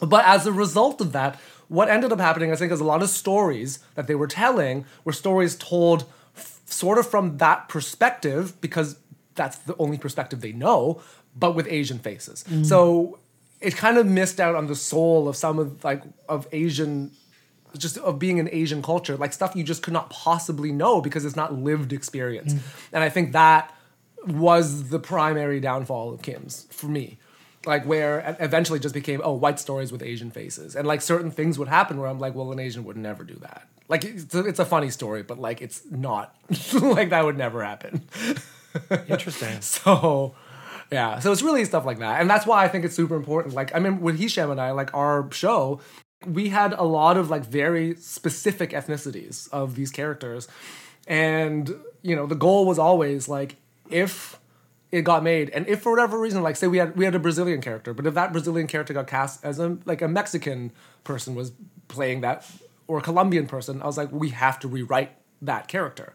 but 0.14 0.24
as 0.24 0.46
a 0.46 0.52
result 0.52 1.00
of 1.00 1.12
that, 1.12 1.38
what 1.68 1.88
ended 1.88 2.12
up 2.12 2.20
happening, 2.20 2.52
I 2.52 2.56
think, 2.56 2.72
is 2.72 2.80
a 2.80 2.84
lot 2.84 3.02
of 3.02 3.10
stories 3.10 3.80
that 3.94 4.06
they 4.06 4.14
were 4.14 4.28
telling 4.28 4.84
were 5.04 5.12
stories 5.12 5.56
told 5.56 6.04
f- 6.36 6.60
sort 6.66 6.98
of 6.98 7.10
from 7.10 7.38
that 7.38 7.68
perspective 7.68 8.58
because 8.60 8.96
that's 9.34 9.58
the 9.58 9.76
only 9.78 9.98
perspective 9.98 10.40
they 10.40 10.52
know, 10.52 11.02
but 11.38 11.54
with 11.54 11.66
Asian 11.68 11.98
faces. 11.98 12.44
Mm. 12.48 12.66
So 12.66 13.18
it 13.60 13.76
kind 13.76 13.98
of 13.98 14.06
missed 14.06 14.40
out 14.40 14.54
on 14.54 14.66
the 14.66 14.76
soul 14.76 15.28
of 15.28 15.36
some 15.36 15.58
of 15.58 15.82
like 15.84 16.02
of 16.28 16.46
Asian 16.52 17.10
just 17.76 17.98
of 17.98 18.18
being 18.18 18.40
an 18.40 18.48
Asian 18.50 18.82
culture, 18.82 19.16
like 19.16 19.32
stuff 19.32 19.54
you 19.54 19.62
just 19.62 19.82
could 19.82 19.92
not 19.92 20.10
possibly 20.10 20.72
know 20.72 21.00
because 21.00 21.24
it's 21.24 21.36
not 21.36 21.54
lived 21.54 21.92
experience. 21.92 22.54
Mm. 22.54 22.60
And 22.94 23.04
I 23.04 23.08
think 23.08 23.32
that 23.32 23.74
was 24.26 24.88
the 24.88 24.98
primary 24.98 25.60
downfall 25.60 26.12
of 26.12 26.22
Kim's 26.22 26.66
for 26.70 26.86
me. 26.86 27.18
Like 27.66 27.84
where 27.84 28.36
eventually 28.40 28.78
just 28.78 28.94
became 28.94 29.20
oh 29.22 29.34
white 29.34 29.58
stories 29.58 29.92
with 29.92 30.02
Asian 30.02 30.30
faces, 30.30 30.76
and 30.76 30.86
like 30.86 31.02
certain 31.02 31.30
things 31.30 31.58
would 31.58 31.68
happen 31.68 31.98
where 31.98 32.08
I'm 32.08 32.18
like, 32.18 32.34
well, 32.34 32.52
an 32.52 32.60
Asian 32.60 32.84
would 32.84 32.96
never 32.96 33.24
do 33.24 33.34
that. 33.34 33.66
Like 33.88 34.04
it's 34.04 34.34
a, 34.34 34.46
it's 34.46 34.58
a 34.58 34.64
funny 34.64 34.90
story, 34.90 35.22
but 35.22 35.38
like 35.38 35.60
it's 35.60 35.82
not 35.90 36.34
like 36.72 37.10
that 37.10 37.24
would 37.24 37.36
never 37.36 37.64
happen. 37.64 38.02
Interesting. 39.08 39.60
So, 39.60 40.34
yeah. 40.90 41.18
So 41.18 41.32
it's 41.32 41.42
really 41.42 41.64
stuff 41.64 41.84
like 41.84 41.98
that. 41.98 42.20
And 42.20 42.28
that's 42.28 42.46
why 42.46 42.64
I 42.64 42.68
think 42.68 42.84
it's 42.84 42.94
super 42.94 43.14
important. 43.14 43.54
Like, 43.54 43.74
I 43.74 43.78
mean, 43.78 44.00
with 44.00 44.18
Hisham 44.18 44.50
and 44.50 44.60
I, 44.60 44.70
like 44.70 44.92
our 44.94 45.28
show, 45.32 45.80
we 46.26 46.48
had 46.48 46.72
a 46.72 46.84
lot 46.84 47.16
of 47.16 47.30
like 47.30 47.44
very 47.44 47.94
specific 47.96 48.70
ethnicities 48.70 49.48
of 49.52 49.74
these 49.74 49.90
characters. 49.90 50.48
And, 51.06 51.74
you 52.02 52.16
know, 52.16 52.26
the 52.26 52.34
goal 52.34 52.66
was 52.66 52.78
always 52.78 53.28
like, 53.28 53.56
if 53.90 54.38
it 54.90 55.02
got 55.02 55.22
made, 55.22 55.50
and 55.50 55.66
if 55.66 55.82
for 55.82 55.92
whatever 55.92 56.18
reason, 56.18 56.42
like 56.42 56.56
say 56.56 56.66
we 56.66 56.78
had 56.78 56.96
we 56.96 57.04
had 57.04 57.14
a 57.14 57.18
Brazilian 57.18 57.60
character, 57.60 57.92
but 57.92 58.06
if 58.06 58.14
that 58.14 58.32
Brazilian 58.32 58.66
character 58.66 58.94
got 58.94 59.06
cast 59.06 59.44
as 59.44 59.58
a 59.58 59.78
like 59.84 60.02
a 60.02 60.08
Mexican 60.08 60.72
person 61.04 61.34
was 61.34 61.52
playing 61.88 62.22
that, 62.22 62.46
or 62.86 62.98
a 62.98 63.02
Colombian 63.02 63.46
person, 63.46 63.82
I 63.82 63.86
was 63.86 63.96
like, 63.96 64.10
we 64.12 64.30
have 64.30 64.58
to 64.60 64.68
rewrite 64.68 65.12
that 65.42 65.68
character. 65.68 66.14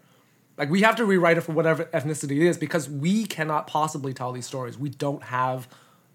Like 0.57 0.69
we 0.69 0.81
have 0.81 0.95
to 0.97 1.05
rewrite 1.05 1.37
it 1.37 1.41
for 1.41 1.51
whatever 1.51 1.85
ethnicity 1.85 2.37
it 2.37 2.47
is 2.47 2.57
because 2.57 2.89
we 2.89 3.25
cannot 3.25 3.67
possibly 3.67 4.13
tell 4.13 4.31
these 4.31 4.45
stories. 4.45 4.77
We 4.77 4.89
don't 4.89 5.23
have 5.23 5.67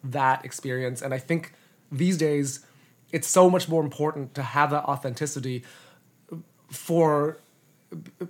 that 0.04 0.44
experience, 0.44 1.02
and 1.02 1.12
I 1.12 1.18
think 1.18 1.52
these 1.90 2.16
days 2.16 2.64
it's 3.10 3.26
so 3.26 3.48
much 3.50 3.68
more 3.68 3.82
important 3.82 4.34
to 4.34 4.42
have 4.42 4.70
that 4.70 4.84
authenticity 4.84 5.64
for 6.70 7.38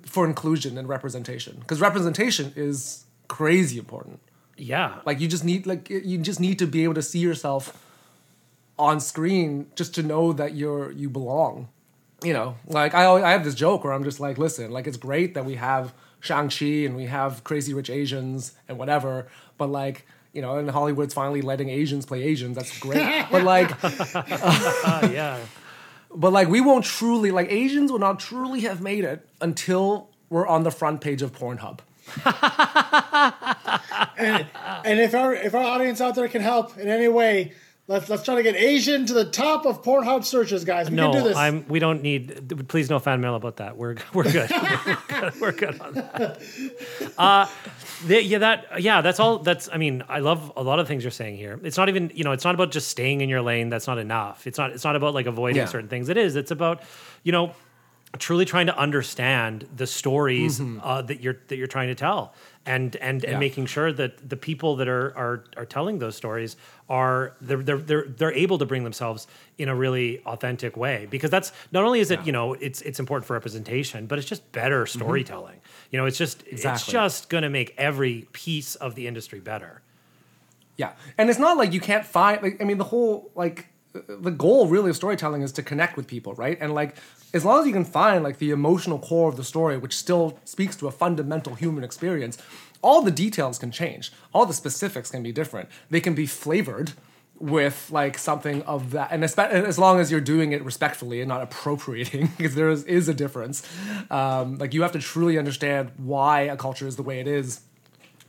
for 0.03 0.25
inclusion 0.25 0.79
and 0.79 0.89
representation 0.89 1.57
because 1.61 1.81
representation 1.81 2.53
is 2.57 3.05
crazy 3.27 3.79
important. 3.79 4.21
Yeah. 4.57 5.01
Like 5.05 5.21
you 5.21 5.29
just 5.29 5.45
need 5.45 5.67
like 5.67 5.91
you 5.91 6.19
just 6.19 6.41
need 6.41 6.59
to 6.59 6.67
be 6.67 6.85
able 6.85 6.95
to 6.95 7.03
see 7.03 7.19
yourself 7.19 7.85
on 8.79 9.01
screen 9.01 9.67
just 9.75 9.95
to 9.97 10.03
know 10.03 10.33
that 10.33 10.55
you're 10.55 10.91
you 10.93 11.09
belong. 11.11 11.69
You 12.25 12.33
know, 12.33 12.57
like 12.67 12.95
I 12.95 13.05
always, 13.05 13.23
I 13.25 13.31
have 13.31 13.45
this 13.45 13.55
joke 13.55 13.85
where 13.85 13.93
I'm 13.93 14.03
just 14.03 14.19
like, 14.19 14.39
listen, 14.39 14.71
like 14.73 14.87
it's 14.89 14.97
great 14.97 15.35
that 15.35 15.45
we 15.45 15.55
have 15.55 15.93
Shang-Chi 16.21 16.85
and 16.85 16.97
we 16.97 17.05
have 17.07 17.45
Crazy 17.45 17.73
Rich 17.75 17.91
Asians 17.91 18.53
and 18.67 18.77
whatever, 18.77 19.29
but 19.57 19.69
like, 19.71 20.05
you 20.33 20.43
know, 20.43 20.57
and 20.59 20.69
Hollywood's 20.69 21.15
finally 21.15 21.43
letting 21.43 21.69
Asians 21.69 22.07
play 22.07 22.25
Asians. 22.25 22.57
That's 22.57 22.77
great. 22.81 23.27
but 23.31 23.45
like 23.45 23.71
Uh, 23.85 25.09
yeah. 25.13 25.39
but 26.13 26.33
like 26.33 26.49
we 26.49 26.61
won't 26.61 26.85
truly 26.85 27.31
like 27.31 27.53
Asians 27.53 27.93
will 27.93 28.01
not 28.01 28.19
truly 28.19 28.61
have 28.61 28.81
made 28.81 29.05
it 29.05 29.27
until 29.41 30.09
we're 30.29 30.47
on 30.47 30.65
the 30.65 30.71
front 30.73 31.01
page 31.01 31.23
of 31.23 31.33
Pornhub. 31.33 31.79
and, 34.19 34.47
and 34.85 35.01
if 35.01 35.15
our 35.15 35.35
if 35.35 35.55
our 35.55 35.63
audience 35.63 36.01
out 36.01 36.15
there 36.15 36.29
can 36.29 36.43
help 36.43 36.77
in 36.79 36.89
any 36.89 37.09
way, 37.09 37.53
let's 37.89 38.09
let's 38.09 38.23
try 38.23 38.37
to 38.37 38.43
get 38.43 38.55
Asian 38.55 39.07
to 39.07 39.15
the 39.15 39.25
top 39.25 39.67
of 39.67 39.83
Pornhub 39.83 40.25
searches, 40.25 40.65
guys. 40.65 40.89
We 40.89 40.97
no, 40.97 41.11
can 41.11 41.23
do 41.23 41.29
this. 41.29 41.37
I'm. 41.37 41.67
We 41.69 41.81
don't 41.81 42.03
need. 42.03 42.69
Please, 42.69 42.89
no 42.89 42.99
fan 43.01 43.21
mail 43.21 43.35
about 43.35 43.57
that. 43.57 43.77
We're 43.77 43.97
we're 44.15 44.31
good. 44.31 44.49
we're 44.87 44.99
good. 45.09 45.41
We're 45.41 45.53
good 45.53 45.81
on 45.81 45.95
that. 45.95 46.41
Uh, 47.19 47.49
the, 48.07 48.23
yeah, 48.23 48.39
that 48.39 48.81
yeah, 48.81 49.01
that's 49.01 49.19
all. 49.19 49.41
That's. 49.41 49.69
I 49.73 49.77
mean, 49.77 50.05
I 50.09 50.21
love 50.21 50.53
a 50.57 50.63
lot 50.63 50.79
of 50.79 50.87
things 50.87 51.03
you're 51.03 51.11
saying 51.11 51.37
here. 51.37 51.59
It's 51.65 51.77
not 51.77 51.89
even. 51.89 52.13
You 52.15 52.23
know, 52.23 52.31
it's 52.33 52.45
not 52.45 52.55
about 52.55 52.71
just 52.71 52.89
staying 52.89 53.23
in 53.23 53.29
your 53.29 53.43
lane. 53.43 53.71
That's 53.71 53.89
not 53.89 53.99
enough. 53.99 54.47
It's 54.47 54.57
not. 54.59 54.71
It's 54.71 54.85
not 54.85 54.95
about 54.95 55.15
like 55.15 55.27
avoiding 55.27 55.57
Yeah. 55.57 55.65
certain 55.65 55.89
things. 55.89 56.09
It 56.09 56.17
is. 56.17 56.37
It's 56.37 56.53
about, 56.53 56.83
you 57.25 57.33
know, 57.33 57.53
truly 58.19 58.45
trying 58.45 58.67
to 58.67 58.79
understand 58.79 59.67
the 59.75 59.87
stories 59.87 60.61
Mhm. 60.61 60.81
uh, 60.83 61.03
that 61.03 61.21
you're 61.21 61.39
that 61.49 61.57
you're 61.57 61.67
trying 61.67 61.89
to 61.89 61.95
tell, 61.97 62.35
and 62.69 62.95
and 62.97 63.25
and 63.25 63.33
Yeah. 63.33 63.39
making 63.39 63.67
sure 63.67 63.91
that 63.93 64.13
the 64.33 64.37
people 64.37 64.77
that 64.77 64.89
are 64.89 65.09
are 65.17 65.45
are 65.57 65.65
telling 65.67 65.99
those 65.99 66.17
stories 66.17 66.57
are 66.89 67.35
they're 67.41 67.63
they're 67.63 67.79
they're, 67.89 68.07
they're 68.19 68.33
able 68.45 68.59
to 68.59 68.67
bring 68.67 68.85
themselves 68.85 69.27
in 69.57 69.69
a 69.69 69.75
really 69.85 70.21
authentic 70.27 70.77
way 70.77 71.07
because 71.11 71.31
that's 71.31 71.51
not 71.73 71.83
only 71.85 72.01
is 72.01 72.11
it 72.11 72.21
you 72.27 72.33
know 72.33 72.55
it's 72.55 72.81
it's 72.83 73.01
important 73.01 73.27
for 73.27 73.33
representation, 73.35 74.07
but 74.07 74.19
it's 74.19 74.29
just 74.29 74.43
better 74.53 74.87
storytelling. 74.87 75.59
You 75.91 75.99
know, 75.99 76.07
it's 76.07 76.19
just 76.19 76.43
it's 76.47 76.65
Mm-hmm. 76.65 76.93
Just 76.93 77.29
going 77.31 77.43
to 77.43 77.51
make 77.51 77.75
every 77.79 78.27
piece 78.33 78.75
of 78.77 78.95
the 78.95 79.07
industry 79.07 79.41
better. 79.41 79.81
Yeah, 80.77 80.93
and 81.17 81.31
it's 81.31 81.39
not 81.39 81.57
like 81.57 81.73
you 81.73 81.81
can't 81.81 82.05
find. 82.07 82.43
Like, 82.43 82.61
I 82.61 82.65
mean, 82.65 82.79
the 82.79 82.85
whole 82.93 83.31
like 83.35 83.67
the 83.93 84.31
goal 84.31 84.67
really 84.67 84.91
of 84.91 84.97
storytelling 84.97 85.43
is 85.43 85.53
to 85.53 85.63
connect 85.63 85.97
with 85.97 86.07
people, 86.07 86.35
right? 86.35 86.59
And 86.61 86.75
like 86.75 86.97
as 87.35 87.45
long 87.45 87.61
as 87.61 87.67
you 87.67 87.73
can 87.73 87.85
find 87.85 88.25
like 88.25 88.39
the 88.39 88.51
emotional 88.51 88.99
core 88.99 89.29
of 89.29 89.37
the 89.37 89.45
story, 89.45 89.77
which 89.79 89.97
still 89.97 90.39
speaks 90.45 90.77
to 90.77 90.89
a 90.89 90.91
fundamental 90.91 91.55
human 91.55 91.85
experience, 91.85 92.39
all 92.83 93.03
the 93.03 93.11
details 93.11 93.59
can 93.59 93.71
change. 93.71 94.13
All 94.33 94.47
the 94.47 94.55
specifics 94.55 95.11
can 95.11 95.23
be 95.23 95.33
different. 95.33 95.69
They 95.91 96.01
can 96.01 96.15
be 96.15 96.27
flavored 96.27 96.93
with 97.39 97.89
like 97.93 98.19
something 98.19 98.63
of 98.63 98.91
that, 98.91 99.13
and 99.13 99.23
as 99.23 99.79
long 99.79 100.01
as 100.01 100.11
you're 100.11 100.21
doing 100.21 100.51
it 100.51 100.65
respectfully 100.65 101.21
and 101.21 101.29
not 101.29 101.41
appropriating, 101.49 102.31
because 102.37 102.57
there 102.57 102.69
is, 102.69 102.85
is 102.85 103.09
a 103.09 103.15
difference. 103.15 103.63
Um, 104.11 104.59
like 104.59 104.75
you 104.75 104.83
have 104.83 104.93
to 104.93 104.99
truly 104.99 105.39
understand 105.39 105.93
why 105.99 106.43
a 106.43 106.57
culture 106.57 106.87
is 106.87 106.97
the 106.97 107.05
way 107.05 107.21
it 107.21 107.29
is 107.29 107.61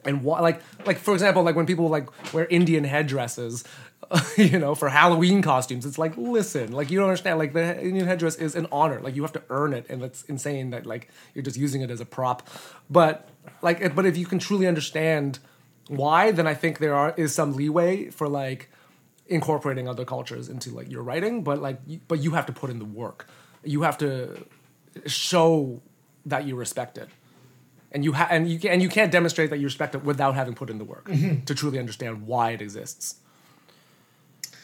and 0.05 0.23
why 0.23 0.39
like 0.39 0.61
like 0.85 0.97
for 0.97 1.13
example 1.13 1.43
like 1.43 1.55
when 1.55 1.65
people 1.65 1.89
like 1.89 2.07
wear 2.33 2.45
indian 2.45 2.83
headdresses 2.83 3.63
you 4.37 4.57
know 4.57 4.73
for 4.75 4.89
halloween 4.89 5.41
costumes. 5.41 5.85
It's 5.85 5.97
like 5.97 6.15
listen 6.17 6.71
like 6.71 6.89
you 6.89 6.97
don't 6.99 7.09
understand. 7.09 7.37
Like 7.39 7.53
the 7.53 7.79
indian 7.83 8.07
headdress 8.07 8.35
is 8.35 8.55
an 8.55 8.67
honor. 8.71 8.99
Like 9.01 9.15
you 9.15 9.21
have 9.21 9.33
to 9.33 9.43
earn 9.49 9.73
it 9.73 9.85
and 9.89 10.01
it's 10.03 10.23
insane 10.23 10.71
that 10.71 10.85
like 10.85 11.09
you're 11.33 11.43
just 11.43 11.57
using 11.57 11.81
it 11.81 11.91
as 11.91 11.99
a 12.01 12.05
prop. 12.05 12.47
But 12.89 13.29
like 13.61 13.95
but 13.95 14.05
if 14.05 14.17
you 14.17 14.25
can 14.25 14.39
truly 14.39 14.67
understand 14.67 15.39
why 15.87 16.29
then 16.31 16.45
i 16.45 16.53
think 16.53 16.77
there 16.77 16.93
are 16.95 17.13
is 17.17 17.33
some 17.33 17.53
leeway 17.55 18.09
for 18.11 18.27
like 18.27 18.69
incorporating 19.27 19.87
other 19.87 20.05
cultures 20.05 20.49
into 20.49 20.71
like 20.71 20.89
your 20.91 21.03
writing. 21.03 21.43
But 21.43 21.61
like 21.61 21.79
you, 21.85 21.99
but 22.07 22.19
you 22.23 22.31
have 22.31 22.45
to 22.47 22.53
put 22.53 22.69
in 22.71 22.79
the 22.79 22.85
work. 22.85 23.27
You 23.63 23.81
have 23.83 23.97
to 23.99 24.43
show 25.05 25.81
that 26.25 26.45
you 26.45 26.55
respect 26.55 26.97
it. 26.97 27.09
And 27.91 28.03
you 28.03 28.13
ha- 28.13 28.27
and 28.29 28.47
you 28.49 28.59
can- 28.59 28.71
and 28.71 28.81
you 28.81 28.89
can't 28.89 29.11
demonstrate 29.11 29.49
that 29.51 29.57
you 29.57 29.65
respect 29.65 29.95
it 29.95 30.03
without 30.03 30.35
having 30.35 30.53
put 30.53 30.69
in 30.69 30.77
the 30.77 30.83
work 30.83 31.05
Mhm. 31.07 31.45
to 31.45 31.55
truly 31.55 31.79
understand 31.79 32.27
why 32.27 32.51
it 32.51 32.61
exists. 32.61 33.15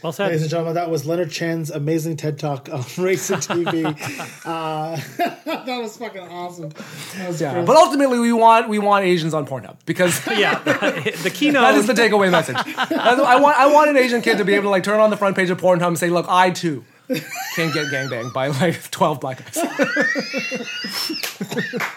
Well 0.02 0.12
said. 0.12 0.28
Ladies 0.28 0.42
and 0.44 0.52
gentlemen, 0.52 0.76
that 0.76 0.90
was 0.92 1.06
Leonard 1.06 1.32
Chan's 1.32 1.72
amazing 1.72 2.18
TED 2.18 2.38
Talk 2.38 2.70
on 2.72 2.84
Racing 2.98 3.38
TV. 3.38 3.86
uh, 4.46 4.96
that 5.66 5.80
was 5.82 5.98
fucking 5.98 6.22
awesome. 6.22 6.70
That 7.18 7.28
was 7.30 7.42
Yeah, 7.42 7.54
great. 7.54 7.66
but 7.66 7.76
ultimately 7.76 8.20
we 8.20 8.32
want 8.34 8.70
we 8.70 8.78
want 8.78 9.06
Asians 9.06 9.34
on 9.34 9.48
Pornhub 9.48 9.78
because 9.86 10.26
yeah, 10.28 10.60
the 10.64 11.32
keynote. 11.34 11.62
that 11.62 11.76
is 11.76 11.88
the 11.88 11.94
takeaway 11.94 12.30
message. 12.30 12.58
I 12.58 13.40
want 13.40 13.58
I 13.58 13.66
want 13.68 13.90
an 13.90 13.98
Asian 13.98 14.22
kid 14.22 14.38
to 14.38 14.46
be 14.46 14.54
able 14.54 14.64
to 14.64 14.70
like 14.70 14.84
turn 14.84 15.00
on 15.00 15.10
the 15.10 15.18
front 15.18 15.36
page 15.36 15.50
of 15.50 15.60
Pornhub 15.60 15.88
and 15.88 15.98
say, 15.98 16.10
"Look, 16.10 16.28
I 16.30 16.52
too 16.52 16.84
can 17.08 17.72
get 17.74 17.88
gangbanged 17.88 18.34
by 18.34 18.48
like 18.48 18.90
twelve 18.92 19.20
black 19.20 19.44
guys." 19.44 19.54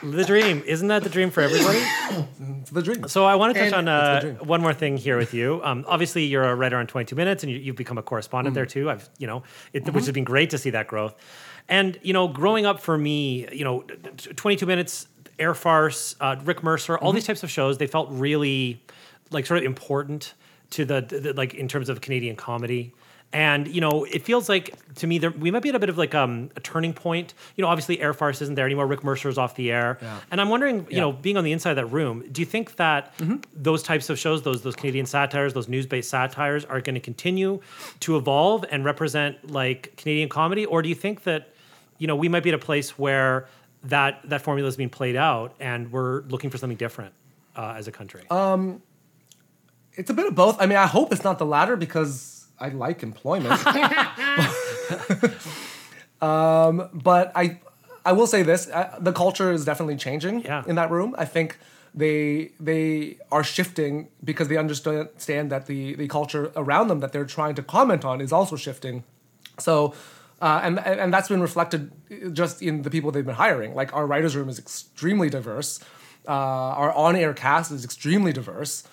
the 0.03 0.25
dream. 0.27 0.63
Isn't 0.67 0.89
that 0.89 1.03
the 1.03 1.09
dream 1.11 1.31
for 1.31 1.41
everybody? 1.43 1.79
it's 2.61 2.71
the 2.71 2.83
dream. 2.83 3.09
So 3.09 3.25
I 3.25 3.35
want 3.37 3.55
to 3.55 3.61
touch 3.61 3.73
And- 3.73 3.89
on 3.89 3.95
It's 4.17 4.23
the 4.23 4.29
uh, 4.29 4.35
dream. 4.37 4.49
one 4.49 4.61
more 4.61 4.75
thing 4.75 4.97
here 4.97 5.17
with 5.17 5.35
you. 5.35 5.61
Um, 5.65 5.85
obviously, 5.89 6.25
you're 6.25 6.45
a 6.45 6.55
writer 6.55 6.77
on 6.77 6.87
22 6.87 7.15
Minutes, 7.17 7.43
and 7.43 7.53
you, 7.53 7.59
you've 7.59 7.77
become 7.77 7.99
a 7.99 8.03
correspondent 8.03 8.55
there 8.55 8.67
too. 8.67 8.91
I've, 8.91 9.09
you 9.19 9.27
know, 9.27 9.43
it, 9.73 9.85
which 9.93 10.05
has 10.05 10.13
been 10.13 10.25
great 10.25 10.51
to 10.51 10.59
see 10.59 10.71
that 10.71 10.87
growth. 10.87 11.15
And 11.69 11.99
you 12.03 12.13
know, 12.13 12.29
growing 12.29 12.67
up 12.67 12.81
for 12.81 12.97
me, 12.97 13.47
you 13.53 13.65
know, 13.65 13.83
t- 14.17 14.33
22 14.33 14.67
Minutes, 14.67 15.07
Air 15.39 15.55
Farce, 15.55 16.17
uh, 16.21 16.37
Rick 16.45 16.63
Mercer, 16.63 16.97
all 16.99 17.13
these 17.13 17.27
types 17.27 17.43
of 17.43 17.51
shows, 17.51 17.79
they 17.79 17.87
felt 17.87 18.09
really 18.11 18.83
like 19.31 19.47
sort 19.47 19.59
of 19.59 19.65
important 19.65 20.35
to 20.71 20.85
the, 20.85 21.01
the 21.03 21.33
like 21.35 21.55
in 21.55 21.69
terms 21.69 21.89
of 21.89 22.01
Canadian 22.01 22.37
comedy. 22.37 22.95
And 23.31 23.69
you 23.69 23.83
know, 23.83 24.05
it 24.05 24.23
feels 24.23 24.49
like 24.49 24.75
to 24.97 25.07
me 25.07 25.19
there 25.19 25.31
we 25.31 25.51
might 25.51 25.63
be 25.63 25.69
at 25.69 25.75
a 25.75 25.79
bit 25.79 25.91
of 25.91 25.99
like 25.99 26.15
um, 26.15 26.49
a 26.57 26.61
turning 26.61 26.95
point. 26.95 27.35
You 27.57 27.63
know, 27.63 27.69
obviously 27.69 28.01
Air 28.01 28.15
Farce 28.15 28.41
isn't 28.41 28.55
there 28.55 28.65
anymore. 28.65 28.87
Rick 28.87 29.05
Mercer's 29.05 29.37
off 29.37 29.55
the 29.55 29.71
air, 29.71 29.99
Yeah. 30.01 30.19
and 30.31 30.41
I'm 30.41 30.49
wondering, 30.49 30.79
you 30.81 30.87
Yeah. 30.97 31.01
know, 31.01 31.13
being 31.13 31.37
on 31.37 31.45
the 31.45 31.53
inside 31.53 31.73
of 31.73 31.77
that 31.77 31.87
room, 31.87 32.25
do 32.33 32.41
you 32.41 32.47
think 32.47 32.77
that 32.77 33.13
those 33.55 33.83
types 33.83 34.09
of 34.09 34.19
shows, 34.19 34.43
those 34.43 34.63
those 34.63 34.75
Canadian 34.77 35.05
satires, 35.05 35.53
those 35.53 35.69
news-based 35.69 36.09
satires, 36.09 36.65
are 36.65 36.81
going 36.81 36.95
to 36.95 37.01
continue 37.01 37.61
to 38.01 38.17
evolve 38.17 38.65
and 38.71 38.83
represent 38.87 39.51
like 39.51 39.95
Canadian 39.99 40.31
comedy, 40.31 40.65
or 40.65 40.81
do 40.81 40.89
you 40.89 40.95
think 40.95 41.25
that 41.25 41.53
you 41.99 42.07
know 42.07 42.17
we 42.17 42.29
might 42.31 42.43
be 42.43 42.49
at 42.49 42.55
a 42.55 42.59
place 42.59 42.99
where 42.99 43.47
that 43.85 44.21
that 44.31 44.41
formula 44.41 44.67
is 44.69 44.77
being 44.79 44.89
played 44.89 45.17
out 45.17 45.55
and 45.61 45.93
we're 45.93 46.23
looking 46.23 46.49
for 46.49 46.57
something 46.57 46.79
different 46.79 47.13
uh, 47.57 47.75
as 47.77 47.87
a 47.89 47.93
country? 47.93 48.23
Um, 48.31 48.81
It's 49.93 50.09
a 50.09 50.15
bit 50.15 50.27
of 50.27 50.35
both. 50.35 50.57
I 50.63 50.65
mean, 50.67 50.79
I 50.79 50.87
hope 50.87 51.13
it's 51.13 51.25
not 51.25 51.39
the 51.39 51.45
latter 51.47 51.77
because 51.77 52.38
I 52.61 52.69
like 52.71 53.03
employment. 53.03 53.61
um, 56.21 56.89
but 56.93 57.33
I, 57.35 57.61
I 58.05 58.13
will 58.13 58.27
say 58.27 58.43
this: 58.43 58.69
uh, 58.69 58.97
the 59.01 59.13
culture 59.13 59.53
is 59.53 59.65
definitely 59.65 59.97
changing 59.97 60.43
Yeah. 60.43 60.65
in 60.67 60.75
that 60.77 60.91
room. 60.91 61.15
I 61.19 61.25
think 61.25 61.59
they 61.95 62.53
they 62.61 63.17
are 63.33 63.45
shifting 63.45 64.09
because 64.23 64.49
they 64.49 64.57
understand 64.57 65.51
that 65.51 65.67
the 65.67 65.95
the 65.95 66.09
culture 66.09 66.53
around 66.57 66.89
them 66.89 67.01
that 67.01 67.13
they're 67.13 67.25
trying 67.25 67.55
to 67.57 67.63
comment 67.63 68.05
on 68.05 68.21
is 68.21 68.33
also 68.33 68.57
shifting. 68.57 69.05
So. 69.59 69.95
Uh, 70.41 70.61
and 70.63 70.79
and 70.79 71.01
and 71.01 71.13
that's 71.13 71.29
been 71.29 71.41
reflected 71.43 71.91
just 72.33 72.63
in 72.63 72.83
the 72.83 72.91
people 72.91 73.11
they've 73.11 73.27
been 73.27 73.35
hiring. 73.35 73.75
Like 73.75 73.93
our 73.93 74.07
writers' 74.07 74.37
room 74.37 74.49
is 74.49 74.57
extremely 74.57 75.29
diverse. 75.29 75.81
Uh, 76.29 76.31
our 76.81 76.93
on-air 76.93 77.35
cast 77.35 77.73
is 77.73 77.85
extremely 77.85 78.33
diverse, 78.33 78.85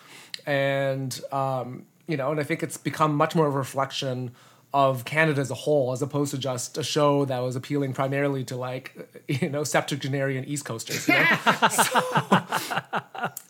and 0.47 1.21
um, 1.31 1.85
you 2.07 2.17
know, 2.17 2.31
and 2.31 2.39
I 2.39 2.43
think 2.43 2.63
it's 2.63 2.77
become 2.77 3.15
much 3.15 3.35
more 3.35 3.47
of 3.47 3.55
a 3.55 3.57
reflection 3.57 4.31
of 4.73 5.05
Canada 5.05 5.39
as 5.39 5.49
a 5.49 5.55
whole, 5.55 5.93
as 5.93 6.01
opposed 6.01 6.31
to 6.31 6.37
just 6.37 6.77
a 6.77 6.83
show 6.83 7.23
that 7.25 7.39
was 7.39 7.55
appealing 7.55 7.93
primarily 7.93 8.43
to 8.43 8.57
like 8.57 9.23
you 9.27 9.49
know 9.49 9.63
septuagenarian 9.63 10.45
East 10.45 10.65
Coasters. 10.65 11.07
You 11.07 11.13
know? 11.13 11.27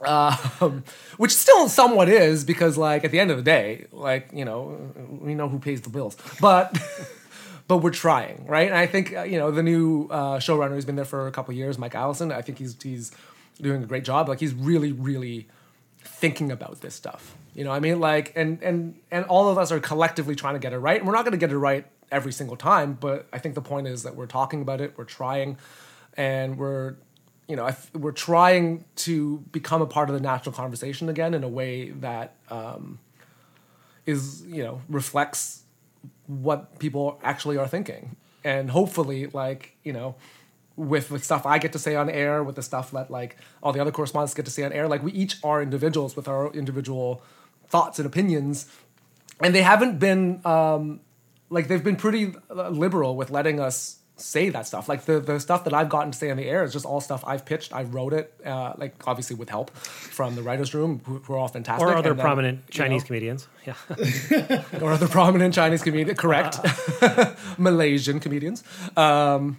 um, 0.61 0.83
which 1.17 1.31
still 1.31 1.67
somewhat 1.67 2.09
is 2.09 2.43
because 2.43 2.77
like 2.77 3.03
at 3.03 3.11
the 3.11 3.19
end 3.19 3.31
of 3.31 3.37
the 3.37 3.43
day 3.43 3.87
like 3.91 4.29
you 4.33 4.45
know 4.45 4.91
we 5.09 5.33
know 5.33 5.49
who 5.49 5.59
pays 5.59 5.81
the 5.81 5.89
bills 5.89 6.15
but 6.39 6.77
but 7.67 7.77
we're 7.77 7.91
trying 7.91 8.45
right 8.45 8.67
and 8.67 8.77
i 8.77 8.85
think 8.85 9.15
uh, 9.15 9.23
you 9.23 9.37
know 9.37 9.51
the 9.51 9.63
new 9.63 10.07
uh, 10.11 10.37
showrunner 10.37 10.71
who's 10.71 10.85
been 10.85 10.95
there 10.95 11.05
for 11.05 11.27
a 11.27 11.31
couple 11.31 11.51
of 11.51 11.57
years 11.57 11.77
mike 11.77 11.95
allison 11.95 12.31
i 12.31 12.41
think 12.41 12.57
he's 12.57 12.75
he's 12.81 13.11
doing 13.61 13.83
a 13.83 13.85
great 13.85 14.03
job 14.03 14.29
like 14.29 14.39
he's 14.39 14.53
really 14.53 14.91
really 14.91 15.47
thinking 15.99 16.51
about 16.51 16.81
this 16.81 16.93
stuff 16.93 17.35
you 17.55 17.63
know 17.63 17.71
i 17.71 17.79
mean? 17.79 17.99
Like 17.99 18.33
and 18.35 18.61
and 18.61 18.99
and 19.09 19.25
all 19.25 19.49
of 19.49 19.57
us 19.57 19.71
are 19.71 19.79
collectively 19.79 20.35
trying 20.35 20.53
to 20.53 20.59
get 20.59 20.73
it 20.73 20.77
right. 20.77 20.97
And 20.99 21.07
we're 21.07 21.13
not 21.13 21.25
going 21.25 21.31
to 21.31 21.37
get 21.37 21.51
it 21.51 21.57
right 21.57 21.87
every 22.11 22.31
single 22.31 22.55
time 22.55 22.93
but 22.93 23.27
i 23.33 23.39
think 23.39 23.55
the 23.55 23.61
point 23.63 23.87
is 23.87 24.03
that 24.03 24.15
we're 24.15 24.27
talking 24.27 24.61
about 24.61 24.79
it 24.79 24.93
we're 24.95 25.03
trying 25.03 25.57
and 26.15 26.55
we're 26.55 26.95
you 27.47 27.55
know, 27.55 27.69
we're 27.93 28.11
trying 28.11 28.85
to 28.95 29.39
become 29.51 29.81
a 29.81 29.85
part 29.85 30.09
of 30.09 30.15
the 30.15 30.21
national 30.21 30.53
conversation 30.53 31.09
again 31.09 31.33
in 31.33 31.43
a 31.43 31.47
way 31.47 31.89
that 31.89 32.35
um, 32.49 32.99
is, 34.05 34.43
you 34.45 34.63
know, 34.63 34.81
reflects 34.89 35.63
what 36.27 36.79
people 36.79 37.19
actually 37.23 37.57
are 37.57 37.67
thinking, 37.67 38.15
and 38.43 38.71
hopefully, 38.71 39.27
like, 39.27 39.75
you 39.83 39.93
know, 39.93 40.15
with 40.75 41.09
the 41.09 41.19
stuff 41.19 41.45
I 41.45 41.59
get 41.59 41.71
to 41.73 41.79
say 41.79 41.95
on 41.95 42.09
air, 42.09 42.43
with 42.43 42.55
the 42.55 42.63
stuff 42.63 42.91
that 42.91 43.11
like 43.11 43.37
all 43.61 43.71
the 43.71 43.79
other 43.79 43.91
correspondents 43.91 44.33
get 44.33 44.45
to 44.45 44.51
say 44.51 44.63
on 44.63 44.73
air, 44.73 44.87
like 44.87 45.03
we 45.03 45.11
each 45.11 45.37
are 45.43 45.61
individuals 45.61 46.15
with 46.15 46.27
our 46.27 46.51
individual 46.51 47.21
thoughts 47.75 47.99
and 47.99 48.05
opinions, 48.05 48.55
and 49.41 49.53
they 49.53 49.61
haven't 49.61 49.99
been 49.99 50.23
um, 50.45 51.01
like 51.49 51.67
they've 51.67 51.83
been 51.83 51.97
pretty 52.05 52.33
uh, 52.49 52.69
liberal 52.69 53.17
with 53.19 53.29
letting 53.29 53.59
us 53.59 53.99
say 54.17 54.49
that 54.49 54.65
stuff. 54.65 54.87
Like 54.87 55.01
the 55.09 55.19
the 55.19 55.39
stuff 55.39 55.65
that 55.65 55.73
I've 55.73 55.89
gotten 55.89 56.11
to 56.11 56.17
say 56.17 56.31
on 56.31 56.37
the 56.37 56.45
air 56.45 56.63
is 56.63 56.71
just 56.71 56.85
all 56.85 57.01
stuff 57.01 57.21
I've 57.27 57.45
pitched. 57.45 57.73
I 57.73 57.83
wrote 57.83 58.13
it, 58.13 58.33
uh, 58.45 58.73
like 58.77 58.93
obviously 59.05 59.35
with 59.35 59.49
help 59.49 59.75
from 60.17 60.35
the 60.35 60.41
writers' 60.41 60.73
room, 60.73 61.01
who, 61.05 61.17
who 61.19 61.33
are 61.33 61.37
all 61.37 61.49
fantastic, 61.49 61.85
or 61.85 61.95
other 61.95 62.13
then, 62.13 62.23
prominent 62.23 62.69
Chinese 62.69 63.03
know, 63.03 63.07
comedians? 63.07 63.47
Yeah. 63.65 63.75
or 64.81 64.93
other 64.93 65.09
prominent 65.09 65.53
Chinese 65.53 65.83
comedians, 65.83 66.17
correct? 66.17 66.59
Malaysian 67.57 68.21
comedians. 68.21 68.63
Um, 68.95 69.57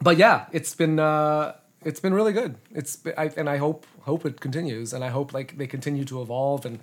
but 0.00 0.16
yeah, 0.16 0.46
it's 0.50 0.74
been 0.74 0.98
uh, 0.98 1.54
it's 1.84 2.00
been 2.00 2.14
really 2.14 2.32
good. 2.32 2.56
It's 2.72 2.98
I, 3.16 3.30
and 3.36 3.48
I 3.48 3.58
hope 3.58 3.86
hope 4.00 4.26
it 4.26 4.40
continues, 4.40 4.92
and 4.92 5.04
I 5.04 5.10
hope 5.10 5.32
like 5.32 5.56
they 5.56 5.68
continue 5.68 6.04
to 6.06 6.20
evolve 6.20 6.66
and. 6.66 6.80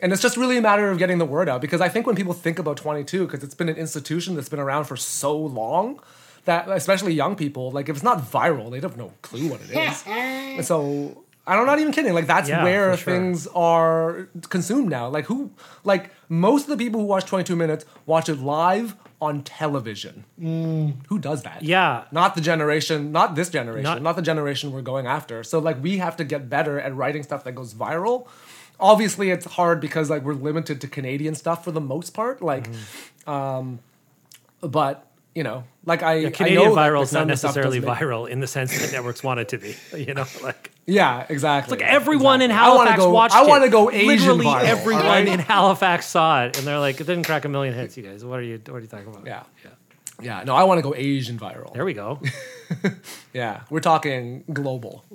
And 0.00 0.12
it's 0.12 0.22
just 0.22 0.36
really 0.36 0.56
a 0.58 0.62
matter 0.62 0.90
of 0.90 0.98
getting 0.98 1.18
the 1.18 1.24
word 1.24 1.48
out 1.48 1.60
because 1.60 1.80
I 1.80 1.88
think 1.88 2.06
when 2.06 2.14
people 2.16 2.32
think 2.32 2.58
about 2.58 2.76
22, 2.76 3.26
because 3.26 3.42
it's 3.42 3.54
been 3.54 3.68
an 3.68 3.76
institution 3.76 4.34
that's 4.36 4.48
been 4.48 4.60
around 4.60 4.84
for 4.84 4.96
so 4.96 5.36
long, 5.36 6.00
that 6.44 6.68
especially 6.68 7.12
young 7.14 7.34
people, 7.36 7.70
like 7.72 7.88
if 7.88 7.96
it's 7.96 8.04
not 8.04 8.18
viral, 8.22 8.70
they 8.70 8.80
have 8.80 8.96
no 8.96 9.12
clue 9.22 9.48
what 9.50 9.60
it 9.60 9.70
is. 9.70 10.04
And 10.58 10.64
so 10.64 11.24
I'm 11.46 11.64
not 11.66 11.78
even 11.78 11.92
kidding. 11.92 12.12
Like 12.14 12.26
that's 12.26 12.48
Yeah, 12.48 12.62
where 12.64 12.96
sure. 12.96 13.12
things 13.12 13.46
are 13.48 14.28
consumed 14.48 14.88
now. 14.90 15.08
Like 15.08 15.24
who, 15.26 15.50
like 15.84 16.10
most 16.28 16.62
of 16.64 16.68
the 16.70 16.76
people 16.76 17.00
who 17.00 17.06
watch 17.06 17.24
22 17.26 17.56
minutes 17.56 17.84
watch 18.06 18.28
it 18.28 18.38
live 18.40 18.96
on 19.20 19.42
television. 19.42 20.24
Mm. 20.40 20.94
Who 21.08 21.18
does 21.18 21.42
that? 21.42 21.62
Yeah. 21.62 22.04
Not 22.12 22.34
the 22.36 22.40
generation, 22.40 23.10
not 23.12 23.34
this 23.34 23.48
generation, 23.50 23.82
Not- 23.82 24.02
not, 24.02 24.16
the 24.16 24.22
generation 24.22 24.70
we're 24.72 24.82
going 24.82 25.06
after. 25.06 25.42
So 25.42 25.58
like 25.58 25.82
we 25.82 25.98
have 25.98 26.16
to 26.16 26.24
get 26.24 26.48
better 26.48 26.80
at 26.80 26.94
writing 26.94 27.22
stuff 27.24 27.42
that 27.44 27.52
goes 27.52 27.74
viral. 27.74 28.26
Obviously, 28.80 29.30
it's 29.30 29.44
hard 29.46 29.80
because 29.80 30.08
like 30.10 30.22
we're 30.22 30.34
limited 30.34 30.80
to 30.82 30.88
Canadian 30.88 31.34
stuff 31.34 31.64
for 31.64 31.72
the 31.72 31.80
most 31.80 32.10
part. 32.14 32.40
Like, 32.42 32.68
um, 33.26 33.80
but 34.60 35.04
you 35.34 35.42
know, 35.44 35.64
like 35.84 36.02
I 36.02 36.14
Yeah, 36.14 36.28
I 36.28 36.30
Canadian 36.30 36.64
know 36.64 36.74
that 36.74 36.90
viral 36.92 37.02
is 37.02 37.12
not 37.12 37.22
of 37.22 37.28
the 37.28 37.36
stuff 37.36 37.48
necessarily 37.50 37.80
does 37.80 37.86
make- 37.88 37.96
viral 37.98 38.28
in 38.28 38.40
the 38.40 38.46
sense 38.46 38.78
that 38.80 38.92
networks 38.92 39.22
want 39.22 39.40
it 39.40 39.48
to 39.50 39.58
be. 39.58 39.76
You 39.96 40.14
know, 40.14 40.24
like 40.42 40.70
Yeah, 40.86 41.26
exactly. 41.28 41.74
It's 41.74 41.82
like 41.82 41.90
everyone 41.92 42.40
in 42.40 42.50
Exactly. 42.50 42.72
I 42.72 42.74
wanna 42.76 42.90
Halifax 42.90 43.04
go- 43.04 43.10
watched 43.12 43.34
I 43.34 43.46
want 43.46 43.64
to 43.64 43.70
go 43.70 43.90
Asian 43.90 44.06
Literally 44.08 44.46
viral, 44.46 44.62
everyone 44.64 45.04
right? 45.04 45.28
in 45.28 45.38
Halifax 45.38 46.06
saw 46.06 46.44
it, 46.44 46.58
and 46.58 46.66
they're 46.66 46.78
like, 46.80 47.00
it 47.00 47.06
didn't 47.06 47.24
crack 47.26 47.44
a 47.44 47.48
million 47.48 47.74
hits. 47.74 47.96
You 47.96 48.02
guys, 48.04 48.24
what 48.24 48.38
are 48.38 48.42
you? 48.42 48.60
What 48.66 48.76
are 48.76 48.80
you 48.80 48.86
talking 48.86 49.08
about? 49.08 49.26
Yeah, 49.26 49.42
Yeah. 49.64 49.70
Yeah, 50.20 50.42
no, 50.44 50.56
I 50.56 50.64
want 50.64 50.78
to 50.78 50.82
go 50.82 50.94
Asian 50.96 51.38
viral. 51.38 51.72
There 51.74 51.84
we 51.84 51.94
go. 51.94 52.20
Yeah, 53.32 53.60
we're 53.70 53.78
talking 53.80 54.44
global. 54.52 55.04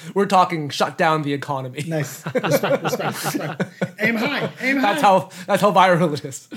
we're 0.14 0.26
talking 0.26 0.68
shut 0.70 0.98
down 0.98 1.22
the 1.22 1.32
economy. 1.32 1.82
Nice. 1.86 2.24
Respect, 2.34 2.82
respect, 2.82 3.24
respect. 3.24 3.62
Aim 4.00 4.16
high. 4.16 4.50
Aim 4.60 4.76
high. 4.76 4.92
That's 4.94 5.02
how 5.02 5.30
that's 5.46 5.62
how 5.62 5.72
viral 5.72 6.12
it 6.14 6.24
is. 6.24 6.48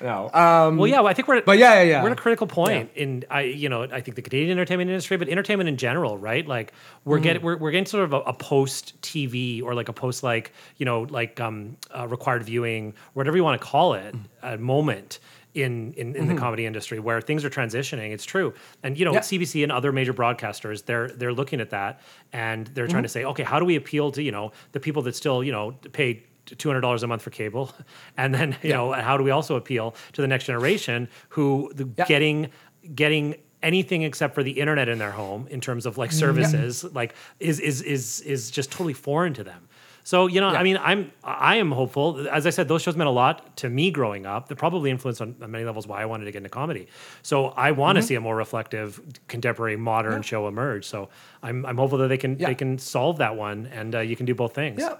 No. 0.00 0.30
Um, 0.32 0.76
well, 0.78 0.86
yeah, 0.88 0.96
well, 0.98 1.06
I 1.08 1.14
think 1.14 1.28
we're. 1.28 1.36
At, 1.36 1.44
but 1.44 1.58
yeah, 1.58 1.74
yeah, 1.74 1.82
yeah. 1.82 2.02
We're 2.02 2.10
at 2.10 2.18
a 2.18 2.20
critical 2.20 2.46
point 2.46 2.90
in 2.94 3.24
I, 3.30 3.42
you 3.42 3.68
know, 3.68 3.84
I 3.84 4.00
think 4.00 4.16
the 4.16 4.22
Canadian 4.22 4.50
entertainment 4.52 4.90
industry, 4.90 5.16
but 5.16 5.28
entertainment 5.28 5.68
in 5.68 5.76
general, 5.76 6.18
right? 6.18 6.46
Like 6.46 6.72
we're 7.04 7.16
Mm-hmm. 7.16 7.22
getting 7.24 7.42
we're, 7.42 7.56
we're 7.56 7.70
getting 7.70 7.86
sort 7.86 8.04
of 8.04 8.12
a, 8.12 8.20
a 8.20 8.32
post 8.32 9.00
TV 9.02 9.62
or 9.62 9.74
like 9.74 9.88
a 9.88 9.92
post 9.92 10.22
like 10.22 10.52
you 10.78 10.86
know 10.86 11.02
like 11.02 11.40
um 11.40 11.76
uh, 11.96 12.06
required 12.08 12.42
viewing, 12.42 12.94
whatever 13.14 13.36
you 13.36 13.44
want 13.44 13.60
to 13.60 13.66
call 13.66 13.94
it, 13.94 14.14
Mm. 14.14 14.24
a 14.42 14.58
moment. 14.58 15.18
In, 15.54 15.92
in, 15.98 16.16
in 16.16 16.28
the 16.28 16.32
Mhm. 16.34 16.38
comedy 16.38 16.64
industry 16.64 16.98
where 16.98 17.20
things 17.20 17.44
are 17.44 17.50
transitioning 17.50 18.12
it's 18.12 18.24
true 18.24 18.54
and 18.82 18.98
you 18.98 19.04
know 19.04 19.12
Yeah. 19.12 19.18
cbc 19.20 19.62
and 19.62 19.70
other 19.70 19.92
major 19.92 20.14
broadcasters 20.14 20.86
they're 20.86 21.08
they're 21.08 21.34
looking 21.34 21.60
at 21.60 21.68
that 21.70 22.00
and 22.32 22.68
they're 22.68 22.86
trying 22.86 23.02
to 23.02 23.08
Mhm. 23.10 23.12
say 23.12 23.24
okay 23.26 23.42
how 23.42 23.58
do 23.58 23.66
we 23.66 23.76
appeal 23.76 24.10
to 24.12 24.22
you 24.22 24.32
know 24.32 24.50
the 24.72 24.80
people 24.80 25.02
that 25.02 25.14
still 25.14 25.44
you 25.44 25.52
know 25.52 25.72
pay 25.92 26.22
$200 26.46 27.02
a 27.02 27.06
month 27.06 27.20
for 27.20 27.28
cable 27.28 27.70
and 28.16 28.34
then 28.34 28.56
you 28.62 28.70
Yeah. 28.70 28.76
know 28.76 28.92
how 28.92 29.18
do 29.18 29.24
we 29.24 29.30
also 29.30 29.56
appeal 29.56 29.94
to 30.14 30.22
the 30.22 30.26
next 30.26 30.46
generation 30.46 31.06
who 31.28 31.70
the, 31.74 31.86
Yeah. 31.98 32.06
getting 32.06 32.48
getting 32.94 33.34
anything 33.62 34.02
except 34.02 34.34
for 34.34 34.42
the 34.42 34.52
internet 34.52 34.88
in 34.88 34.98
their 34.98 35.12
home 35.12 35.46
in 35.50 35.60
terms 35.60 35.84
of 35.84 35.98
like 35.98 36.10
Mm, 36.10 36.14
yeah. 36.14 36.18
services 36.18 36.84
like 36.94 37.14
is 37.40 37.60
is 37.60 37.82
is 37.82 38.20
is 38.22 38.50
just 38.50 38.70
totally 38.72 38.94
foreign 38.94 39.34
to 39.34 39.44
them 39.44 39.68
So 40.04 40.26
you 40.26 40.40
know, 40.40 40.52
Yeah. 40.52 40.58
I 40.58 40.62
mean, 40.64 40.78
I'm 40.82 41.12
I 41.22 41.56
am 41.56 41.70
hopeful. 41.70 42.26
As 42.28 42.46
I 42.46 42.50
said, 42.50 42.66
those 42.68 42.82
shows 42.82 42.96
meant 42.96 43.08
a 43.08 43.12
lot 43.12 43.56
to 43.58 43.68
me 43.70 43.90
growing 43.90 44.26
up. 44.26 44.48
They 44.48 44.54
probably 44.54 44.90
influenced 44.90 45.20
on, 45.22 45.36
on 45.42 45.50
many 45.50 45.64
levels 45.64 45.86
why 45.86 46.02
I 46.02 46.06
wanted 46.06 46.24
to 46.24 46.32
get 46.32 46.38
into 46.38 46.48
comedy. 46.50 46.88
So 47.22 47.46
I 47.48 47.70
want 47.70 47.96
to 47.96 48.02
Mhm. 48.02 48.06
see 48.08 48.14
a 48.16 48.20
more 48.20 48.34
reflective, 48.36 49.00
contemporary, 49.28 49.76
modern 49.76 50.22
show 50.22 50.48
emerge. 50.48 50.84
So 50.86 51.08
I'm 51.42 51.64
I'm 51.66 51.76
hopeful 51.76 51.98
that 51.98 52.08
they 52.08 52.18
can 52.18 52.36
Yeah. 52.38 52.48
they 52.48 52.54
can 52.56 52.78
solve 52.78 53.18
that 53.18 53.36
one, 53.36 53.66
and 53.72 53.94
uh, 53.94 54.00
you 54.00 54.16
can 54.16 54.26
do 54.26 54.34
both 54.34 54.54
things. 54.54 54.80
Yeah. 54.80 54.96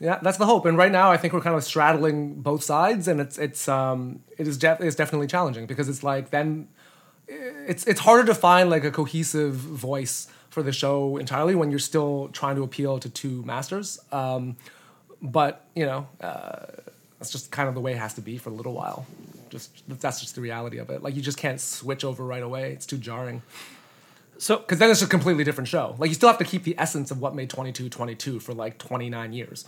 Yeah, 0.00 0.18
that's 0.20 0.38
the 0.38 0.46
hope. 0.46 0.66
And 0.66 0.76
right 0.76 0.90
now, 0.92 1.12
I 1.12 1.16
think 1.16 1.32
we're 1.32 1.40
kind 1.40 1.56
of 1.56 1.62
straddling 1.64 2.34
both 2.42 2.62
sides, 2.64 3.06
and 3.08 3.20
it's 3.20 3.38
it's 3.38 3.68
um 3.68 4.20
it 4.38 4.46
is 4.48 4.56
def- 4.58 4.80
it's 4.80 4.96
definitely 4.96 5.28
challenging 5.28 5.66
because 5.66 5.88
it's 5.88 6.02
like 6.02 6.30
then 6.30 6.68
it's 7.28 7.84
it's 7.86 8.00
harder 8.00 8.24
to 8.26 8.34
find 8.34 8.68
like 8.70 8.84
a 8.84 8.90
cohesive 8.90 9.54
voice 9.54 10.28
for 10.54 10.62
the 10.62 10.72
show 10.72 11.16
entirely 11.16 11.56
when 11.56 11.70
you're 11.70 11.80
still 11.80 12.30
trying 12.32 12.54
to 12.54 12.62
appeal 12.62 13.00
to 13.00 13.10
two 13.10 13.42
masters. 13.42 14.00
Um, 14.12 14.56
but 15.20 15.66
you 15.74 15.84
know, 15.84 16.06
uh, 16.20 16.66
that's 17.18 17.32
just 17.32 17.50
kind 17.50 17.68
of 17.68 17.74
the 17.74 17.80
way 17.80 17.92
it 17.92 17.98
has 17.98 18.14
to 18.14 18.20
be 18.20 18.38
for 18.38 18.50
a 18.50 18.52
little 18.52 18.72
while. 18.72 19.04
Just 19.50 19.70
that's 20.00 20.20
just 20.20 20.36
the 20.36 20.40
reality 20.40 20.78
of 20.78 20.90
it. 20.90 21.02
Like 21.02 21.16
you 21.16 21.22
just 21.22 21.38
can't 21.38 21.60
switch 21.60 22.04
over 22.04 22.24
right 22.24 22.42
away. 22.42 22.72
It's 22.72 22.86
too 22.86 22.98
jarring. 22.98 23.42
So, 24.38 24.58
because 24.58 24.78
then 24.78 24.90
it's 24.90 25.02
a 25.02 25.06
completely 25.06 25.44
different 25.44 25.68
show. 25.68 25.94
Like 25.98 26.08
you 26.08 26.14
still 26.14 26.28
have 26.28 26.38
to 26.38 26.44
keep 26.44 26.64
the 26.64 26.74
essence 26.78 27.10
of 27.10 27.20
what 27.20 27.34
made 27.34 27.50
22 27.50 27.88
22 27.88 28.40
for 28.40 28.52
like 28.52 28.78
29 28.78 29.32
years. 29.32 29.64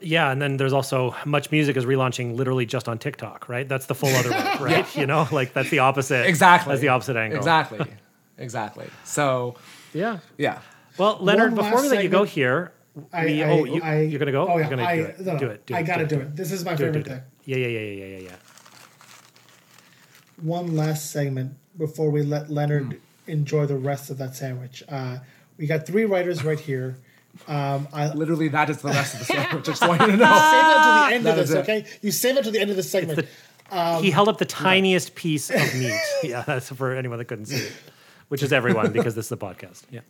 Yeah, 0.00 0.30
and 0.30 0.40
then 0.40 0.56
there's 0.56 0.72
also 0.72 1.12
MuchMusic 1.24 1.76
is 1.76 1.84
relaunching 1.84 2.36
literally 2.36 2.66
just 2.66 2.88
on 2.88 2.98
TikTok, 2.98 3.48
right? 3.48 3.68
That's 3.68 3.86
the 3.86 3.94
full 3.94 4.14
other 4.14 4.30
way, 4.30 4.56
right? 4.60 4.96
You 4.96 5.06
know, 5.06 5.28
like 5.32 5.54
that's 5.54 5.70
the 5.70 5.80
opposite. 5.80 6.26
Exactly. 6.26 6.70
That's 6.70 6.80
the 6.80 6.88
opposite 6.88 7.16
angle. 7.16 7.38
Exactly. 7.38 7.86
exactly. 8.38 8.86
So, 9.04 9.56
yeah. 9.92 10.18
Yeah. 10.38 10.60
Well, 10.98 11.18
Leonard, 11.20 11.52
One 11.52 11.64
before 11.64 11.82
we 11.82 11.88
last 11.88 11.94
let 11.96 12.04
you 12.04 12.10
go 12.10 12.24
here, 12.24 12.72
I- 13.12 13.24
we, 13.24 13.42
I- 13.42 13.50
oh, 13.50 13.64
you, 13.64 13.82
I- 13.82 14.00
you're 14.00 14.18
gonna 14.18 14.32
go. 14.32 14.46
oh, 14.48 14.56
yeah, 14.58 14.68
you're 14.68 14.76
gonna 14.76 14.96
do 14.96 15.02
it. 15.04 15.20
no, 15.20 15.32
no, 15.32 15.38
do 15.38 15.46
it. 15.48 15.66
Do 15.66 15.74
I 15.74 15.80
it. 15.80 15.86
gotta 15.86 16.06
do 16.06 16.16
do 16.16 16.22
it. 16.22 16.36
This 16.36 16.52
is 16.52 16.64
my 16.64 16.74
Do 16.74 16.84
favorite 16.84 17.06
it. 17.06 17.10
thing. 17.10 17.22
Yeah, 17.46 17.56
yeah, 17.56 17.66
yeah, 17.66 17.80
yeah, 17.80 18.04
yeah, 18.06 18.18
yeah. 18.18 18.36
one 20.42 20.74
last 20.76 21.10
segment 21.10 21.54
before 21.78 22.10
we 22.10 22.22
let 22.22 22.50
Leonard 22.50 23.00
enjoy 23.26 23.66
the 23.66 23.76
rest 23.76 24.10
of 24.10 24.18
that 24.18 24.34
sandwich. 24.34 24.82
Uh, 24.88 25.18
we 25.58 25.66
got 25.66 25.86
three 25.86 26.04
writers 26.04 26.44
right 26.44 26.58
here. 26.60 26.96
Um, 27.46 27.86
I, 27.92 28.08
Literally, 28.12 28.48
that 28.48 28.70
is 28.70 28.78
the 28.78 28.88
rest 28.88 29.14
of 29.14 29.20
the 29.20 29.24
sandwich. 29.34 29.64
Just 29.64 29.86
want 29.86 30.00
you 30.00 30.06
to 30.08 30.16
know. 30.16 30.24
Save 30.24 30.64
it 30.64 30.74
to 30.74 31.08
the 31.10 31.14
end 31.14 31.26
That 31.26 31.38
of 31.38 31.44
is 31.44 31.50
this, 31.50 31.58
it. 31.58 31.60
okay? 31.60 31.84
You 32.02 32.10
save 32.10 32.36
it 32.38 32.44
to 32.44 32.50
the 32.50 32.58
end 32.60 32.70
of 32.70 32.76
the 32.76 32.82
segment. 32.82 33.26
Um, 33.70 34.02
he 34.02 34.10
held 34.10 34.28
up 34.28 34.38
the 34.38 34.44
tiniest 34.44 35.14
piece 35.14 35.48
of 35.48 35.74
meat. 35.74 35.94
yeah, 36.24 36.42
that's 36.42 36.70
for 36.70 36.92
anyone 36.94 37.18
that 37.18 37.26
couldn't 37.26 37.46
see 37.46 37.56
it, 37.56 37.72
which 38.30 38.42
is 38.42 38.52
everyone 38.52 38.90
because 38.92 39.14
this 39.14 39.26
is 39.26 39.32
a 39.32 39.36
podcast. 39.36 39.82
Yeah. 39.90 40.00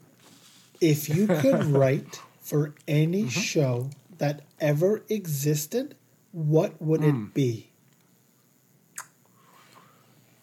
if 0.81 1.09
you 1.09 1.27
could 1.27 1.65
write 1.79 2.21
for 2.41 2.73
any 2.89 3.25
Mm-hmm. 3.25 3.41
show 3.41 3.91
that 4.19 4.43
ever 4.61 5.03
existed, 5.09 5.95
what 6.33 6.81
would 6.81 7.01
Hmm. 7.03 7.09
it 7.09 7.35
be? 7.35 7.67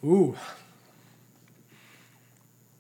Ooh. 0.03 0.35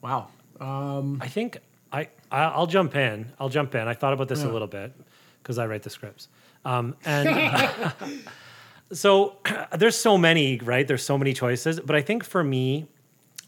Wow. 0.01 0.27
Um, 0.59 1.19
I 1.21 1.27
think 1.27 1.57
I, 1.91 2.09
I 2.31 2.43
I'll 2.43 2.67
jump 2.67 2.95
in. 2.95 3.31
I'll 3.39 3.49
jump 3.49 3.73
in. 3.75 3.87
I 3.87 3.93
thought 3.93 4.13
about 4.13 4.27
this 4.27 4.41
Yeah. 4.43 4.49
a 4.49 4.51
little 4.53 4.67
bit 4.67 4.93
because 5.41 5.57
I 5.57 5.65
write 5.67 5.83
the 5.83 5.89
scripts. 5.89 6.27
Um, 6.65 6.95
and 7.05 7.93
so 8.91 9.37
there's 9.77 9.95
so 9.95 10.17
many, 10.17 10.59
right? 10.59 10.87
There's 10.87 11.03
so 11.03 11.17
many 11.17 11.33
choices, 11.33 11.79
but 11.79 11.95
I 11.95 12.01
think 12.01 12.23
for 12.23 12.43
me, 12.43 12.87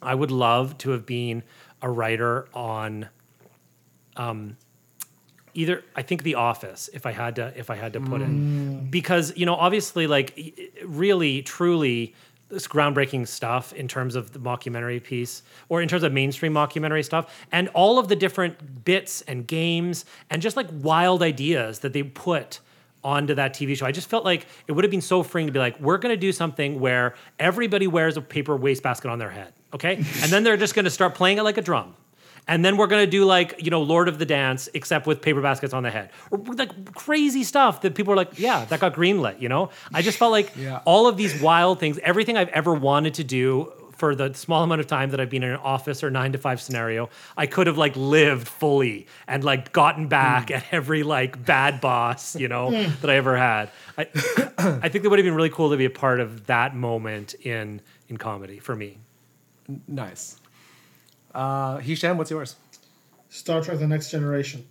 I 0.02 0.16
would 0.16 0.32
love 0.32 0.78
to 0.80 0.92
have 0.92 1.06
been 1.06 1.44
a 1.82 1.90
writer 1.90 2.48
on 2.54 3.10
um, 4.18 4.58
either 5.54 5.84
I 5.96 6.02
think 6.02 6.24
The 6.24 6.36
Office 6.36 6.90
if 6.94 7.06
I 7.06 7.12
had 7.12 7.36
to 7.38 7.54
if 7.56 7.70
I 7.70 7.76
had 7.76 7.94
to 7.94 8.00
put 8.00 8.22
it 8.22 8.92
because 8.92 9.34
you 9.36 9.46
know 9.46 9.56
obviously 9.56 10.08
like 10.08 10.38
really 10.84 11.42
truly 11.42 12.14
this 12.50 12.68
groundbreaking 12.68 13.28
stuff 13.28 13.74
in 13.74 13.88
terms 13.88 14.16
of 14.16 14.32
the 14.34 14.40
mockumentary 14.40 15.02
piece 15.04 15.44
or 15.70 15.82
in 15.82 15.88
terms 15.88 16.04
of 16.04 16.12
mainstream 16.12 16.54
mockumentary 16.54 17.06
stuff 17.06 17.46
and 17.52 17.68
all 17.70 18.00
of 18.00 18.08
the 18.08 18.16
different 18.16 18.84
bits 18.84 19.22
and 19.22 19.46
games 19.48 20.06
and 20.30 20.42
just 20.42 20.58
like 20.58 20.68
wild 20.82 21.22
ideas 21.22 21.80
that 21.80 21.94
they 21.94 22.04
put 22.04 22.60
onto 23.04 23.36
that 23.36 23.54
TV 23.54 23.78
show. 23.78 23.86
I 23.86 23.92
just 23.92 24.10
felt 24.10 24.26
like 24.26 24.48
it 24.68 24.72
would 24.74 24.84
have 24.84 24.92
been 24.92 25.02
so 25.02 25.24
freeing 25.24 25.48
to 25.48 25.54
be 25.54 25.60
like, 25.60 25.80
we're 25.80 25.98
going 25.98 26.14
to 26.14 26.20
do 26.20 26.32
something 26.32 26.80
where 26.80 27.16
everybody 27.40 27.88
wears 27.88 28.18
a 28.18 28.22
paper 28.22 28.58
wastebasket 28.58 29.10
on 29.10 29.20
their 29.20 29.30
head, 29.30 29.54
okay? 29.74 29.96
and 29.98 30.32
then 30.32 30.44
they're 30.44 30.58
just 30.58 30.76
going 30.76 30.86
to 30.86 30.92
start 30.92 31.16
playing 31.16 31.38
it 31.38 31.44
like 31.44 31.58
a 31.58 31.62
drum. 31.62 31.96
And 32.48 32.66
then 32.66 32.78
we're 32.78 32.88
gonna 32.88 33.06
do 33.06 33.26
like 33.26 33.64
you 33.64 33.70
know 33.70 33.84
Lord 33.84 34.08
of 34.08 34.18
the 34.18 34.26
Dance, 34.26 34.70
except 34.74 35.06
with 35.06 35.22
paper 35.22 35.40
baskets 35.40 35.72
on 35.72 35.84
the 35.84 35.92
head, 35.92 36.10
or 36.32 36.40
like 36.40 36.96
crazy 36.96 37.44
stuff 37.44 37.82
that 37.82 37.94
people 37.94 38.12
are 38.12 38.16
like, 38.16 38.40
yeah, 38.40 38.66
that 38.66 38.80
got 38.80 38.96
greenlit. 38.96 39.40
You 39.40 39.50
know, 39.50 39.70
I 39.94 40.02
just 40.02 40.18
felt 40.18 40.32
like 40.32 40.54
Yeah. 40.56 40.80
all 40.84 41.06
of 41.08 41.16
these 41.16 41.40
wild 41.40 41.80
things, 41.80 42.00
everything 42.02 42.38
I've 42.38 42.50
ever 42.50 42.74
wanted 42.74 43.14
to 43.16 43.24
do 43.24 43.72
for 43.98 44.16
the 44.16 44.34
small 44.34 44.64
amount 44.64 44.82
of 44.82 44.88
time 44.88 45.12
that 45.12 45.20
I've 45.20 45.30
been 45.30 45.44
in 45.44 45.52
an 45.52 45.58
office 45.58 46.04
or 46.04 46.10
nine 46.10 46.32
to 46.32 46.40
five 46.40 46.60
scenario, 46.60 47.10
I 47.38 47.46
could 47.46 47.68
have 47.68 47.78
like 47.78 47.96
lived 47.96 48.48
fully 48.48 49.06
and 49.28 49.44
like 49.44 49.72
gotten 49.72 50.08
back 50.08 50.50
at 50.50 50.64
every 50.72 51.04
like 51.04 51.46
bad 51.46 51.80
boss, 51.82 52.36
you 52.36 52.48
know, 52.48 52.72
Mm. 52.72 53.00
that 53.02 53.12
I 53.12 53.16
ever 53.18 53.38
had. 53.38 53.70
I, 53.96 54.08
I 54.82 54.90
think 54.90 55.06
it 55.06 55.10
would 55.10 55.20
have 55.20 55.26
been 55.26 55.36
really 55.36 55.52
cool 55.52 55.70
to 55.70 55.78
be 55.78 55.86
a 55.86 55.90
part 55.92 56.20
of 56.20 56.48
that 56.48 56.76
moment 56.76 57.36
in 57.44 57.82
in 58.08 58.18
comedy 58.18 58.58
for 58.58 58.76
me. 58.76 58.98
Nice. 59.88 60.38
Uh, 61.34 61.78
Hisham, 61.78 62.18
what's 62.18 62.32
yours? 62.32 62.56
Star 63.30 63.62
Trek: 63.62 63.80
The 63.80 63.88
Next 63.88 64.12
Generation. 64.12 64.66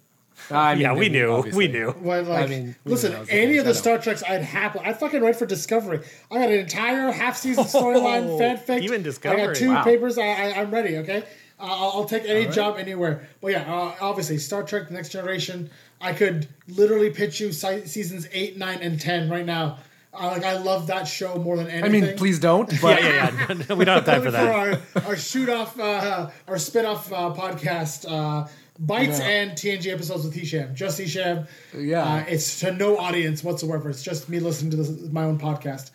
I 0.51 0.75
Yeah, 0.75 0.93
we 0.95 1.09
knew. 1.09 1.31
obviously. 1.33 1.67
We 1.67 1.73
knew. 1.73 1.95
Well, 2.01 2.23
like, 2.23 2.45
I 2.45 2.47
mean, 2.47 2.77
listen, 2.85 3.13
knew 3.13 3.27
any 3.29 3.57
of 3.59 3.65
the 3.65 3.75
Star 3.75 3.99
Treks, 3.99 4.23
I'd 4.23 4.43
happily. 4.43 4.85
I'd 4.85 4.99
fucking 4.99 5.21
write 5.21 5.37
for 5.37 5.47
Discovery. 5.47 6.01
I 6.31 6.35
got 6.39 6.49
an 6.49 6.59
entire 6.61 7.11
half 7.11 7.37
season 7.37 7.65
storyline 7.65 8.27
Oh, 8.29 8.39
fanfic. 8.39 8.83
even 8.83 9.03
Discovery. 9.03 9.43
I 9.43 9.47
got 9.47 9.57
two 9.57 9.71
wow. 9.71 9.85
papers. 9.85 10.17
I, 10.19 10.23
I, 10.27 10.61
I'm 10.61 10.71
ready. 10.71 10.97
Okay, 10.99 11.19
uh, 11.59 11.63
I'll, 11.65 11.91
I'll 11.95 12.05
take 12.05 12.25
any 12.25 12.41
All 12.41 12.47
right. 12.47 12.55
job 12.55 12.77
anywhere. 12.79 13.29
But 13.41 13.53
yeah, 13.53 13.73
uh, 13.75 13.95
obviously, 14.01 14.39
Star 14.39 14.63
Trek: 14.63 14.89
The 14.89 14.95
Next 14.95 15.11
Generation. 15.11 15.71
I 16.01 16.13
could 16.13 16.47
literally 16.69 17.11
pitch 17.11 17.41
you 17.41 17.51
si- 17.51 17.87
seasons 17.87 18.29
eight, 18.33 18.57
nine, 18.57 18.79
and 18.81 19.01
ten 19.01 19.29
right 19.29 19.45
now. 19.47 19.79
Uh, 20.21 20.27
like 20.29 20.45
I 20.45 20.59
love 20.59 20.87
that 20.89 21.07
show 21.07 21.37
more 21.37 21.57
than 21.57 21.69
anything. 21.69 22.05
I 22.05 22.07
mean, 22.07 22.17
please 22.17 22.39
don't. 22.39 22.69
But 22.81 23.03
yeah, 23.03 23.31
yeah, 23.49 23.57
yeah. 23.69 23.75
we 23.75 23.85
don't 23.85 23.97
have 23.97 24.05
time 24.05 24.23
for 24.23 24.31
that. 24.31 24.83
For 24.93 25.01
our, 25.01 25.07
our 25.11 25.17
shoot 25.17 25.49
off, 25.49 25.79
uh, 25.79 26.31
our 26.47 26.59
spin 26.59 26.87
off 26.87 27.13
uh, 27.13 27.33
podcast, 27.35 28.11
uh, 28.11 28.49
Bites 28.79 29.19
Yeah. 29.19 29.27
and 29.29 29.51
TNG 29.53 29.93
episodes 29.93 30.25
with 30.25 30.35
Hisham. 30.35 30.75
Just 30.75 30.99
Hisham. 30.99 31.47
Yeah. 31.77 32.03
Uh, 32.05 32.25
it's 32.29 32.61
to 32.61 32.73
no 32.73 32.97
audience 32.99 33.43
whatsoever. 33.43 33.91
It's 33.91 34.03
just 34.03 34.29
me 34.29 34.39
listening 34.41 34.71
to 34.73 34.77
this, 34.77 34.91
my 35.13 35.25
own 35.25 35.39
podcast. 35.39 35.91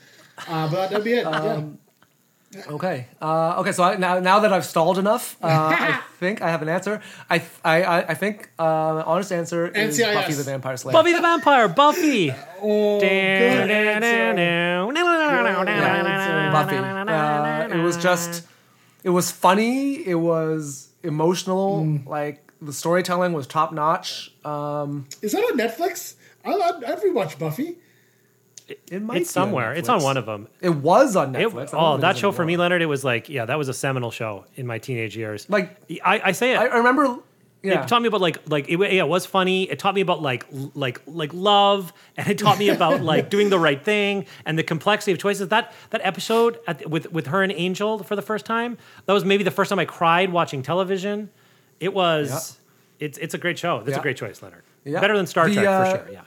Uh, 0.47 0.69
but 0.69 0.89
that'd 0.89 1.03
be 1.03 1.13
it. 1.13 1.25
Um, 1.25 1.77
Okay. 2.55 3.07
Uh, 3.21 3.59
okay. 3.59 3.71
So 3.71 3.83
I, 3.83 3.95
now, 3.97 4.19
now 4.19 4.39
that 4.39 4.53
I've 4.53 4.65
stalled 4.65 4.97
enough, 4.97 5.37
uh, 5.41 5.47
I 5.47 6.01
think 6.19 6.41
I 6.41 6.49
have 6.49 6.61
an 6.61 6.69
answer. 6.69 7.01
I, 7.29 7.43
I, 7.63 7.83
I, 7.83 7.97
I 8.09 8.13
think 8.13 8.49
uh, 8.59 9.03
honest 9.05 9.31
answer 9.31 9.67
is 9.67 9.99
NCIS. 9.99 10.13
Buffy 10.13 10.33
the 10.33 10.43
Vampire 10.43 10.77
Slayer. 10.77 10.93
Buffy 10.93 11.13
the 11.13 11.21
Vampire, 11.21 11.67
Buffy. 11.67 12.33
Oh, 12.65 12.97
good 13.01 13.09
answer. 13.69 14.33
Buffy. 16.53 16.77
Uh, 16.77 17.67
it 17.77 17.83
was 17.83 17.97
just, 17.97 18.47
it 19.03 19.09
was 19.09 19.31
funny. 19.31 19.95
It 20.07 20.15
was 20.15 20.87
emotional. 21.03 21.83
Mm. 21.83 22.05
Like 22.07 22.51
the 22.61 22.71
storytelling 22.71 23.33
was 23.33 23.47
top 23.47 23.73
notch. 23.73 24.31
Um, 24.45 25.05
Is 25.21 25.33
that 25.33 25.39
on 25.43 25.57
Netflix? 25.57 26.15
I, 26.45 26.53
I'd, 26.53 26.83
I'd 26.85 26.99
rewatch 27.01 27.37
Buffy. 27.37 27.77
It 28.67 29.01
might 29.01 29.21
It's 29.21 29.29
somewhere. 29.31 29.73
It's 29.73 29.89
on 29.89 30.01
one 30.03 30.17
of 30.17 30.25
them. 30.25 30.47
It 30.61 30.69
was 30.75 31.15
on 31.15 31.35
It- 31.35 31.47
Netflix. 31.47 31.73
I 31.73 31.77
oh, 31.77 31.95
it 31.95 32.01
that 32.01 32.17
show 32.17 32.31
for 32.31 32.45
me. 32.45 32.57
Leonard. 32.57 32.81
It 32.81 32.85
was 32.87 33.03
like, 33.03 33.29
yeah, 33.29 33.45
that 33.45 33.57
was 33.57 33.67
a 33.69 33.73
seminal 33.73 34.11
show 34.11 34.45
in 34.55 34.65
my 34.67 34.77
teenage 34.79 35.15
years. 35.17 35.49
Like 35.49 35.77
I, 36.03 36.21
I 36.25 36.31
say 36.31 36.53
it. 36.53 36.57
I, 36.57 36.67
I 36.67 36.77
remember. 36.77 37.17
Yeah. 37.61 37.83
It 37.83 37.87
taught 37.87 38.01
me 38.01 38.09
about 38.09 38.19
like 38.19 38.49
like 38.49 38.67
it, 38.67 38.77
yeah, 38.77 39.03
it 39.03 39.07
was 39.07 39.25
funny. 39.25 39.63
It 39.69 39.79
taught 39.79 39.95
me 39.95 40.01
about 40.01 40.21
like 40.21 40.45
like 40.75 41.01
like 41.07 41.31
love, 41.33 41.93
and 42.17 42.27
it 42.27 42.37
taught 42.37 42.59
me 42.59 42.67
about 42.77 43.01
like 43.01 43.29
doing 43.29 43.49
the 43.49 43.57
right 43.59 43.81
thing 43.81 44.25
and 44.45 44.59
the 44.59 44.63
complexity 44.63 45.13
of 45.13 45.17
choices. 45.17 45.47
That 45.47 45.73
that 45.91 46.01
episode 46.03 46.59
the- 46.67 46.89
with 46.89 47.11
with 47.13 47.27
her 47.27 47.41
and 47.41 47.53
Angel 47.53 48.03
for 48.03 48.17
the 48.17 48.21
first 48.21 48.45
time. 48.45 48.77
That 49.05 49.13
was 49.13 49.23
maybe 49.23 49.45
the 49.45 49.51
first 49.51 49.69
time 49.69 49.79
I 49.79 49.85
cried 49.85 50.31
watching 50.33 50.61
television. 50.61 51.29
It 51.79 51.93
was. 51.93 52.57
It's 52.99 53.17
it's 53.17 53.33
a 53.33 53.37
great 53.37 53.57
show. 53.57 53.79
That's 53.79 53.91
Yeah. 53.91 53.99
a 53.99 54.01
great 54.01 54.17
choice, 54.17 54.41
Leonard. 54.41 54.63
Yeah. 54.83 54.99
Better 54.99 55.15
than 55.15 55.25
Star 55.27 55.47
The, 55.47 55.53
Trek 55.55 55.65
uh, 55.67 55.85
for 55.85 55.97
sure. 56.05 56.13
Yeah, 56.13 56.21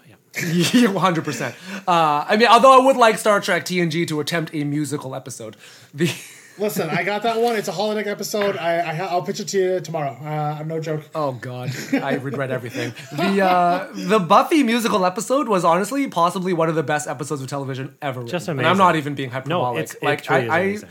yeah. 0.44 0.66
Yeah, 0.72 0.88
one 0.90 1.02
hundred 1.02 1.24
percent. 1.24 1.54
Uh, 1.86 2.24
I 2.28 2.36
mean, 2.36 2.48
although 2.48 2.80
I 2.80 2.84
would 2.84 2.96
like 2.96 3.18
Star 3.18 3.40
Trek 3.40 3.64
TNG 3.64 4.06
to 4.08 4.20
attempt 4.20 4.54
a 4.54 4.64
musical 4.64 5.14
episode. 5.14 5.56
The 5.94 6.10
Listen, 6.58 6.88
I 6.88 7.02
got 7.02 7.22
that 7.24 7.38
one. 7.38 7.54
It's 7.56 7.68
a 7.68 7.72
holodeck 7.72 8.06
episode. 8.06 8.56
I, 8.56 8.78
I 8.78 8.96
I'll 9.08 9.20
pitch 9.20 9.40
it 9.40 9.48
to 9.48 9.58
you 9.58 9.80
tomorrow. 9.80 10.16
Uh, 10.22 10.56
I'm 10.58 10.66
no 10.68 10.80
joke. 10.80 11.02
oh 11.14 11.32
god, 11.32 11.70
I 11.92 12.14
regret 12.22 12.50
everything. 12.50 12.94
The 13.14 13.42
uh, 13.42 13.88
the 13.92 14.18
Buffy 14.18 14.62
musical 14.62 15.04
episode 15.04 15.48
was 15.48 15.66
honestly 15.66 16.08
possibly 16.08 16.54
one 16.54 16.70
of 16.70 16.74
the 16.74 16.82
best 16.82 17.08
episodes 17.08 17.42
of 17.42 17.48
television 17.48 17.94
ever. 18.00 18.24
Just 18.24 18.48
written. 18.48 18.60
And 18.60 18.68
I'm 18.68 18.78
not 18.78 18.96
even 18.96 19.14
being 19.14 19.28
hyperbolic. 19.30 19.74
No, 19.74 19.78
it's- 19.80 19.94
it 19.96 20.02
like 20.02 20.22
truly 20.22 20.44
is 20.44 20.50
I, 20.50 20.56
I 20.56 20.60
amazing. 20.60 20.88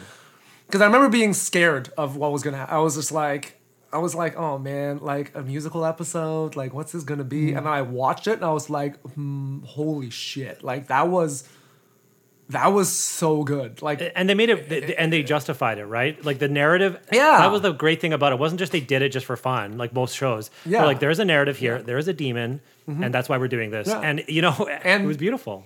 because 0.68 0.82
I 0.82 0.86
remember 0.86 1.10
being 1.10 1.34
scared 1.34 1.90
of 1.98 2.16
what 2.16 2.32
was 2.32 2.44
gonna. 2.44 2.58
happen. 2.58 2.76
I 2.76 2.80
was 2.80 2.96
just 2.96 3.12
like, 3.12 3.60
I 3.96 3.98
was 4.00 4.14
like, 4.14 4.36
oh 4.38 4.58
man, 4.60 5.00
like 5.00 5.32
a 5.36 5.42
musical 5.42 5.86
episode, 5.86 6.56
like 6.56 6.74
what's 6.74 6.92
this 6.92 7.04
gonna 7.04 7.24
be? 7.24 7.52
Mm. 7.52 7.58
And 7.58 7.66
then 7.66 7.74
I 7.74 7.82
watched 7.82 8.28
it 8.28 8.34
and 8.34 8.44
I 8.46 8.52
was 8.52 8.70
like, 8.70 9.00
hmm, 9.14 9.60
holy 9.64 10.10
shit, 10.10 10.64
like 10.64 10.88
that 10.88 11.08
was 11.08 11.48
that 12.50 12.68
was 12.68 12.90
so 12.92 13.44
good. 13.44 13.82
Like 13.82 14.12
and 14.16 14.30
they 14.30 14.36
made 14.36 14.50
it 14.50 14.70
th- 14.70 14.94
and 15.00 15.12
they 15.12 15.24
justified 15.36 15.80
it 15.80 15.86
right 15.86 16.24
like 16.24 16.38
the 16.40 16.48
narrative 16.48 17.00
Yeah. 17.12 17.40
that 17.40 17.52
was 17.52 17.62
the 17.62 17.72
great 17.72 18.00
thing 18.02 18.14
about 18.14 18.32
it. 18.34 18.36
it 18.36 18.40
wasn't 18.40 18.60
just 18.60 18.72
they 18.72 18.82
did 18.82 19.02
it 19.02 19.10
just 19.10 19.26
for 19.26 19.36
fun 19.36 19.78
like 19.80 19.94
most 19.94 20.16
shows 20.16 20.52
Yeah. 20.66 20.80
They're 20.80 20.88
like 20.88 21.00
there's 21.00 21.18
a 21.20 21.26
narrative 21.26 21.58
here 21.58 21.82
there's 21.82 22.08
a 22.08 22.14
demon 22.14 22.62
Mhm. 22.88 23.04
and 23.04 23.12
that's 23.14 23.28
why 23.28 23.40
we're 23.40 23.48
doing 23.48 23.72
this 23.72 23.88
Yeah. 23.88 24.00
and 24.02 24.24
you 24.28 24.44
know 24.44 24.52
And- 24.84 25.06
it 25.06 25.08
was 25.08 25.18
beautiful 25.18 25.66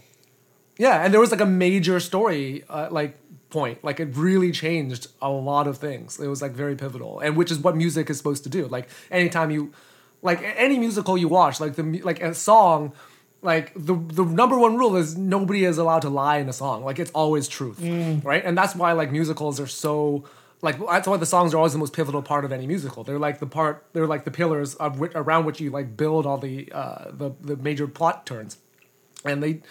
Yeah, 0.77 1.03
and 1.03 1.13
there 1.13 1.19
was 1.19 1.31
like 1.31 1.41
a 1.41 1.45
major 1.45 1.99
story 1.99 2.63
uh, 2.69 2.87
like 2.89 3.17
point. 3.49 3.83
Like 3.83 3.99
it 3.99 4.15
really 4.15 4.51
changed 4.51 5.07
a 5.21 5.29
lot 5.29 5.67
of 5.67 5.77
things. 5.77 6.19
It 6.19 6.27
was 6.27 6.41
like 6.41 6.51
very 6.51 6.75
pivotal, 6.75 7.19
and 7.19 7.35
which 7.35 7.51
is 7.51 7.59
what 7.59 7.75
music 7.75 8.09
is 8.09 8.17
supposed 8.17 8.43
to 8.43 8.49
do. 8.49 8.67
Like 8.67 8.89
anytime 9.11 9.51
you, 9.51 9.73
like 10.21 10.41
any 10.43 10.77
musical 10.79 11.17
you 11.17 11.27
watch, 11.27 11.59
like 11.59 11.75
the 11.75 12.01
like 12.01 12.21
a 12.21 12.33
song, 12.33 12.93
like 13.41 13.73
the 13.75 13.95
the 13.95 14.23
number 14.25 14.57
one 14.57 14.77
rule 14.77 14.95
is 14.95 15.17
nobody 15.17 15.65
is 15.65 15.77
allowed 15.77 16.01
to 16.01 16.09
lie 16.09 16.37
in 16.37 16.49
a 16.49 16.53
song. 16.53 16.83
Like 16.83 16.99
it's 16.99 17.11
always 17.11 17.47
truth, 17.47 17.79
right? 18.23 18.43
And 18.43 18.57
that's 18.57 18.75
why 18.75 18.91
like 18.93 19.11
musicals 19.11 19.59
are 19.59 19.67
so. 19.67 20.25
Like 20.61 20.77
that's 20.85 21.07
why 21.07 21.15
the 21.15 21.25
songs 21.25 21.53
are 21.53 21.57
always 21.57 21.71
the 21.71 21.79
most 21.79 21.93
pivotal 21.93 22.21
part 22.21 22.43
of 22.43 22.51
any 22.51 22.67
musical. 22.67 23.05
They're 23.05 23.17
like 23.17 23.39
the 23.39 23.47
part, 23.47 23.85
they're 23.93 24.05
like 24.05 24.25
the 24.25 24.31
pillars 24.31 24.75
of 24.75 24.99
which, 24.99 25.13
around 25.15 25.45
which 25.45 25.61
you 25.61 25.69
like 25.69 25.95
build 25.95 26.25
all 26.25 26.37
the 26.37 26.69
uh, 26.73 27.11
the 27.11 27.31
the 27.39 27.55
major 27.55 27.87
plot 27.87 28.25
turns, 28.25 28.57
and 29.23 29.41
they 29.41 29.61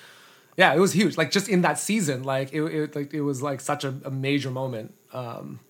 yeah, 0.58 0.74
it 0.74 0.80
was 0.80 0.92
huge. 0.92 1.16
Like 1.16 1.30
just 1.30 1.48
in 1.48 1.62
that 1.62 1.78
season, 1.78 2.24
like 2.24 2.52
it, 2.52 2.62
it 2.62 2.96
like 2.96 3.14
it 3.14 3.22
was 3.22 3.40
like 3.40 3.60
such 3.60 3.84
a, 3.84 3.94
a 4.04 4.10
major 4.10 4.50
moment. 4.50 4.92
Um, 5.12 5.60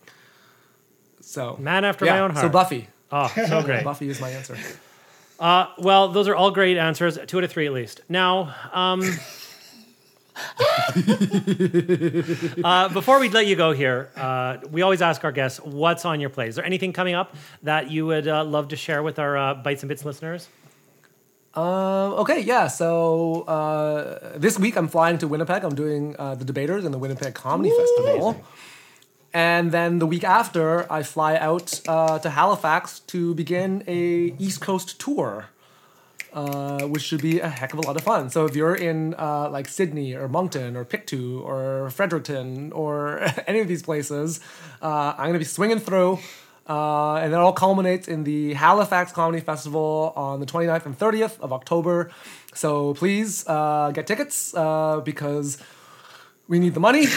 so 1.20 1.58
Man 1.60 1.84
after 1.84 2.06
yeah, 2.06 2.14
my 2.14 2.20
own 2.20 2.30
heart. 2.30 2.46
So. 2.46 2.48
Buffy. 2.48 2.88
Oh, 3.12 3.28
so 3.28 3.62
great. 3.64 3.84
Buffy 3.84 4.08
is 4.08 4.18
my 4.18 4.30
answer. 4.30 4.56
uh, 5.38 5.66
well 5.78 6.08
those 6.08 6.26
are 6.26 6.34
all 6.34 6.50
great 6.50 6.78
answers 6.78 7.18
two 7.26 7.38
out 7.38 7.44
of 7.44 7.50
three 7.50 7.66
at 7.66 7.72
least 7.72 8.00
now 8.08 8.54
um, 8.72 9.02
uh, 12.64 12.88
before 12.88 13.20
we 13.20 13.28
let 13.28 13.46
you 13.46 13.56
go 13.56 13.72
here 13.72 14.10
uh, 14.16 14.58
we 14.70 14.82
always 14.82 15.02
ask 15.02 15.22
our 15.24 15.32
guests 15.32 15.60
what's 15.60 16.04
on 16.04 16.20
your 16.20 16.30
plate 16.30 16.48
is 16.48 16.56
there 16.56 16.64
anything 16.64 16.92
coming 16.92 17.14
up 17.14 17.34
that 17.62 17.90
you 17.90 18.06
would 18.06 18.26
uh, 18.26 18.44
love 18.44 18.68
to 18.68 18.76
share 18.76 19.02
with 19.02 19.18
our 19.18 19.36
uh, 19.36 19.54
bites 19.54 19.82
and 19.82 19.88
bits 19.88 20.04
listeners 20.04 20.48
Um, 21.54 22.12
okay, 22.22 22.40
yeah. 22.40 22.68
So 22.68 23.42
uh, 23.42 24.38
this 24.38 24.58
week 24.58 24.76
I'm 24.76 24.88
flying 24.88 25.18
to 25.18 25.28
Winnipeg. 25.28 25.64
I'm 25.64 25.74
doing 25.74 26.14
uh, 26.18 26.34
the 26.34 26.44
Debaters 26.44 26.84
and 26.84 26.94
the 26.94 26.98
Winnipeg 26.98 27.34
Comedy 27.34 27.70
Festival. 27.70 28.44
And 29.32 29.72
then 29.72 29.98
the 29.98 30.06
week 30.06 30.24
after, 30.24 30.90
I 30.90 31.02
fly 31.02 31.36
out 31.36 31.80
uh, 31.86 32.18
to 32.20 32.30
Halifax 32.30 33.00
to 33.00 33.34
begin 33.34 33.84
a 33.86 34.34
East 34.38 34.60
Coast 34.60 34.98
tour, 34.98 35.50
uh, 36.32 36.84
which 36.86 37.02
should 37.02 37.20
be 37.20 37.40
a 37.40 37.48
heck 37.48 37.72
of 37.74 37.78
a 37.78 37.82
lot 37.82 37.96
of 37.96 38.02
fun. 38.02 38.30
So 38.30 38.46
if 38.46 38.56
you're 38.56 38.74
in 38.74 39.14
uh, 39.18 39.50
like 39.50 39.68
Sydney 39.68 40.14
or 40.14 40.28
Moncton 40.28 40.76
or 40.76 40.84
Pictou 40.84 41.40
or 41.40 41.90
Fredericton 41.90 42.72
or 42.72 43.20
any 43.46 43.60
of 43.60 43.68
these 43.68 43.82
places, 43.82 44.40
uh, 44.80 45.14
I'm 45.18 45.26
gonna 45.26 45.38
be 45.38 45.44
swinging 45.44 45.78
through. 45.78 46.20
Uh, 46.68 47.14
and 47.16 47.32
it 47.32 47.36
all 47.36 47.52
culminates 47.52 48.08
in 48.08 48.24
the 48.24 48.54
Halifax 48.54 49.10
Comedy 49.12 49.40
Festival 49.40 50.12
on 50.16 50.40
the 50.40 50.46
29th 50.46 50.86
and 50.86 50.98
30th 50.98 51.40
of 51.40 51.52
October. 51.52 52.10
So 52.54 52.94
please 52.94 53.46
uh, 53.46 53.90
get 53.94 54.06
tickets 54.06 54.54
uh, 54.54 55.00
because 55.00 55.58
we 56.48 56.58
need 56.58 56.74
the 56.74 56.80
money. 56.80 57.06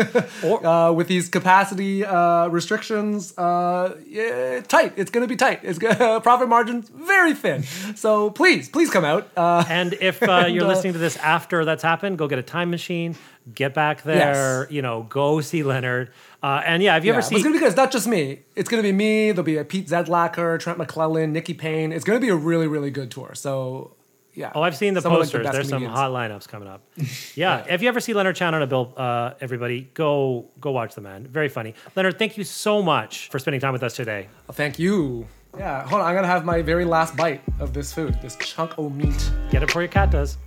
Uh, 0.00 0.22
uh, 0.64 0.92
with 0.92 1.08
these 1.08 1.28
capacity 1.28 2.06
uh, 2.06 2.46
restrictions, 2.48 3.36
uh, 3.36 3.96
yeah, 4.06 4.60
tight. 4.60 4.94
It's 4.96 5.10
going 5.10 5.24
to 5.24 5.28
be 5.28 5.36
tight. 5.36 5.60
It's 5.62 5.78
gonna, 5.78 6.20
profit 6.22 6.48
margins 6.48 6.88
very 6.88 7.34
thin. 7.34 7.64
So 7.96 8.30
please, 8.30 8.70
please 8.70 8.88
come 8.88 9.04
out. 9.04 9.28
Uh, 9.36 9.62
And 9.68 9.92
if 9.94 10.22
uh, 10.22 10.30
And, 10.46 10.54
you're 10.54 10.66
listening 10.66 10.94
to 10.94 10.98
this 10.98 11.18
after 11.18 11.66
that's 11.66 11.82
happened, 11.82 12.16
go 12.16 12.28
get 12.28 12.38
a 12.38 12.42
time 12.42 12.70
machine, 12.70 13.14
get 13.54 13.74
back 13.74 14.02
there, 14.02 14.66
you 14.70 14.82
know, 14.82 15.02
go 15.08 15.40
see 15.40 15.62
Leonard. 15.62 16.10
Uh, 16.42 16.62
and 16.64 16.82
yeah, 16.82 16.94
have 16.94 17.04
you 17.04 17.12
yeah, 17.12 17.18
ever 17.18 17.22
seen? 17.22 17.36
It's 17.36 17.44
gonna 17.44 17.54
be 17.54 17.58
good. 17.58 17.68
It's 17.68 17.76
not 17.76 17.90
just 17.90 18.06
me. 18.06 18.40
It's 18.56 18.68
gonna 18.68 18.82
be 18.82 18.92
me. 18.92 19.32
There'll 19.32 19.44
be 19.44 19.56
a 19.58 19.64
Pete 19.64 19.88
Zedlacker, 19.88 20.58
Trent 20.58 20.78
McClellan, 20.78 21.32
Nikki 21.32 21.54
Payne. 21.54 21.92
It's 21.92 22.04
gonna 22.04 22.20
be 22.20 22.28
a 22.28 22.36
really, 22.36 22.66
really 22.66 22.90
good 22.90 23.10
tour. 23.10 23.32
So, 23.34 23.94
yeah. 24.34 24.52
Oh, 24.54 24.62
I've 24.62 24.76
seen 24.76 24.94
the 24.94 25.02
Some 25.02 25.12
of, 25.12 25.20
like, 25.20 25.28
the 25.28 25.38
posters. 25.38 25.44
best 25.44 25.54
There's 25.54 25.68
some 25.68 25.84
hot 25.84 26.10
lineups 26.12 26.48
coming 26.48 26.68
up. 26.68 26.82
Yeah. 27.34 27.64
If 27.68 27.82
you 27.82 27.88
ever 27.88 28.00
see 28.00 28.14
Leonard 28.14 28.36
Chan 28.36 28.54
on 28.54 28.62
a 28.62 28.66
bill, 28.66 28.92
uh, 28.96 29.32
everybody 29.40 29.88
go 29.94 30.46
go 30.60 30.70
watch 30.70 30.94
the 30.94 31.00
man. 31.00 31.26
Very 31.26 31.48
funny. 31.48 31.74
Leonard, 31.96 32.18
thank 32.18 32.38
you 32.38 32.44
so 32.44 32.82
much 32.82 33.28
for 33.28 33.38
spending 33.38 33.60
time 33.60 33.72
with 33.72 33.82
us 33.82 33.94
today. 33.94 34.28
Well, 34.48 34.54
thank 34.54 34.78
you. 34.78 35.26
Yeah, 35.58 35.86
hold 35.86 36.00
on. 36.00 36.08
I'm 36.08 36.14
gonna 36.14 36.26
have 36.28 36.44
my 36.44 36.62
very 36.62 36.84
last 36.84 37.16
bite 37.16 37.42
of 37.58 37.72
this 37.74 37.92
food, 37.92 38.16
this 38.22 38.36
chunk 38.36 38.78
of 38.78 38.94
meat. 38.94 39.30
Get 39.50 39.62
it 39.62 39.66
before 39.66 39.82
your 39.82 39.88
cat 39.88 40.10
does. 40.10 40.38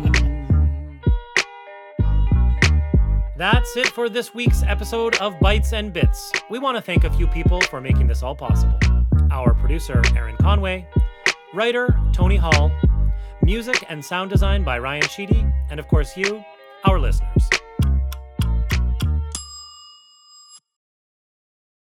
That's 3.36 3.76
it 3.76 3.88
for 3.88 4.08
this 4.08 4.32
week's 4.32 4.62
episode 4.62 5.16
of 5.16 5.40
Bites 5.40 5.72
and 5.72 5.92
Bits. 5.92 6.30
We 6.50 6.60
want 6.60 6.76
to 6.76 6.80
thank 6.80 7.02
a 7.02 7.10
few 7.10 7.26
people 7.26 7.60
for 7.62 7.80
making 7.80 8.06
this 8.06 8.22
all 8.22 8.36
possible. 8.36 8.78
Our 9.32 9.54
producer, 9.54 10.00
Aaron 10.14 10.36
Conway, 10.36 10.86
writer, 11.52 11.98
Tony 12.12 12.36
Hall, 12.36 12.70
music 13.42 13.84
and 13.88 14.04
sound 14.04 14.30
design 14.30 14.62
by 14.62 14.78
Ryan 14.78 15.08
Sheedy, 15.08 15.44
and 15.68 15.80
of 15.80 15.88
course, 15.88 16.16
you, 16.16 16.44
our 16.84 17.00
listeners. 17.00 17.50